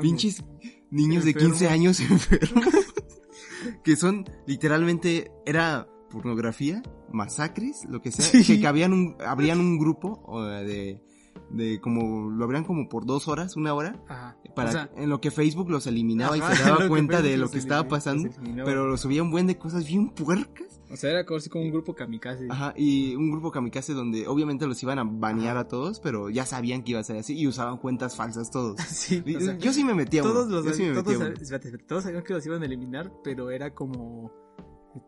pinches 0.00 0.44
niños 0.90 1.24
de 1.24 1.30
Enfermos. 1.30 1.58
15 1.58 1.68
años 1.68 2.00
enfermos, 2.00 2.64
que 3.84 3.96
son, 3.96 4.24
literalmente, 4.46 5.30
era 5.46 5.88
pornografía, 6.10 6.82
masacres, 7.12 7.84
lo 7.88 8.02
que 8.02 8.10
sea, 8.12 8.24
Sí. 8.24 8.44
que, 8.44 8.60
que 8.60 8.66
habían 8.66 8.92
un, 8.92 9.16
habrían 9.24 9.60
un 9.60 9.78
grupo 9.78 10.42
de, 10.64 11.02
de 11.50 11.80
como, 11.80 12.30
lo 12.30 12.44
habrían 12.44 12.64
como 12.64 12.88
por 12.88 13.06
dos 13.06 13.28
horas, 13.28 13.56
una 13.56 13.74
hora, 13.74 14.00
Ajá. 14.08 14.36
para, 14.54 14.68
O 14.68 14.72
sea, 14.72 14.90
en 14.96 15.08
lo 15.10 15.20
que 15.20 15.30
Facebook 15.30 15.68
los 15.70 15.86
eliminaba 15.86 16.36
ajá, 16.36 16.52
y 16.52 16.56
se 16.56 16.62
daba 16.62 16.88
cuenta 16.88 17.22
de 17.22 17.36
lo 17.36 17.50
que 17.50 17.58
estaba 17.58 17.88
pasando, 17.88 18.30
pero 18.64 18.86
lo 18.86 18.96
subía 18.96 19.22
un 19.22 19.30
buen 19.30 19.46
de 19.46 19.58
cosas 19.58 19.86
bien 19.86 20.10
puercas. 20.10 20.80
O 20.92 20.96
sea, 20.96 21.10
era 21.10 21.24
como, 21.24 21.38
un 21.54 21.70
grupo 21.70 21.94
kamikaze. 21.94 22.46
Ajá, 22.50 22.74
y 22.76 23.14
un 23.14 23.30
grupo 23.30 23.52
kamikaze 23.52 23.92
donde 23.94 24.26
obviamente 24.26 24.66
los 24.66 24.82
iban 24.82 24.98
a 24.98 25.04
banear 25.04 25.56
a 25.56 25.68
todos, 25.68 26.00
pero 26.00 26.30
ya 26.30 26.44
sabían 26.46 26.82
que 26.82 26.92
iba 26.92 27.00
a 27.00 27.04
ser 27.04 27.16
así 27.18 27.38
y 27.38 27.46
usaban 27.46 27.76
cuentas 27.78 28.16
falsas 28.16 28.50
todos. 28.50 28.76
Sí, 28.88 29.22
Y- 29.24 29.36
o 29.36 29.40
sea, 29.40 29.56
yo 29.58 29.72
sí 29.72 29.84
me 29.84 29.94
metía 29.94 30.22
todos 30.22 30.46
uno, 30.46 30.60
los 30.62 30.76
sí 30.76 30.82
me 30.82 30.90
todos, 30.90 31.04
metía 31.06 31.18
uno. 31.18 31.26
espérate, 31.40 31.68
espérate, 31.68 31.84
todos 31.86 32.02
sabían 32.04 32.24
que 32.24 32.34
los 32.34 32.44
iban 32.44 32.62
a 32.62 32.66
eliminar, 32.66 33.12
pero 33.22 33.50
era 33.50 33.72
como 33.74 34.32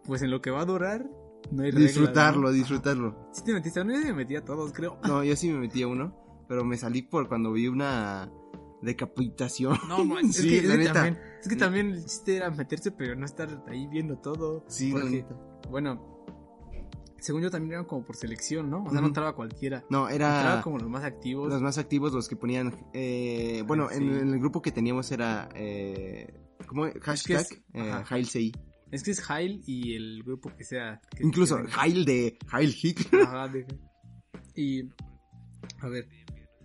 pues 0.05 0.23
en 0.23 0.31
lo 0.31 0.41
que 0.41 0.51
va 0.51 0.61
a 0.61 0.65
durar 0.65 1.09
no 1.51 1.65
hay 1.65 1.71
regla, 1.73 1.87
Disfrutarlo, 1.89 2.43
¿no? 2.43 2.53
disfrutarlo. 2.53 3.29
Sí 3.33 3.43
te 3.45 3.53
metiste, 3.53 3.81
a 3.81 3.83
uno 3.83 3.93
yo 3.95 4.01
sí 4.01 4.07
me 4.07 4.13
metí 4.15 4.37
a 4.37 4.45
todos, 4.45 4.73
creo. 4.73 4.99
No, 5.07 5.25
yo 5.25 5.35
sí 5.37 5.49
me 5.51 5.59
metía 5.59 5.89
uno, 5.89 6.15
pero 6.53 6.67
me 6.67 6.77
salí 6.77 7.01
por 7.01 7.29
cuando 7.29 7.51
vi 7.51 7.67
una 7.67 8.31
decapitación. 8.83 9.79
No, 9.89 10.05
man, 10.05 10.27
es, 10.27 10.39
que, 10.43 10.59
es 10.59 10.65
la 10.65 10.73
que 10.75 10.79
neta. 10.81 10.93
también, 10.93 11.19
es 11.41 11.49
que 11.49 11.57
también 11.57 11.87
el 11.93 12.05
chiste 12.05 12.37
era 12.37 12.51
meterse, 12.51 12.91
pero 12.91 13.17
no 13.17 13.25
estar 13.25 13.65
ahí 13.69 13.87
viendo 13.87 14.19
todo. 14.19 14.63
Sí, 14.69 14.93
la 14.93 15.01
porque, 15.01 15.11
neta. 15.17 15.35
bueno, 15.71 16.27
según 17.21 17.41
yo 17.41 17.51
también 17.51 17.73
eran 17.73 17.87
como 17.87 18.05
por 18.05 18.17
selección, 18.17 18.69
¿no? 18.69 18.85
O 18.85 18.91
sea, 18.91 19.01
no 19.01 19.07
entraba 19.07 19.35
cualquiera. 19.35 19.83
No, 19.89 20.11
Entraba 20.11 20.53
era 20.55 20.61
como 20.63 20.77
los 20.79 20.91
más 20.91 21.05
activos. 21.05 21.49
los 21.49 21.63
más 21.63 21.79
activos, 21.79 22.13
los 22.13 22.29
que 22.29 22.37
ponían... 22.37 22.75
eh, 22.93 23.65
bueno, 23.67 23.89
Sí. 23.91 23.97
en, 23.97 24.15
en 24.15 24.29
el 24.35 24.39
grupo 24.39 24.61
que 24.61 24.73
teníamos 24.73 25.11
era... 25.11 25.49
Eh, 25.55 26.39
¿Cómo? 26.67 26.85
Hashtag 27.01 27.41
es- 27.41 27.53
eh, 27.73 27.91
ajá. 27.91 28.15
Hail 28.15 28.27
CI. 28.27 28.53
Es 28.91 29.03
que 29.03 29.13
es 29.13 29.31
Hail 29.31 29.63
y 29.67 29.95
el 29.95 30.23
grupo 30.23 30.51
que 30.55 30.65
sea. 30.65 31.01
que- 31.17 31.25
Incluso 31.25 31.57
que- 31.63 31.71
Hail 31.79 32.05
de 32.05 32.37
Hail 32.51 32.75
Hitler. 32.79 33.23
Ajá, 33.23 33.49
de- 33.49 33.67
Y, 34.55 34.83
a 35.81 35.89
ver, 35.89 36.07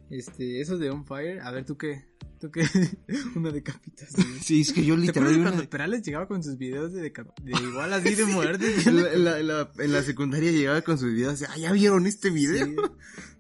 este, 0.09 0.61
esos 0.61 0.79
de 0.79 0.89
On 0.89 1.05
Fire, 1.05 1.39
a 1.41 1.51
ver, 1.51 1.65
¿tú 1.65 1.77
qué? 1.77 2.05
¿Tú 2.39 2.51
qué? 2.51 2.61
Una 3.35 3.51
decapitación. 3.51 4.27
Sí, 4.41 4.61
es 4.61 4.71
que 4.73 4.85
yo 4.85 4.95
¿Te 4.95 5.01
acuerdas 5.09 5.31
literalmente... 5.31 5.49
cuando 5.51 5.69
Perales 5.69 6.03
llegaba 6.03 6.27
con 6.27 6.43
sus 6.43 6.57
videos 6.57 6.93
de, 6.93 7.11
deca- 7.11 7.33
de 7.43 7.51
igual 7.63 7.91
así 7.93 8.15
de 8.15 8.25
muerte? 8.25 8.75
En 8.85 8.95
la, 8.95 9.13
la- 9.15 9.39
en 9.39 9.47
la- 9.47 9.71
en 9.79 9.91
la 9.91 10.03
secundaria 10.03 10.51
llegaba 10.51 10.81
con 10.81 10.97
sus 10.97 11.11
videos 11.13 11.39
de, 11.39 11.47
ah, 11.47 11.57
¿ya 11.57 11.71
vieron 11.71 12.05
este 12.07 12.29
video? 12.29 12.65
Sí. 12.65 12.75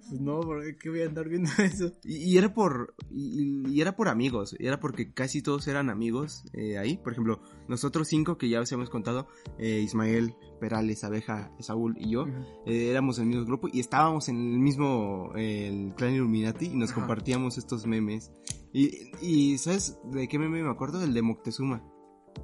Pues 0.09 0.21
no, 0.21 0.39
porque 0.39 0.77
¿qué 0.77 0.89
voy 0.89 1.01
a 1.01 1.05
andar 1.07 1.27
viendo 1.27 1.51
eso? 1.59 1.91
Y, 2.05 2.15
y 2.15 2.37
era 2.37 2.53
por 2.53 2.95
y, 3.11 3.67
y 3.69 3.81
era 3.81 3.95
por 3.97 4.07
amigos, 4.07 4.55
era 4.57 4.79
porque 4.79 5.11
casi 5.11 5.41
todos 5.41 5.67
eran 5.67 5.89
amigos 5.89 6.45
eh, 6.53 6.77
ahí. 6.77 6.97
Por 6.97 7.11
ejemplo, 7.11 7.41
nosotros 7.67 8.07
cinco 8.07 8.37
que 8.37 8.49
ya 8.49 8.59
os 8.61 8.71
hemos 8.71 8.89
contado, 8.89 9.27
eh, 9.57 9.81
Ismael, 9.83 10.35
Perales, 10.59 11.03
Abeja, 11.03 11.51
Saúl 11.59 11.95
y 11.99 12.09
yo, 12.11 12.25
eh, 12.65 12.89
éramos 12.89 13.17
en 13.19 13.23
el 13.25 13.29
mismo 13.29 13.45
grupo 13.45 13.67
y 13.71 13.79
estábamos 13.79 14.29
en 14.29 14.37
el 14.37 14.59
mismo 14.59 15.31
eh, 15.35 15.67
el 15.67 15.93
clan 15.95 16.13
Illuminati 16.13 16.65
y 16.67 16.75
nos 16.75 16.91
compartíamos 16.91 17.57
estos 17.57 17.85
memes. 17.85 18.31
Y, 18.73 19.11
y 19.21 19.57
¿sabes 19.57 19.97
de 20.11 20.27
qué 20.27 20.37
meme 20.39 20.61
me 20.63 20.69
acuerdo? 20.69 21.03
El 21.03 21.13
de 21.13 21.21
Moctezuma, 21.21 21.83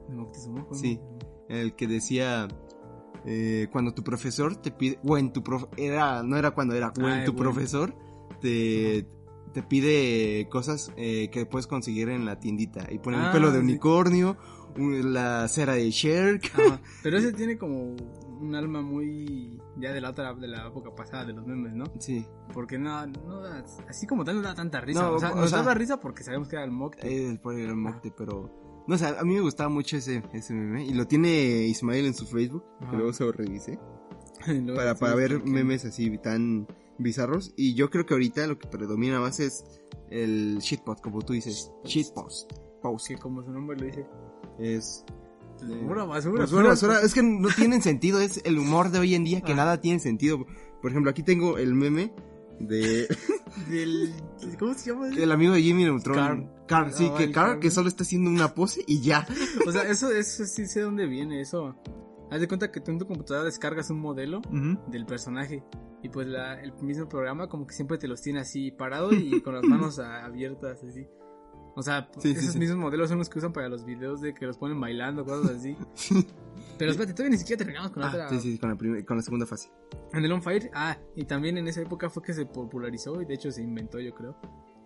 ¿De 0.09 0.15
Moctezuma? 0.15 0.63
¿Cómo? 0.65 0.75
Sí. 0.79 0.99
el 1.49 1.75
que 1.75 1.87
decía 1.87 2.47
eh, 3.25 3.67
cuando 3.71 3.93
tu 3.93 4.03
profesor 4.03 4.55
te 4.57 4.71
pide, 4.71 4.99
o 5.05 5.17
en 5.17 5.31
tu 5.33 5.43
prof, 5.43 5.65
era, 5.77 6.23
no 6.23 6.35
era 6.37 6.51
cuando 6.51 6.73
era, 6.75 6.91
o 6.97 7.07
en 7.07 7.21
Ah, 7.21 7.23
tu 7.25 7.33
bueno. 7.33 7.51
profesor 7.51 7.95
te, 8.41 9.07
te 9.53 9.63
pide 9.63 10.47
cosas 10.49 10.91
eh, 10.97 11.29
que 11.31 11.45
puedes 11.45 11.67
conseguir 11.67 12.09
en 12.09 12.25
la 12.25 12.39
tiendita 12.39 12.87
y 12.91 12.99
pone 12.99 13.17
Ah, 13.17 13.27
un 13.27 13.31
pelo 13.31 13.51
de 13.51 13.59
unicornio, 13.59 14.31
un- 14.31 14.52
la 14.77 15.47
cera 15.47 15.73
de 15.73 15.89
Sherk. 15.91 16.51
Pero 17.03 17.17
ese 17.17 17.33
tiene 17.33 17.57
como 17.57 17.95
un 18.41 18.55
alma 18.55 18.81
muy 18.81 19.59
ya 19.77 19.93
de 19.93 20.01
la 20.01 20.09
otra 20.09 20.33
de 20.33 20.47
la 20.47 20.67
época 20.67 20.93
pasada 20.93 21.25
de 21.25 21.33
los 21.33 21.45
memes, 21.47 21.73
¿no? 21.73 21.85
Sí, 21.99 22.25
Porque 22.53 22.77
no, 22.77 23.05
no 23.07 23.39
da- 23.41 23.63
así 23.87 24.05
como 24.05 24.23
tal 24.25 24.35
no 24.37 24.41
da 24.41 24.53
tanta 24.55 24.81
risa. 24.81 25.01
No, 25.03 25.13
o 25.13 25.19
sea, 25.19 25.31
o 25.31 25.35
nos 25.35 25.49
sea- 25.49 25.59
daba 25.59 25.73
risa 25.73 25.99
porque 25.99 26.23
sabemos 26.23 26.47
que 26.49 26.55
era 26.57 26.65
el 26.65 26.71
Mocte. 26.71 27.07
eh, 27.31 27.39
por 27.41 27.55
el 27.55 27.75
Mocte, 27.75 28.11
pero 28.15 28.83
no 28.87 28.97
sé, 28.97 29.05
a 29.07 29.23
mí 29.23 29.33
me 29.35 29.41
gustaba 29.41 29.69
mucho 29.69 29.95
ese, 29.97 30.21
ese 30.33 30.53
meme 30.53 30.85
y 30.85 30.93
lo 30.93 31.07
tiene 31.07 31.29
Ismael 31.67 32.05
en 32.05 32.13
su 32.13 32.25
Facebook, 32.25 32.63
que 32.89 32.97
luego 32.97 33.13
se 33.13 33.23
lo 33.23 33.31
revisé, 33.31 33.79
Luego 34.47 34.75
para, 34.75 34.95
para 34.95 35.15
ver 35.15 35.35
porque- 35.37 35.49
memes 35.49 35.85
así 35.85 36.17
tan 36.17 36.67
bizarros 36.97 37.53
y 37.55 37.75
yo 37.75 37.89
creo 37.89 38.05
que 38.05 38.13
ahorita 38.13 38.45
lo 38.47 38.59
que 38.59 38.67
predomina 38.67 39.19
más 39.21 39.39
es 39.39 39.63
el 40.09 40.57
shitpost, 40.59 41.01
como 41.01 41.21
tú 41.21 41.31
dices, 41.33 41.71
shitpost, 41.85 42.51
post, 42.81 43.07
Que 43.07 43.17
como 43.17 43.41
su 43.41 43.51
nombre 43.51 43.77
lo 43.77 43.85
dice. 43.85 44.05
Es 44.59 45.03
pues, 45.59 45.71
Pura 45.87 46.03
basura. 46.03 46.41
Basura, 46.41 46.61
pura- 46.61 46.69
basura. 46.69 47.01
Es 47.01 47.13
que 47.13 47.23
no 47.23 47.47
tienen 47.55 47.81
sentido, 47.81 48.19
es 48.19 48.41
el 48.45 48.57
humor 48.59 48.89
de 48.91 48.99
hoy 48.99 49.15
en 49.15 49.23
día 49.23 49.41
que 49.41 49.53
Ah. 49.53 49.55
nada 49.55 49.81
tiene 49.81 49.99
sentido. 49.99 50.45
Por 50.81 50.91
ejemplo, 50.91 51.09
aquí 51.11 51.23
tengo 51.23 51.57
el 51.57 51.73
meme 51.73 52.13
de 52.59 53.07
Del, 53.69 54.11
¿Cómo 54.59 54.73
se 54.73 54.91
llama? 54.91 55.09
el 55.09 55.31
amigo 55.31 55.53
de 55.53 55.61
Jimmy 55.61 55.83
Neutron. 55.83 56.49
Carl, 56.67 56.91
sí, 56.93 57.07
Ah, 57.11 57.15
que 57.17 57.31
Carl. 57.31 57.59
que 57.59 57.69
solo 57.71 57.87
está 57.87 58.03
haciendo 58.03 58.29
una 58.29 58.53
pose 58.55 58.83
y 58.87 59.01
ya. 59.01 59.25
O 59.67 59.71
sea, 59.71 59.83
eso, 59.83 60.11
eso 60.11 60.45
sí 60.45 60.65
sé 60.67 60.81
dónde 60.81 61.05
viene 61.05 61.39
eso. 61.41 61.75
Haz 62.31 62.39
de 62.41 62.47
cuenta 62.47 62.71
que 62.71 62.79
tú 62.81 62.91
en 62.91 62.97
tu 62.97 63.05
computadora 63.05 63.45
descargas 63.45 63.89
un 63.91 63.99
modelo 63.99 64.41
del 64.87 65.05
personaje 65.05 65.63
y 66.01 66.09
pues 66.09 66.25
la, 66.27 66.59
el 66.61 66.73
mismo 66.81 67.07
programa 67.07 67.47
como 67.47 67.67
que 67.67 67.75
siempre 67.75 67.97
te 67.99 68.07
los 68.07 68.21
tiene 68.21 68.39
así 68.39 68.71
parado 68.71 69.11
y 69.13 69.39
con 69.41 69.53
las 69.53 69.63
manos 69.63 69.99
a- 69.99 70.25
abiertas 70.25 70.83
así. 70.83 71.05
O 71.75 71.81
sea, 71.81 72.07
Sí, 72.19 72.31
esos 72.31 72.53
sí. 72.53 72.59
mismos 72.59 72.77
modelos 72.77 73.09
son 73.09 73.17
los 73.17 73.29
que 73.29 73.39
usan 73.39 73.51
para 73.51 73.67
los 73.67 73.83
videos 73.83 74.21
de 74.21 74.33
que 74.33 74.45
los 74.45 74.57
ponen 74.57 74.79
bailando, 74.79 75.25
cosas 75.25 75.51
así. 75.57 75.75
Pero 76.77 76.91
espérate, 76.91 77.13
todavía 77.13 77.31
ni 77.31 77.37
siquiera 77.37 77.57
terminamos 77.57 77.91
con 77.91 78.01
la 78.01 78.07
Ah, 78.09 78.11
otra. 78.11 78.29
sí, 78.29 78.39
sí, 78.39 78.57
con 78.59 78.69
la, 78.69 78.75
primer- 78.75 79.05
con 79.05 79.17
la 79.17 79.23
segunda 79.23 79.45
fase. 79.45 79.69
En 80.13 80.23
el 80.23 80.31
On 80.31 80.41
Fire, 80.41 80.69
ah, 80.73 80.97
y 81.15 81.25
también 81.25 81.57
en 81.57 81.67
esa 81.67 81.81
época 81.81 82.09
fue 82.09 82.21
que 82.23 82.33
se 82.33 82.45
popularizó 82.45 83.21
y 83.21 83.25
de 83.25 83.33
hecho 83.33 83.51
se 83.51 83.61
inventó, 83.63 83.99
yo 83.99 84.13
creo, 84.13 84.35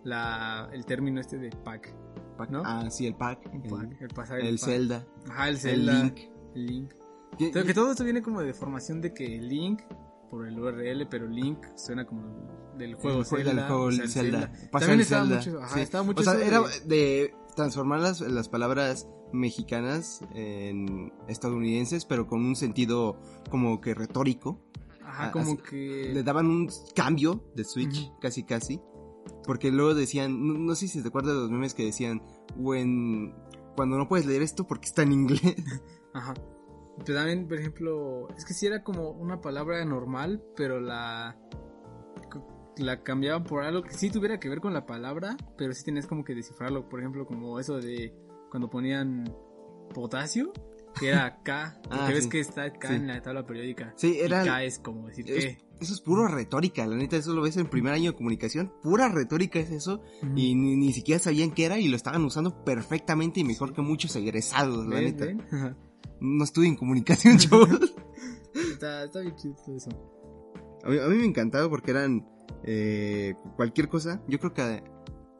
la, 0.04 0.68
el 0.72 0.84
término 0.86 1.20
este 1.20 1.38
de 1.38 1.50
pack. 1.50 1.94
Pack- 2.36 2.50
¿No? 2.50 2.62
Ah, 2.64 2.88
sí, 2.90 3.06
el 3.06 3.14
pack. 3.16 3.46
El, 3.52 3.62
El, 3.64 3.70
pack, 3.70 4.00
el 4.02 4.08
pasar 4.08 4.40
el 4.40 4.56
pack. 4.58 4.64
Zelda. 4.64 5.06
Ajá, 5.28 5.48
el 5.48 5.54
El 5.54 5.60
Zelda. 5.60 5.92
Link. 6.04 6.18
El 6.54 6.66
Link. 6.66 6.92
O 7.34 7.38
sea, 7.52 7.62
y- 7.62 7.66
que 7.66 7.74
todo 7.74 7.90
esto 7.90 8.04
viene 8.04 8.22
como 8.22 8.40
de 8.40 8.54
formación 8.54 9.00
de 9.00 9.12
que 9.12 9.26
Link 9.38 9.82
por 10.30 10.46
el 10.46 10.58
URL, 10.58 11.06
pero 11.08 11.26
Link 11.26 11.58
suena 11.76 12.06
como 12.06 12.22
del 12.78 12.94
juego 12.94 13.18
el 13.20 13.24
juego- 13.24 13.44
Zelda. 13.44 13.62
del 13.62 13.70
juego 13.70 13.84
o 13.84 13.92
sea, 13.92 14.08
Zelda. 14.08 14.40
Zelda. 14.40 14.68
Pasó 14.70 14.86
También 14.86 15.00
estaba 15.00 15.22
Zelda, 15.26 15.36
mucho, 15.36 15.62
ajá, 15.62 15.74
sí. 15.74 15.80
estaba 15.80 16.04
mucho 16.04 16.20
O 16.20 16.24
sea, 16.24 16.34
era 16.40 16.62
de- 16.86 17.34
transformar 17.56 18.00
las, 18.00 18.20
las 18.20 18.48
palabras 18.48 19.08
mexicanas 19.32 20.20
en 20.34 21.12
estadounidenses, 21.28 22.04
pero 22.04 22.26
con 22.26 22.44
un 22.44 22.54
sentido 22.56 23.20
como 23.50 23.80
que 23.80 23.94
retórico. 23.94 24.64
Ajá, 25.04 25.32
como 25.32 25.56
que... 25.56 26.10
le 26.14 26.22
daban 26.22 26.46
un 26.46 26.70
cambio 26.94 27.44
de 27.56 27.64
switch, 27.64 28.12
casi 28.20 28.44
casi. 28.44 28.80
Porque 29.44 29.70
luego 29.70 29.94
decían, 29.94 30.46
no, 30.46 30.54
no 30.58 30.74
sé 30.74 30.86
si 30.88 31.02
te 31.02 31.08
acuerdas 31.08 31.34
de 31.34 31.40
los 31.40 31.50
memes 31.50 31.74
que 31.74 31.84
decían, 31.84 32.22
when, 32.56 33.34
cuando 33.74 33.96
no 33.98 34.06
puedes 34.08 34.26
leer 34.26 34.42
esto 34.42 34.66
porque 34.66 34.86
está 34.86 35.02
en 35.02 35.12
inglés. 35.12 35.40
Ajá. 36.14 36.34
Pero 37.04 37.18
también, 37.18 37.46
por 37.48 37.58
ejemplo, 37.58 38.28
es 38.36 38.44
que 38.44 38.52
sí 38.54 38.66
era 38.66 38.82
como 38.82 39.10
una 39.10 39.40
palabra 39.40 39.84
normal, 39.84 40.42
pero 40.56 40.80
la 40.80 41.38
la 42.78 43.02
cambiaban 43.02 43.44
por 43.44 43.62
algo 43.64 43.82
que 43.82 43.94
sí 43.94 44.10
tuviera 44.10 44.38
que 44.40 44.48
ver 44.48 44.60
con 44.60 44.72
la 44.74 44.86
palabra, 44.86 45.36
pero 45.56 45.72
sí 45.74 45.84
tenías 45.84 46.06
como 46.06 46.24
que 46.24 46.34
descifrarlo, 46.34 46.88
por 46.88 47.00
ejemplo, 47.00 47.26
como 47.26 47.58
eso 47.60 47.78
de 47.78 48.14
cuando 48.50 48.68
ponían 48.70 49.24
potasio, 49.94 50.52
que 50.98 51.08
era 51.08 51.40
K, 51.44 51.80
porque 51.82 51.96
Ah, 52.00 52.08
ves 52.08 52.24
sí. 52.24 52.30
que 52.30 52.40
está 52.40 52.72
K 52.72 52.88
Sí. 52.88 52.94
en 52.94 53.06
la 53.06 53.22
tabla 53.22 53.46
periódica. 53.46 53.92
Sí, 53.96 54.14
Y 54.16 54.20
era... 54.20 54.44
K 54.44 54.64
es 54.64 54.78
como 54.78 55.06
decir 55.08 55.30
es- 55.30 55.44
qué. 55.44 55.58
eso 55.80 55.94
es 55.94 56.00
puro 56.00 56.26
retórica, 56.28 56.86
la 56.86 56.96
neta, 56.96 57.16
eso 57.16 57.32
lo 57.34 57.42
ves 57.42 57.56
en 57.56 57.66
primer 57.68 57.92
año 57.92 58.10
de 58.12 58.16
comunicación, 58.16 58.72
pura 58.82 59.08
retórica 59.08 59.58
es 59.58 59.70
eso, 59.70 60.02
y 60.34 60.54
ni, 60.54 60.76
ni 60.76 60.92
siquiera 60.92 61.18
sabían 61.20 61.50
qué 61.52 61.64
era 61.66 61.78
y 61.78 61.88
lo 61.88 61.96
estaban 61.96 62.24
usando 62.24 62.64
perfectamente 62.64 63.40
y 63.40 63.44
mejor 63.44 63.72
que 63.74 63.82
muchos 63.82 64.14
egresados, 64.16 64.86
la 64.86 65.00
neta. 65.00 65.26
No 66.20 66.42
estudio 66.42 66.68
en 66.68 66.74
comunicación, 66.76 67.38
chavos. 67.38 67.68
está, 68.54 69.04
está 69.04 69.20
bien 69.20 69.36
chido 69.36 69.54
todo 69.64 69.76
eso. 69.76 69.90
A 70.82 70.88
mí, 70.90 70.98
a 70.98 71.06
mí 71.06 71.16
me 71.16 71.24
encantaba 71.26 71.68
porque 71.70 71.92
eran 71.92 72.26
eh, 72.64 73.34
cualquier 73.56 73.88
cosa. 73.88 74.22
Yo 74.28 74.38
creo 74.38 74.52
que 74.54 74.82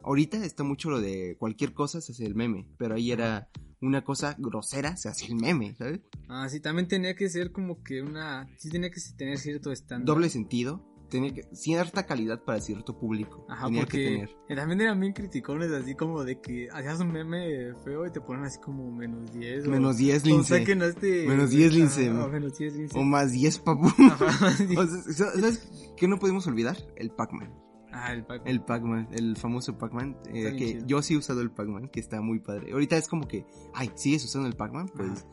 ahorita 0.03 0.43
está 0.45 0.63
mucho 0.63 0.89
lo 0.89 1.01
de 1.01 1.35
cualquier 1.37 1.73
cosa 1.73 2.01
se 2.01 2.11
hace 2.11 2.25
el 2.25 2.35
meme, 2.35 2.67
pero 2.77 2.95
ahí 2.95 3.11
era 3.11 3.49
una 3.81 4.03
cosa 4.03 4.35
grosera, 4.37 4.97
se 4.97 5.09
hace 5.09 5.27
el 5.27 5.35
meme, 5.35 5.75
¿sabes? 5.75 6.01
Ah, 6.27 6.47
sí, 6.49 6.59
también 6.59 6.87
tenía 6.87 7.15
que 7.15 7.29
ser 7.29 7.51
como 7.51 7.81
que 7.83 8.01
una... 8.01 8.47
Sí 8.57 8.69
tenía 8.69 8.89
que 8.89 8.99
tener 9.17 9.37
cierto 9.37 9.71
estándar. 9.71 10.05
Doble 10.05 10.29
sentido, 10.29 10.85
tenía 11.09 11.33
que, 11.33 11.43
cierta 11.53 12.05
calidad 12.05 12.43
para 12.43 12.59
cierto 12.61 12.97
público. 12.97 13.45
Ajá, 13.49 13.65
tenía 13.65 13.81
porque 13.81 13.97
que 13.97 14.05
tener. 14.11 14.29
eh, 14.47 14.55
también 14.55 14.81
eran 14.81 14.99
bien 14.99 15.13
criticones, 15.13 15.71
así 15.71 15.95
como 15.95 16.23
de 16.23 16.39
que 16.39 16.69
hacías 16.71 16.99
un 17.01 17.11
meme 17.11 17.73
feo 17.83 18.05
y 18.05 18.11
te 18.11 18.21
ponen 18.21 18.45
así 18.45 18.59
como 18.59 18.91
menos 18.91 19.31
10. 19.33 19.67
o- 19.67 19.71
Menos 19.71 19.97
10 19.97 20.23
o 20.23 20.27
lince. 20.27 20.59
saquen 20.59 20.81
a 20.81 20.85
este... 20.85 21.27
Menos 21.27 21.49
10 21.49 21.69
ajá, 21.69 21.77
lince. 21.79 22.09
o 22.11 22.27
menos 22.29 22.57
10 22.57 22.75
lince. 22.75 22.97
O 22.99 23.03
más 23.03 23.31
10 23.31 23.59
papu. 23.59 23.87
Ajá, 23.87 24.51
sí. 24.51 24.75
O 24.77 24.85
sea, 24.87 25.31
¿Sabes 25.31 25.91
qué 25.97 26.07
no 26.07 26.17
podemos 26.19 26.45
olvidar? 26.47 26.77
El 26.95 27.11
Pac-Man. 27.11 27.53
Ah, 27.91 28.13
el 28.13 28.23
Pac. 28.23 28.43
El 28.45 28.61
Pac-Man, 28.61 29.07
el 29.13 29.35
famoso 29.35 29.75
Pac-Man. 29.79 30.15
eh, 30.27 30.55
que 30.55 30.65
chido. 30.73 30.85
yo 30.85 31.01
sí 31.01 31.15
he 31.15 31.17
usado 31.17 31.41
el 31.41 31.49
Pac-Man, 31.49 31.89
que 31.89 31.99
está 31.99 32.21
muy 32.21 32.39
padre. 32.39 32.71
Ahorita 32.71 32.95
es 32.97 33.07
como 33.07 33.27
que, 33.27 33.47
ay, 33.73 33.89
¿sigues 33.95 34.23
usando 34.23 34.47
el 34.47 34.55
Pac-Man? 34.55 34.89
Pues, 34.95 35.09
Ajá. 35.09 35.27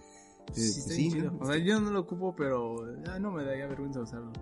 eh, 0.48 0.52
Sí, 0.54 0.80
sí, 0.80 1.10
chido. 1.12 1.32
¿no? 1.32 1.38
O 1.40 1.46
sea, 1.46 1.58
yo 1.58 1.78
no 1.80 1.90
lo 1.90 2.00
ocupo, 2.00 2.34
pero 2.34 2.76
ya 3.04 3.18
no 3.18 3.30
me 3.30 3.44
daría 3.44 3.66
vergüenza 3.66 4.00
usarlo. 4.00 4.32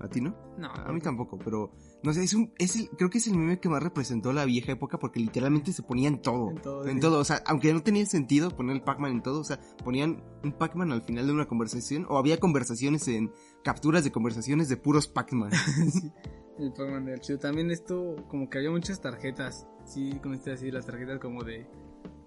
¿A 0.00 0.08
ti 0.08 0.20
no? 0.20 0.36
No, 0.56 0.68
A 0.68 0.92
mí 0.92 1.00
tampoco, 1.00 1.38
pero 1.38 1.72
no 2.02 2.12
sé, 2.12 2.22
es 2.22 2.34
un, 2.34 2.52
es 2.58 2.76
el, 2.76 2.88
creo 2.90 3.10
que 3.10 3.18
es 3.18 3.26
el 3.26 3.36
meme 3.36 3.58
que 3.58 3.68
más 3.68 3.82
representó 3.82 4.32
la 4.32 4.44
vieja 4.44 4.72
época 4.72 4.98
porque 4.98 5.18
literalmente 5.20 5.72
se 5.72 5.82
ponía 5.82 6.08
en 6.08 6.22
todo. 6.22 6.50
En 6.50 6.62
todo, 6.62 6.86
En 6.86 6.94
sí. 6.94 7.00
todo, 7.00 7.18
o 7.18 7.24
sea, 7.24 7.42
aunque 7.46 7.72
no 7.72 7.82
tenía 7.82 8.06
sentido 8.06 8.50
poner 8.50 8.76
el 8.76 8.82
Pac-Man 8.82 9.12
en 9.12 9.22
todo, 9.22 9.40
o 9.40 9.44
sea, 9.44 9.60
ponían 9.84 10.22
un 10.44 10.52
Pac-Man 10.52 10.92
al 10.92 11.02
final 11.02 11.26
de 11.26 11.32
una 11.32 11.46
conversación 11.48 12.06
o 12.08 12.18
había 12.18 12.38
conversaciones 12.38 13.08
en 13.08 13.32
capturas 13.64 14.04
de 14.04 14.12
conversaciones 14.12 14.68
de 14.68 14.76
puros 14.76 15.08
Pac-Man. 15.08 15.50
Sí, 15.90 16.12
el 16.58 16.72
Pac-Man 16.72 17.08
era 17.08 17.18
chido. 17.18 17.38
También 17.38 17.70
esto, 17.70 18.16
como 18.28 18.48
que 18.48 18.58
había 18.58 18.70
muchas 18.70 19.00
tarjetas. 19.00 19.66
Sí, 19.84 20.18
con 20.22 20.34
este 20.34 20.52
así, 20.52 20.70
las 20.70 20.86
tarjetas 20.86 21.18
como 21.18 21.42
de 21.44 21.66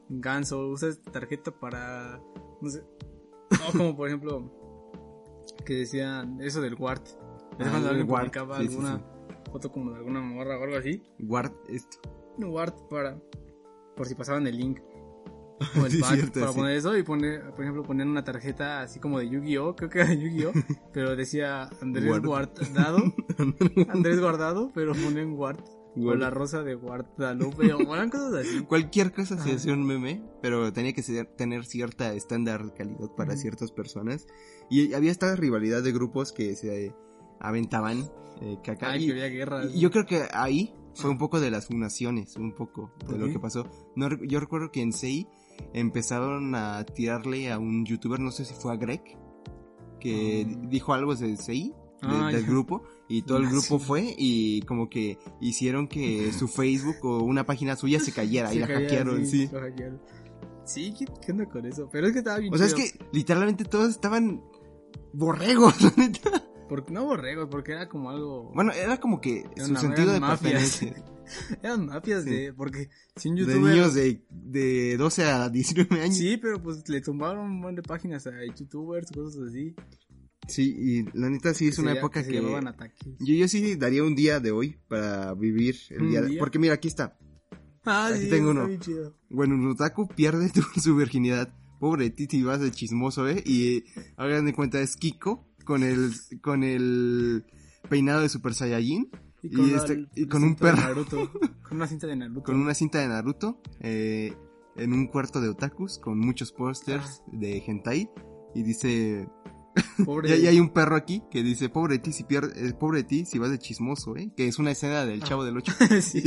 ganso. 0.09 0.67
Usas 0.67 1.01
tarjeta 1.01 1.51
para. 1.51 2.21
No 2.61 2.69
sé. 2.69 2.83
O 3.69 3.71
como 3.77 3.95
por 3.95 4.07
ejemplo, 4.07 4.51
que 5.65 5.73
decían 5.75 6.39
eso 6.41 6.61
del 6.61 6.75
Wart. 6.75 7.05
Es 7.59 7.67
Ah, 7.67 7.69
cuando 7.71 7.89
alguien 7.89 8.09
Wart, 8.09 8.23
publicaba 8.25 8.57
sí, 8.59 8.67
sí, 8.67 8.73
alguna 8.75 9.01
foto 9.51 9.71
como 9.71 9.91
de 9.91 9.97
alguna 9.97 10.21
morra 10.21 10.57
o 10.59 10.63
algo 10.63 10.77
así. 10.77 11.03
Guard 11.19 11.51
esto. 11.69 11.97
Un 12.37 12.45
Wart 12.45 12.75
para. 12.89 13.17
por 13.95 14.07
si 14.07 14.15
pasaban 14.15 14.47
el 14.47 14.57
link. 14.57 14.79
O 15.79 15.85
el 15.85 15.91
Sí, 15.91 16.01
pack 16.01 16.13
cierto, 16.15 16.39
para 16.39 16.51
sí. 16.53 16.57
poner 16.59 16.75
eso 16.77 16.97
y 16.97 17.03
poner, 17.03 17.51
por 17.51 17.61
ejemplo, 17.61 17.83
poner 17.83 18.07
una 18.07 18.23
tarjeta 18.23 18.81
así 18.81 18.99
como 18.99 19.19
de 19.19 19.29
Yu-Gi-Oh, 19.29 19.75
creo 19.75 19.89
que 19.91 19.99
era 19.99 20.07
de 20.09 20.17
Yu-Gi-Oh, 20.19 20.51
pero 20.93 21.15
decía 21.15 21.69
Andrés 21.81 22.05
Guard- 22.05 22.25
Guardado, 22.25 22.97
Andrés 23.89 24.19
Guardado, 24.19 24.71
pero 24.73 24.93
ponen 24.93 25.35
Guard, 25.35 25.59
o 25.59 25.99
Guard- 25.99 26.17
la 26.17 26.31
rosa 26.31 26.63
de 26.63 26.73
Guadalupe, 26.73 27.73
o 27.73 27.93
eran 27.93 28.09
cosas 28.09 28.33
así. 28.33 28.61
Cualquier 28.63 29.11
cosa 29.13 29.37
se 29.37 29.51
hacía 29.53 29.73
un 29.73 29.85
meme, 29.85 30.23
pero 30.41 30.73
tenía 30.73 30.93
que 30.93 31.03
ser- 31.03 31.27
tener 31.27 31.63
cierta 31.65 32.11
estándar 32.15 32.65
de 32.65 32.73
calidad 32.73 33.11
para 33.15 33.35
ciertas 33.35 33.71
personas. 33.71 34.25
Y 34.67 34.93
había 34.95 35.11
esta 35.11 35.35
rivalidad 35.35 35.83
de 35.83 35.91
grupos 35.91 36.31
que 36.31 36.55
se 36.55 36.95
aventaban 37.41 38.09
eh, 38.41 38.57
caca. 38.63 38.91
Ay, 38.91 39.03
Y- 39.03 39.07
que 39.07 39.11
había 39.13 39.27
guerra. 39.27 39.65
y 39.73 39.79
yo 39.79 39.91
creo 39.91 40.05
que 40.05 40.23
ahí 40.33 40.73
fue 40.95 41.09
un 41.09 41.17
poco 41.17 41.39
de 41.39 41.51
las 41.51 41.67
funaciones, 41.67 42.35
un 42.37 42.53
poco 42.53 42.91
de 42.99 43.05
¿Por 43.05 43.17
lo 43.17 43.27
que 43.27 43.39
pasó. 43.39 43.67
No, 43.95 44.09
yo 44.25 44.39
recuerdo 44.39 44.71
que 44.71 44.81
en 44.81 44.93
Sei 44.93 45.27
empezaron 45.73 46.55
a 46.55 46.83
tirarle 46.85 47.51
a 47.51 47.59
un 47.59 47.85
youtuber, 47.85 48.19
no 48.19 48.31
sé 48.31 48.45
si 48.45 48.53
fue 48.53 48.73
a 48.73 48.77
Greg, 48.77 49.01
que 49.99 50.45
Ah. 50.49 50.59
dijo 50.69 50.93
algo 50.93 51.15
de 51.15 51.37
Sei, 51.37 51.69
de- 51.69 51.75
Ah, 52.03 52.29
del 52.31 52.45
grupo, 52.45 52.81
y 53.07 53.21
todo 53.21 53.37
el 53.37 53.43
grupo 53.49 53.77
fue 53.79 54.15
y 54.17 54.61
como 54.63 54.89
que 54.89 55.19
hicieron 55.39 55.87
que 55.87 56.31
su 56.33 56.47
Facebook 56.47 56.97
o 57.03 57.23
una 57.23 57.45
página 57.45 57.75
suya 57.75 57.99
se 57.99 58.11
cayera 58.11 58.49
y 58.51 58.55
Se 58.55 58.59
la 58.61 58.67
caía, 58.67 58.79
hackearon, 58.87 59.25
sí. 59.27 59.47
hackearon. 59.47 60.01
Sí, 60.65 60.93
¿qué, 60.97 61.05
qué 61.23 61.31
onda 61.31 61.45
con 61.47 61.65
eso? 61.65 61.89
Pero 61.91 62.07
es 62.07 62.13
que 62.13 62.19
estaba 62.19 62.37
bien 62.39 62.53
O 62.53 62.57
sea, 62.57 62.65
es 62.67 62.73
que 62.73 62.91
literalmente 63.11 63.65
todos 63.65 63.89
estaban 63.91 64.41
borregos, 65.13 65.75
la 65.81 65.93
neta. 65.95 66.40
Porque, 66.71 66.93
no 66.93 67.03
borregos, 67.03 67.49
porque 67.51 67.73
era 67.73 67.89
como 67.89 68.09
algo... 68.11 68.49
Bueno, 68.55 68.71
era 68.71 68.97
como 68.97 69.19
que 69.19 69.39
Eran 69.57 69.65
su 69.65 69.71
una- 69.71 69.79
sentido 69.81 70.13
de 70.13 70.21
mafias. 70.21 70.81
Eran 71.61 71.85
mafias 71.85 72.23
Sí. 72.23 72.29
de... 72.29 72.53
Porque 72.53 72.89
si 73.17 73.27
un 73.27 73.35
De 73.35 73.41
youtuber... 73.41 73.73
niños 73.73 73.93
de, 73.93 74.23
de 74.29 74.95
12 74.95 75.25
a 75.25 75.49
19 75.49 76.01
años. 76.01 76.15
Sí, 76.15 76.37
pero 76.37 76.63
pues 76.63 76.87
le 76.87 77.01
tumbaron 77.01 77.45
un 77.45 77.55
montón 77.59 77.75
de 77.75 77.81
páginas 77.83 78.25
a 78.25 78.31
youtubers, 78.57 79.11
cosas 79.11 79.49
así. 79.49 79.75
Sí, 80.47 80.73
y 80.77 81.03
la 81.17 81.29
neta 81.29 81.53
sí 81.53 81.67
es 81.67 81.75
que 81.75 81.81
una 81.81 81.91
época 81.91 82.23
que... 82.25 82.37
ataques. 82.39 82.99
Yo, 83.19 83.33
yo 83.35 83.49
sí 83.49 83.75
daría 83.75 84.05
un 84.05 84.15
día 84.15 84.39
de 84.39 84.51
hoy 84.51 84.77
para 84.87 85.33
vivir 85.33 85.75
el 85.89 86.03
¿Un 86.03 86.09
día, 86.09 86.21
de- 86.21 86.27
día? 86.29 86.39
Porque 86.39 86.57
mira, 86.57 86.75
aquí 86.75 86.87
está. 86.87 87.17
Ah, 87.83 88.11
Aquí 88.13 88.23
sí, 88.25 88.29
tengo 88.29 88.51
uno. 88.51 88.69
chido. 88.79 89.17
Bueno, 89.29 89.55
un 89.55 89.67
otaku 89.71 90.07
pierde 90.07 90.49
tu- 90.51 90.61
su 90.81 90.95
virginidad. 90.95 91.53
Pobre 91.81 92.05
de 92.05 92.09
ti, 92.11 92.27
si 92.29 92.43
vas 92.43 92.61
de 92.61 92.71
chismoso, 92.71 93.27
¿eh? 93.27 93.43
Y 93.45 93.83
hagan 94.15 94.45
de 94.45 94.53
cuenta, 94.53 94.79
es 94.81 94.95
Kiko 94.95 95.50
con 95.71 95.83
el, 95.83 96.11
con 96.41 96.63
el 96.63 97.45
peinado 97.89 98.21
de 98.21 98.29
Super 98.29 98.53
Saiyajin. 98.53 99.09
Y 99.41 99.47
Y 99.59 99.71
la- 99.71 99.77
este- 99.77 100.05
y 100.15 100.27
con 100.27 100.43
un 100.43 100.55
perro. 100.55 100.77
Naruto. 100.77 101.31
Con 101.67 101.77
una 101.77 101.87
cinta 101.87 102.05
de 102.07 102.15
Naruto. 102.17 102.43
con 102.43 102.55
una 102.59 102.73
cinta 102.73 102.99
de 102.99 103.07
Naruto 103.07 103.61
eh, 103.79 104.33
en 104.75 104.91
un 104.91 105.07
cuarto 105.07 105.39
de 105.39 105.47
otakus 105.47 105.97
con 105.99 106.19
muchos 106.19 106.51
pósters 106.51 107.23
de 107.31 107.63
hentai 107.65 108.09
y 108.53 108.63
dice 108.63 109.29
Pobre... 110.05 110.41
ya 110.41 110.49
hay 110.49 110.59
un 110.59 110.69
perro 110.73 110.97
aquí 110.97 111.23
que 111.31 111.43
dice 111.43 111.69
pobre 111.69 111.93
de 111.95 111.99
ti 111.99 112.11
si 112.11 112.25
pierde 112.25 112.67
eh, 112.67 112.73
pobre 112.73 112.99
de 112.99 113.03
ti 113.05 113.25
si 113.25 113.39
vas 113.39 113.51
de 113.51 113.57
chismoso 113.57 114.17
eh 114.17 114.33
que 114.35 114.49
es 114.49 114.59
una 114.59 114.71
escena 114.71 115.05
del 115.05 115.21
Ah. 115.23 115.25
chavo 115.25 115.45
del 115.45 115.55
8 115.57 115.73
sí. 116.01 116.21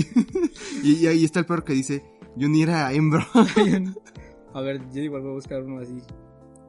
y, 0.83 0.95
y 0.95 1.07
ahí 1.09 1.25
está 1.27 1.41
el 1.41 1.47
perro 1.47 1.63
que 1.65 1.75
dice 1.75 2.03
yo 2.37 2.49
ni 2.49 2.63
era 2.63 2.91
hembra 2.95 3.29
A 4.55 4.61
ver, 4.63 4.81
yo 4.95 5.03
igual 5.03 5.21
voy 5.23 5.33
a 5.33 5.35
buscar 5.35 5.63
uno 5.63 5.81
así. 5.83 5.99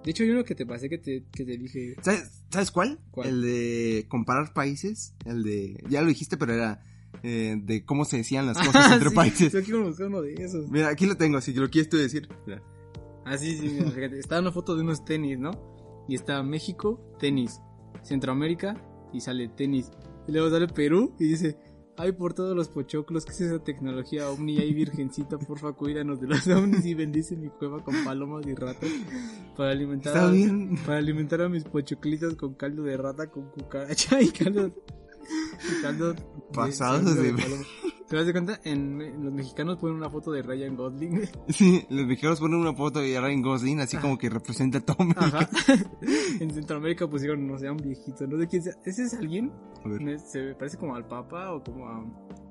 De 0.05 0.11
hecho, 0.11 0.23
hay 0.23 0.29
uno 0.29 0.43
que 0.43 0.53
te 0.55 0.65
pasé 0.65 0.87
que 0.87 0.99
te, 0.99 1.23
que 1.31 1.43
te 1.43 1.57
dije. 1.57 1.95
¿Sabes, 2.01 2.43
¿Sabes 2.51 2.69
cuál? 2.71 2.99
¿Cuál? 3.11 3.27
El 3.27 3.41
de 3.41 4.05
comparar 4.07 4.53
países 4.53 5.15
el 5.25 5.43
de 5.43 5.83
ya 5.89 6.01
lo 6.01 6.07
dijiste 6.07 6.37
pero 6.37 6.53
era 6.53 6.83
eh, 7.23 7.55
de 7.59 7.83
cómo 7.83 8.05
se 8.05 8.17
decían 8.17 8.45
las 8.45 8.57
cosas 8.65 8.91
entre 8.93 9.09
Sí, 9.09 9.15
países 9.15 9.51
Yo 9.51 9.63
quiero 9.63 9.83
buscar 9.83 10.07
uno 10.07 10.21
de 10.21 10.35
esos. 10.35 10.69
mira 10.69 10.89
aquí 10.89 11.07
lo 11.07 11.17
tengo 11.17 11.41
si 11.41 11.53
lo 11.53 11.69
quieres 11.69 11.89
tú 11.89 11.97
decir 11.97 12.29
Mira. 12.45 12.61
Ah, 13.25 13.37
sí, 13.37 13.57
sí, 13.57 13.67
mira, 13.67 13.89
fíjate. 13.89 14.19
Está 14.19 14.39
una 14.39 14.51
foto 14.51 14.75
de 14.75 14.83
unos 14.83 15.03
tenis, 15.03 15.39
¿no? 15.39 16.05
Y 16.07 16.13
está 16.13 16.43
México, 16.43 17.01
tenis. 17.19 17.59
Centroamérica, 18.03 18.79
y 19.11 19.21
sale 19.21 19.47
tenis. 19.47 19.89
Y 20.27 20.31
luego 20.31 20.51
sale 20.51 20.67
Perú, 20.67 21.15
y 21.19 21.29
dice... 21.29 21.57
Ay, 21.97 22.11
por 22.11 22.33
todos 22.33 22.55
los 22.57 22.67
pochoclos, 22.67 23.25
¿qué 23.25 23.31
es 23.31 23.41
esa 23.41 23.63
tecnología 23.63 24.29
ovni? 24.29 24.57
Ay, 24.57 24.73
virgencita, 24.73 25.37
porfa, 25.37 25.71
cuídanos 25.73 26.19
de 26.19 26.27
los 26.27 26.45
ovnis 26.47 26.85
y 26.85 26.93
bendice 26.93 27.37
mi 27.37 27.47
cueva 27.49 27.81
con 27.83 27.95
palomas 28.03 28.45
y 28.45 28.53
ratas 28.53 28.89
para 29.55 29.71
alimentar, 29.71 30.17
a, 30.17 30.27
bien 30.29 30.77
para 30.85 30.97
alimentar 30.97 31.41
a 31.41 31.47
mis 31.49 31.63
pochoclitos 31.63 32.35
con 32.35 32.53
caldo 32.55 32.83
de 32.83 32.97
rata, 32.97 33.27
con 33.31 33.49
cucaracha 33.49 34.21
y 34.21 34.27
caldo... 34.29 34.67
y 34.67 35.81
caldo 35.81 36.13
de 36.13 36.21
Pasados 36.53 37.15
de- 37.15 37.33
paloma. 37.33 37.63
¿Te 38.07 38.15
das 38.15 38.25
de 38.27 38.31
cuenta? 38.33 38.59
En, 38.63 39.01
en 39.01 39.23
los 39.23 39.33
mexicanos 39.33 39.77
ponen 39.77 39.97
una 39.97 40.09
foto 40.09 40.31
de 40.31 40.41
Ryan 40.43 40.75
Gosling. 40.75 41.21
Sí, 41.49 41.85
los 41.89 42.05
mexicanos 42.05 42.39
ponen 42.39 42.59
una 42.59 42.73
foto 42.73 42.99
de 42.99 43.19
Ryan 43.19 43.41
Gosling 43.41 43.79
así 43.79 43.97
como 43.97 44.17
que 44.17 44.29
representa 44.29 44.77
a 44.77 44.81
todo 44.81 44.97
México. 45.05 45.25
Ajá. 45.25 45.49
en 46.39 46.51
Centroamérica 46.53 47.07
pusieron, 47.09 47.47
no 47.47 47.57
sé, 47.57 47.67
a 47.67 47.71
un 47.71 47.77
viejito, 47.77 48.27
no 48.27 48.37
sé 48.39 48.47
quién 48.47 48.61
sea. 48.63 48.73
¿Ese 48.85 49.03
es 49.03 49.13
alguien? 49.15 49.51
A 49.83 49.87
ver, 49.89 50.19
Se 50.19 50.53
parece 50.55 50.77
como 50.77 50.95
al 50.95 51.07
Papa 51.07 51.51
o 51.53 51.63
como 51.63 51.87
a... 51.87 52.05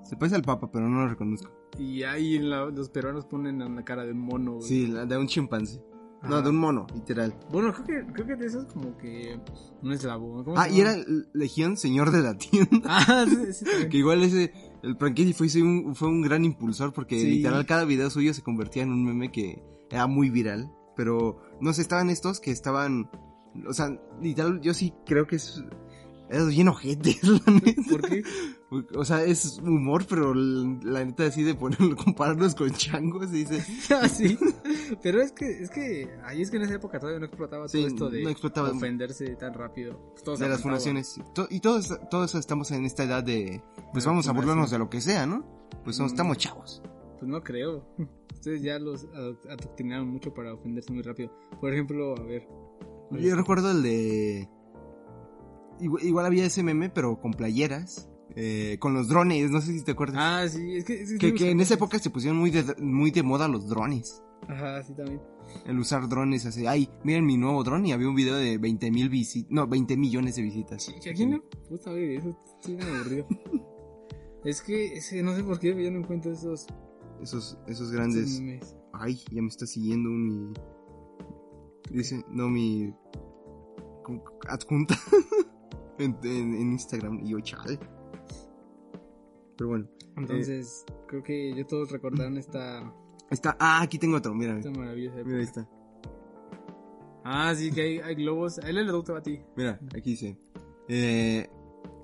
se 0.04 0.16
parece 0.16 0.36
al 0.36 0.42
Papa, 0.42 0.70
pero 0.72 0.88
no 0.88 1.00
lo 1.02 1.08
reconozco. 1.08 1.50
Y 1.78 2.02
ahí 2.02 2.36
en 2.36 2.50
la- 2.50 2.66
los 2.70 2.88
peruanos 2.90 3.24
ponen 3.26 3.60
en 3.62 3.76
la 3.76 3.84
cara 3.84 4.04
de 4.04 4.12
un 4.12 4.20
mono. 4.20 4.54
güey. 4.54 4.66
Sí, 4.68 4.86
la 4.88 5.06
de 5.06 5.16
un 5.18 5.26
chimpancé. 5.28 5.80
No, 6.26 6.40
de 6.40 6.48
un 6.48 6.56
mono, 6.56 6.86
literal. 6.94 7.38
Bueno, 7.52 7.70
creo 7.74 7.84
que, 8.06 8.12
creo 8.14 8.26
que 8.26 8.36
de 8.36 8.46
eso 8.46 8.60
es 8.60 8.64
como 8.72 8.96
que 8.96 9.38
un 9.82 9.92
eslavo. 9.92 10.42
¿cómo 10.42 10.58
Ah, 10.58 10.70
y 10.70 10.80
era 10.80 10.94
Legión 11.34 11.76
Señor 11.76 12.12
de 12.12 12.22
la 12.22 12.34
Tienda. 12.38 12.80
Ah, 12.86 13.26
sí, 13.28 13.52
sí. 13.52 13.88
Que 13.90 13.98
igual 13.98 14.22
ese, 14.22 14.50
el 14.84 14.96
Prankedy 14.96 15.32
fue, 15.32 15.48
un, 15.62 15.94
fue 15.94 16.08
un 16.08 16.22
gran 16.22 16.44
impulsor 16.44 16.92
porque 16.92 17.18
Sí. 17.18 17.26
literal 17.26 17.64
cada 17.66 17.84
video 17.84 18.10
suyo 18.10 18.34
se 18.34 18.42
convertía 18.42 18.82
en 18.82 18.92
un 18.92 19.04
meme 19.04 19.32
que 19.32 19.62
era 19.90 20.06
muy 20.06 20.30
viral. 20.30 20.70
Pero, 20.96 21.40
no 21.60 21.72
sé, 21.72 21.82
estaban 21.82 22.08
estos 22.10 22.38
que 22.40 22.50
estaban, 22.52 23.10
o 23.66 23.72
sea, 23.72 23.98
literal, 24.22 24.60
yo 24.60 24.74
sí 24.74 24.92
creo 25.06 25.26
que 25.26 25.36
es, 25.36 25.64
es 26.30 26.48
bien 26.48 26.68
ojete, 26.68 27.16
la 27.22 27.52
neta. 27.52 27.82
¿Por 27.90 28.02
qué? 28.08 28.22
O 28.96 29.04
sea, 29.04 29.22
es 29.24 29.58
humor, 29.58 30.04
pero 30.08 30.34
la 30.34 31.04
neta 31.04 31.26
así 31.26 31.42
de 31.42 31.54
ponerlo, 31.54 31.96
compararlos 32.04 32.54
con 32.54 32.70
changos 32.72 33.28
y 33.32 33.44
dice, 33.44 33.64
Ah, 33.94 34.08
sí. 34.08 34.38
Pero 35.02 35.20
es 35.20 35.32
que, 35.32 35.50
es 35.62 35.70
que, 35.70 36.08
ahí 36.24 36.42
es 36.42 36.50
que 36.50 36.56
en 36.58 36.62
esa 36.64 36.74
época 36.74 36.98
todavía 36.98 37.20
no 37.20 37.26
explotaba 37.26 37.68
Sí, 37.68 37.78
todo 37.78 37.86
esto 37.88 38.10
de 38.10 38.22
no 38.22 38.28
explotaba. 38.30 38.70
ofenderse 38.70 39.26
tan 39.36 39.54
rápido. 39.54 39.98
Pues 40.12 40.22
todo 40.24 40.36
se 40.36 40.44
de 40.44 40.50
las 40.50 40.62
fundaciones. 40.62 41.18
Y 41.50 41.60
todos, 41.60 41.92
todos 42.10 42.34
estamos 42.34 42.70
en 42.70 42.84
esta 42.84 43.04
edad 43.04 43.22
de, 43.24 43.62
pues 43.92 44.04
De 44.04 44.10
vamos 44.10 44.28
a 44.28 44.32
burlarnos 44.32 44.70
de 44.70 44.78
lo 44.78 44.88
que 44.90 45.00
sea, 45.00 45.26
¿no? 45.26 45.44
Pues 45.84 45.96
somos, 45.96 46.12
Mm. 46.12 46.14
estamos 46.14 46.38
chavos. 46.38 46.82
Pues 47.18 47.28
no 47.30 47.42
creo. 47.42 47.86
Ustedes 48.34 48.62
ya 48.62 48.78
los 48.78 49.06
adoctrinaron 49.48 50.08
mucho 50.08 50.34
para 50.34 50.52
ofenderse 50.54 50.92
muy 50.92 51.02
rápido. 51.02 51.32
Por 51.60 51.72
ejemplo, 51.72 52.14
a 52.16 52.22
ver. 52.22 52.46
Yo 53.12 53.34
recuerdo 53.36 53.70
el 53.70 53.82
de... 53.82 54.48
Igual, 55.80 56.04
igual 56.04 56.26
había 56.26 56.44
ese 56.46 56.62
meme, 56.62 56.88
pero 56.90 57.20
con 57.20 57.32
playeras, 57.32 58.08
eh, 58.36 58.76
con 58.80 58.94
los 58.94 59.08
drones, 59.08 59.50
no 59.50 59.60
sé 59.60 59.72
si 59.78 59.84
te 59.84 59.92
acuerdas. 59.92 60.16
Ah, 60.18 60.48
sí, 60.48 60.76
es 60.76 60.84
que... 60.84 61.02
es 61.02 61.18
que, 61.18 61.28
sí, 61.30 61.34
que 61.34 61.50
en 61.50 61.58
sí. 61.58 61.62
esa 61.62 61.74
época 61.74 61.98
se 61.98 62.10
pusieron 62.10 62.38
muy 62.38 62.50
de, 62.50 62.64
muy 62.80 63.10
de 63.10 63.22
moda 63.22 63.48
los 63.48 63.68
drones. 63.68 64.22
Ajá, 64.48 64.82
sí, 64.82 64.94
también. 64.94 65.20
El 65.66 65.78
usar 65.78 66.08
drones 66.08 66.44
así, 66.46 66.66
ay, 66.66 66.88
miren 67.04 67.24
mi 67.24 67.36
nuevo 67.36 67.62
dron 67.64 67.84
y 67.86 67.92
había 67.92 68.08
un 68.08 68.14
video 68.14 68.36
de 68.36 68.58
20 68.58 68.90
mil 68.90 69.08
visitas, 69.08 69.50
no, 69.50 69.66
20 69.66 69.96
millones 69.96 70.36
de 70.36 70.42
visitas. 70.42 70.92
¿Que 71.02 71.10
¿A 71.10 71.14
quién 71.14 71.30
le 71.30 71.42
gusta 71.70 71.92
ver 71.92 72.10
eso? 72.18 72.38
Estoy 72.60 72.76
muy 72.76 72.84
aburrido. 72.96 73.26
es 74.44 74.62
que, 74.62 74.94
ese, 74.94 75.22
no 75.22 75.34
sé 75.34 75.44
por 75.44 75.58
qué 75.58 75.68
ya 75.82 75.90
no 75.90 75.98
encuentro 76.00 76.32
esos, 76.32 76.66
Esos, 77.22 77.58
esos 77.66 77.90
grandes... 77.90 78.40
memes. 78.40 78.74
Ay, 78.92 79.20
ya 79.30 79.42
me 79.42 79.48
está 79.48 79.66
siguiendo 79.66 80.08
mi. 80.10 80.52
Dice, 81.90 82.24
no, 82.30 82.48
mi. 82.48 82.94
Adjunta. 84.48 84.96
en, 85.98 86.16
en- 86.22 86.54
en 86.54 86.72
Instagram. 86.72 87.20
Y 87.24 87.30
yo, 87.30 87.40
chale. 87.40 87.78
Pero 89.56 89.68
bueno. 89.70 89.88
Entonces, 90.16 90.84
creo 91.08 91.22
que 91.22 91.54
ya 91.56 91.66
todos 91.66 91.90
recordaron 91.90 92.38
esta, 92.38 92.92
Está. 93.30 93.56
Ah, 93.58 93.82
aquí 93.82 93.98
tengo 93.98 94.16
otro. 94.16 94.34
Mira, 94.34 94.56
esta 94.58 94.70
mira, 94.70 94.92
ahí 94.92 95.42
está. 95.42 95.68
Ah, 97.24 97.54
sí, 97.56 97.70
que 97.72 97.80
hay, 97.80 97.98
hay 97.98 98.14
globos. 98.14 98.58
Él 98.58 98.76
le 98.76 99.12
a 99.16 99.22
ti. 99.22 99.40
Mira, 99.56 99.80
aquí 99.96 100.10
dice. 100.10 100.38
Eh, 100.88 101.48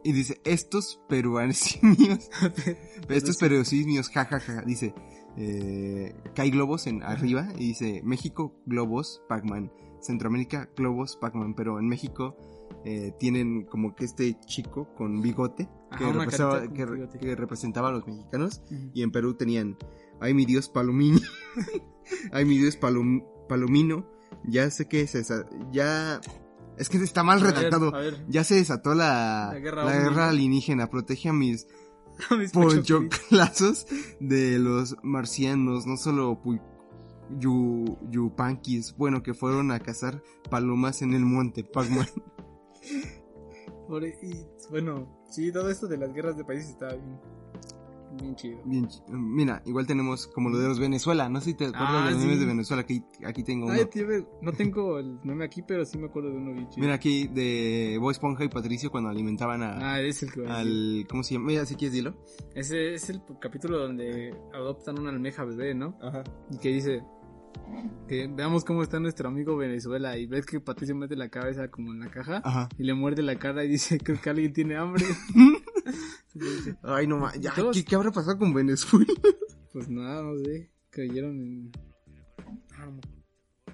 y 0.02 0.12
dice, 0.12 0.40
estos 0.44 1.00
peruanisimios. 1.08 2.30
estos 3.08 3.36
peruanisimios, 3.36 4.08
jajaja. 4.08 4.62
Dice, 4.62 4.94
eh, 5.36 6.14
que 6.34 6.42
hay 6.42 6.50
globos 6.50 6.86
en 6.86 7.02
arriba. 7.02 7.48
Y 7.56 7.68
dice, 7.68 8.00
México, 8.02 8.54
globos, 8.66 9.22
Pac-Man. 9.28 9.70
Centroamérica, 10.00 10.70
globos, 10.74 11.18
Pac-Man. 11.18 11.54
Pero 11.54 11.78
en 11.78 11.86
México 11.86 12.36
eh, 12.86 13.12
tienen 13.18 13.66
como 13.66 13.94
que 13.94 14.06
este 14.06 14.38
chico 14.46 14.94
con 14.94 15.20
bigote. 15.20 15.68
Que, 15.98 16.04
Ajá, 16.04 16.12
representaba, 16.12 16.62
que, 16.62 17.18
que 17.18 17.34
a 17.88 17.92
los 17.92 18.06
mexicanos. 18.06 18.62
Y 18.94 19.02
en 19.02 19.10
Perú 19.10 19.34
tenían, 19.34 19.76
ay 20.20 20.34
mi 20.34 20.44
Dios 20.46 20.68
Palomini, 20.68 21.20
ay 22.32 22.44
mi 22.44 22.58
Dios 22.58 22.78
Palom- 22.80 23.24
Palomino, 23.48 24.06
ya 24.44 24.70
sé 24.70 24.86
que 24.86 25.06
se, 25.06 25.22
ya, 25.72 26.20
es 26.78 26.88
que 26.88 26.98
está 26.98 27.22
mal 27.24 27.40
A 27.40 27.50
redactado, 27.50 27.94
A 27.94 27.98
ver, 27.98 28.24
ya 28.28 28.44
se 28.44 28.54
desató 28.54 28.94
la, 28.94 29.50
La 29.52 29.58
guerra 29.58 29.84
la 29.84 29.92
guerra 29.98 30.28
alienígena, 30.28 30.88
protege 30.88 31.28
a 31.28 31.32
mis, 31.32 31.66
Mis 32.38 32.52
ponchoclazos 32.52 33.86
de 34.20 34.58
los 34.58 34.96
marcianos, 35.02 35.86
no 35.86 35.96
solo 35.96 36.40
pu- 36.42 36.62
yu- 37.38 37.98
yupanquis, 38.10 38.94
bueno, 38.96 39.22
que 39.22 39.34
fueron 39.34 39.70
a 39.72 39.80
cazar 39.80 40.22
palomas 40.50 41.02
en 41.02 41.14
el 41.14 41.24
monte 41.24 41.64
Pac-Man. 41.64 42.06
Por- 43.90 44.04
y, 44.04 44.46
bueno, 44.70 45.24
sí, 45.30 45.50
todo 45.52 45.68
esto 45.68 45.88
de 45.88 45.96
las 45.98 46.14
guerras 46.14 46.36
de 46.36 46.44
países 46.44 46.70
está 46.70 46.94
bien, 46.94 47.18
bien 48.20 48.36
chido. 48.36 48.58
Bien, 48.64 48.88
mira, 49.08 49.62
igual 49.66 49.86
tenemos 49.86 50.28
como 50.28 50.48
lo 50.48 50.58
de 50.58 50.68
los 50.68 50.78
Venezuela, 50.78 51.28
no 51.28 51.40
sé 51.40 51.46
si 51.46 51.54
te 51.54 51.64
acuerdas 51.66 51.88
Ah, 51.90 52.04
de 52.06 52.10
los 52.12 52.20
sí. 52.20 52.26
memes 52.26 52.40
de 52.40 52.46
Venezuela, 52.46 52.82
aquí, 52.82 53.02
aquí 53.24 53.42
tengo 53.42 53.66
uno. 53.66 53.74
Ay, 53.74 53.86
tío, 53.86 54.06
no 54.42 54.52
tengo 54.52 54.98
el 55.00 55.18
meme 55.24 55.44
aquí, 55.44 55.62
pero 55.62 55.84
sí 55.84 55.98
me 55.98 56.06
acuerdo 56.06 56.30
de 56.30 56.36
uno 56.36 56.52
bien 56.52 56.68
chido. 56.68 56.82
Mira 56.82 56.94
aquí 56.94 57.26
de 57.28 57.98
Bob 58.00 58.12
Esponja 58.12 58.44
y 58.44 58.48
Patricio 58.48 58.90
cuando 58.92 59.10
alimentaban 59.10 59.62
a, 59.62 59.94
Ah, 59.94 60.00
es 60.00 60.22
el 60.22 60.32
que 60.32 60.46
al... 60.46 61.06
¿Cómo 61.08 61.22
se 61.24 61.34
llama? 61.34 61.46
Mira, 61.48 61.66
si 61.66 61.74
quieres 61.74 61.92
dilo. 61.94 62.14
Ese 62.54 62.94
es 62.94 63.10
el 63.10 63.22
capítulo 63.40 63.78
donde 63.78 64.34
adoptan 64.54 64.98
una 65.00 65.10
almeja 65.10 65.44
bebé, 65.44 65.74
¿no? 65.74 65.96
Ajá. 66.00 66.22
Y 66.50 66.58
que 66.58 66.68
dice 66.68 67.02
que 68.08 68.26
veamos 68.28 68.64
cómo 68.64 68.82
está 68.82 68.98
nuestro 69.00 69.28
amigo 69.28 69.56
Venezuela 69.56 70.18
y 70.18 70.26
ves 70.26 70.44
que 70.46 70.60
Patricio 70.60 70.94
mete 70.96 71.16
la 71.16 71.28
cabeza 71.28 71.70
como 71.70 71.92
en 71.92 72.00
la 72.00 72.10
caja 72.10 72.40
Ajá. 72.44 72.68
y 72.78 72.82
le 72.84 72.94
muerde 72.94 73.22
la 73.22 73.38
cara 73.38 73.64
y 73.64 73.68
dice 73.68 73.98
creo 73.98 74.20
que 74.20 74.30
alguien 74.30 74.52
tiene 74.52 74.76
hambre. 74.76 75.04
Dice, 76.34 76.76
Ay, 76.84 77.06
no 77.08 77.18
ma- 77.18 77.34
ya, 77.36 77.52
¿qué, 77.72 77.84
qué 77.84 77.94
habrá 77.96 78.12
pasado 78.12 78.38
con 78.38 78.54
Venezuela? 78.54 79.12
pues 79.72 79.88
nada, 79.88 80.22
no 80.22 80.36
sé, 80.38 80.70
creyeron 80.90 81.40
en... 81.40 81.72
Ah. 82.76 82.88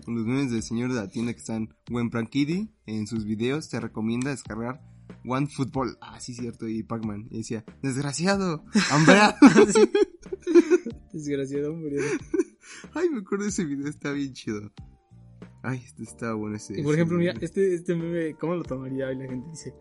Los 0.07 0.24
memes 0.24 0.51
del 0.51 0.62
señor 0.62 0.91
de 0.93 1.01
la 1.01 1.09
tienda 1.09 1.33
que 1.35 1.39
están 1.41 1.74
Gwen 1.91 2.09
Prankidi 2.11 2.70
en 2.87 3.07
sus 3.07 3.24
videos 3.24 3.68
te 3.68 3.79
recomienda 3.81 4.31
descargar 4.31 4.81
One 5.27 5.49
Football. 5.49 5.99
Ah, 6.01 6.18
sí, 6.20 6.33
cierto, 6.35 6.68
y 6.68 6.83
Pac-Man. 6.83 7.27
Y 7.31 7.39
decía, 7.39 7.64
desgraciado, 7.83 8.64
hambreado. 8.91 9.35
Desgraciado 11.17 11.73
hombre. 11.73 11.97
Ay, 12.95 13.09
me 13.11 13.21
acuerdo 13.21 13.45
de 13.45 13.51
ese 13.51 13.64
video, 13.64 13.89
está 13.89 14.12
bien 14.12 14.33
chido. 14.33 14.71
Ay, 15.62 15.83
este 15.85 16.03
está 16.03 16.35
bueno 16.35 16.57
ese. 16.57 16.75
Y 16.79 16.83
por 16.83 16.93
ese 16.93 17.01
ejemplo, 17.01 17.19
mira, 17.19 17.35
este, 17.41 17.75
este 17.75 17.97
meme, 17.97 18.35
¿cómo 18.35 18.55
lo 18.55 18.62
tomaría 18.62 19.09
hoy 19.09 19.17
la 19.17 19.27
gente? 19.27 19.49
Dice, 19.51 19.75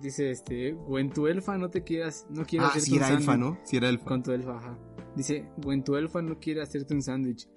dice 0.00 0.30
este, 0.30 0.74
o 0.74 0.98
en 0.98 1.10
tu 1.10 1.26
elfa 1.26 1.58
no 1.58 1.70
te 1.70 1.82
quieras, 1.84 2.26
no 2.30 2.44
quiere 2.44 2.64
Ah, 2.64 2.68
hacerte 2.68 2.90
un 2.90 2.96
era 2.96 3.08
elfa, 3.08 3.32
sándwich". 3.32 3.40
¿no? 3.58 3.60
Sí 3.64 3.76
era 3.76 3.88
elfa. 3.88 4.04
Con 4.06 4.22
tu 4.22 4.32
elfa, 4.32 4.56
ajá. 4.56 4.78
Dice, 5.16 5.48
o 5.64 5.72
en 5.72 5.84
tu 5.84 5.96
elfa 5.96 6.22
no 6.22 6.38
quiere 6.40 6.62
hacerte 6.62 6.94
un 6.94 7.02
sándwich. 7.02 7.48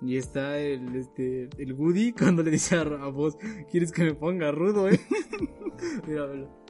Y 0.00 0.16
está 0.16 0.58
el, 0.58 0.96
este, 0.96 1.48
el 1.58 1.74
Woody 1.74 2.12
cuando 2.12 2.42
le 2.42 2.50
dice 2.50 2.74
a, 2.76 2.80
a 2.80 3.08
vos, 3.08 3.36
¿quieres 3.70 3.92
que 3.92 4.02
me 4.04 4.14
ponga 4.14 4.50
rudo, 4.50 4.88
eh? 4.88 4.98
Mira, 6.08 6.26
velo. 6.26 6.61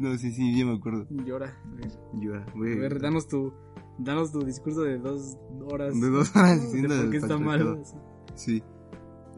No, 0.00 0.16
sí, 0.18 0.32
sí, 0.32 0.52
bien 0.52 0.68
me 0.68 0.76
acuerdo. 0.76 1.06
Llora. 1.10 1.54
A 1.64 1.74
ver, 1.76 1.90
Llora, 2.14 2.44
a 2.48 2.52
güey. 2.56 2.78
ver, 2.78 3.00
danos 3.00 3.28
tu, 3.28 3.52
danos 3.98 4.32
tu 4.32 4.40
discurso 4.44 4.80
de 4.82 4.98
dos 4.98 5.36
horas. 5.70 6.00
De 6.00 6.08
dos 6.10 6.34
horas 6.34 6.58
de 6.60 6.66
diciendo 6.66 6.88
por 6.88 6.98
del 7.02 7.10
qué 7.10 7.16
está 7.18 7.38
mal. 7.38 7.82
Sí. 8.34 8.62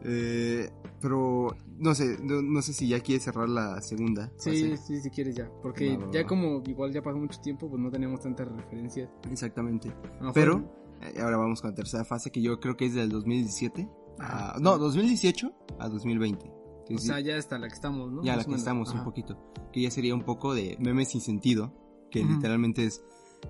Eh, 0.05 0.69
pero, 1.01 1.55
no 1.79 1.93
sé, 1.95 2.17
no, 2.23 2.41
no 2.41 2.61
sé 2.61 2.73
si 2.73 2.87
ya 2.87 2.99
quieres 3.01 3.23
cerrar 3.23 3.49
la 3.49 3.81
segunda. 3.81 4.31
Sí, 4.37 4.71
fase. 4.71 4.77
sí, 4.77 5.01
si 5.01 5.09
quieres 5.09 5.35
ya. 5.35 5.49
Porque 5.61 5.97
ya 6.11 6.25
como 6.25 6.61
igual 6.65 6.91
ya 6.93 7.01
pasó 7.01 7.17
mucho 7.17 7.39
tiempo, 7.41 7.69
pues 7.69 7.81
no 7.81 7.91
tenemos 7.91 8.21
tantas 8.21 8.47
referencias. 8.49 9.09
Exactamente. 9.29 9.89
A 10.21 10.31
Pero, 10.33 10.63
eh, 11.01 11.19
ahora 11.21 11.37
vamos 11.37 11.61
con 11.61 11.71
la 11.71 11.75
tercera 11.75 12.05
fase 12.05 12.31
que 12.31 12.41
yo 12.41 12.59
creo 12.59 12.75
que 12.77 12.85
es 12.85 12.93
del 12.93 13.09
2017. 13.09 13.89
Ajá. 14.19 14.55
a- 14.55 14.59
no, 14.59 14.77
2018 14.77 15.51
a 15.79 15.89
2020. 15.89 16.51
O 16.93 16.97
sea, 16.97 17.19
ya 17.19 17.37
hasta 17.37 17.57
la 17.57 17.67
que 17.67 17.73
estamos, 17.73 18.11
¿no? 18.11 18.23
ya 18.23 18.35
Más 18.35 18.45
la 18.45 18.53
que 18.53 18.57
estamos 18.57 18.93
un 18.93 19.03
poquito. 19.03 19.37
Que 19.71 19.81
ya 19.81 19.91
sería 19.91 20.13
un 20.13 20.23
poco 20.23 20.53
de 20.53 20.77
memes 20.79 21.09
sin 21.09 21.21
sentido. 21.21 21.73
Que 22.11 22.23
literalmente 22.23 22.85
es 22.85 23.01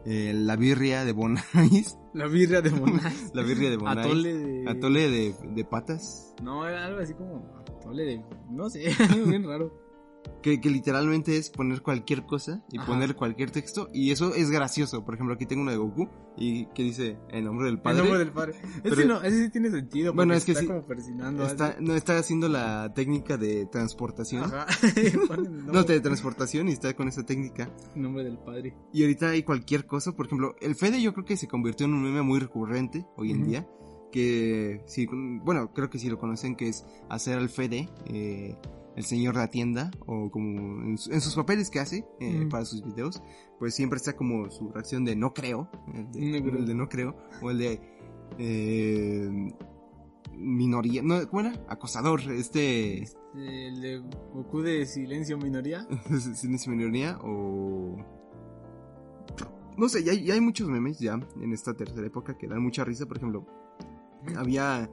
eh, 0.06 0.34
la 0.34 0.56
birria 0.56 1.06
de 1.06 1.12
Bonais. 1.12 1.98
La 2.14 2.28
birria 2.28 2.62
de 2.62 2.70
Bonais. 2.70 3.32
la 3.34 3.42
birria 3.42 3.72
de 3.72 3.78
Bonais. 3.78 4.06
Atole 4.06 4.34
de. 4.36 4.70
Atole 4.70 5.10
de, 5.10 5.36
de 5.56 5.66
patas. 5.66 6.36
No, 6.44 6.68
era 6.68 6.86
algo 6.86 7.00
así 7.00 7.16
como 7.16 7.44
atole 7.58 8.04
de. 8.04 8.24
No 8.52 8.70
sé, 8.70 8.92
bien 9.28 9.44
raro. 9.44 9.74
Que, 10.42 10.60
que 10.60 10.70
literalmente 10.70 11.38
es 11.38 11.50
poner 11.50 11.82
cualquier 11.82 12.26
cosa 12.26 12.62
y 12.70 12.78
Ajá. 12.78 12.88
poner 12.88 13.16
cualquier 13.16 13.50
texto. 13.52 13.90
Y 13.94 14.12
eso 14.12 14.34
es 14.36 14.50
gracioso. 14.52 15.06
Por 15.06 15.14
ejemplo, 15.14 15.36
aquí 15.36 15.46
tengo 15.46 15.62
uno 15.62 15.72
de 15.72 15.78
Goku. 15.78 16.10
Y 16.36 16.66
que 16.74 16.82
dice 16.84 17.20
en 17.30 17.46
nombre 17.46 17.68
del 17.68 17.76
El 17.76 17.82
padre. 17.82 17.98
nombre 18.00 18.20
del 18.20 18.32
padre. 18.32 18.56
Pero- 18.82 18.96
ese, 18.96 19.06
no, 19.06 19.22
ese 19.22 19.46
sí 19.46 19.50
tiene 19.52 19.70
sentido. 19.70 20.14
Bueno, 20.14 20.34
es 20.34 20.44
que 20.46 20.52
está 20.52 20.62
sí. 20.62 20.68
como 20.68 20.82
persinando. 20.86 21.46
Está, 21.46 21.78
no 21.80 21.94
está 21.96 22.18
haciendo 22.18 22.50
la 22.50 22.92
técnica 22.94 23.38
de 23.38 23.68
transportación. 23.68 24.44
Ajá. 24.44 24.66
El 24.96 25.66
No, 25.68 25.84
de 25.84 26.00
transportación 26.02 26.68
y 26.70 26.72
está 26.72 26.94
con 26.96 27.08
esa 27.08 27.24
técnica. 27.24 27.70
nombre 27.96 28.24
del 28.24 28.38
padre. 28.40 28.76
Y 28.92 29.04
ahorita 29.04 29.30
hay 29.30 29.44
cualquier 29.44 29.86
cosa, 29.86 30.12
por 30.14 30.26
ejemplo, 30.26 30.56
el 30.60 30.76
Fede 30.76 31.02
yo 31.02 31.14
creo 31.14 31.26
que 31.26 31.38
se 31.38 31.48
convirtió 31.48 31.86
en 31.86 31.94
un 31.94 32.04
meme 32.04 32.22
muy 32.24 32.40
recurrente 32.40 33.06
hoy 33.16 33.32
en 33.32 33.46
día. 33.46 33.68
Que, 34.14 34.84
sí, 34.86 35.08
bueno, 35.12 35.74
creo 35.74 35.90
que 35.90 35.98
sí 35.98 36.08
lo 36.08 36.20
conocen, 36.20 36.56
que 36.56 36.68
es 36.70 36.86
hacer 37.10 37.40
al 37.40 37.50
Fede, 37.50 37.90
eh, 38.06 38.56
el 38.96 39.04
señor 39.06 39.34
de 39.34 39.40
la 39.42 39.48
tienda, 39.50 39.90
o 40.06 40.30
como 40.30 40.84
en, 40.84 40.90
en 40.92 41.22
sus 41.22 41.36
papeles 41.36 41.72
que 41.72 41.80
hace 41.80 42.06
eh, 42.20 42.42
Ujú. 42.42 42.50
para 42.50 42.64
sus 42.64 42.84
videos, 42.84 43.24
pues 43.58 43.74
siempre 43.74 43.98
está 43.98 44.16
como 44.16 44.52
su 44.52 44.70
reacción 44.70 45.04
de 45.04 45.16
no 45.16 45.34
creo, 45.34 45.68
el 45.96 46.12
de 46.12 46.22
No 46.22 46.44
creo. 46.44 46.58
el 46.60 46.66
de 46.68 46.76
no 46.76 46.88
creo, 46.90 47.16
o 47.42 47.50
el 47.50 47.58
de 47.58 47.82
eh, 48.38 49.52
minoría, 50.36 51.02
no, 51.02 51.28
¿cómo 51.28 51.42
era? 51.42 51.54
Acosador, 51.68 52.22
este... 52.34 53.02
Este, 53.02 53.68
el 53.68 53.82
de 53.82 53.98
Goku 54.34 54.62
de 54.62 54.86
silencio 54.86 55.40
minoría. 55.40 55.88
Silencio 56.36 56.72
minoría 56.72 57.18
o... 57.24 57.98
No 59.76 59.90
sé, 59.90 60.04
ya 60.04 60.12
hay, 60.12 60.24
ya 60.24 60.36
hay 60.36 60.42
muchos 60.42 60.70
memes 60.70 61.00
ya 61.00 61.20
en 61.42 61.52
esta 61.52 61.74
tercera 61.74 62.06
época 62.06 62.38
que 62.38 62.48
dan 62.48 62.62
mucha 62.62 62.84
risa. 62.86 63.08
Por 63.08 63.18
ejemplo, 63.18 63.48
había... 64.38 64.90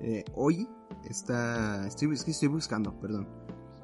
eh, 0.00 0.24
hoy 0.34 0.68
está... 1.08 1.86
Estoy, 1.86 2.12
es 2.12 2.24
que 2.24 2.30
estoy 2.32 2.48
buscando, 2.48 2.98
perdón. 3.00 3.28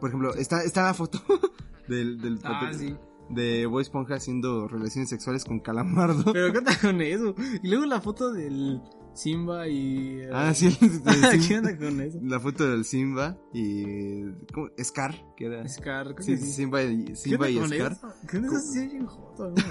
Por 0.01 0.09
ejemplo, 0.11 0.35
está, 0.35 0.63
está 0.65 0.85
la 0.85 0.95
foto 0.95 1.21
del, 1.89 2.21
del 2.21 2.39
Ah, 2.45 2.71
sí. 2.77 2.97
de 3.31 3.67
Boy 3.67 3.83
Esponja 3.83 4.17
haciendo 4.17 4.67
relaciones 4.69 5.09
sexuales 5.11 5.45
con 5.45 5.61
Calamardo. 5.61 6.33
Pero 6.33 6.53
¿qué 6.53 6.59
onda 6.59 6.77
con 6.81 7.01
eso? 7.01 7.35
Y 7.63 7.69
luego 7.69 7.87
la 7.87 8.01
foto 8.01 8.33
del 8.33 8.81
Simba 9.15 9.69
y. 9.69 10.21
eh, 10.23 10.31
Ah, 10.33 10.53
sí, 10.55 10.67
el 10.81 11.47
¿Qué 11.47 11.59
onda 11.59 11.77
con 11.77 12.01
eso? 12.01 12.19
la 12.23 12.41
foto 12.41 12.69
del 12.69 12.85
Simba 12.85 13.37
y... 13.53 14.23
¿cómo? 14.53 14.69
Scar, 14.83 15.15
que 15.37 15.45
era... 15.47 15.69
Scar, 15.69 16.15
Sí, 16.21 16.37
sí. 16.39 16.51
Simba 16.51 16.83
y, 16.83 17.05
¿Qué 17.05 17.15
Simba 17.17 17.47
onda 17.47 17.51
y 17.51 17.59
con 17.59 17.69
Scar. 17.69 17.93
eso? 17.93 18.13
¿Qué 18.29 18.37
onda. 18.39 19.65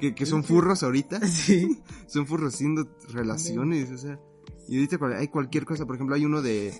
Que, 0.00 0.14
que 0.14 0.26
son 0.26 0.44
furros 0.44 0.82
ahorita. 0.82 1.20
Sí. 1.26 1.78
son 2.06 2.24
furros 2.26 2.54
haciendo 2.54 2.88
relaciones, 3.12 3.90
o 3.90 3.98
sea. 3.98 4.18
Y 4.68 4.76
ahorita 4.76 4.98
hay 5.18 5.28
cualquier 5.28 5.64
cosa, 5.64 5.86
por 5.86 5.94
ejemplo, 5.96 6.14
hay 6.14 6.24
uno 6.24 6.42
de 6.42 6.72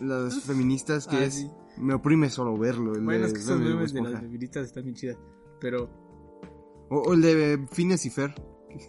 las 0.00 0.40
feministas 0.42 1.06
que 1.06 1.16
Ah, 1.16 1.24
es 1.24 1.34
sí. 1.34 1.50
me 1.78 1.94
oprime 1.94 2.30
solo 2.30 2.56
verlo, 2.56 2.94
el 2.94 3.04
Bueno, 3.04 3.20
de, 3.22 3.26
es 3.28 3.32
que 3.34 3.40
esos 3.40 3.58
memes 3.60 3.92
de 3.92 4.02
las 4.02 4.20
bebiditas 4.22 4.66
están 4.66 4.84
bien 4.84 4.94
chidas. 4.96 5.18
Pero 5.60 5.88
o, 6.88 6.98
o 6.98 7.12
el 7.14 7.20
de 7.22 7.66
Phineas 7.72 8.04
y 8.06 8.10
Fer. 8.10 8.34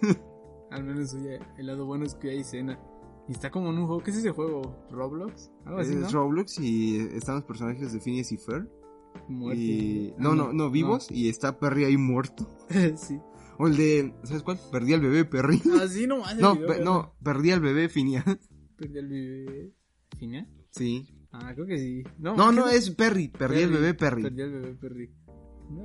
al 0.72 0.84
menos 0.84 1.14
oye, 1.14 1.40
el 1.58 1.68
lado 1.68 1.86
bueno 1.86 2.06
es 2.06 2.16
que 2.16 2.30
hay 2.32 2.40
escena. 2.40 2.80
Y 3.28 3.34
está 3.34 3.52
como 3.52 3.72
en 3.72 3.78
un 3.80 3.88
juego. 3.88 4.02
¿Qué 4.04 4.12
es 4.12 4.18
ese 4.18 4.32
juego? 4.32 4.86
¿Roblox? 4.90 5.52
Algo 5.66 5.80
así, 5.80 5.92
es 5.94 6.00
¿no? 6.00 6.10
Roblox 6.10 6.60
y 6.60 6.98
están 7.14 7.36
los 7.36 7.44
personajes 7.44 7.92
de 7.92 8.00
Phineas 8.00 8.32
y 8.32 8.38
Fer. 8.38 8.70
Muerto. 9.28 9.62
Y... 9.62 10.12
Ah, 10.14 10.20
No, 10.20 10.36
no, 10.36 10.54
no, 10.54 10.70
vivos 10.72 11.12
y 11.12 11.28
está 11.28 11.60
Perry 11.60 11.84
ahí 11.86 11.98
muerto. 11.98 12.48
sí. 12.96 13.20
O 13.60 13.68
el 13.68 13.76
de, 13.78 14.14
¿sabes 14.24 14.44
cuál? 14.44 14.60
Perdí 14.72 14.94
al 14.94 15.02
bebé 15.02 15.26
Perry. 15.26 15.62
Ah, 15.82 15.88
sí, 15.88 16.06
no 16.08 16.18
más. 16.20 16.34
el 16.34 16.40
No, 16.42 16.56
video, 16.56 16.68
pe- 16.68 16.84
no, 16.84 17.16
perdí 17.24 17.52
al 17.52 17.60
bebé 17.62 17.90
Phineas. 17.90 18.26
Perdí 18.78 19.00
al 19.00 19.08
bebé. 19.10 19.74
¿Fina? 20.18 20.48
Sí. 20.72 21.08
Ah, 21.32 21.52
creo 21.54 21.66
que 21.68 21.78
sí. 21.78 22.04
No, 22.20 22.36
No, 22.36 22.50
¿qué 22.50 22.56
no, 22.56 22.68
es 22.70 22.90
Perry, 22.92 23.28
perdí 23.30 23.64
al 23.64 23.72
bebé 23.72 23.94
Perry. 23.94 24.24
Perdí 24.24 24.42
al 24.42 24.52
bebé 24.52 24.74
Perry. 24.76 25.12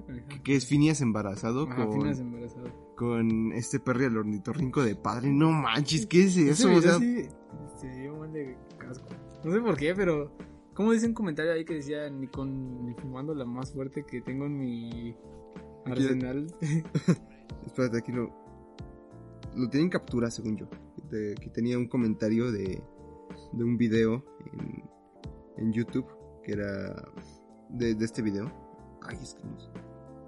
Esa- 0.09 0.43
Que 0.43 0.55
es 0.57 0.66
Phineas 0.66 1.01
embarazado 1.01 1.64
Ajá, 1.68 1.87
con... 1.87 1.95
Phineas 1.99 2.20
embarazado. 2.20 2.93
con 2.97 3.53
este 3.53 3.81
Perry 3.81 4.05
al 4.05 4.16
ornitorrinco 4.16 4.83
de 4.83 4.95
padre. 4.95 5.31
No 5.31 5.51
manches, 5.51 6.07
¿qué 6.07 6.23
es 6.25 6.37
Ese 6.37 6.51
eso? 6.51 6.73
O 6.73 6.81
sea, 6.81 6.99
sí 6.99 7.27
se 7.81 7.89
dio 8.01 8.16
mal 8.16 8.33
de 8.33 8.57
casco. 8.79 9.09
No 9.45 9.53
sé 9.53 9.61
por 9.61 9.77
qué, 9.77 9.95
pero. 9.95 10.37
¿Cómo 10.75 10.93
dice 10.93 11.07
un 11.07 11.12
comentario 11.14 11.53
ahí 11.53 11.64
que 11.66 11.75
decía 11.75 12.09
ni 12.09 12.29
con 12.29 12.87
ni 12.87 12.95
fumando 12.95 13.35
la 13.35 13.45
más 13.45 13.73
fuerte 13.73 14.05
que 14.07 14.20
tengo 14.23 14.47
en 14.47 14.59
mi 14.59 15.14
arsenal? 15.85 16.47
Espérate, 17.67 17.99
aquí 17.99 18.13
lo. 18.13 18.31
Lo 19.55 19.69
tienen 19.69 19.91
captura, 19.91 20.31
según 20.31 20.57
yo. 20.57 20.67
de- 21.11 21.35
que 21.35 21.51
tenía 21.51 21.77
un 21.77 21.87
comentario 21.89 22.51
de, 22.51 22.83
de 23.53 23.65
un 23.65 23.77
video 23.77 24.25
en, 24.53 24.83
en 25.59 25.73
YouTube 25.73 26.07
que 26.43 26.53
era 26.53 26.95
de, 27.69 27.95
de 27.95 28.05
este 28.05 28.23
video. 28.23 28.51
Ay, 29.03 29.19
es 29.21 29.35
que 29.35 29.45
no 29.45 29.59
sé. 29.61 29.69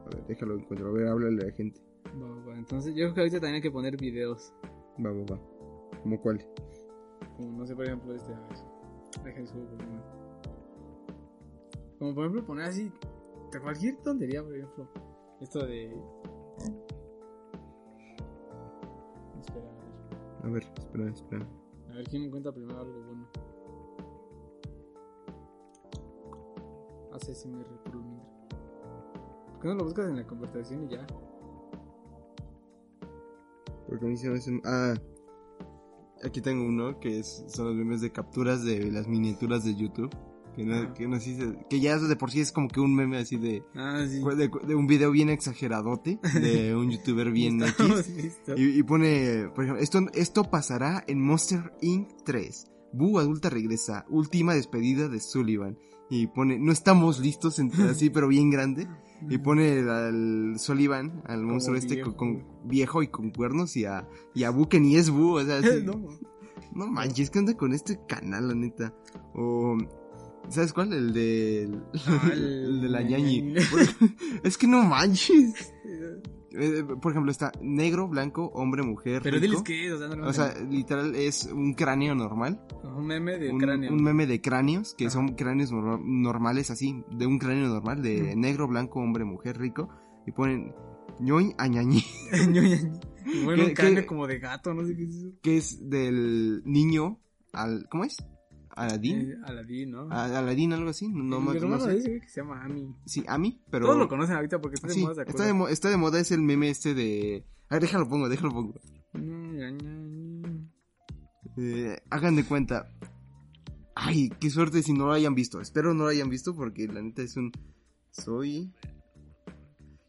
A 0.05 0.09
ver, 0.11 0.27
déjalo 0.27 0.55
encuentro. 0.59 0.89
A 0.89 0.93
ver, 0.93 1.07
háblale 1.09 1.43
a 1.43 1.47
la 1.47 1.53
gente. 1.53 1.81
Va, 2.21 2.29
va, 2.47 2.55
Entonces, 2.59 2.95
yo 2.95 3.05
creo 3.05 3.15
que 3.15 3.21
ahorita 3.21 3.37
también 3.39 3.55
hay 3.57 3.63
que 3.63 3.71
poner 3.71 3.97
videos. 3.97 4.53
Va, 5.05 5.11
va, 5.11 5.25
va. 5.37 5.41
¿Cómo 6.03 6.21
cuál? 6.21 6.47
Como, 7.39 7.59
no 7.59 7.67
sé, 7.67 7.75
por 7.75 7.87
ejemplo, 7.87 8.15
este. 8.15 8.33
A 8.35 8.41
ver. 8.41 9.25
Dejen 9.25 9.47
su 9.47 9.55
Como 11.99 12.15
por 12.15 12.25
ejemplo, 12.25 12.45
poner 12.47 12.67
así. 12.67 12.93
Cualquier 13.63 13.97
tontería, 14.03 14.43
por 14.43 14.55
ejemplo. 14.55 14.89
Esto 15.41 15.65
de. 15.67 15.97
Espera, 19.47 19.67
a 20.43 20.49
ver. 20.49 20.49
A 20.49 20.49
ver, 20.49 20.63
espera, 20.63 21.11
espera. 21.11 21.47
A 21.91 21.95
ver 21.97 22.09
quién 22.09 22.23
encuentra 22.25 22.53
primero 22.53 22.81
algo 22.81 23.03
bueno. 23.03 23.29
Hace 27.13 27.35
SMR 27.35 27.65
por 27.85 27.95
lo 27.95 28.03
mientras. 28.03 28.35
¿Por 29.53 29.61
qué 29.61 29.69
no 29.69 29.75
lo 29.75 29.85
buscas 29.85 30.09
en 30.09 30.17
la 30.17 30.27
conversación 30.27 30.85
y 30.85 30.89
ya? 30.89 31.07
Porque 33.87 34.07
a 34.07 34.09
mí 34.09 34.17
se 34.17 34.29
me 34.29 34.37
hace... 34.37 34.61
Ah, 34.65 34.95
aquí 36.25 36.41
tengo 36.41 36.67
uno 36.67 36.99
que 36.99 37.21
es, 37.21 37.45
son 37.49 37.67
los 37.67 37.75
memes 37.77 38.01
de 38.01 38.11
capturas 38.11 38.65
de 38.65 38.91
las 38.91 39.07
miniaturas 39.07 39.65
de 39.65 39.75
YouTube. 39.75 40.11
Que, 40.57 40.65
no, 40.65 40.95
que, 40.95 41.09
no 41.09 41.19
que 41.69 41.81
ya 41.81 41.99
de 41.99 42.17
por 42.17 42.31
sí 42.31 42.41
es 42.41 42.53
como 42.53 42.69
que 42.69 42.81
un 42.81 42.95
meme 42.95 43.19
así 43.19 43.37
de, 43.37 43.65
Ah, 43.75 44.05
sí. 44.09 44.21
de, 44.37 44.51
de 44.67 44.75
un 44.75 44.87
video 44.87 45.11
bien 45.11 45.29
exageradote 45.31 46.19
de 46.41 46.75
un 46.77 46.91
youtuber 46.91 47.31
bien 47.33 47.63
X. 47.63 48.39
Y, 48.57 48.79
y 48.79 48.83
pone, 48.85 49.49
por 49.55 49.65
ejemplo, 49.65 49.83
esto, 49.83 50.01
esto 50.15 50.45
pasará 50.45 51.03
en 51.09 51.21
Monster 51.21 51.73
Inc. 51.83 52.09
3. 52.25 52.67
Boo 52.93 53.19
adulta 53.19 53.51
regresa, 53.51 54.05
última 54.09 54.55
despedida 54.55 55.09
de 55.09 55.19
Sullivan. 55.21 55.77
Y 56.11 56.29
pone, 56.29 56.59
no 56.59 56.71
estamos 56.71 57.19
listos, 57.19 57.59
en- 57.59 57.73
así 57.89 58.11
pero 58.11 58.29
bien 58.29 58.51
grande. 58.51 58.87
Y 59.29 59.39
pone 59.39 59.79
al 59.89 60.55
Sullivan, 60.59 61.23
al 61.27 61.43
monstruo 61.43 61.77
este 61.77 61.95
viejo. 61.97 62.15
con, 62.17 62.41
con- 62.41 62.69
viejo 62.69 63.03
y 63.03 63.09
con 63.09 63.31
cuernos, 63.31 63.77
y 63.77 63.87
a, 63.87 64.07
y 64.35 64.45
a 64.45 64.51
Boo 64.51 64.69
que 64.69 64.79
ni 64.81 64.97
es 64.97 65.11
Boo, 65.11 65.41
o 65.41 65.45
sea, 65.45 65.59
así- 65.59 65.83
no, 65.83 65.95
no 66.75 66.87
manches, 66.87 67.31
¿qué 67.31 67.39
onda 67.41 67.57
con 67.57 67.73
este 67.73 67.99
canal, 68.07 68.49
la 68.49 68.55
neta? 68.55 68.95
O, 69.35 69.77
¿sabes 70.49 70.73
cuál? 70.73 70.93
El 70.93 71.13
de, 71.13 71.71
Ah, 72.07 72.31
el, 72.33 72.43
el- 72.65 72.81
de 72.83 72.89
la 72.89 73.03
ñañi. 73.03 73.55
es 74.45 74.59
que 74.59 74.67
no 74.67 74.83
manches. 74.85 75.73
Eh, 76.57 76.85
por 77.03 77.11
ejemplo, 77.11 77.33
está 77.33 77.51
negro, 77.61 78.07
blanco, 78.07 78.45
hombre, 78.55 78.85
mujer. 78.85 79.23
Pero 79.25 79.39
rico. 79.41 79.43
diles 79.49 79.63
que 79.65 79.87
es, 79.89 79.93
o 79.95 79.99
sea, 79.99 80.09
no 80.17 80.29
O 80.29 80.33
sea, 80.33 80.55
literal 80.71 81.13
es 81.17 81.47
un 81.53 81.75
cráneo 81.75 82.15
normal. 82.15 82.65
un 82.85 83.07
meme 83.09 83.39
de 83.41 83.51
Un, 83.51 83.59
cráneo. 83.59 83.93
un 83.93 84.01
meme 84.05 84.25
de 84.29 84.41
cráneos, 84.41 84.95
que 84.97 85.11
son 85.11 85.35
cráneos 85.35 85.73
nor- 85.73 86.01
normales 86.01 86.71
así, 86.71 87.03
de 87.11 87.27
un 87.27 87.41
cráneo 87.41 87.67
normal, 87.67 88.03
de 88.03 88.37
negro, 88.37 88.69
blanco, 88.69 89.01
hombre, 89.01 89.25
mujer, 89.25 89.59
rico. 89.59 89.89
Y 90.29 90.31
ponen 90.31 90.73
ñoñ 91.19 91.55
añañi, 91.59 92.05
bueno, 93.45 93.65
¿Qué- 93.65 93.69
un 93.71 93.75
cráneo 93.75 94.01
qué? 94.03 94.07
como 94.07 94.29
de 94.29 94.39
gato, 94.39 94.73
no 94.75 94.85
sé 94.87 94.95
qué 94.95 95.03
es 95.03 95.11
eso. 95.17 95.29
que 95.43 95.57
es 95.57 95.91
del 95.91 96.63
niño 96.65 97.19
al... 97.53 97.89
¿Cómo 97.89 98.05
es? 98.05 98.17
Aladín. 98.77 99.31
Eh, 99.31 99.35
Aladín, 99.45 99.91
¿no? 99.93 100.09
A- 100.11 100.39
Aladín, 100.39 100.73
algo 100.73 100.91
así. 100.91 101.09
No, 101.09 101.41
Mi 101.41 101.47
me- 101.47 101.53
no 101.55 101.59
hermano 101.61 101.85
sé. 101.85 102.01
güey 102.01 102.21
que 102.21 102.29
se 102.29 102.41
llama 102.41 102.65
Ami. 102.65 102.95
Sí, 103.07 103.25
Ami, 103.29 103.63
pero... 103.71 103.87
Todos 103.87 103.99
lo 103.99 104.09
conocen 104.09 104.37
ahorita 104.37 104.61
porque 104.61 104.75
está 104.75 104.89
de 104.89 104.95
Sí, 104.95 105.03
moda, 105.03 105.25
¿se 105.25 105.31
está 105.31 105.45
de, 105.45 105.53
mo- 105.53 105.69
está 105.69 105.89
de 105.91 105.97
moda 105.97 106.19
es 106.21 106.31
el 106.33 106.43
meme 106.43 106.71
este 106.71 106.95
de... 106.95 107.45
A 107.71 107.75
ver, 107.77 107.83
déjalo 107.83 108.09
pongo, 108.09 108.29
déjalo 108.29 108.53
pongo. 108.53 108.75
Eh, 111.57 111.97
hagan 112.11 112.37
de 112.37 112.45
cuenta. 112.45 112.89
Ay, 113.95 114.29
qué 114.41 114.51
suerte 114.51 114.83
si 114.83 114.93
no 114.93 115.07
lo 115.07 115.13
hayan 115.13 115.35
visto. 115.35 115.61
Espero 115.61 115.95
no 115.95 116.05
lo 116.05 116.11
hayan 116.11 116.29
visto 116.29 116.55
porque 116.55 116.87
la 116.89 117.01
neta 117.01 117.23
es 117.23 117.37
un. 117.37 117.53
Soy. 118.11 118.73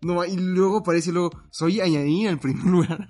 No, 0.02 0.26
y 0.26 0.36
luego 0.38 0.78
aparece 0.78 1.12
luego. 1.12 1.32
Soy 1.52 1.82
añadí 1.82 2.26
en 2.28 2.40
primer 2.40 2.66
lugar. 2.66 3.10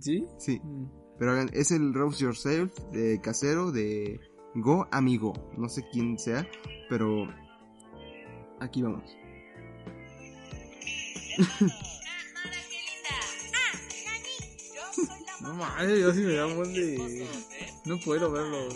¿Sí? 0.00 0.24
Sí, 0.38 0.60
Mm. 0.62 0.86
pero 1.18 1.32
hagan. 1.32 1.50
Es 1.52 1.72
el 1.72 1.92
Roast 1.94 2.20
Yourself 2.20 2.72
de 2.92 3.20
casero 3.20 3.72
de 3.72 4.20
Go 4.54 4.86
Amigo. 4.90 5.32
No 5.56 5.68
sé 5.68 5.86
quién 5.90 6.18
sea, 6.18 6.46
pero. 6.88 7.28
Aquí 8.60 8.82
vamos. 8.82 9.16
No 15.40 15.52
mames, 15.52 16.00
yo 16.00 16.10
sí 16.14 16.20
me 16.22 16.32
da 16.32 16.46
un 16.46 16.56
buen 16.56 16.72
de... 16.72 17.26
No 17.84 18.00
puedo 18.00 18.32
verlo. 18.32 18.66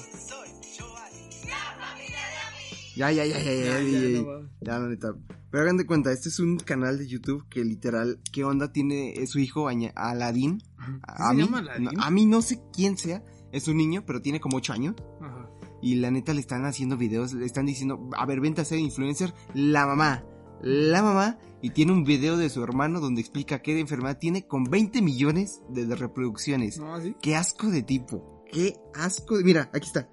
Ya, 2.94 3.10
ya, 3.10 3.24
ya, 3.24 3.40
ya, 3.40 3.52
ya. 3.54 3.80
Ya, 3.80 4.78
ya. 4.78 5.14
Pero 5.50 5.62
hagan 5.62 5.76
de 5.78 5.86
cuenta, 5.86 6.12
este 6.12 6.28
es 6.28 6.40
un 6.40 6.58
canal 6.58 6.98
de 6.98 7.06
YouTube 7.08 7.48
que 7.48 7.64
literal, 7.64 8.20
¿qué 8.32 8.44
onda 8.44 8.70
tiene 8.70 9.14
su 9.26 9.38
hijo 9.38 9.66
Aladín? 9.94 10.62
A 11.06 12.10
mí 12.10 12.26
no 12.26 12.42
sé 12.42 12.60
quién 12.70 12.98
sea, 12.98 13.24
es 13.50 13.66
un 13.66 13.78
niño, 13.78 14.04
pero 14.04 14.20
tiene 14.20 14.38
como 14.40 14.58
8 14.58 14.74
años. 14.74 14.94
Ajá. 15.22 15.37
Y 15.80 15.96
la 15.96 16.10
neta 16.10 16.34
le 16.34 16.40
están 16.40 16.64
haciendo 16.64 16.96
videos, 16.96 17.32
le 17.32 17.46
están 17.46 17.66
diciendo, 17.66 18.10
a 18.16 18.26
ver, 18.26 18.40
vente 18.40 18.60
a 18.60 18.64
ser 18.64 18.78
influencer. 18.78 19.32
La 19.54 19.86
mamá, 19.86 20.24
la 20.60 21.02
mamá, 21.02 21.38
y 21.62 21.70
tiene 21.70 21.92
un 21.92 22.04
video 22.04 22.36
de 22.36 22.48
su 22.48 22.62
hermano 22.62 23.00
donde 23.00 23.20
explica 23.20 23.60
qué 23.60 23.78
enfermedad 23.78 24.18
tiene 24.18 24.46
con 24.46 24.64
20 24.64 25.02
millones 25.02 25.62
de, 25.68 25.94
reproducciones. 25.94 26.78
No, 26.78 27.00
sí. 27.00 27.16
Qué 27.20 27.36
asco 27.36 27.68
de 27.68 27.82
tipo, 27.82 28.44
qué 28.50 28.76
asco 28.94 29.36
de... 29.38 29.44
Mira, 29.44 29.70
aquí 29.72 29.86
está, 29.86 30.08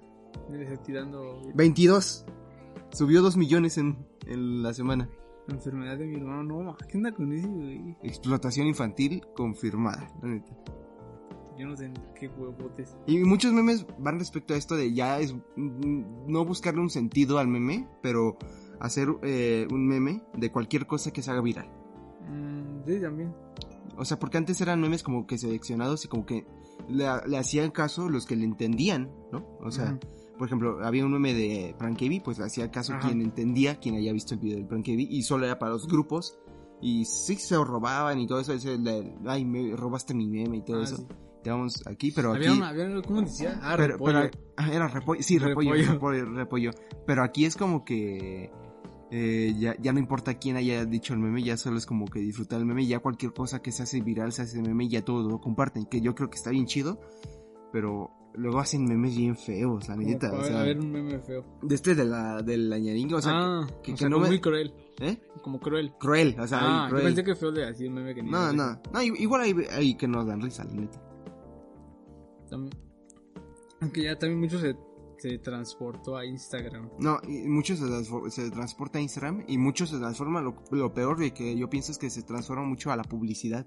tirando 0.84 1.40
22. 1.54 2.26
Subió 2.92 3.22
2 3.22 3.36
millones 3.36 3.78
en, 3.78 4.06
en 4.26 4.62
la 4.62 4.72
semana. 4.72 5.08
la 5.48 5.54
enfermedad 5.54 5.98
de 5.98 6.06
mi 6.06 6.16
hermano. 6.16 6.62
No, 6.62 6.76
¿qué 6.88 6.96
onda 6.96 7.12
con 7.12 7.32
ese, 7.32 7.46
güey? 7.46 7.96
Explotación 8.02 8.66
infantil 8.66 9.22
confirmada, 9.34 10.12
la 10.22 10.28
neta. 10.28 10.56
Yo 11.58 11.66
no 11.66 11.76
sé 11.76 11.90
qué 12.18 12.28
huevotes. 12.28 12.96
Y 13.06 13.18
muchos 13.20 13.52
memes 13.52 13.86
van 13.98 14.18
respecto 14.18 14.54
a 14.54 14.56
esto 14.56 14.76
de 14.76 14.92
ya 14.92 15.18
es 15.20 15.34
mm, 15.56 16.26
no 16.26 16.44
buscarle 16.44 16.80
un 16.80 16.90
sentido 16.90 17.38
al 17.38 17.48
meme, 17.48 17.88
pero 18.02 18.36
hacer 18.80 19.08
eh, 19.22 19.66
un 19.70 19.86
meme 19.86 20.22
de 20.34 20.50
cualquier 20.52 20.86
cosa 20.86 21.12
que 21.12 21.22
se 21.22 21.30
haga 21.30 21.40
viral. 21.40 21.68
Mm, 22.28 22.84
sí, 22.86 23.00
también. 23.00 23.34
O 23.96 24.04
sea, 24.04 24.18
porque 24.18 24.36
antes 24.36 24.60
eran 24.60 24.80
memes 24.80 25.02
como 25.02 25.26
que 25.26 25.38
seleccionados 25.38 26.04
y 26.04 26.08
como 26.08 26.26
que 26.26 26.46
le, 26.88 27.06
le 27.26 27.38
hacían 27.38 27.70
caso 27.70 28.10
los 28.10 28.26
que 28.26 28.36
le 28.36 28.44
entendían, 28.44 29.10
¿no? 29.32 29.46
O 29.60 29.70
sea, 29.70 29.98
por 30.36 30.46
ejemplo, 30.48 30.84
había 30.84 31.06
un 31.06 31.12
meme 31.12 31.32
de 31.32 31.74
Prankevi, 31.78 32.20
pues 32.20 32.38
le 32.38 32.44
hacía 32.44 32.70
caso 32.70 32.92
Ajá. 32.92 33.08
quien 33.08 33.22
entendía, 33.22 33.76
quien 33.80 33.94
haya 33.94 34.12
visto 34.12 34.34
el 34.34 34.40
video 34.40 34.58
del 34.58 34.66
Prankevi, 34.66 35.08
y 35.10 35.22
solo 35.22 35.46
era 35.46 35.58
para 35.58 35.72
los 35.72 35.86
grupos. 35.88 36.38
Y 36.82 37.06
sí 37.06 37.36
se 37.36 37.54
lo 37.54 37.64
robaban 37.64 38.20
y 38.20 38.26
todo 38.26 38.38
eso, 38.40 38.52
ese 38.52 38.76
de, 38.76 39.14
ay, 39.24 39.46
me 39.46 39.74
robaste 39.74 40.12
mi 40.12 40.26
meme 40.26 40.58
y 40.58 40.62
todo 40.62 40.80
Ah, 40.80 40.84
eso. 40.84 40.96
sí. 40.98 41.06
Te 41.46 41.52
vamos 41.52 41.86
aquí, 41.86 42.10
pero 42.10 42.32
aquí... 42.32 42.46
Había 42.46 42.56
una, 42.58 42.68
había 42.70 42.84
una- 42.86 43.02
¿cómo 43.02 43.22
decía? 43.22 43.60
Ah, 43.62 43.74
pero, 43.76 43.92
repollo. 43.92 44.30
pero- 44.32 44.44
ah, 44.56 44.72
era 44.72 44.88
repollo, 44.88 45.22
sí, 45.22 45.38
repollo, 45.38 45.74
Repollo. 45.74 45.92
repollo, 45.92 46.24
repollo. 46.34 46.70
Pero 47.06 47.22
aquí 47.22 47.44
es 47.44 47.54
como 47.54 47.84
que 47.84 48.50
eh, 49.12 49.54
ya, 49.56 49.76
ya 49.80 49.92
no 49.92 50.00
importa 50.00 50.34
quién 50.34 50.56
haya 50.56 50.84
dicho 50.86 51.14
el 51.14 51.20
meme, 51.20 51.44
ya 51.44 51.56
solo 51.56 51.78
es 51.78 51.86
como 51.86 52.06
que 52.06 52.18
disfrutar 52.18 52.58
el 52.58 52.66
meme, 52.66 52.84
ya 52.84 52.98
cualquier 52.98 53.32
cosa 53.32 53.62
que 53.62 53.70
se 53.70 53.84
hace 53.84 54.00
viral 54.00 54.32
se 54.32 54.42
hace 54.42 54.60
meme 54.60 54.86
y 54.86 54.88
ya 54.88 55.04
todos 55.04 55.30
lo 55.30 55.40
comparten, 55.40 55.86
que 55.86 56.00
yo 56.00 56.16
creo 56.16 56.28
que 56.28 56.34
está 56.34 56.50
bien 56.50 56.66
chido, 56.66 56.98
pero 57.72 58.10
luego 58.34 58.58
hacen 58.58 58.84
memes 58.84 59.16
bien 59.16 59.36
feos, 59.36 59.88
la 59.88 59.94
neta, 59.96 60.32
o 60.32 60.42
sea, 60.42 60.62
ver 60.64 60.78
un 60.80 60.90
meme 60.90 61.20
feo. 61.20 61.44
de 61.62 61.74
este 61.76 61.94
de 61.94 62.04
la, 62.04 62.42
del 62.42 62.72
añaringa, 62.72 63.16
o 63.18 63.22
sea, 63.22 63.32
ah, 63.34 63.66
que- 63.84 63.92
o 63.92 63.94
que 63.94 63.96
sea, 63.98 64.08
no 64.08 64.16
como 64.16 64.24
me- 64.24 64.30
muy 64.30 64.40
cruel. 64.40 64.74
¿eh? 65.00 65.18
Como 65.42 65.60
cruel. 65.60 65.92
Cruel, 65.98 66.34
o 66.40 66.46
sea, 66.48 66.58
ah, 66.60 66.82
yo 66.86 66.90
cruel. 66.90 67.04
pensé 67.04 67.22
que 67.24 67.34
feo 67.36 67.52
de 67.52 67.64
así 67.68 67.86
un 67.86 67.94
meme 67.94 68.14
que 68.14 68.22
ni 68.24 68.30
No, 68.30 68.52
no, 68.52 68.80
no, 68.92 69.02
igual 69.02 69.42
hay, 69.42 69.54
hay 69.70 69.94
que 69.94 70.08
nos 70.08 70.26
dan 70.26 70.40
risa, 70.42 70.64
la 70.64 70.72
neta. 70.72 71.00
Aunque 73.80 74.02
ya 74.02 74.18
también 74.18 74.40
mucho 74.40 74.58
se, 74.58 74.76
se 75.18 75.38
transportó 75.38 76.16
a 76.16 76.24
Instagram. 76.24 76.90
No, 76.98 77.18
y 77.26 77.46
muchos 77.48 77.78
se, 77.78 78.30
se 78.30 78.50
transporta 78.50 78.98
a 78.98 79.02
Instagram 79.02 79.44
y 79.46 79.58
muchos 79.58 79.90
se 79.90 79.98
transforma, 79.98 80.40
lo, 80.40 80.56
lo 80.70 80.94
peor 80.94 81.18
de 81.18 81.32
que 81.32 81.56
yo 81.56 81.68
pienso 81.68 81.92
es 81.92 81.98
que 81.98 82.10
se 82.10 82.22
transforma 82.22 82.64
mucho 82.64 82.90
a 82.90 82.96
la 82.96 83.04
publicidad. 83.04 83.66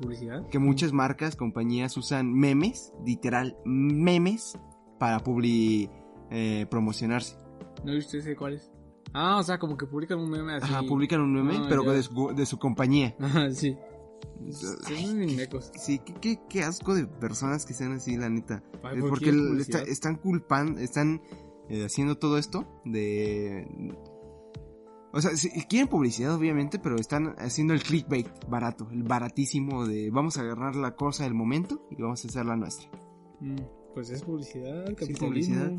¿Publicidad? 0.00 0.48
Que 0.48 0.58
muchas 0.58 0.92
marcas, 0.92 1.36
compañías 1.36 1.96
usan 1.96 2.32
memes, 2.32 2.92
literal, 3.04 3.56
memes, 3.64 4.58
para 4.98 5.20
publi, 5.20 5.88
eh, 6.30 6.66
promocionarse. 6.68 7.36
¿No 7.84 7.92
viste 7.92 8.18
ese 8.18 8.34
cuál 8.34 8.54
es? 8.54 8.72
Ah, 9.12 9.38
o 9.38 9.42
sea, 9.42 9.58
como 9.58 9.76
que 9.76 9.86
publican 9.86 10.18
un 10.18 10.28
meme 10.28 10.54
así. 10.54 10.64
Ajá, 10.64 10.82
publican 10.82 11.20
un 11.20 11.32
meme, 11.32 11.56
Ah, 11.58 11.66
pero 11.68 11.84
de 11.84 12.02
su, 12.02 12.32
de 12.34 12.44
su 12.46 12.58
compañía. 12.58 13.14
Ajá, 13.20 13.50
sí. 13.52 13.76
Mecos. 14.40 15.72
Sí, 15.76 15.98
qué, 16.04 16.14
qué, 16.14 16.40
qué 16.48 16.62
asco 16.62 16.94
de 16.94 17.06
personas 17.06 17.64
que 17.66 17.74
sean 17.74 17.92
así, 17.92 18.16
la 18.16 18.28
neta. 18.28 18.62
Ay, 18.82 18.98
Eh, 18.98 19.00
¿por 19.00 19.10
Porque 19.10 19.32
está- 19.60 19.82
están 19.82 20.16
culpando, 20.16 20.80
están 20.80 21.20
eh, 21.68 21.84
haciendo 21.84 22.16
todo 22.18 22.38
esto 22.38 22.80
de... 22.84 23.66
O 25.12 25.20
sea, 25.20 25.34
si- 25.36 25.48
quieren 25.66 25.88
publicidad 25.88 26.34
obviamente, 26.34 26.78
pero 26.78 26.96
están 26.96 27.34
haciendo 27.38 27.72
el 27.74 27.82
clickbait 27.82 28.28
barato, 28.48 28.86
el 28.92 29.02
baratísimo 29.02 29.86
de 29.86 30.10
vamos 30.10 30.36
a 30.36 30.42
agarrar 30.42 30.76
la 30.76 30.94
cosa 30.94 31.24
del 31.24 31.32
momento 31.34 31.86
y 31.90 32.00
vamos 32.02 32.24
a 32.24 32.28
hacer 32.28 32.44
la 32.44 32.54
nuestra. 32.56 32.88
Mm, 33.40 33.56
pues 33.94 34.10
es 34.10 34.22
publicidad, 34.22 34.84
capitalismo. 34.94 35.26
publicidad. 35.28 35.72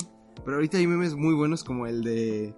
Pero 0.44 0.56
ahorita 0.58 0.78
hay 0.78 0.88
memes 0.88 1.16
muy 1.16 1.36
buenos 1.36 1.64
como 1.64 1.86
el 1.88 2.04
de, 2.04 2.56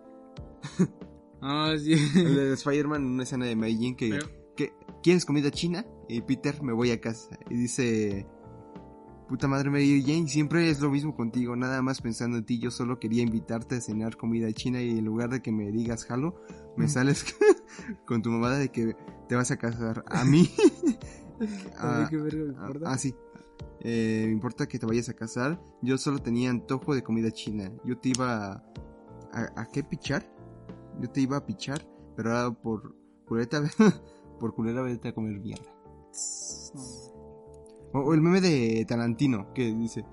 Ah, 1.41 1.73
sí. 1.77 1.93
el 2.15 2.35
de 2.35 2.53
Spider-Man 2.53 3.01
en 3.03 3.07
una 3.09 3.23
escena 3.23 3.45
de 3.45 3.55
Meijin 3.55 3.95
que, 3.95 4.09
Pero- 4.09 4.27
que 4.59 4.73
¿quieres 5.01 5.23
comida 5.25 5.49
china? 5.51 5.85
Y 6.09 6.21
Peter 6.21 6.61
me 6.61 6.73
voy 6.73 6.91
a 6.91 6.99
casa 6.99 7.37
y 7.49 7.55
dice 7.55 8.27
Puta 9.29 9.47
madre 9.47 9.69
Mary 9.69 10.03
Jane, 10.05 10.27
siempre 10.27 10.69
es 10.69 10.81
lo 10.81 10.89
mismo 10.89 11.15
contigo, 11.15 11.55
nada 11.55 11.81
más 11.81 12.01
pensando 12.01 12.37
en 12.37 12.45
ti, 12.45 12.59
yo 12.59 12.71
solo 12.71 12.99
quería 12.99 13.21
invitarte 13.23 13.75
a 13.75 13.81
cenar 13.81 14.17
comida 14.17 14.51
china 14.51 14.81
y 14.81 14.97
en 14.97 15.05
lugar 15.05 15.29
de 15.29 15.41
que 15.41 15.51
me 15.51 15.71
digas 15.71 16.03
jalo, 16.05 16.35
me 16.75 16.85
Mm. 16.85 16.89
sales 16.89 17.23
con 18.05 18.21
tu 18.21 18.31
mamada 18.31 18.57
de 18.57 18.69
que 18.69 18.95
te 19.27 19.35
vas 19.35 19.51
a 19.51 19.57
casar. 19.57 20.03
A 20.07 20.25
mí... 20.25 20.49
Ah, 21.77 22.05
qué 22.09 22.17
ah, 22.57 22.69
ah, 22.85 22.97
sí. 22.97 23.15
Eh, 23.79 24.23
me 24.25 24.33
importa 24.33 24.67
que 24.67 24.77
te 24.77 24.85
vayas 24.85 25.07
a 25.07 25.13
casar. 25.13 25.57
Yo 25.81 25.97
solo 25.97 26.19
tenía 26.19 26.49
antojo 26.49 26.93
de 26.93 27.01
comida 27.01 27.31
china. 27.31 27.71
Yo 27.85 27.97
te 27.97 28.09
iba 28.09 28.51
a... 28.51 28.63
¿A, 29.31 29.61
a 29.61 29.65
qué 29.71 29.81
pichar? 29.83 30.29
Yo 30.99 31.09
te 31.09 31.21
iba 31.21 31.37
a 31.37 31.45
pichar, 31.45 31.87
pero 32.17 32.35
ahora 32.35 32.53
por 32.61 32.93
culeta... 33.25 33.61
por 34.39 34.55
culera 34.55 34.81
vete 34.81 35.09
a 35.09 35.13
comer 35.13 35.39
mierda. 35.39 35.65
O, 37.93 37.99
o 37.99 38.13
el 38.13 38.21
meme 38.21 38.41
de 38.41 38.85
Tarantino 38.87 39.53
que 39.53 39.73
dice... 39.73 40.05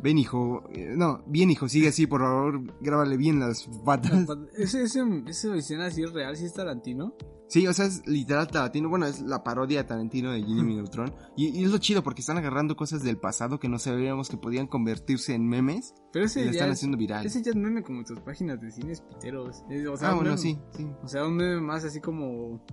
Ven 0.00 0.16
hijo, 0.16 0.62
eh, 0.72 0.94
no, 0.96 1.24
bien 1.26 1.50
hijo, 1.50 1.68
sigue 1.68 1.88
así, 1.88 2.06
por 2.06 2.20
favor, 2.20 2.62
grábale 2.80 3.16
bien 3.16 3.40
las 3.40 3.68
patas. 3.84 4.28
Ese, 4.56 4.84
ese, 4.84 5.00
esa 5.26 5.56
escena 5.56 5.86
así 5.86 6.04
es 6.04 6.12
real, 6.12 6.36
si 6.36 6.44
es 6.44 6.54
Tarantino. 6.54 7.14
Sí, 7.48 7.66
o 7.66 7.72
sea, 7.72 7.86
es 7.86 8.06
literal 8.06 8.46
Tarantino. 8.46 8.88
Bueno, 8.90 9.06
es 9.06 9.20
la 9.22 9.42
parodia 9.42 9.78
de 9.82 9.88
Tarantino 9.88 10.30
de 10.30 10.40
Jimmy 10.44 10.74
Neutron. 10.76 11.12
Y, 11.36 11.48
y 11.48 11.64
es 11.64 11.72
lo 11.72 11.78
chido 11.78 12.04
porque 12.04 12.20
están 12.20 12.36
agarrando 12.38 12.76
cosas 12.76 13.02
del 13.02 13.18
pasado 13.18 13.58
que 13.58 13.68
no 13.68 13.80
sabíamos 13.80 14.28
que 14.28 14.36
podían 14.36 14.68
convertirse 14.68 15.34
en 15.34 15.48
memes 15.48 15.94
Pero 16.12 16.26
y 16.26 16.26
ese 16.26 16.44
ya, 16.44 16.50
están 16.52 16.68
es, 16.70 16.74
haciendo 16.78 16.96
viral. 16.96 17.26
ese 17.26 17.42
ya 17.42 17.50
es 17.50 17.56
meme 17.56 17.82
como 17.82 18.04
tus 18.04 18.20
páginas 18.20 18.60
de 18.60 18.70
cines 18.70 19.00
piteros. 19.00 19.64
Es- 19.68 19.84
O 19.88 19.96
sea, 19.96 20.10
ah, 20.10 20.14
bueno, 20.14 20.30
meme- 20.30 20.38
sí, 20.38 20.58
sí. 20.76 20.86
O 21.02 21.08
sea, 21.08 21.26
un 21.26 21.34
meme 21.34 21.60
más 21.60 21.82
así 21.84 22.00
como... 22.00 22.64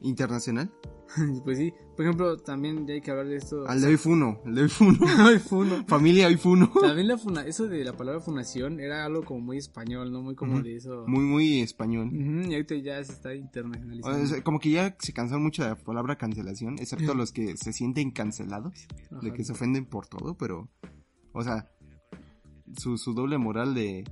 Internacional. 0.00 0.70
Pues 1.44 1.58
sí. 1.58 1.72
Por 1.96 2.06
ejemplo, 2.06 2.36
también 2.38 2.86
ya 2.88 2.94
hay 2.94 3.00
que 3.00 3.10
hablar 3.10 3.26
de 3.26 3.36
esto. 3.36 3.68
Al 3.68 3.80
de 3.80 3.88
hoy 3.88 3.96
Funo, 3.96 4.40
el 4.46 4.54
de 4.54 4.62
hoy 4.62 4.68
Funo. 4.68 4.98
Ay, 5.18 5.38
funo. 5.38 5.84
Familia 5.86 6.26
hoy 6.26 6.36
Funo. 6.36 6.72
También 6.80 7.06
la 7.06 7.18
funa, 7.18 7.46
eso 7.46 7.68
de 7.68 7.84
la 7.84 7.92
palabra 7.92 8.20
funación 8.20 8.80
era 8.80 9.04
algo 9.04 9.22
como 9.22 9.40
muy 9.40 9.58
español, 9.58 10.10
¿no? 10.10 10.22
Muy 10.22 10.34
como 10.34 10.60
de 10.60 10.76
eso. 10.76 11.04
Muy, 11.06 11.22
muy 11.22 11.60
español. 11.60 12.10
Y 12.12 12.52
ahorita 12.54 12.74
ya 12.76 13.04
se 13.04 13.12
está 13.12 13.28
O 13.28 13.34
internacionalizando. 13.34 14.26
sea, 14.26 14.42
como 14.42 14.58
que 14.58 14.70
ya 14.70 14.96
se 14.98 15.12
cansaron 15.12 15.44
mucho 15.44 15.62
de 15.62 15.68
la 15.68 15.76
palabra 15.76 16.16
cancelación, 16.16 16.78
excepto 16.80 17.14
los 17.14 17.30
que 17.30 17.56
se 17.58 17.72
sienten 17.72 18.10
cancelados, 18.10 18.88
de 19.22 19.32
que 19.32 19.44
se 19.44 19.52
ofenden 19.52 19.84
por 19.84 20.08
todo, 20.08 20.36
pero, 20.36 20.68
o 21.32 21.42
sea, 21.44 21.70
su, 22.78 22.96
su 22.96 23.12
doble 23.14 23.38
moral 23.38 23.74
de 23.74 24.04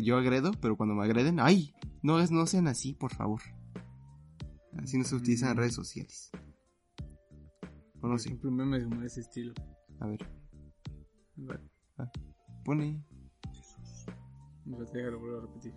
yo 0.00 0.16
agredo, 0.16 0.52
pero 0.62 0.76
cuando 0.76 0.94
me 0.94 1.04
agreden, 1.04 1.40
ay, 1.40 1.74
no 2.00 2.20
es, 2.20 2.30
no 2.30 2.46
sean 2.46 2.68
así, 2.68 2.94
por 2.94 3.12
favor. 3.12 3.42
Así 4.78 4.98
no 4.98 5.04
se 5.04 5.14
utilizan 5.14 5.50
en 5.50 5.56
redes 5.58 5.74
sociales. 5.74 6.30
O 8.00 8.08
no 8.08 8.18
sé, 8.18 8.28
ejemplo, 8.28 8.50
memes 8.50 8.84
como 8.84 9.00
de 9.00 9.06
ese 9.06 9.20
estilo. 9.20 9.52
a 10.00 10.06
ver, 10.06 10.18
Vale, 11.36 11.60
pone, 12.64 13.04
vale, 14.64 14.90
déjalo 14.92 15.18
volver 15.18 15.38
a 15.38 15.40
repetir. 15.42 15.74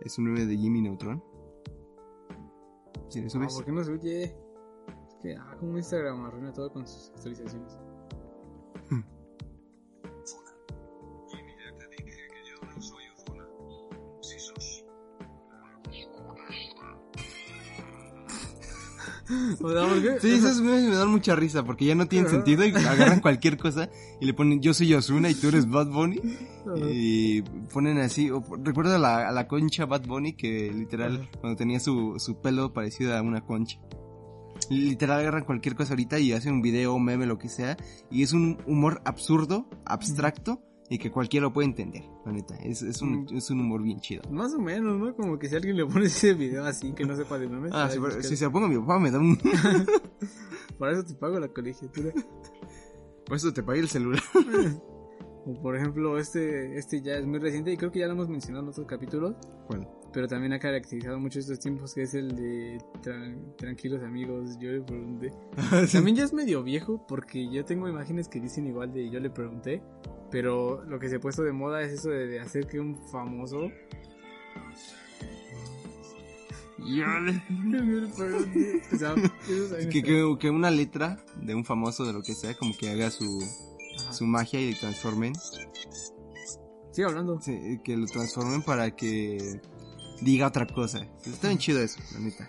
es 0.00 0.18
un 0.18 0.24
meme 0.24 0.46
de 0.46 0.56
Jimmy 0.56 0.82
Neutron. 0.82 1.22
¿Sí 3.08 3.20
le 3.20 3.26
Ah? 3.28 3.48
¿por 3.48 3.64
qué 3.64 3.72
no 3.72 3.82
se 3.84 3.92
oye? 3.92 4.24
Es 4.24 5.14
que, 5.22 5.34
ah, 5.36 5.56
como 5.58 5.76
Instagram 5.76 6.24
arruina 6.26 6.52
todo 6.52 6.72
con 6.72 6.86
sus 6.86 7.10
actualizaciones. 7.10 7.78
Sí, 20.20 20.30
esos 20.30 20.60
memes 20.60 20.84
me 20.84 20.96
dan 20.96 21.08
mucha 21.08 21.36
risa 21.36 21.64
porque 21.64 21.84
ya 21.84 21.94
no 21.94 22.06
tienen 22.06 22.30
sentido 22.30 22.64
y 22.64 22.74
agarran 22.74 23.20
cualquier 23.22 23.56
cosa 23.56 23.90
y 24.20 24.26
le 24.26 24.34
ponen 24.34 24.60
yo 24.60 24.74
soy 24.74 24.94
Ozuna 24.94 25.30
y 25.30 25.34
tú 25.34 25.48
eres 25.48 25.68
Bad 25.68 25.88
Bunny 25.88 26.20
y 26.90 27.42
ponen 27.72 27.98
así, 27.98 28.30
o, 28.30 28.42
recuerda 28.62 28.96
a 28.96 28.98
la, 28.98 29.28
a 29.28 29.32
la 29.32 29.46
concha 29.46 29.86
Bad 29.86 30.06
Bunny 30.06 30.34
que 30.34 30.72
literal 30.72 31.22
Ajá. 31.22 31.38
cuando 31.40 31.56
tenía 31.56 31.80
su, 31.80 32.14
su 32.18 32.40
pelo 32.40 32.72
parecido 32.72 33.16
a 33.16 33.22
una 33.22 33.42
concha. 33.42 33.78
Literal 34.70 35.20
agarran 35.20 35.44
cualquier 35.44 35.76
cosa 35.76 35.92
ahorita 35.92 36.18
y 36.18 36.32
hacen 36.32 36.54
un 36.54 36.62
video, 36.62 36.98
meme, 36.98 37.26
lo 37.26 37.38
que 37.38 37.48
sea 37.48 37.76
y 38.10 38.22
es 38.22 38.32
un 38.32 38.58
humor 38.66 39.00
absurdo, 39.04 39.68
abstracto 39.84 40.62
y 40.90 40.98
que 40.98 41.10
cualquiera 41.10 41.44
lo 41.46 41.52
puede 41.52 41.68
entender, 41.68 42.02
la 42.24 42.32
neta. 42.32 42.56
Es, 42.56 42.82
es, 42.82 43.02
un, 43.02 43.24
Mm. 43.24 43.36
es 43.36 43.50
un 43.50 43.60
humor 43.60 43.82
bien 43.82 44.00
chido. 44.00 44.22
Más 44.30 44.54
o 44.54 44.58
menos, 44.58 44.98
¿no? 44.98 45.14
Como 45.14 45.38
que 45.38 45.48
si 45.48 45.56
alguien 45.56 45.76
le 45.76 45.84
pone 45.86 46.06
ese 46.06 46.34
video 46.34 46.64
así 46.64 46.92
que 46.92 47.04
no 47.04 47.14
sepa 47.16 47.38
de 47.38 47.48
memes. 47.48 47.72
Ah, 47.74 47.88
si, 47.90 47.98
buscar. 47.98 48.22
si 48.24 48.36
se 48.36 48.44
lo 48.46 48.52
pongo 48.52 48.66
a 48.66 48.68
mi 48.68 48.78
papá 48.78 48.98
me 48.98 49.10
da 49.10 49.18
un... 49.18 49.38
Para 50.78 50.92
eso 50.92 51.04
te 51.04 51.14
pago 51.14 51.38
la 51.40 51.48
colegiatura. 51.48 52.12
Por 53.26 53.36
eso 53.36 53.52
te 53.52 53.62
pagué 53.62 53.80
el 53.80 53.88
celular. 53.88 54.22
o 55.44 55.54
por 55.60 55.76
ejemplo, 55.76 56.18
este, 56.18 56.78
este 56.78 57.02
ya 57.02 57.14
es 57.16 57.26
muy 57.26 57.38
reciente 57.38 57.72
y 57.72 57.76
creo 57.76 57.90
que 57.90 57.98
ya 57.98 58.06
lo 58.06 58.12
hemos 58.12 58.28
mencionado 58.28 58.64
en 58.64 58.70
otros 58.70 58.86
capítulos. 58.86 59.34
¿Cuál? 59.66 59.88
Pero 60.12 60.26
también 60.26 60.52
ha 60.54 60.58
caracterizado 60.58 61.18
mucho 61.20 61.38
estos 61.38 61.58
tiempos 61.60 61.92
que 61.94 62.02
es 62.02 62.14
el 62.14 62.34
de 62.34 62.78
tran- 63.02 63.54
tranquilos 63.56 64.02
amigos, 64.02 64.58
yo 64.58 64.70
le 64.72 64.80
pregunté. 64.80 65.32
También 65.92 66.16
ya 66.16 66.24
es 66.24 66.32
medio 66.32 66.62
viejo 66.62 67.04
porque 67.06 67.48
yo 67.52 67.64
tengo 67.64 67.88
imágenes 67.88 68.26
que 68.28 68.40
dicen 68.40 68.66
igual 68.66 68.92
de 68.92 69.10
yo 69.10 69.20
le 69.20 69.28
pregunté. 69.30 69.82
Pero 70.30 70.82
lo 70.84 70.98
que 70.98 71.08
se 71.08 71.16
ha 71.16 71.20
puesto 71.20 71.42
de 71.42 71.52
moda 71.52 71.82
es 71.82 71.92
eso 71.92 72.08
de, 72.10 72.26
de 72.26 72.40
hacer 72.40 72.66
que 72.66 72.80
un 72.80 72.96
famoso... 73.08 73.70
Yo 76.78 77.06
le- 77.20 77.42
le 77.70 78.08
pregunté. 78.08 78.82
O 78.92 78.96
sea, 78.96 79.14
que, 79.14 79.56
está- 79.58 79.88
que, 79.90 80.36
que 80.38 80.50
una 80.50 80.70
letra 80.70 81.18
de 81.42 81.54
un 81.54 81.64
famoso 81.64 82.04
de 82.04 82.12
lo 82.12 82.22
que 82.22 82.34
sea, 82.34 82.54
como 82.54 82.74
que 82.76 82.90
haga 82.90 83.10
su, 83.10 83.42
Ajá. 84.00 84.12
su 84.12 84.24
magia 84.26 84.60
y 84.60 84.74
transformen. 84.74 85.34
Sigue 86.92 87.06
hablando. 87.06 87.40
sí, 87.40 87.78
que 87.84 87.96
lo 87.96 88.06
transformen 88.06 88.62
para 88.62 88.90
que 88.94 89.60
diga 90.20 90.46
otra 90.48 90.66
cosa. 90.66 91.06
Está 91.24 91.48
bien 91.48 91.58
chido 91.58 91.80
eso, 91.80 92.00
la 92.14 92.20
neta. 92.20 92.48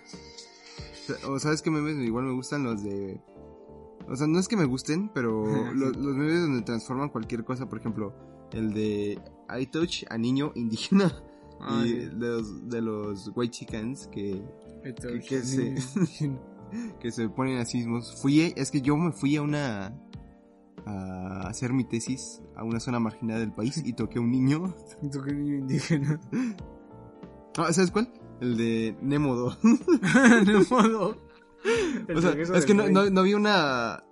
O 1.27 1.39
sabes 1.39 1.61
que 1.61 1.71
memes 1.71 1.95
igual 2.05 2.25
me 2.25 2.33
gustan 2.33 2.63
los 2.63 2.83
de... 2.83 3.19
O 4.07 4.15
sea, 4.15 4.27
no 4.27 4.39
es 4.39 4.47
que 4.47 4.55
me 4.57 4.65
gusten, 4.65 5.09
pero 5.13 5.45
lo- 5.73 5.91
los, 5.91 6.15
memes 6.15 6.41
donde 6.41 6.61
transforman 6.61 7.09
cualquier 7.09 7.43
cosa, 7.43 7.67
por 7.67 7.79
ejemplo, 7.79 8.13
el 8.53 8.73
de 8.73 9.19
iTouch 9.59 10.03
a 10.09 10.17
niño 10.17 10.51
indígena 10.55 11.11
y 11.83 11.93
de 11.93 12.09
los, 12.13 12.69
de 12.69 12.81
los 12.81 13.31
white 13.35 13.51
chickens 13.51 14.07
que, 14.07 14.41
que- 14.83 15.19
que 15.19 15.41
sí. 15.43 15.75
que 17.01 17.11
se 17.11 17.27
ponen 17.29 17.57
así 17.57 17.77
mismos. 17.79 18.19
Fui, 18.21 18.53
es 18.55 18.71
que 18.71 18.81
yo 18.81 18.95
me 18.97 19.11
fui 19.11 19.35
a 19.35 19.41
una 19.41 19.93
a 20.85 21.47
hacer 21.47 21.73
mi 21.73 21.83
tesis 21.83 22.41
a 22.55 22.63
una 22.63 22.79
zona 22.79 22.99
marginada 22.99 23.39
del 23.41 23.51
país 23.51 23.81
y 23.83 23.93
toqué 23.93 24.19
a 24.19 24.21
un 24.21 24.31
niño. 24.31 24.73
Tú 25.11 25.21
que 25.21 25.33
niño 25.33 25.55
indígena. 25.57 26.19
Ah, 27.57 27.73
¿Sabes 27.73 27.91
cuál? 27.91 28.11
El 28.41 28.57
de 28.57 28.97
Nemo 29.01 29.35
2. 29.35 29.59
de 30.45 30.65
modo. 30.69 31.17
El 32.07 32.17
O 32.17 32.21
sea, 32.21 32.31
regreso 32.31 32.53
es 32.55 32.65
que 32.65 32.73
no, 32.73 32.87
no, 32.89 33.09
no 33.09 33.19
había 33.21 33.35
una... 33.35 34.03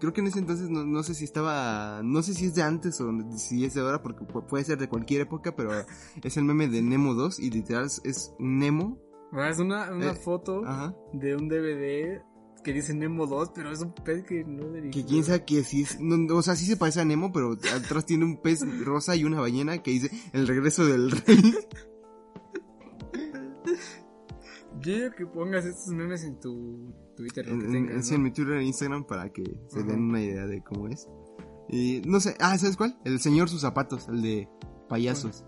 Creo 0.00 0.12
que 0.12 0.20
en 0.22 0.26
ese 0.28 0.38
entonces 0.38 0.70
no, 0.70 0.84
no 0.84 1.02
sé 1.02 1.14
si 1.14 1.24
estaba... 1.24 2.00
No 2.02 2.22
sé 2.22 2.32
si 2.34 2.46
es 2.46 2.54
de 2.54 2.62
antes 2.62 2.98
o 3.00 3.10
si 3.36 3.64
es 3.64 3.74
de 3.74 3.82
ahora, 3.82 4.02
porque 4.02 4.24
pu- 4.24 4.46
puede 4.46 4.64
ser 4.64 4.78
de 4.78 4.88
cualquier 4.88 5.22
época, 5.22 5.54
pero 5.54 5.70
es 6.22 6.36
el 6.36 6.44
meme 6.44 6.68
de 6.68 6.80
Nemo 6.82 7.14
2 7.14 7.40
y 7.40 7.50
literal 7.50 7.84
es- 8.04 8.32
un 8.38 8.58
Nemo. 8.58 8.98
Ah, 9.32 9.48
Es 9.50 9.58
una, 9.58 9.90
una 9.92 10.12
Eh, 10.12 10.14
foto 10.14 10.62
Ajá. 10.64 10.94
de 11.12 11.36
un 11.36 11.48
DVD 11.48 12.22
que 12.62 12.72
dice 12.72 12.94
Nemo 12.94 13.26
2, 13.26 13.50
pero 13.54 13.70
es 13.70 13.80
un 13.80 13.92
pez 13.92 14.24
que 14.24 14.42
no 14.44 14.66
le 14.70 14.88
Que 14.90 15.04
quién 15.04 15.24
sabe 15.24 15.44
que 15.44 15.62
sí 15.64 15.82
es... 15.82 16.00
no, 16.00 16.34
o 16.34 16.42
sea, 16.42 16.56
sí 16.56 16.64
se 16.64 16.78
parece 16.78 17.00
a 17.02 17.04
Nemo, 17.04 17.32
pero 17.32 17.52
atrás 17.74 18.06
tiene 18.06 18.24
un 18.24 18.40
pez 18.40 18.60
rosa 18.84 19.14
y 19.16 19.24
una 19.24 19.40
ballena 19.40 19.82
que 19.82 19.90
dice 19.90 20.10
El 20.32 20.46
regreso 20.46 20.86
del 20.86 21.10
rey. 21.10 21.54
Digo 24.84 25.10
que 25.16 25.26
pongas 25.26 25.64
estos 25.64 25.88
memes 25.94 26.24
en 26.24 26.38
tu 26.40 26.92
Twitter. 27.16 27.48
en, 27.48 27.58
que 27.60 27.66
en- 27.66 27.72
tengas, 27.72 27.94
en- 27.94 28.02
sí, 28.02 28.14
en 28.14 28.20
¿no? 28.20 28.24
mi 28.24 28.32
Twitter 28.32 28.54
e 28.54 28.64
Instagram 28.64 29.06
para 29.06 29.32
que 29.32 29.42
se 29.68 29.80
Ajá. 29.80 29.88
den 29.88 30.00
una 30.02 30.22
idea 30.22 30.46
de 30.46 30.62
cómo 30.62 30.88
es. 30.88 31.08
Y 31.68 32.02
no 32.06 32.20
sé, 32.20 32.36
ah, 32.40 32.56
¿sabes 32.58 32.76
cuál? 32.76 32.98
El 33.04 33.20
señor 33.20 33.48
sus 33.48 33.60
zapatos, 33.62 34.08
el 34.08 34.22
de 34.22 34.48
payasos. 34.88 35.44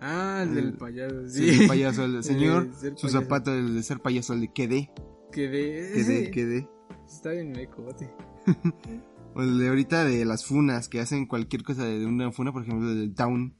Ah, 0.00 0.40
el 0.42 0.54
del 0.54 0.64
El- 0.68 0.74
payaso. 0.74 1.28
Sí, 1.28 1.50
Sí, 1.52 1.62
el 1.62 1.68
payaso, 1.68 2.04
el 2.04 2.22
señor 2.24 2.74
ser 2.74 2.98
sus 2.98 3.12
zapatos, 3.12 3.54
el 3.54 3.74
de 3.74 3.82
ser 3.82 4.00
payaso, 4.00 4.34
el 4.34 4.40
de 4.42 4.52
quedé, 4.52 4.90
Quedé. 5.32 5.92
quedé, 5.92 6.24
sí, 6.26 6.30
quedé. 6.30 6.68
Está 7.06 7.30
bien 7.30 7.52
mecote. 7.52 8.10
O 9.36 9.42
el 9.42 9.58
de 9.58 9.66
ahorita 9.68 10.04
de 10.04 10.24
las 10.24 10.46
funas, 10.46 10.88
que 10.88 11.00
hacen 11.00 11.26
cualquier 11.26 11.64
cosa 11.64 11.84
de 11.84 12.06
una 12.06 12.30
funa, 12.30 12.52
por 12.52 12.62
ejemplo, 12.62 12.88
del 12.94 13.14
Town. 13.16 13.52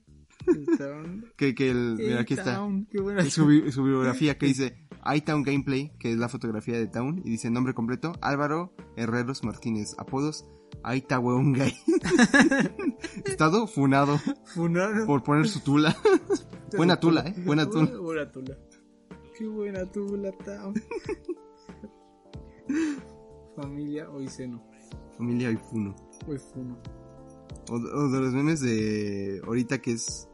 Town. 0.79 1.25
Que, 1.37 1.53
que 1.57 1.69
el, 1.71 1.97
mira, 1.99 2.21
aquí 2.21 2.35
está. 2.35 2.55
Town, 2.57 2.87
Qué 2.93 3.01
buena. 3.01 3.25
Su, 3.25 3.47
bi- 3.47 3.73
su 3.73 3.83
biografía 3.83 4.39
que 4.39 4.47
dice 4.47 4.84
iTown 5.13 5.43
Gameplay, 5.43 5.93
que 5.99 6.13
es 6.13 6.19
la 6.19 6.29
fotografía 6.29 6.79
de 6.79 6.87
Town, 6.87 7.21
y 7.25 7.31
dice 7.31 7.51
nombre 7.51 7.75
completo, 7.75 8.13
Álvaro 8.21 8.73
Herreros 8.97 9.45
Martínez, 9.45 9.95
apodos, 9.99 10.47
Aita 10.83 11.19
Weón 11.19 11.53
Gay. 11.53 11.75
Estado 13.25 13.67
funado 13.67 14.19
Funado. 14.55 15.07
por 15.07 15.23
poner 15.23 15.49
su 15.49 15.61
tula. 15.61 15.97
buena 16.77 16.99
tula, 16.99 17.23
eh, 17.27 17.35
buena 17.45 17.67
tula. 17.71 17.91
Buena 17.99 18.31
tula. 18.31 18.57
Qué 19.37 19.47
buena 19.47 19.85
tula, 19.91 20.31
Town. 20.45 20.75
Familia 23.57 24.11
hoy 24.11 24.29
seno. 24.29 24.63
Familia 25.17 25.51
y 25.51 25.57
funo. 25.57 25.95
Uy, 26.27 26.39
funo. 26.39 26.79
O, 27.71 27.75
o 27.75 28.09
de 28.11 28.21
los 28.21 28.33
memes 28.33 28.61
de 28.61 29.41
ahorita 29.47 29.81
que 29.81 29.93
es... 29.93 30.29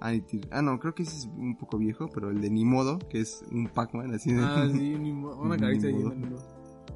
Ah, 0.00 0.12
ni 0.12 0.22
ah, 0.50 0.62
no, 0.62 0.78
creo 0.80 0.94
que 0.94 1.02
ese 1.02 1.16
es 1.16 1.26
un 1.26 1.56
poco 1.58 1.76
viejo, 1.78 2.08
pero 2.12 2.30
el 2.30 2.40
de 2.40 2.48
Ni 2.50 2.64
Modo, 2.64 2.98
que 3.10 3.20
es 3.20 3.44
un 3.52 3.68
Pac-Man 3.68 4.14
así 4.14 4.32
de... 4.32 4.42
Ah, 4.42 4.66
sí, 4.70 4.96
ni 4.98 5.12
mo- 5.12 5.36
una 5.40 5.56
Ni 5.56 5.60
carita 5.62 5.88
modo. 5.90 6.10
diciendo 6.10 6.36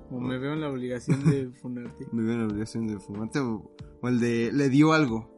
Como 0.09 0.27
me 0.29 0.39
veo 0.39 0.55
en 0.55 0.61
la 0.63 0.71
obligación 0.71 1.23
de 1.25 1.51
funarte. 1.63 2.07
Me 2.13 2.23
veo 2.23 2.33
en 2.35 2.41
la 2.41 2.47
obligación 2.47 2.87
de 2.87 2.99
fumarte. 2.99 3.41
O, 3.41 3.71
o 4.01 4.09
el 4.09 4.21
de 4.21 4.51
le 4.53 4.69
dio 4.71 4.93
algo. 4.93 5.31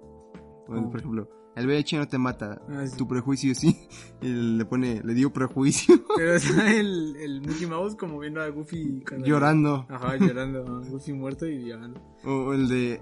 O 0.68 0.74
el, 0.74 0.84
Oh. 0.84 0.90
por 0.90 1.00
ejemplo, 1.00 1.28
el 1.56 1.66
VIH 1.66 1.96
no 1.98 2.06
te 2.08 2.18
mata. 2.18 2.60
Ah, 2.68 2.86
sí. 2.86 2.96
Tu 2.96 3.06
prejuicio 3.08 3.54
sí. 3.54 3.76
Y 4.22 4.28
le 4.28 4.64
pone, 4.64 5.00
le 5.04 5.14
dio 5.14 5.32
prejuicio. 5.32 5.94
Pero 6.16 6.34
está 6.34 6.72
el, 6.72 7.16
el 7.16 7.40
Mickey 7.40 7.66
Mouse 7.66 7.96
como 7.96 8.18
viendo 8.18 8.40
a 8.42 8.48
Goofy 8.48 9.02
llorando. 9.24 9.86
Ajá, 9.88 10.16
llorando. 10.16 10.82
Goofy 10.88 11.12
muerto 11.14 11.46
y 11.46 11.64
llorando. 11.66 12.00
O, 12.24 12.30
o 12.30 12.52
el 12.54 12.68
de 12.68 13.00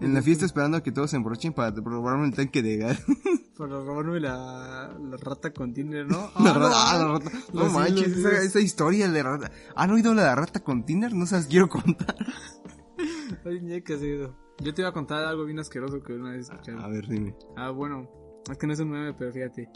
en 0.00 0.14
la 0.14 0.22
fiesta 0.22 0.44
esperando 0.44 0.76
a 0.76 0.82
que 0.82 0.92
todos 0.92 1.10
se 1.10 1.16
embrochen 1.16 1.52
para 1.52 1.70
robarme 1.70 2.26
el 2.26 2.34
tanque 2.34 2.62
de 2.62 2.76
gas. 2.78 3.02
Para 3.56 3.70
robarme 3.82 4.20
la, 4.20 4.94
la 5.00 5.16
rata 5.16 5.50
con 5.50 5.72
Tinder, 5.72 6.06
¿no? 6.06 6.30
La 6.38 6.50
Ah, 6.50 6.52
rata- 6.52 6.68
no, 6.68 6.74
ah, 6.74 6.98
la 6.98 7.08
rata. 7.12 7.30
No 7.54 7.60
Los 7.62 7.72
manches, 7.72 8.08
esa, 8.18 8.30
esa 8.42 8.60
historia 8.60 9.08
de 9.10 9.22
rata. 9.22 9.50
¿Han 9.74 9.90
oído 9.92 10.12
la 10.12 10.24
de 10.24 10.34
rata 10.34 10.60
con 10.62 10.84
Tinder? 10.84 11.14
No 11.14 11.24
se 11.24 11.36
las 11.36 11.46
quiero 11.46 11.66
contar. 11.66 12.14
Ay, 13.46 13.82
eso. 13.88 14.36
Yo 14.58 14.74
te 14.74 14.82
iba 14.82 14.88
a 14.90 14.92
contar 14.92 15.24
algo 15.24 15.44
bien 15.46 15.58
asqueroso 15.58 16.02
que 16.02 16.12
una 16.12 16.32
vez 16.32 16.50
A 16.50 16.54
escucharon. 16.54 16.92
ver, 16.92 17.06
dime. 17.08 17.34
Ah, 17.56 17.70
bueno. 17.70 18.10
Es 18.50 18.58
que 18.58 18.66
no 18.66 18.72
es 18.74 18.80
un 18.80 18.90
meme, 18.90 19.14
pero 19.14 19.32
fíjate. 19.32 19.70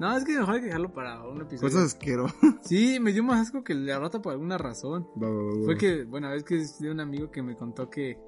No, 0.00 0.14
es 0.16 0.24
que 0.24 0.36
mejor 0.38 0.54
hay 0.56 0.60
que 0.60 0.66
dejarlo 0.66 0.92
para 0.92 1.22
un 1.26 1.40
episodio. 1.42 1.70
Cosas 1.72 1.94
asquero. 1.94 2.26
Sí, 2.62 2.98
me 3.00 3.12
dio 3.12 3.22
más 3.24 3.40
asco 3.40 3.62
que 3.64 3.74
la 3.74 3.98
rata 3.98 4.20
por 4.20 4.32
alguna 4.32 4.58
razón. 4.58 5.06
Va, 5.22 5.28
va, 5.30 5.34
va, 5.34 5.58
va. 5.60 5.64
Fue 5.64 5.78
que, 5.78 6.04
bueno, 6.04 6.30
es 6.32 6.44
que 6.44 6.62
de 6.80 6.90
un 6.90 7.00
amigo 7.00 7.30
que 7.30 7.42
me 7.42 7.54
contó 7.56 7.88
que, 7.88 8.18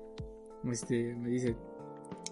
este, 0.72 1.14
me 1.14 1.30
dice, 1.30 1.56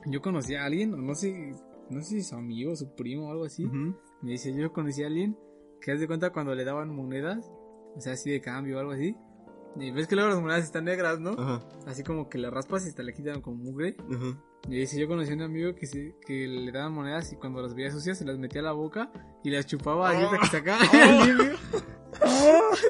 yo 0.06 0.20
conocí 0.22 0.54
a 0.54 0.64
alguien, 0.64 0.94
o 0.94 0.96
no 0.98 1.14
sé, 1.14 1.54
no 1.90 2.00
sé 2.02 2.08
si 2.16 2.22
su 2.22 2.34
amigo, 2.34 2.74
su 2.76 2.94
primo 2.94 3.28
o 3.28 3.30
algo 3.30 3.44
así. 3.44 3.64
Ujú. 3.64 3.96
Me 4.22 4.32
dice, 4.32 4.54
yo 4.54 4.72
conocí 4.72 5.02
a 5.02 5.06
alguien 5.06 5.36
que 5.80 5.92
haz 5.92 6.00
de 6.00 6.06
cuenta 6.06 6.30
cuando 6.30 6.54
le 6.54 6.64
daban 6.64 6.94
monedas, 6.94 7.50
o 7.96 8.00
sea, 8.00 8.14
así 8.14 8.30
de 8.30 8.40
cambio 8.40 8.76
o 8.76 8.80
algo 8.80 8.92
así. 8.92 9.16
Y 9.76 9.90
ves 9.90 10.06
que 10.06 10.14
luego 10.14 10.30
las 10.30 10.40
monedas 10.40 10.62
están 10.64 10.84
negras, 10.84 11.18
¿no? 11.18 11.30
Ajá, 11.30 11.60
Así 11.86 12.04
como 12.04 12.28
que 12.28 12.38
las 12.38 12.52
raspas 12.52 12.86
y 12.86 12.90
hasta 12.90 13.02
le 13.02 13.12
quitan 13.12 13.40
con 13.42 13.58
mugre. 13.58 13.96
ajá. 13.98 14.38
Y 14.68 14.76
dice, 14.78 14.98
yo 14.98 15.06
conocí 15.08 15.30
a 15.30 15.34
un 15.34 15.42
amigo 15.42 15.74
que, 15.74 15.86
se, 15.86 16.14
que 16.26 16.46
le 16.46 16.72
daban 16.72 16.92
monedas 16.94 17.30
y 17.32 17.36
cuando 17.36 17.60
las 17.60 17.74
veía 17.74 17.90
sucias 17.90 18.16
se 18.16 18.24
las 18.24 18.38
metía 18.38 18.62
a 18.62 18.64
la 18.64 18.72
boca 18.72 19.10
y 19.42 19.50
las 19.50 19.66
chupaba 19.66 20.08
ahí 20.08 20.22
hasta 20.24 20.38
que 20.38 20.46
sacaba 20.46 20.84
el 20.84 21.26
limpio. 21.36 21.58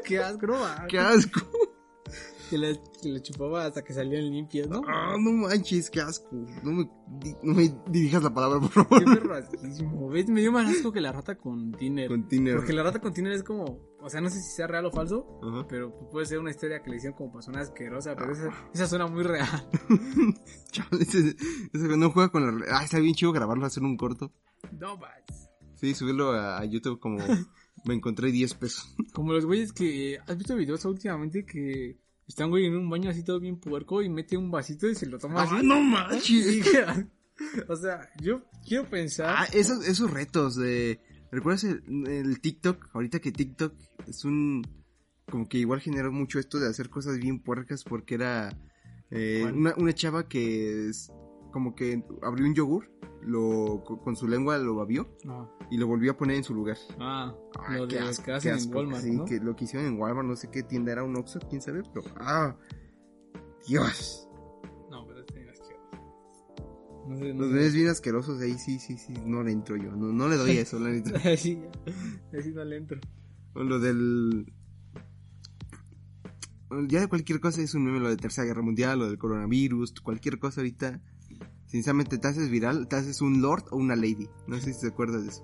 ¡Qué 0.05 0.19
asco, 0.19 0.47
no. 0.47 0.57
¡Qué 0.89 0.99
asco! 0.99 1.41
Que 2.59 3.09
le 3.09 3.21
chupaba 3.23 3.67
hasta 3.67 3.83
que 3.83 3.93
salían 3.93 4.31
limpias, 4.31 4.69
¿no? 4.69 4.83
Ah, 4.87 5.17
no 5.19 5.33
manches, 5.33 5.91
qué 5.91 6.01
asco. 6.01 6.29
No 6.63 6.73
me, 6.73 6.91
di- 7.21 7.35
no 7.43 7.55
me 7.55 7.75
dirijas 7.91 8.23
la 8.23 8.33
palabra, 8.33 8.61
por 8.61 8.71
Qué 8.71 8.75
favor. 8.85 9.05
perro 9.05 9.35
asquísimo. 9.35 10.09
¿Ves? 10.09 10.29
Me 10.29 10.41
dio 10.41 10.53
más 10.53 10.69
asco 10.71 10.93
que 10.93 11.01
la 11.01 11.13
rata 11.13 11.37
con 11.37 11.73
Tinder. 11.73 12.09
Con 12.09 12.29
Tinder. 12.29 12.57
Porque 12.57 12.73
la 12.73 12.83
rata 12.83 13.01
con 13.01 13.13
Tinder 13.13 13.33
es 13.33 13.43
como, 13.43 13.65
o 14.01 14.09
sea, 14.09 14.21
no 14.21 14.31
sé 14.31 14.41
si 14.41 14.51
sea 14.55 14.67
real 14.67 14.87
o 14.87 14.91
falso, 14.91 15.41
pero 15.69 16.09
puede 16.11 16.27
ser 16.27 16.39
una 16.39 16.51
historia 16.51 16.83
que 16.83 16.91
le 16.91 16.97
hicieron 16.97 17.17
como 17.19 17.33
persona 17.33 17.61
asquerosa, 17.61 18.15
pero 18.17 18.33
esa, 18.33 18.49
esa 18.73 18.87
suena 18.87 19.07
muy 19.07 19.23
real. 19.25 19.49
Chaval, 20.71 21.03
ese, 21.03 21.37
ese 21.73 21.97
no 21.97 22.11
juega 22.11 22.31
con 22.31 22.61
la... 22.61 22.67
Ah, 22.71 22.85
está 22.85 22.99
bien 22.99 23.15
chido 23.15 23.33
grabarlo, 23.33 23.67
hacer 23.67 23.83
un 23.83 23.97
corto. 23.97 24.33
No 24.79 24.97
manches. 24.97 25.49
Sí, 25.75 25.95
subirlo 25.95 26.33
a, 26.33 26.59
a 26.59 26.65
YouTube 26.65 26.99
como... 27.01 27.19
me 27.85 27.93
encontré 27.95 28.31
10 28.33 28.55
pesos. 28.55 28.95
Como 29.13 29.33
los 29.35 29.45
güeyes 29.45 29.73
que, 29.75 30.19
¿has 30.27 30.39
visto 30.39 30.57
videos 30.57 30.83
últimamente 30.87 31.45
que 31.45 31.99
están 32.27 32.51
güey 32.51 32.67
en 32.67 32.77
un 32.77 32.89
baño 32.89 33.11
así 33.11 33.23
todo 33.23 33.41
bien 33.41 33.57
puerco 33.59 34.03
y 34.03 34.09
mete 34.09 34.37
un 34.37 34.51
vasito 34.51 34.89
y 34.89 34.95
se 34.95 35.07
lo 35.07 35.19
toma 35.19 35.43
así? 35.43 35.55
Ah, 35.59 35.63
no 35.63 35.81
manches. 35.81 36.65
O 37.69 37.77
sea, 37.77 38.09
yo 38.21 38.43
quiero 38.67 38.89
pensar... 38.89 39.35
Ah, 39.37 39.47
esos, 39.53 39.87
esos 39.87 40.11
retos 40.11 40.57
de... 40.57 41.01
¿Recuerdas 41.33 41.65
el, 41.65 41.83
el 42.07 42.41
TikTok? 42.41 42.91
Ahorita 42.93 43.19
que 43.21 43.33
TikTok 43.33 43.75
es 44.07 44.25
un... 44.25 44.65
Como 45.29 45.49
que 45.49 45.59
igual 45.59 45.81
generó 45.81 46.13
mucho 46.13 46.39
esto 46.39 46.61
de 46.61 46.69
hacer 46.69 46.91
cosas 46.91 47.19
bien 47.19 47.41
puercas 47.41 47.83
porque 47.83 48.15
era... 48.15 48.57
eh, 49.11 49.45
una, 49.53 49.75
una 49.77 49.93
chava 49.95 50.29
que 50.29 50.89
es 50.91 51.11
como 51.53 51.75
que 51.75 52.05
abrió 52.23 52.47
un 52.47 52.55
yogur, 52.55 52.91
lo, 53.25 53.83
co- 53.85 54.01
con 54.01 54.17
su 54.17 54.29
lengua 54.29 54.59
lo 54.59 54.75
babió 54.77 55.09
No. 55.25 55.51
y 55.71 55.77
lo 55.79 55.87
volvió 55.87 56.13
a 56.13 56.17
poner 56.17 56.37
en 56.37 56.45
su 56.45 56.55
lugar. 56.55 56.77
Ah, 56.99 57.35
Ay, 57.67 57.79
lo 57.79 57.87
de 57.87 57.99
asco, 57.99 58.25
que 58.41 58.49
en. 58.49 58.75
Walmart, 58.75 59.03
Sí, 59.03 59.11
¿no? 59.13 59.25
que 59.25 59.39
lo 59.41 59.57
que 59.57 59.65
hicieron 59.65 59.89
en 59.89 59.99
Walmart, 59.99 60.27
no 60.29 60.37
sé 60.37 60.51
qué 60.51 60.63
tienda 60.63 60.93
era, 60.93 61.03
un 61.05 61.17
Oxxo, 61.17 61.39
quién 61.49 61.61
sabe, 61.63 61.83
pero... 61.93 62.07
¡Ah! 62.17 62.57
¡Dios! 63.67 64.29
No, 64.91 65.07
pero 65.07 65.21
este 65.21 65.43
es 65.43 65.49
asqueroso. 65.49 65.89
No 67.09 67.17
sé, 67.17 67.35
no 67.35 67.43
Los 67.45 67.53
ves 67.53 67.75
bien 67.75 67.89
asquerosos 67.89 68.41
ahí, 68.41 68.59
sí, 68.59 68.79
sí, 68.79 68.97
sí, 68.99 69.13
no 69.25 69.43
le 69.43 69.53
entro 69.53 69.77
yo, 69.77 69.91
no, 69.93 70.13
no 70.13 70.29
le 70.29 70.37
doy 70.37 70.59
eso, 70.59 70.79
la 70.79 70.91
neta. 70.91 71.19
sí, 71.37 71.59
no 72.55 72.65
le 72.65 72.77
entro. 72.77 73.01
Lo 73.55 73.79
del... 73.79 74.53
Ya 76.89 77.01
de 77.01 77.09
cualquier 77.09 77.39
cosa 77.41 77.61
es 77.63 77.75
un 77.75 77.85
meme, 77.85 78.01
lo 78.01 78.09
de 78.09 78.17
Tercera 78.17 78.47
Guerra 78.47 78.63
Mundial, 78.63 78.99
lo 78.99 79.07
del 79.07 79.17
coronavirus, 79.19 79.93
cualquier 80.01 80.39
cosa 80.41 80.61
ahorita. 80.61 81.01
Sinceramente, 81.75 82.19
te 82.19 82.29
haces 82.29 82.51
viral, 82.51 82.87
te 82.87 82.95
haces 82.95 83.21
un 83.21 83.43
lord 83.43 83.65
o 83.73 83.77
una 83.77 83.97
lady. 83.97 84.29
No 84.47 84.57
sé 84.61 84.73
si 84.73 84.81
te 84.83 84.87
acuerdas 84.93 85.25
de 85.25 85.31
eso. 85.31 85.43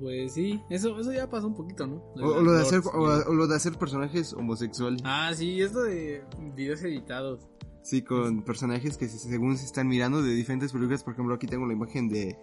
Pues 0.00 0.32
sí, 0.32 0.62
eso, 0.70 0.98
eso 0.98 1.12
ya 1.12 1.28
pasó 1.28 1.46
un 1.46 1.54
poquito, 1.54 1.86
¿no? 1.86 1.96
O, 2.16 2.36
o 2.38 2.40
lo 2.40 2.52
de 2.52 2.62
hacer, 2.62 2.80
o, 2.94 3.02
o 3.02 3.34
lo 3.34 3.46
de 3.46 3.54
hacer 3.54 3.74
personajes 3.76 4.32
homosexuales. 4.32 5.02
Ah, 5.04 5.30
sí, 5.34 5.60
esto 5.60 5.82
de 5.82 6.24
videos 6.54 6.82
editados. 6.84 7.46
Sí, 7.82 8.00
con 8.00 8.44
personajes 8.44 8.96
que 8.96 9.08
se- 9.10 9.18
según 9.18 9.58
se 9.58 9.66
están 9.66 9.88
mirando 9.88 10.22
de 10.22 10.32
diferentes 10.34 10.72
películas. 10.72 11.04
Por 11.04 11.12
ejemplo, 11.12 11.34
aquí 11.34 11.46
tengo 11.46 11.66
la 11.66 11.74
imagen 11.74 12.08
de 12.08 12.38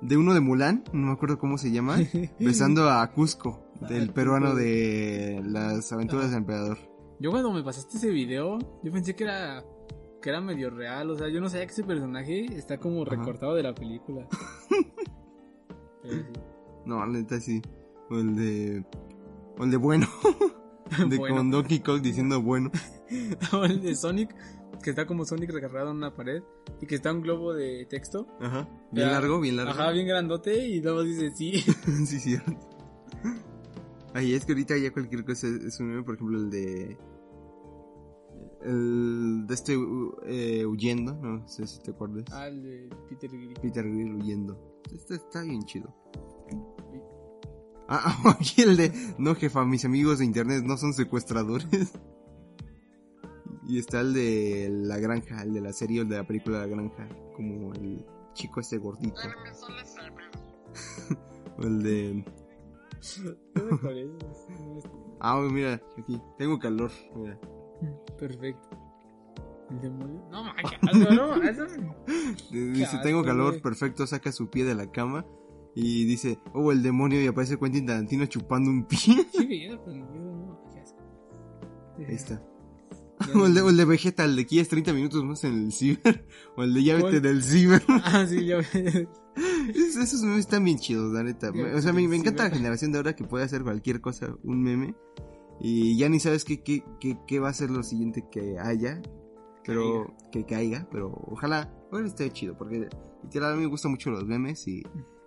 de 0.00 0.16
uno 0.16 0.32
de 0.32 0.40
Mulan, 0.40 0.84
no 0.94 1.08
me 1.08 1.12
acuerdo 1.12 1.38
cómo 1.38 1.58
se 1.58 1.70
llama, 1.70 1.98
besando 2.40 2.88
a 2.88 3.12
Cusco, 3.12 3.62
del 3.90 4.10
peruano 4.14 4.54
de 4.54 5.42
las 5.44 5.92
aventuras 5.92 6.30
del 6.30 6.38
emperador. 6.38 6.78
Yo 7.20 7.30
cuando 7.30 7.52
me 7.52 7.62
pasaste 7.62 7.98
ese 7.98 8.08
video, 8.08 8.58
yo 8.82 8.90
pensé 8.90 9.14
que 9.14 9.24
era 9.24 9.62
que 10.20 10.30
era 10.30 10.40
medio 10.40 10.70
real, 10.70 11.10
o 11.10 11.16
sea, 11.16 11.28
yo 11.28 11.40
no 11.40 11.48
sabía 11.48 11.66
que 11.66 11.72
ese 11.72 11.84
personaje 11.84 12.46
está 12.56 12.78
como 12.78 13.02
Ajá. 13.02 13.10
recortado 13.16 13.54
de 13.54 13.62
la 13.62 13.74
película. 13.74 14.26
Pero 16.02 16.14
sí. 16.14 16.22
No, 16.84 17.00
la 17.00 17.06
neta 17.06 17.40
sí. 17.40 17.60
O 18.10 18.16
el 18.18 18.36
de. 18.36 18.84
O 19.58 19.64
el 19.64 19.70
de 19.70 19.76
bueno. 19.76 20.06
De 21.06 21.18
Bueno. 21.18 21.36
con 21.36 21.50
Donkey 21.50 21.80
Kong 21.80 22.00
diciendo 22.00 22.40
bueno. 22.40 22.70
O 23.52 23.64
el 23.64 23.82
de 23.82 23.94
Sonic, 23.94 24.34
que 24.82 24.88
está 24.90 25.06
como 25.06 25.26
Sonic 25.26 25.50
recargado 25.50 25.90
en 25.90 25.98
una 25.98 26.14
pared 26.14 26.42
y 26.80 26.86
que 26.86 26.94
está 26.94 27.12
un 27.12 27.20
globo 27.20 27.52
de 27.52 27.84
texto. 27.84 28.26
Ajá. 28.40 28.66
Bien 28.90 29.06
Ya. 29.08 29.12
largo, 29.12 29.38
bien 29.38 29.56
largo. 29.56 29.72
Ajá, 29.72 29.90
bien 29.90 30.06
grandote 30.06 30.66
y 30.66 30.80
luego 30.80 31.02
dice 31.02 31.30
sí. 31.36 31.58
sí, 32.06 32.18
cierto. 32.18 32.52
Ay, 34.14 34.32
es 34.32 34.46
que 34.46 34.52
ahorita 34.52 34.78
ya 34.78 34.90
cualquier 34.90 35.24
cosa 35.26 35.46
es 35.46 35.62
es 35.62 35.80
un 35.80 35.88
meme, 35.88 36.02
por 36.04 36.14
ejemplo, 36.14 36.38
el 36.38 36.48
de. 36.48 36.96
El 38.62 39.46
de 39.46 39.54
este 39.54 39.76
uh, 39.76 40.16
eh, 40.24 40.66
huyendo, 40.66 41.14
no 41.14 41.46
sé 41.46 41.66
si 41.66 41.80
te 41.80 41.92
acuerdas. 41.92 42.24
Ah, 42.32 42.48
el 42.48 42.62
de 42.62 42.90
Peter 43.08 43.30
Griffin. 43.30 43.56
Peter 43.62 43.84
Grill 43.84 44.16
huyendo. 44.16 44.80
Este 44.92 45.14
está 45.14 45.42
bien 45.42 45.62
chido. 45.64 45.94
Ah, 47.88 48.16
aquí 48.40 48.62
el 48.62 48.76
de. 48.76 48.92
No, 49.18 49.34
jefa, 49.34 49.64
mis 49.64 49.84
amigos 49.84 50.18
de 50.18 50.24
internet 50.24 50.64
no 50.64 50.76
son 50.76 50.92
secuestradores. 50.92 51.92
Y 53.68 53.78
está 53.78 54.00
el 54.00 54.14
de 54.14 54.68
la 54.70 54.98
granja, 54.98 55.42
el 55.42 55.52
de 55.52 55.60
la 55.60 55.74
serie, 55.74 56.00
el 56.00 56.08
de 56.08 56.16
la 56.16 56.26
película 56.26 56.60
La 56.60 56.66
Granja. 56.66 57.06
Como 57.36 57.74
el 57.74 58.02
chico 58.32 58.60
este 58.60 58.78
gordito. 58.78 59.16
O 61.58 61.62
el 61.62 61.82
de. 61.82 62.24
Ah, 65.20 65.40
mira, 65.50 65.82
aquí. 65.98 66.22
Tengo 66.38 66.60
calor. 66.60 66.92
Mira. 67.16 67.36
Perfecto. 68.18 68.68
El 69.70 69.80
demonio. 69.80 70.22
No, 70.30 70.44
manches, 70.44 70.78
no, 71.14 71.42
eso. 71.42 71.66
Dice, 72.50 72.84
asco, 72.84 73.00
tengo 73.02 73.22
calor, 73.22 73.50
güey. 73.50 73.60
perfecto, 73.62 74.06
saca 74.06 74.32
su 74.32 74.48
pie 74.48 74.64
de 74.64 74.74
la 74.74 74.90
cama. 74.90 75.26
Y 75.74 76.06
dice, 76.06 76.38
oh, 76.54 76.72
el 76.72 76.82
demonio, 76.82 77.22
y 77.22 77.26
aparece 77.26 77.58
Quentin 77.58 77.86
Tarantino 77.86 78.26
chupando 78.26 78.70
un 78.70 78.84
pie. 78.86 78.98
Sí, 78.98 79.26
pero 79.84 79.96
yo 79.96 80.04
no, 80.06 80.60
qué 80.72 80.80
asco. 80.80 80.98
Ahí 81.98 82.14
está. 82.14 82.42
O 83.34 83.46
el 83.46 83.54
de, 83.54 83.62
o 83.62 83.68
el 83.70 83.76
de 83.76 83.84
Vegeta, 83.84 84.24
el 84.24 84.36
de 84.36 84.42
aquí 84.42 84.60
es 84.60 84.68
30 84.68 84.92
minutos 84.92 85.24
más 85.24 85.42
en 85.42 85.54
el 85.64 85.72
ciber. 85.72 86.24
O 86.56 86.62
el 86.62 86.72
de 86.72 86.84
ya 86.84 86.94
vete 86.94 87.20
del 87.20 87.42
ciber. 87.42 87.82
Ah, 88.04 88.24
sí, 88.28 88.46
ya 88.46 88.58
ves. 88.58 88.72
Es- 88.74 89.96
Esos 89.96 90.22
memes 90.22 90.38
están 90.40 90.64
bien 90.64 90.78
chidos, 90.78 91.12
la 91.12 91.24
neta. 91.24 91.50
Ya 91.52 91.74
O 91.76 91.80
sea, 91.82 91.92
me, 91.92 92.02
encanta 92.04 92.44
la 92.44 92.50
generación 92.54 92.92
de 92.92 92.98
ahora 92.98 93.16
que 93.16 93.24
puede 93.24 93.44
hacer 93.44 93.64
cualquier 93.64 94.00
cosa, 94.00 94.36
un 94.44 94.62
meme. 94.62 94.94
Y 95.60 95.96
ya 95.98 96.08
ni 96.08 96.20
sabes 96.20 96.44
qué, 96.44 96.62
qué, 96.62 96.84
qué, 97.00 97.18
qué 97.26 97.38
va 97.40 97.48
a 97.48 97.52
ser 97.52 97.70
lo 97.70 97.82
siguiente 97.82 98.26
que 98.30 98.58
haya. 98.58 99.02
Pero 99.64 100.14
que 100.32 100.46
caiga. 100.46 100.88
Pero 100.90 101.12
ojalá, 101.26 101.72
bueno, 101.90 102.06
esté 102.06 102.30
chido. 102.30 102.56
Porque 102.56 102.88
literal 103.22 103.52
a 103.52 103.56
mí 103.56 103.62
me 103.62 103.68
gustan 103.68 103.90
mucho 103.90 104.10
los 104.10 104.24
memes 104.24 104.66
y 104.66 104.82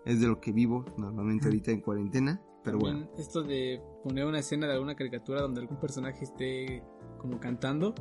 es 0.06 0.20
de 0.20 0.28
lo 0.28 0.40
que 0.40 0.52
vivo 0.52 0.86
normalmente 0.98 1.46
ahorita 1.46 1.72
en 1.72 1.82
cuarentena. 1.82 2.42
Pero 2.64 2.78
También 2.78 3.06
bueno. 3.06 3.22
esto 3.22 3.44
de 3.44 3.82
poner 4.04 4.26
una 4.26 4.40
escena 4.40 4.68
de 4.68 4.74
alguna 4.74 4.96
caricatura 4.96 5.42
donde 5.42 5.62
algún 5.62 5.80
personaje 5.80 6.24
esté 6.26 6.84
como 7.18 7.40
cantando, 7.40 7.94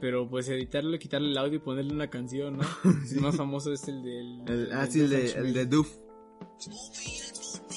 pero 0.00 0.28
pues 0.28 0.48
editarlo, 0.48 0.98
quitarle 0.98 1.30
el 1.30 1.38
audio 1.38 1.56
y 1.56 1.58
ponerle 1.60 1.92
una 1.92 2.08
canción, 2.08 2.58
¿no? 2.58 2.62
El 3.12 3.20
más 3.20 3.36
famoso 3.36 3.72
es 3.72 3.86
el 3.88 4.02
del... 4.02 4.42
El, 4.46 4.72
ah, 4.72 4.82
del 4.82 4.90
sí, 4.90 5.00
el 5.00 5.10
de, 5.10 5.32
el 5.32 5.52
de 5.52 5.66
Doof. 5.66 5.96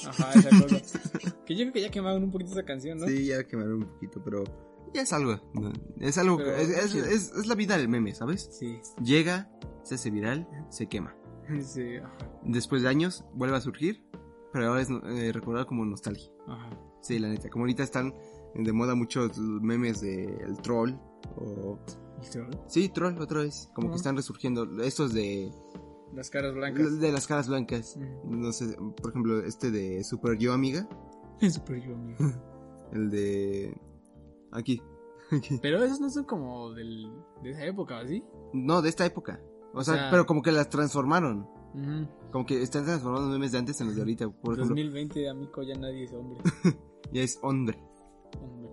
Ajá, 0.06 0.32
esa 0.34 0.50
cosa. 0.62 1.00
que 1.46 1.54
yo 1.54 1.60
creo 1.64 1.72
que 1.72 1.80
ya 1.82 1.90
quemaron 1.90 2.24
un 2.24 2.30
poquito 2.30 2.52
esa 2.52 2.64
canción, 2.64 2.98
¿no? 2.98 3.06
Sí, 3.06 3.26
ya 3.26 3.44
quemaron 3.44 3.74
un 3.82 3.88
poquito, 3.88 4.22
pero 4.24 4.44
ya 4.94 5.02
es 5.02 5.12
algo. 5.12 5.36
¿no? 5.54 5.72
Es 6.00 6.18
algo. 6.18 6.36
Pero 6.38 6.54
es, 6.56 6.68
es- 6.68 6.92
chido. 6.92 7.04
es- 7.06 7.32
es 7.32 7.46
la 7.46 7.54
vida 7.54 7.76
del 7.76 7.88
meme, 7.88 8.14
¿sabes? 8.14 8.48
Sí, 8.52 8.78
Llega, 9.02 9.50
se 9.82 9.94
hace 9.96 10.10
viral, 10.10 10.48
se 10.70 10.88
quema. 10.88 11.14
sí, 11.62 11.96
ajá, 11.96 12.16
Después 12.44 12.82
de 12.82 12.88
años, 12.88 13.24
vuelve 13.34 13.56
a 13.56 13.60
surgir, 13.60 14.04
pero 14.52 14.68
ahora 14.68 14.82
es 14.82 14.88
eh, 14.90 15.32
recordado 15.32 15.66
como 15.66 15.84
nostalgia. 15.84 16.30
ajá. 16.48 16.70
Sí, 17.02 17.18
la 17.18 17.28
neta. 17.28 17.48
Como 17.48 17.62
ahorita 17.64 17.82
están 17.82 18.14
de 18.54 18.72
moda 18.72 18.94
muchos 18.94 19.38
memes 19.38 20.00
de 20.02 20.24
el 20.24 20.58
troll 20.60 20.92
o... 21.36 21.78
El 22.22 22.28
troll. 22.28 22.50
Sí, 22.66 22.90
troll 22.90 23.16
otra 23.18 23.40
vez. 23.40 23.70
Como 23.74 23.88
que 23.90 23.96
están 23.96 24.16
resurgiendo. 24.16 24.82
Estos 24.82 25.14
de... 25.14 25.50
Las 26.14 26.30
caras 26.30 26.54
blancas. 26.54 26.98
De 27.00 27.12
las 27.12 27.26
caras 27.26 27.48
blancas. 27.48 27.96
Ujú. 27.96 28.36
No 28.36 28.52
sé, 28.52 28.76
por 29.00 29.10
ejemplo, 29.10 29.40
este 29.44 29.70
de 29.70 30.02
Super 30.04 30.36
Yo 30.38 30.52
Amiga. 30.52 30.88
Super 31.50 31.80
yo, 31.80 31.94
amigo. 31.94 32.18
El 32.92 33.10
de... 33.10 33.80
Aquí. 34.52 34.82
Aquí. 35.30 35.58
Pero 35.62 35.82
esos 35.84 36.00
no 36.00 36.10
son 36.10 36.24
como 36.24 36.72
del, 36.72 37.10
de 37.42 37.50
esa 37.52 37.64
época, 37.64 38.04
¿sí? 38.06 38.24
No, 38.52 38.82
de 38.82 38.88
esta 38.88 39.06
época. 39.06 39.40
O 39.72 39.84
sea, 39.84 39.94
sea- 39.94 40.10
pero 40.10 40.26
como 40.26 40.42
que 40.42 40.50
las 40.50 40.68
transformaron. 40.68 41.46
Ujú. 41.72 42.08
Como 42.32 42.44
que 42.46 42.60
están 42.60 42.84
transformando 42.84 43.28
los 43.28 43.38
memes 43.38 43.52
de 43.52 43.58
antes 43.58 43.80
en 43.80 43.86
los 43.86 43.94
de 43.94 44.02
ahorita. 44.02 44.28
Por 44.28 44.54
ejemplo, 44.54 44.74
2020, 44.74 45.28
amigo, 45.28 45.62
ya 45.62 45.76
nadie 45.78 46.02
es 46.04 46.12
hombre. 46.12 46.42
ya 47.12 47.22
es 47.22 47.38
hombre. 47.42 47.80
hombre. 48.42 48.70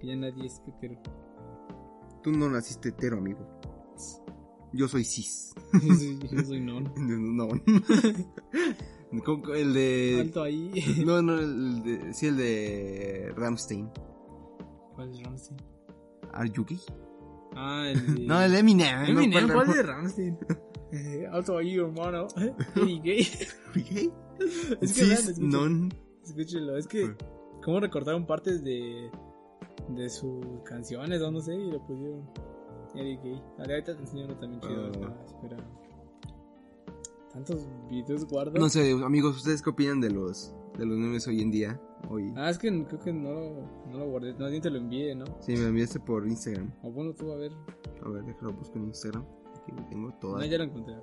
Que 0.00 0.06
ya 0.06 0.16
nadie 0.16 0.46
es 0.46 0.62
hetero. 0.66 0.98
Tú 2.22 2.32
no 2.32 2.48
naciste 2.48 2.88
hetero, 2.88 3.18
amigo. 3.18 3.40
Yo 4.74 4.88
soy 4.88 5.04
cis. 5.04 5.54
Yo 6.30 6.44
soy, 6.44 6.60
non. 6.60 6.92
No. 7.36 7.48
El 9.54 9.74
de... 9.74 10.18
Alto 10.22 10.42
ahí. 10.42 10.72
No, 11.06 11.22
no, 11.22 11.38
el 11.38 11.84
de... 11.84 12.12
Sí, 12.12 12.26
el 12.26 12.36
de 12.36 13.32
Ramstein. 13.36 13.88
¿Cuál 14.96 15.12
es 15.12 15.22
Ramstein? 15.22 15.62
¿Are 16.32 16.50
you 16.50 16.64
gay? 16.64 16.80
Ah, 17.54 17.90
el 17.92 18.16
de... 18.16 18.26
No, 18.26 18.42
el 18.42 18.50
de 18.50 18.58
Eminem. 18.58 19.04
Eminem, 19.04 19.46
no, 19.46 19.54
¿cuál 19.54 19.68
es 19.68 19.76
de 19.76 19.82
Ramstein? 19.84 20.36
Eh, 20.90 21.28
Alto 21.30 21.58
ahí, 21.58 21.76
hermano. 21.76 22.26
Eddie 22.74 23.00
Gay. 23.04 23.28
¿Gay? 23.74 24.12
Es 24.80 24.92
que 24.92 25.04
Cis, 25.04 25.38
non. 25.38 25.94
Escúchenlo, 26.24 26.76
es 26.76 26.88
que... 26.88 27.14
¿Cómo 27.62 27.78
recortaron 27.78 28.26
partes 28.26 28.64
de... 28.64 29.12
De 29.90 30.10
sus 30.10 30.44
canciones 30.64 31.22
o 31.22 31.30
no 31.30 31.40
sé 31.40 31.54
y 31.54 31.70
lo 31.70 31.86
pusieron? 31.86 32.28
Eddie 32.94 33.18
Gay. 33.22 33.42
Ahorita 33.58 33.96
te 33.96 34.00
enseño 34.00 34.24
uno 34.26 34.36
también 34.38 34.60
chido. 34.60 34.92
Ah. 35.04 35.08
Ah, 35.08 35.24
espera. 35.26 35.56
¿Tantos 37.32 37.66
videos 37.90 38.24
guardas? 38.26 38.54
No 38.54 38.68
sé, 38.68 38.92
amigos, 38.92 39.36
¿ustedes 39.36 39.60
qué 39.60 39.70
opinan 39.70 40.00
de 40.00 40.10
los, 40.10 40.54
de 40.78 40.86
los 40.86 40.96
memes 40.96 41.26
hoy 41.26 41.40
en 41.40 41.50
día? 41.50 41.80
Hoy... 42.08 42.32
Ah, 42.36 42.48
es 42.48 42.58
que 42.58 42.68
creo 42.86 43.00
que 43.00 43.12
no 43.12 43.32
lo, 43.32 43.86
no 43.90 43.98
lo 43.98 44.06
guardé, 44.06 44.34
no, 44.34 44.48
ni 44.48 44.60
te 44.60 44.70
lo 44.70 44.78
envié, 44.78 45.16
¿no? 45.16 45.24
Sí, 45.40 45.52
me 45.52 45.62
lo 45.62 45.68
enviaste 45.68 45.98
por 45.98 46.26
Instagram. 46.28 46.72
O 46.82 46.92
bueno, 46.92 47.12
tú 47.12 47.32
a 47.32 47.36
ver. 47.36 47.50
A 48.04 48.08
ver, 48.08 48.24
déjalo 48.24 48.52
busco 48.52 48.78
en 48.78 48.84
Instagram. 48.84 49.24
Aquí 49.56 49.72
lo 49.72 49.84
tengo 49.88 50.12
todo. 50.20 50.38
No, 50.38 50.44
ya 50.44 50.58
lo 50.58 50.64
encontré. 50.64 50.94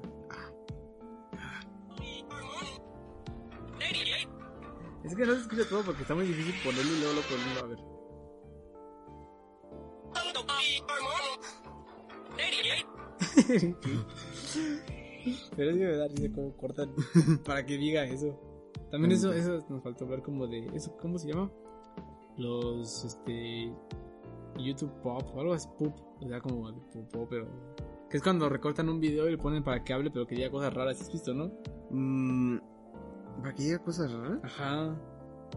Es 5.03 5.15
que 5.15 5.25
no 5.25 5.33
se 5.33 5.41
escucha 5.41 5.67
todo 5.67 5.83
porque 5.83 6.03
está 6.03 6.15
muy 6.15 6.25
difícil 6.25 6.53
ponerlo 6.63 6.93
y 6.93 6.99
luego 6.99 7.13
lo 7.15 7.21
ponerlo 7.23 7.59
a 7.59 7.67
ver. 7.67 7.91
Pero 15.55 15.71
es 15.71 15.77
que 15.77 15.85
me 15.85 15.95
da 15.95 16.07
risa 16.07 16.33
cómo 16.33 16.57
cortan 16.57 16.93
para 17.45 17.65
que 17.65 17.77
diga 17.77 18.03
eso. 18.05 18.39
También 18.89 19.11
eso, 19.13 19.31
eso 19.31 19.63
nos 19.69 19.83
faltó 19.83 20.05
hablar 20.05 20.21
como 20.21 20.47
de 20.47 20.65
eso, 20.73 20.95
¿cómo 20.97 21.17
se 21.17 21.29
llama? 21.29 21.51
Los 22.37 23.05
este 23.05 23.73
YouTube 24.57 24.91
Pop 25.01 25.23
o 25.33 25.39
algo 25.39 25.53
así, 25.53 25.69
Pop, 25.77 25.93
o 26.19 26.27
sea, 26.27 26.41
como 26.41 26.71
de 26.71 27.03
pop, 27.11 27.27
pero 27.29 27.47
que 28.09 28.17
es 28.17 28.23
cuando 28.23 28.49
recortan 28.49 28.89
un 28.89 28.99
video 28.99 29.27
y 29.27 29.31
le 29.31 29.37
ponen 29.37 29.63
para 29.63 29.83
que 29.83 29.93
hable, 29.93 30.11
pero 30.11 30.27
que 30.27 30.35
diga 30.35 30.51
cosas 30.51 30.73
raras, 30.73 30.99
¿has 30.99 31.11
visto, 31.11 31.33
no? 31.33 31.51
Mm, 31.91 32.57
¿Para 33.41 33.55
que 33.55 33.63
diga 33.63 33.79
cosas 33.79 34.11
raras? 34.11 34.39
Ajá. 34.43 34.99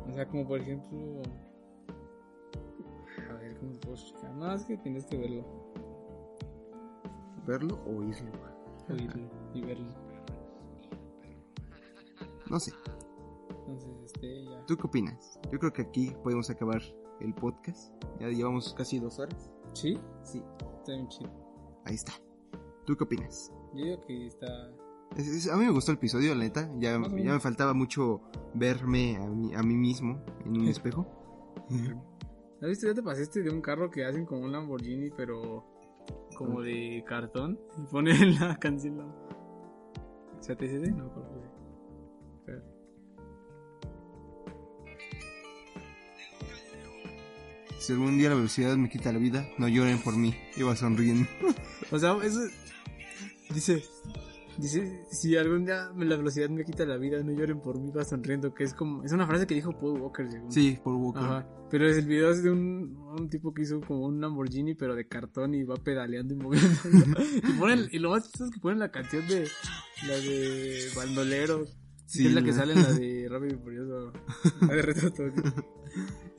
O 0.08 0.12
sea, 0.12 0.26
como 0.28 0.46
por 0.46 0.60
ejemplo. 0.60 1.22
A 3.28 3.32
ver, 3.34 3.56
¿cómo 3.58 3.72
te 3.72 3.78
puedo 3.78 3.94
explicar? 3.94 4.32
No, 4.34 4.54
es 4.54 4.64
que 4.64 4.76
tienes 4.76 5.04
que 5.06 5.16
verlo, 5.16 5.44
¿Verlo 7.46 7.78
o 7.86 7.98
oírlo? 7.98 8.30
oírlo 8.88 9.30
y 9.54 9.60
verlo. 9.62 9.92
No 12.50 12.60
sé. 12.60 12.72
Entonces, 13.66 13.90
este, 14.04 14.44
ya. 14.44 14.64
¿Tú 14.66 14.76
qué 14.76 14.86
opinas? 14.86 15.38
Yo 15.50 15.58
creo 15.58 15.72
que 15.72 15.82
aquí 15.82 16.14
podemos 16.22 16.50
acabar 16.50 16.82
el 17.20 17.34
podcast. 17.34 17.92
Ya 18.20 18.28
llevamos 18.28 18.74
casi 18.74 18.98
dos 18.98 19.18
horas. 19.18 19.50
¿Sí? 19.72 19.98
Sí. 20.22 20.42
Está 20.78 20.92
bien 20.92 21.08
chido. 21.08 21.30
Ahí 21.84 21.94
está. 21.94 22.12
¿Tú 22.84 22.96
qué 22.96 23.04
opinas? 23.04 23.50
Yo 23.74 23.84
digo 23.84 24.00
que 24.02 24.26
está. 24.26 24.46
Es- 25.16 25.28
es- 25.28 25.48
a 25.50 25.56
mí 25.56 25.64
me 25.64 25.70
gustó 25.70 25.92
el 25.92 25.98
episodio, 25.98 26.34
la 26.34 26.44
neta. 26.44 26.70
Ya, 26.78 27.00
ya 27.00 27.32
me 27.32 27.40
faltaba 27.40 27.72
mucho 27.72 28.20
verme 28.54 29.16
a 29.16 29.26
mí, 29.26 29.54
a 29.54 29.62
mí 29.62 29.74
mismo 29.74 30.22
en 30.44 30.60
un 30.60 30.68
espejo. 30.68 31.06
¿Has 32.60 32.68
visto? 32.68 32.86
Ya 32.86 32.94
te 32.94 33.02
pasaste 33.02 33.42
de 33.42 33.50
un 33.50 33.62
carro 33.62 33.90
que 33.90 34.04
hacen 34.04 34.26
como 34.26 34.42
un 34.42 34.52
Lamborghini, 34.52 35.10
pero 35.10 35.64
como 36.34 36.62
de 36.62 37.04
cartón. 37.06 37.58
Y 37.78 37.86
ponen 37.90 38.38
la 38.40 38.58
canción. 38.58 38.98
¿no? 38.98 39.14
¿CTCD? 40.40 40.90
No, 40.94 41.08
¿cuál 41.12 41.26
fue? 41.26 41.42
Espera. 42.38 42.62
Si 47.78 47.92
algún 47.92 48.18
día 48.18 48.30
la 48.30 48.36
velocidad 48.36 48.76
me 48.76 48.88
quita 48.88 49.12
la 49.12 49.18
vida, 49.18 49.46
no 49.58 49.68
lloren 49.68 49.98
por 49.98 50.16
mí. 50.16 50.34
Iba 50.56 50.76
sonriendo. 50.76 51.28
O 51.90 51.98
sea, 51.98 52.16
eso 52.22 52.40
dice, 53.50 53.82
dice, 54.58 55.04
si 55.10 55.36
algún 55.36 55.64
día 55.64 55.90
la 55.96 56.16
velocidad 56.16 56.48
me 56.48 56.64
quita 56.64 56.84
la 56.86 56.96
vida, 56.96 57.22
no 57.22 57.32
lloren 57.32 57.60
por 57.60 57.78
mí, 57.78 57.90
va 57.90 58.04
sonriendo, 58.04 58.54
que 58.54 58.64
es 58.64 58.74
como, 58.74 59.02
es 59.02 59.12
una 59.12 59.26
frase 59.26 59.46
que 59.46 59.54
dijo 59.54 59.72
Paul 59.78 60.00
Walker, 60.00 60.30
según. 60.30 60.52
Sí, 60.52 60.78
por 60.82 60.94
Walker. 60.94 61.22
Ajá. 61.22 61.48
Pero 61.70 61.88
el 61.88 62.06
video 62.06 62.30
es 62.30 62.42
de 62.42 62.50
un, 62.50 62.96
un 63.18 63.28
tipo 63.28 63.52
que 63.52 63.62
hizo 63.62 63.80
como 63.80 64.06
un 64.06 64.20
Lamborghini, 64.20 64.74
pero 64.74 64.94
de 64.94 65.08
cartón 65.08 65.54
y 65.54 65.64
va 65.64 65.76
pedaleando 65.76 66.34
y 66.34 66.36
moviendo. 66.36 66.68
y, 67.48 67.52
ponen, 67.58 67.88
y 67.90 67.98
lo 67.98 68.10
más 68.10 68.24
chistoso 68.24 68.44
es 68.46 68.50
que 68.52 68.60
ponen 68.60 68.78
la 68.78 68.90
canción 68.90 69.26
de, 69.26 69.48
la 70.06 70.14
de 70.14 70.88
Bandoleros. 70.94 71.76
Sí, 72.06 72.22
que 72.22 72.28
es 72.28 72.34
la 72.34 72.42
que 72.42 72.52
sale 72.52 72.74
en 72.74 72.82
la 72.82 72.92
de 72.92 73.28
Rápido 73.30 73.54
y 73.54 73.58
Furioso. 73.58 74.12
La 74.60 74.74
de. 74.74 75.32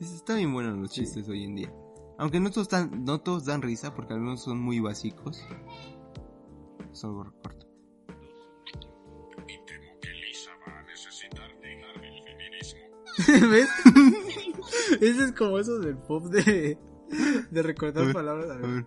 Está 0.00 0.36
bien 0.36 0.52
bueno 0.52 0.74
los 0.76 0.90
chistes 0.90 1.28
hoy 1.28 1.44
en 1.44 1.56
día. 1.56 1.72
Aunque 2.18 2.40
no 2.40 2.50
todos, 2.50 2.68
dan, 2.68 3.04
no 3.04 3.20
todos 3.20 3.44
dan 3.44 3.60
risa, 3.60 3.94
porque 3.94 4.14
algunos 4.14 4.42
son 4.42 4.58
muy 4.58 4.80
básicos. 4.80 5.44
Es 6.90 7.04
algo 7.04 7.30
corto. 7.42 7.65
¿Ves? 13.50 13.68
Ese 15.00 15.24
es 15.24 15.32
como 15.32 15.58
eso 15.58 15.78
del 15.78 15.96
pop 15.96 16.24
de, 16.26 16.78
de 17.50 17.60
A 17.60 17.62
recordar 17.62 18.04
ver, 18.04 18.14
palabras. 18.14 18.50
A 18.50 18.54
A 18.54 18.56
ver. 18.56 18.86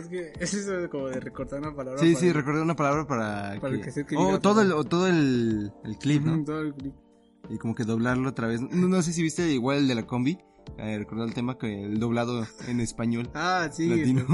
Es 0.00 0.08
que 0.08 0.32
es 0.40 0.54
eso 0.54 0.72
de 0.72 0.88
como 0.88 1.08
de 1.08 1.20
recortar 1.20 1.60
una 1.60 1.74
palabra. 1.74 2.00
Sí, 2.00 2.12
para- 2.14 2.20
sí, 2.20 2.32
recordé 2.32 2.62
una 2.62 2.76
palabra 2.76 3.06
para, 3.06 3.58
Para 3.60 3.76
que... 3.76 3.80
que 3.82 3.90
se- 3.92 4.04
que 4.06 4.16
o 4.16 4.26
diga 4.26 4.38
todo, 4.40 4.60
el, 4.62 4.72
o 4.72 4.84
todo 4.84 5.06
el, 5.06 5.72
el 5.84 5.96
clip, 5.98 6.24
¿no? 6.24 6.42
todo 6.44 6.60
el 6.62 6.74
clip. 6.74 6.94
Y 7.48 7.58
como 7.58 7.74
que 7.74 7.84
doblarlo 7.84 8.28
otra 8.28 8.46
vez. 8.46 8.60
No, 8.60 8.88
no 8.88 9.02
sé 9.02 9.12
si 9.12 9.22
viste 9.22 9.50
igual 9.52 9.78
el 9.78 9.88
de 9.88 9.94
la 9.94 10.06
combi. 10.06 10.38
Eh, 10.78 10.98
recordar 10.98 11.26
el 11.26 11.34
tema 11.34 11.58
que 11.58 11.84
el 11.84 11.98
doblado 11.98 12.46
en 12.68 12.80
español 12.80 13.28
Ah, 13.34 13.68
sí. 13.72 13.88
latino. 13.88 14.24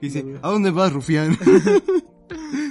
Que 0.00 0.06
dice. 0.06 0.24
¿a 0.42 0.50
dónde 0.50 0.70
vas, 0.70 0.92
rufián? 0.92 1.36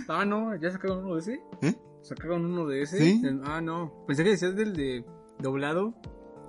Ah, 0.08 0.24
no, 0.26 0.56
ya 0.56 0.72
sacaron 0.72 1.04
uno 1.06 1.16
de 1.16 1.22
ese. 1.22 1.42
¿Eh? 1.62 1.76
Sacaron 2.02 2.46
uno 2.46 2.66
de 2.68 2.84
ese. 2.84 2.98
¿Sí? 3.00 3.22
El- 3.26 3.42
ah, 3.44 3.60
no. 3.60 3.92
Pensé 4.08 4.24
que 4.24 4.30
decías 4.32 4.56
del 4.56 4.74
de 4.74 5.04
doblado, 5.40 5.94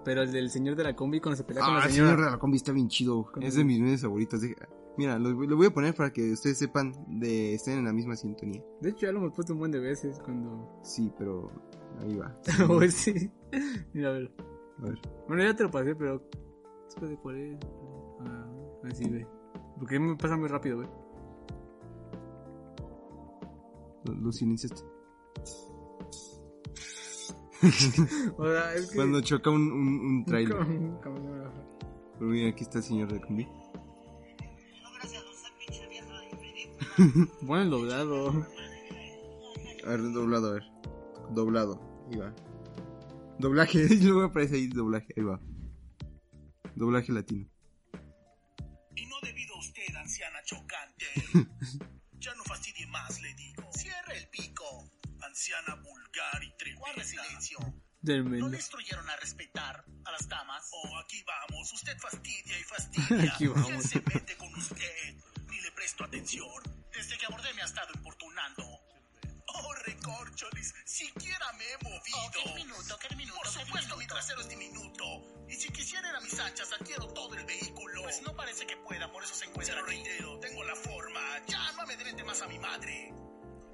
pero 0.05 0.23
el 0.23 0.31
del 0.31 0.51
señor 0.51 0.77
de 0.77 0.85
la 0.85 0.95
combi 0.95 1.21
cuando 1.21 1.37
se 1.37 1.45
pelea 1.45 1.65
con 1.65 1.75
Ah, 1.75 1.79
la 1.81 1.85
el 1.87 1.91
señora. 1.93 2.11
señor 2.11 2.25
de 2.27 2.31
la 2.33 2.39
combi 2.39 2.57
está 2.59 2.73
bien 2.73 2.89
chido. 2.89 3.29
¿Cómo 3.33 3.45
Es 3.47 3.55
de 3.57 3.65
mis 3.65 3.81
memes 3.81 4.03
favoritos. 4.03 4.41
Deja- 4.43 4.69
Mira, 4.99 5.17
lo, 5.17 5.31
lo 5.31 5.57
voy 5.57 5.69
a 5.69 5.71
poner 5.71 5.95
para 5.95 6.13
que 6.13 6.33
ustedes 6.33 6.59
sepan 6.59 6.93
de 7.07 7.55
estén 7.55 7.79
en 7.79 7.85
la 7.85 7.93
misma 7.93 8.17
sintonía. 8.17 8.61
De 8.81 8.91
hecho, 8.91 9.07
ya 9.07 9.13
lo 9.13 9.21
hemos 9.21 9.33
puesto 9.33 9.53
un 9.53 9.61
buen 9.61 9.71
de 9.71 9.79
veces 9.79 10.19
cuando. 10.25 10.81
Sí, 10.83 11.13
pero 11.17 11.53
ahí 12.01 12.17
va. 12.17 12.37
Pues 12.67 12.95
sí. 12.95 13.31
Mira, 13.95 14.09
a 14.09 14.13
ver. 14.15 14.33
A 14.79 14.83
ver. 14.83 14.99
Bueno, 15.29 15.45
ya 15.45 15.55
te 15.55 15.63
lo 15.63 15.71
pasé, 15.71 15.95
pero. 15.95 16.21
Después 16.87 17.11
de 17.11 17.17
cuál 17.17 17.37
es. 17.37 17.59
Ah, 18.23 18.47
así, 18.91 19.09
ve. 19.09 19.25
Porque 19.79 20.01
me 20.01 20.17
pasa 20.17 20.37
muy 20.37 20.49
rápido, 20.49 20.79
güey. 20.79 20.89
Lo, 24.05 24.15
lo 24.15 24.33
silenciaste. 24.33 24.83
O 28.37 28.47
sea, 28.47 28.75
es 28.75 28.91
que. 28.91 28.97
Cuando 28.97 29.21
choca 29.21 29.51
un, 29.51 29.71
un, 29.71 29.89
un 30.01 30.25
trailer. 30.25 30.57
Pero 32.19 32.31
mira, 32.31 32.49
aquí 32.51 32.65
está 32.65 32.79
el 32.79 32.85
señor 32.85 33.13
de 33.13 33.21
combi. 33.21 33.47
Bueno, 37.43 37.63
el 37.63 37.71
doblado. 37.71 38.47
A 39.85 39.91
ver, 39.91 40.13
doblado, 40.13 40.49
a 40.49 40.53
ver. 40.55 40.63
Doblado. 41.31 42.07
Ahí 42.11 42.19
va. 42.19 42.35
Doblaje. 43.39 43.89
Luego 44.03 44.25
aparece 44.25 44.57
ahí 44.57 44.69
doblaje. 44.69 45.15
Ahí 45.17 45.23
va. 45.23 45.41
Doblaje 46.75 47.13
latino. 47.13 47.49
Y 48.97 49.07
no 49.07 49.17
debido 49.23 49.55
a 49.55 49.59
usted, 49.61 49.95
anciana 49.97 50.39
chocante. 50.45 51.07
ya 52.19 52.35
no 52.35 52.45
fastidie 52.45 52.87
más, 52.87 53.21
le 53.21 53.35
digo. 53.35 53.63
Cierre 53.73 54.19
el 54.19 54.29
pico. 54.29 54.91
Anciana 55.23 55.77
vulgar 55.77 56.43
y 56.43 56.57
tremenda. 56.57 56.81
Guarde 56.81 57.05
silencio. 57.05 57.59
Tremendo. 58.05 58.47
¿No 58.47 58.49
le 58.49 58.57
instruyeron 58.57 59.09
a 59.09 59.17
respetar 59.17 59.85
a 60.05 60.13
las 60.13 60.29
damas? 60.29 60.69
Oh, 60.73 60.99
aquí 60.99 61.23
vamos. 61.25 61.73
Usted 61.73 61.97
fastidia 61.99 62.59
y 62.59 62.63
fastidia. 62.65 63.33
Aquí 63.33 63.47
vamos. 63.47 63.67
¿Quién 63.67 63.83
se 63.83 64.01
mete 64.01 64.37
con 64.37 64.55
usted? 64.55 65.17
Ni 65.49 65.61
le 65.61 65.73
presto 65.73 66.05
atención. 66.05 66.78
Desde 66.99 67.17
que 67.17 67.27
abordé 67.27 67.55
me 67.55 67.63
ha 67.63 67.65
estado 67.65 67.87
importunando. 67.95 68.65
Oh, 68.67 69.73
recorcholis, 69.87 70.75
siquiera 70.85 71.47
me 71.57 71.63
he 71.63 71.85
movido. 71.85 72.19
Oh, 72.19 72.31
qué 72.33 72.55
minuto, 72.57 72.99
qué 73.01 73.15
minuto, 73.15 73.39
Por 73.39 73.47
supuesto, 73.47 73.97
mi 73.97 74.07
trasero 74.09 74.41
es 74.41 74.49
diminuto. 74.49 75.05
Y 75.49 75.55
si 75.55 75.69
quisiera 75.69 76.11
ir 76.11 76.17
a 76.17 76.21
mis 76.21 76.37
anchas, 76.41 76.69
adquiero 76.73 77.07
todo 77.13 77.37
el 77.37 77.47
vehículo. 77.47 78.03
Pues 78.03 78.21
no 78.27 78.35
parece 78.35 78.67
que 78.67 78.77
pueda, 78.79 79.13
por 79.13 79.23
eso 79.23 79.33
se 79.33 79.45
encuentra 79.45 79.81
aquí. 79.81 79.91
reitero, 79.93 80.41
tengo 80.41 80.65
la 80.65 80.75
forma. 80.75 81.21
Ya 81.47 81.71
no 81.77 81.83
amedrente 81.83 82.25
más 82.25 82.43
a 82.43 82.49
mi 82.49 82.59
madre. 82.59 83.15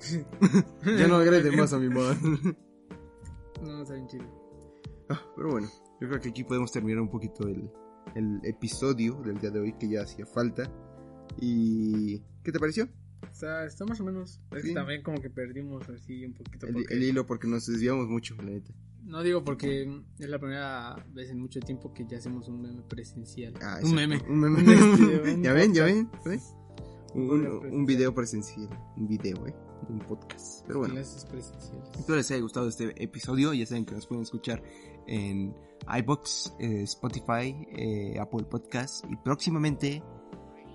Ya 0.84 1.08
no 1.08 1.16
agrede 1.16 1.50
más 1.56 1.72
a 1.72 1.78
mi 1.78 1.88
madre. 1.88 2.18
No, 3.62 3.80
está 3.80 3.94
bien 3.94 4.06
chido. 4.06 5.06
Ah, 5.08 5.22
pero 5.34 5.52
bueno, 5.52 5.70
yo 5.98 6.08
creo 6.08 6.20
que 6.20 6.28
aquí 6.28 6.44
podemos 6.44 6.70
terminar 6.70 7.00
un 7.00 7.08
poquito 7.08 7.48
el, 7.48 7.70
el 8.14 8.40
episodio 8.44 9.14
del 9.22 9.38
día 9.38 9.48
de 9.48 9.60
hoy 9.60 9.72
que 9.78 9.88
ya 9.88 10.02
hacía 10.02 10.26
falta. 10.26 10.70
¿Y 11.40 12.18
qué 12.42 12.52
te 12.52 12.60
pareció? 12.60 12.86
Está, 13.32 13.64
está 13.66 13.84
más 13.84 14.00
o 14.00 14.04
menos. 14.04 14.40
Es 14.52 14.62
que 14.62 14.68
Sí. 14.68 14.74
también 14.74 15.02
como 15.02 15.20
que 15.20 15.30
perdimos 15.30 15.88
así 15.88 16.24
un 16.24 16.34
poquito. 16.34 16.66
El, 16.66 16.72
porque- 16.74 16.94
el 16.94 17.02
hilo 17.02 17.26
porque 17.26 17.46
nos 17.48 17.66
desviamos 17.66 18.08
mucho, 18.08 18.34
la 18.36 18.44
neta. 18.44 18.72
No 19.04 19.22
digo 19.22 19.44
porque 19.44 19.82
es 20.18 20.28
la 20.28 20.38
primera 20.38 20.96
vez 21.12 21.28
en 21.30 21.38
mucho 21.38 21.60
tiempo 21.60 21.92
que 21.92 22.06
ya 22.06 22.16
hacemos 22.18 22.48
un 22.48 22.62
meme 22.62 22.82
presencial. 22.82 23.52
Ah, 23.60 23.78
un 23.82 23.94
meme. 23.94 24.18
Un 24.28 24.40
meme. 24.40 24.58
Un 25.34 25.42
¿Ya 25.42 25.52
ven? 25.52 25.74
¿Ya 25.74 25.84
ven? 25.84 26.10
¿Ya 26.24 26.30
ven? 26.30 26.40
Un, 27.14 27.30
un- 27.30 27.66
un 27.74 27.86
video 27.86 28.14
presencial. 28.14 28.68
Un 28.96 29.06
video, 29.06 29.46
¿eh? 29.46 29.54
Un 29.88 29.98
podcast. 29.98 30.64
Pero 30.66 30.78
bueno. 30.78 30.94
Clases 30.94 31.26
presenciales. 31.26 31.90
Espero 31.98 32.16
les 32.16 32.30
haya 32.30 32.40
gustado 32.40 32.66
este 32.68 33.02
episodio. 33.02 33.52
Ya 33.52 33.66
saben 33.66 33.84
que 33.84 33.94
nos 33.94 34.06
pueden 34.06 34.22
escuchar 34.22 34.62
en 35.06 35.54
iBox, 35.98 36.54
eh, 36.58 36.82
Spotify, 36.84 37.54
eh, 37.76 38.18
Apple 38.18 38.44
Podcast. 38.44 39.04
Y 39.10 39.16
próximamente, 39.16 40.02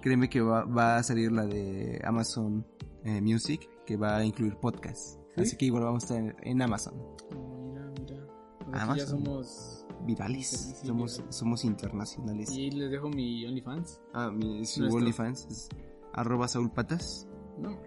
créeme 0.01 0.29
que 0.29 0.41
va, 0.41 0.63
va 0.65 0.97
a 0.97 1.03
salir 1.03 1.31
la 1.31 1.45
de 1.45 2.01
Amazon 2.05 2.65
eh, 3.03 3.21
Music, 3.21 3.69
que 3.85 3.97
va 3.97 4.17
a 4.17 4.25
incluir 4.25 4.55
podcast. 4.57 5.19
¿Sí? 5.35 5.41
Así 5.41 5.57
que 5.57 5.65
igual 5.65 5.83
vamos 5.83 6.03
a 6.03 6.17
estar 6.17 6.35
en, 6.43 6.61
Amazon. 6.61 6.93
Mira, 7.31 7.91
mira. 7.99 8.27
Pues 8.57 8.87
más 8.87 8.97
ya 8.97 9.05
somos. 9.05 9.85
Virales. 10.05 10.47
Sí, 10.81 10.87
somos, 11.29 11.65
internacionales. 11.65 12.49
Y 12.51 12.71
les 12.71 12.89
dejo 12.89 13.09
mi 13.09 13.45
OnlyFans. 13.45 14.01
Ah, 14.13 14.31
mi. 14.31 14.63
OnlyFans 14.91 15.47
es 15.49 15.69
arroba 16.13 16.47
Saúl 16.47 16.71
Patas. 16.71 17.27
No. 17.57 17.77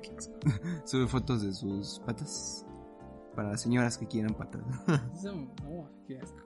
Sube 0.85 1.07
fotos 1.09 1.43
de 1.43 1.53
sus 1.53 2.01
patas. 2.01 2.67
Para 3.35 3.51
las 3.51 3.63
señoras 3.63 3.97
que 3.97 4.07
quieran 4.07 4.35
patas. 4.35 4.63
Eso, 5.15 5.35
no, 5.35 5.89
qué 6.07 6.19
asco. 6.19 6.37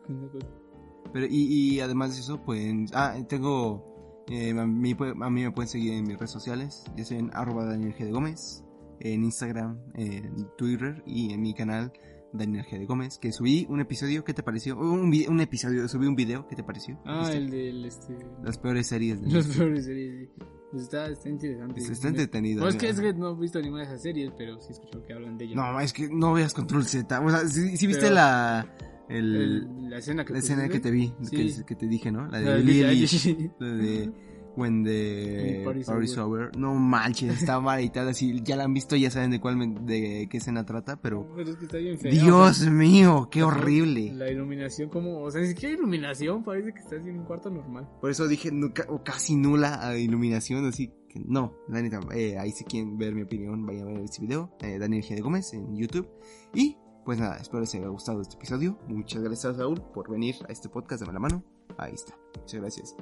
Pero, 1.12 1.26
y, 1.26 1.74
y 1.74 1.80
además 1.80 2.14
de 2.14 2.20
eso, 2.20 2.42
pueden. 2.42 2.86
Ah, 2.92 3.16
tengo. 3.28 3.95
Eh, 4.28 4.50
a, 4.50 4.66
mí, 4.66 4.96
a 4.98 5.30
mí 5.30 5.42
me 5.42 5.50
pueden 5.52 5.68
seguir 5.68 5.92
en 5.94 6.06
mis 6.06 6.16
redes 6.16 6.30
sociales. 6.30 6.84
Ya 6.96 7.04
sea 7.04 7.18
en 7.18 7.30
arroba 7.32 7.64
Daniel 7.64 7.94
G. 7.94 8.04
de 8.04 8.12
Gómez. 8.12 8.62
En 8.98 9.24
Instagram, 9.24 9.78
en 9.94 10.48
Twitter 10.56 11.02
y 11.06 11.32
en 11.32 11.42
mi 11.42 11.52
canal 11.52 11.92
Daniel 12.32 12.64
G. 12.64 12.78
de 12.78 12.86
Gómez. 12.86 13.18
Que 13.18 13.30
subí 13.30 13.66
un 13.68 13.80
episodio. 13.80 14.24
¿Qué 14.24 14.32
te 14.34 14.42
pareció? 14.42 14.78
Un, 14.78 15.40
episodio, 15.40 15.86
subí 15.88 16.06
un 16.06 16.16
video. 16.16 16.46
¿Qué 16.48 16.56
te 16.56 16.64
pareció? 16.64 16.98
Ah, 17.04 17.20
¿Viste? 17.20 17.36
el 17.36 17.50
del. 17.50 17.84
Este... 17.84 18.16
Las 18.42 18.58
peores 18.58 18.86
series 18.86 19.20
de 19.20 19.30
Los 19.32 19.46
peores 19.48 19.84
series. 19.84 20.28
sí. 20.28 20.44
Pues 20.70 20.82
está, 20.82 21.06
está 21.06 21.28
interesante. 21.28 21.80
Está, 21.80 21.92
está 21.92 22.08
entretenido. 22.08 22.62
No, 22.62 22.68
es 22.68 22.76
que, 22.76 22.88
es 22.88 23.00
que 23.00 23.14
no 23.14 23.30
he 23.30 23.40
visto 23.40 23.60
ninguna 23.60 23.82
de 23.82 23.88
esas 23.88 24.02
series, 24.02 24.32
pero 24.36 24.60
sí 24.60 24.66
he 24.70 24.72
escuchado 24.72 25.04
que 25.04 25.12
hablan 25.12 25.38
de 25.38 25.44
ellas. 25.44 25.56
No, 25.56 25.80
es 25.80 25.92
que 25.92 26.08
no 26.08 26.32
veas 26.32 26.52
Control 26.54 26.84
Z. 26.84 27.20
O 27.20 27.30
sea, 27.30 27.48
si, 27.48 27.86
viste 27.86 28.02
Pero- 28.02 28.14
la. 28.14 28.66
El, 29.08 29.36
El- 29.36 29.90
la 29.90 29.98
escena 29.98 30.24
que 30.24 30.32
la 30.32 30.38
escena 30.40 30.68
que 30.68 30.80
te 30.80 30.90
vi. 30.90 31.12
Sí. 31.22 31.36
Que, 31.36 31.64
que 31.64 31.74
te 31.76 31.86
dije, 31.86 32.10
¿no? 32.10 32.26
La 32.28 32.38
de 32.40 32.44
La 32.46 32.56
Lily. 32.58 33.50
La 33.60 33.68
de 33.68 34.12
When 34.56 34.84
the 34.84 35.56
When 35.58 35.64
Party's 35.64 35.86
Party's 35.86 36.16
over. 36.16 36.56
No 36.56 36.74
manches, 36.74 37.40
está 37.42 37.60
mal 37.60 37.78
editada. 37.78 38.14
Si 38.14 38.40
ya 38.42 38.56
la 38.56 38.64
han 38.64 38.72
visto, 38.72 38.96
ya 38.96 39.10
saben 39.10 39.30
de 39.30 39.38
cuál 39.38 39.56
men- 39.58 39.84
de 39.84 40.28
qué 40.30 40.38
escena 40.38 40.64
trata, 40.64 40.96
pero 40.96 41.30
Pero 41.36 41.50
es 41.50 41.56
que 41.56 41.64
está 41.66 41.76
bien 41.76 41.98
fea. 41.98 42.10
Dios 42.10 42.50
o 42.50 42.54
sea, 42.54 42.70
mío, 42.70 43.28
qué 43.30 43.42
horrible. 43.42 44.14
La 44.14 44.30
iluminación 44.30 44.88
como, 44.88 45.20
o 45.20 45.30
sea, 45.30 45.42
ni 45.42 45.48
siquiera 45.48 45.74
iluminación, 45.74 46.42
parece 46.42 46.72
que 46.72 46.80
estás 46.80 47.06
en 47.06 47.18
un 47.18 47.24
cuarto 47.26 47.50
normal. 47.50 47.86
Por 48.00 48.10
eso 48.10 48.26
dije 48.26 48.50
nunca, 48.50 48.86
o 48.88 49.04
casi 49.04 49.36
nula 49.36 49.94
iluminación, 49.98 50.64
así 50.66 50.90
que 51.10 51.20
no, 51.20 51.52
la 51.68 51.82
neta, 51.82 52.00
eh, 52.14 52.38
ahí 52.38 52.50
si 52.50 52.64
quieren 52.64 52.96
ver 52.96 53.14
mi 53.14 53.22
opinión, 53.22 53.66
vayan 53.66 53.88
a 53.88 53.92
ver 53.92 54.04
este 54.04 54.22
video, 54.22 54.56
eh, 54.62 54.78
Daniel 54.78 55.02
G. 55.04 55.16
de 55.16 55.20
Gómez 55.20 55.52
en 55.52 55.76
YouTube. 55.76 56.08
Y 56.54 56.78
pues 57.06 57.18
nada, 57.18 57.36
espero 57.38 57.60
les 57.60 57.74
haya 57.74 57.88
gustado 57.88 58.20
este 58.20 58.34
episodio. 58.36 58.78
Muchas 58.88 59.22
gracias 59.22 59.56
Saúl 59.56 59.80
por 59.80 60.10
venir 60.10 60.34
a 60.46 60.52
este 60.52 60.68
podcast, 60.68 61.00
dame 61.00 61.14
la 61.14 61.20
mano. 61.20 61.42
Ahí 61.78 61.94
está, 61.94 62.14
muchas 62.38 62.60
gracias. 62.60 62.96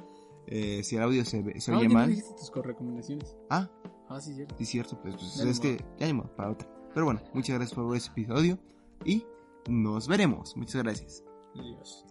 Eh, 0.47 0.81
si 0.83 0.95
el 0.95 1.01
audio 1.01 1.25
se, 1.25 1.59
se 1.59 1.71
Ah, 1.73 1.77
oye 1.79 1.87
no 1.89 1.93
mal, 1.95 2.09
dijiste 2.09 2.33
tus 2.35 2.51
recomendaciones. 2.65 3.35
ah, 3.49 3.69
Ah, 4.07 4.21
sí, 4.21 4.35
cierto. 4.35 4.55
Sí, 4.57 4.63
es 4.63 4.69
cierto, 4.69 5.01
pues, 5.01 5.15
pues, 5.15 5.39
es 5.39 5.59
que 5.59 5.83
ya 5.97 6.05
ni 6.05 6.13
modo, 6.13 6.33
para 6.35 6.51
otra. 6.51 6.69
Pero 6.93 7.05
bueno, 7.05 7.21
muchas 7.33 7.55
gracias 7.57 7.73
por 7.75 7.87
ver 7.89 7.97
este 7.97 8.11
episodio 8.11 8.59
y 9.03 9.25
nos 9.67 10.07
veremos. 10.07 10.55
Muchas 10.55 10.83
gracias. 10.83 11.23
Adiós. 11.55 12.05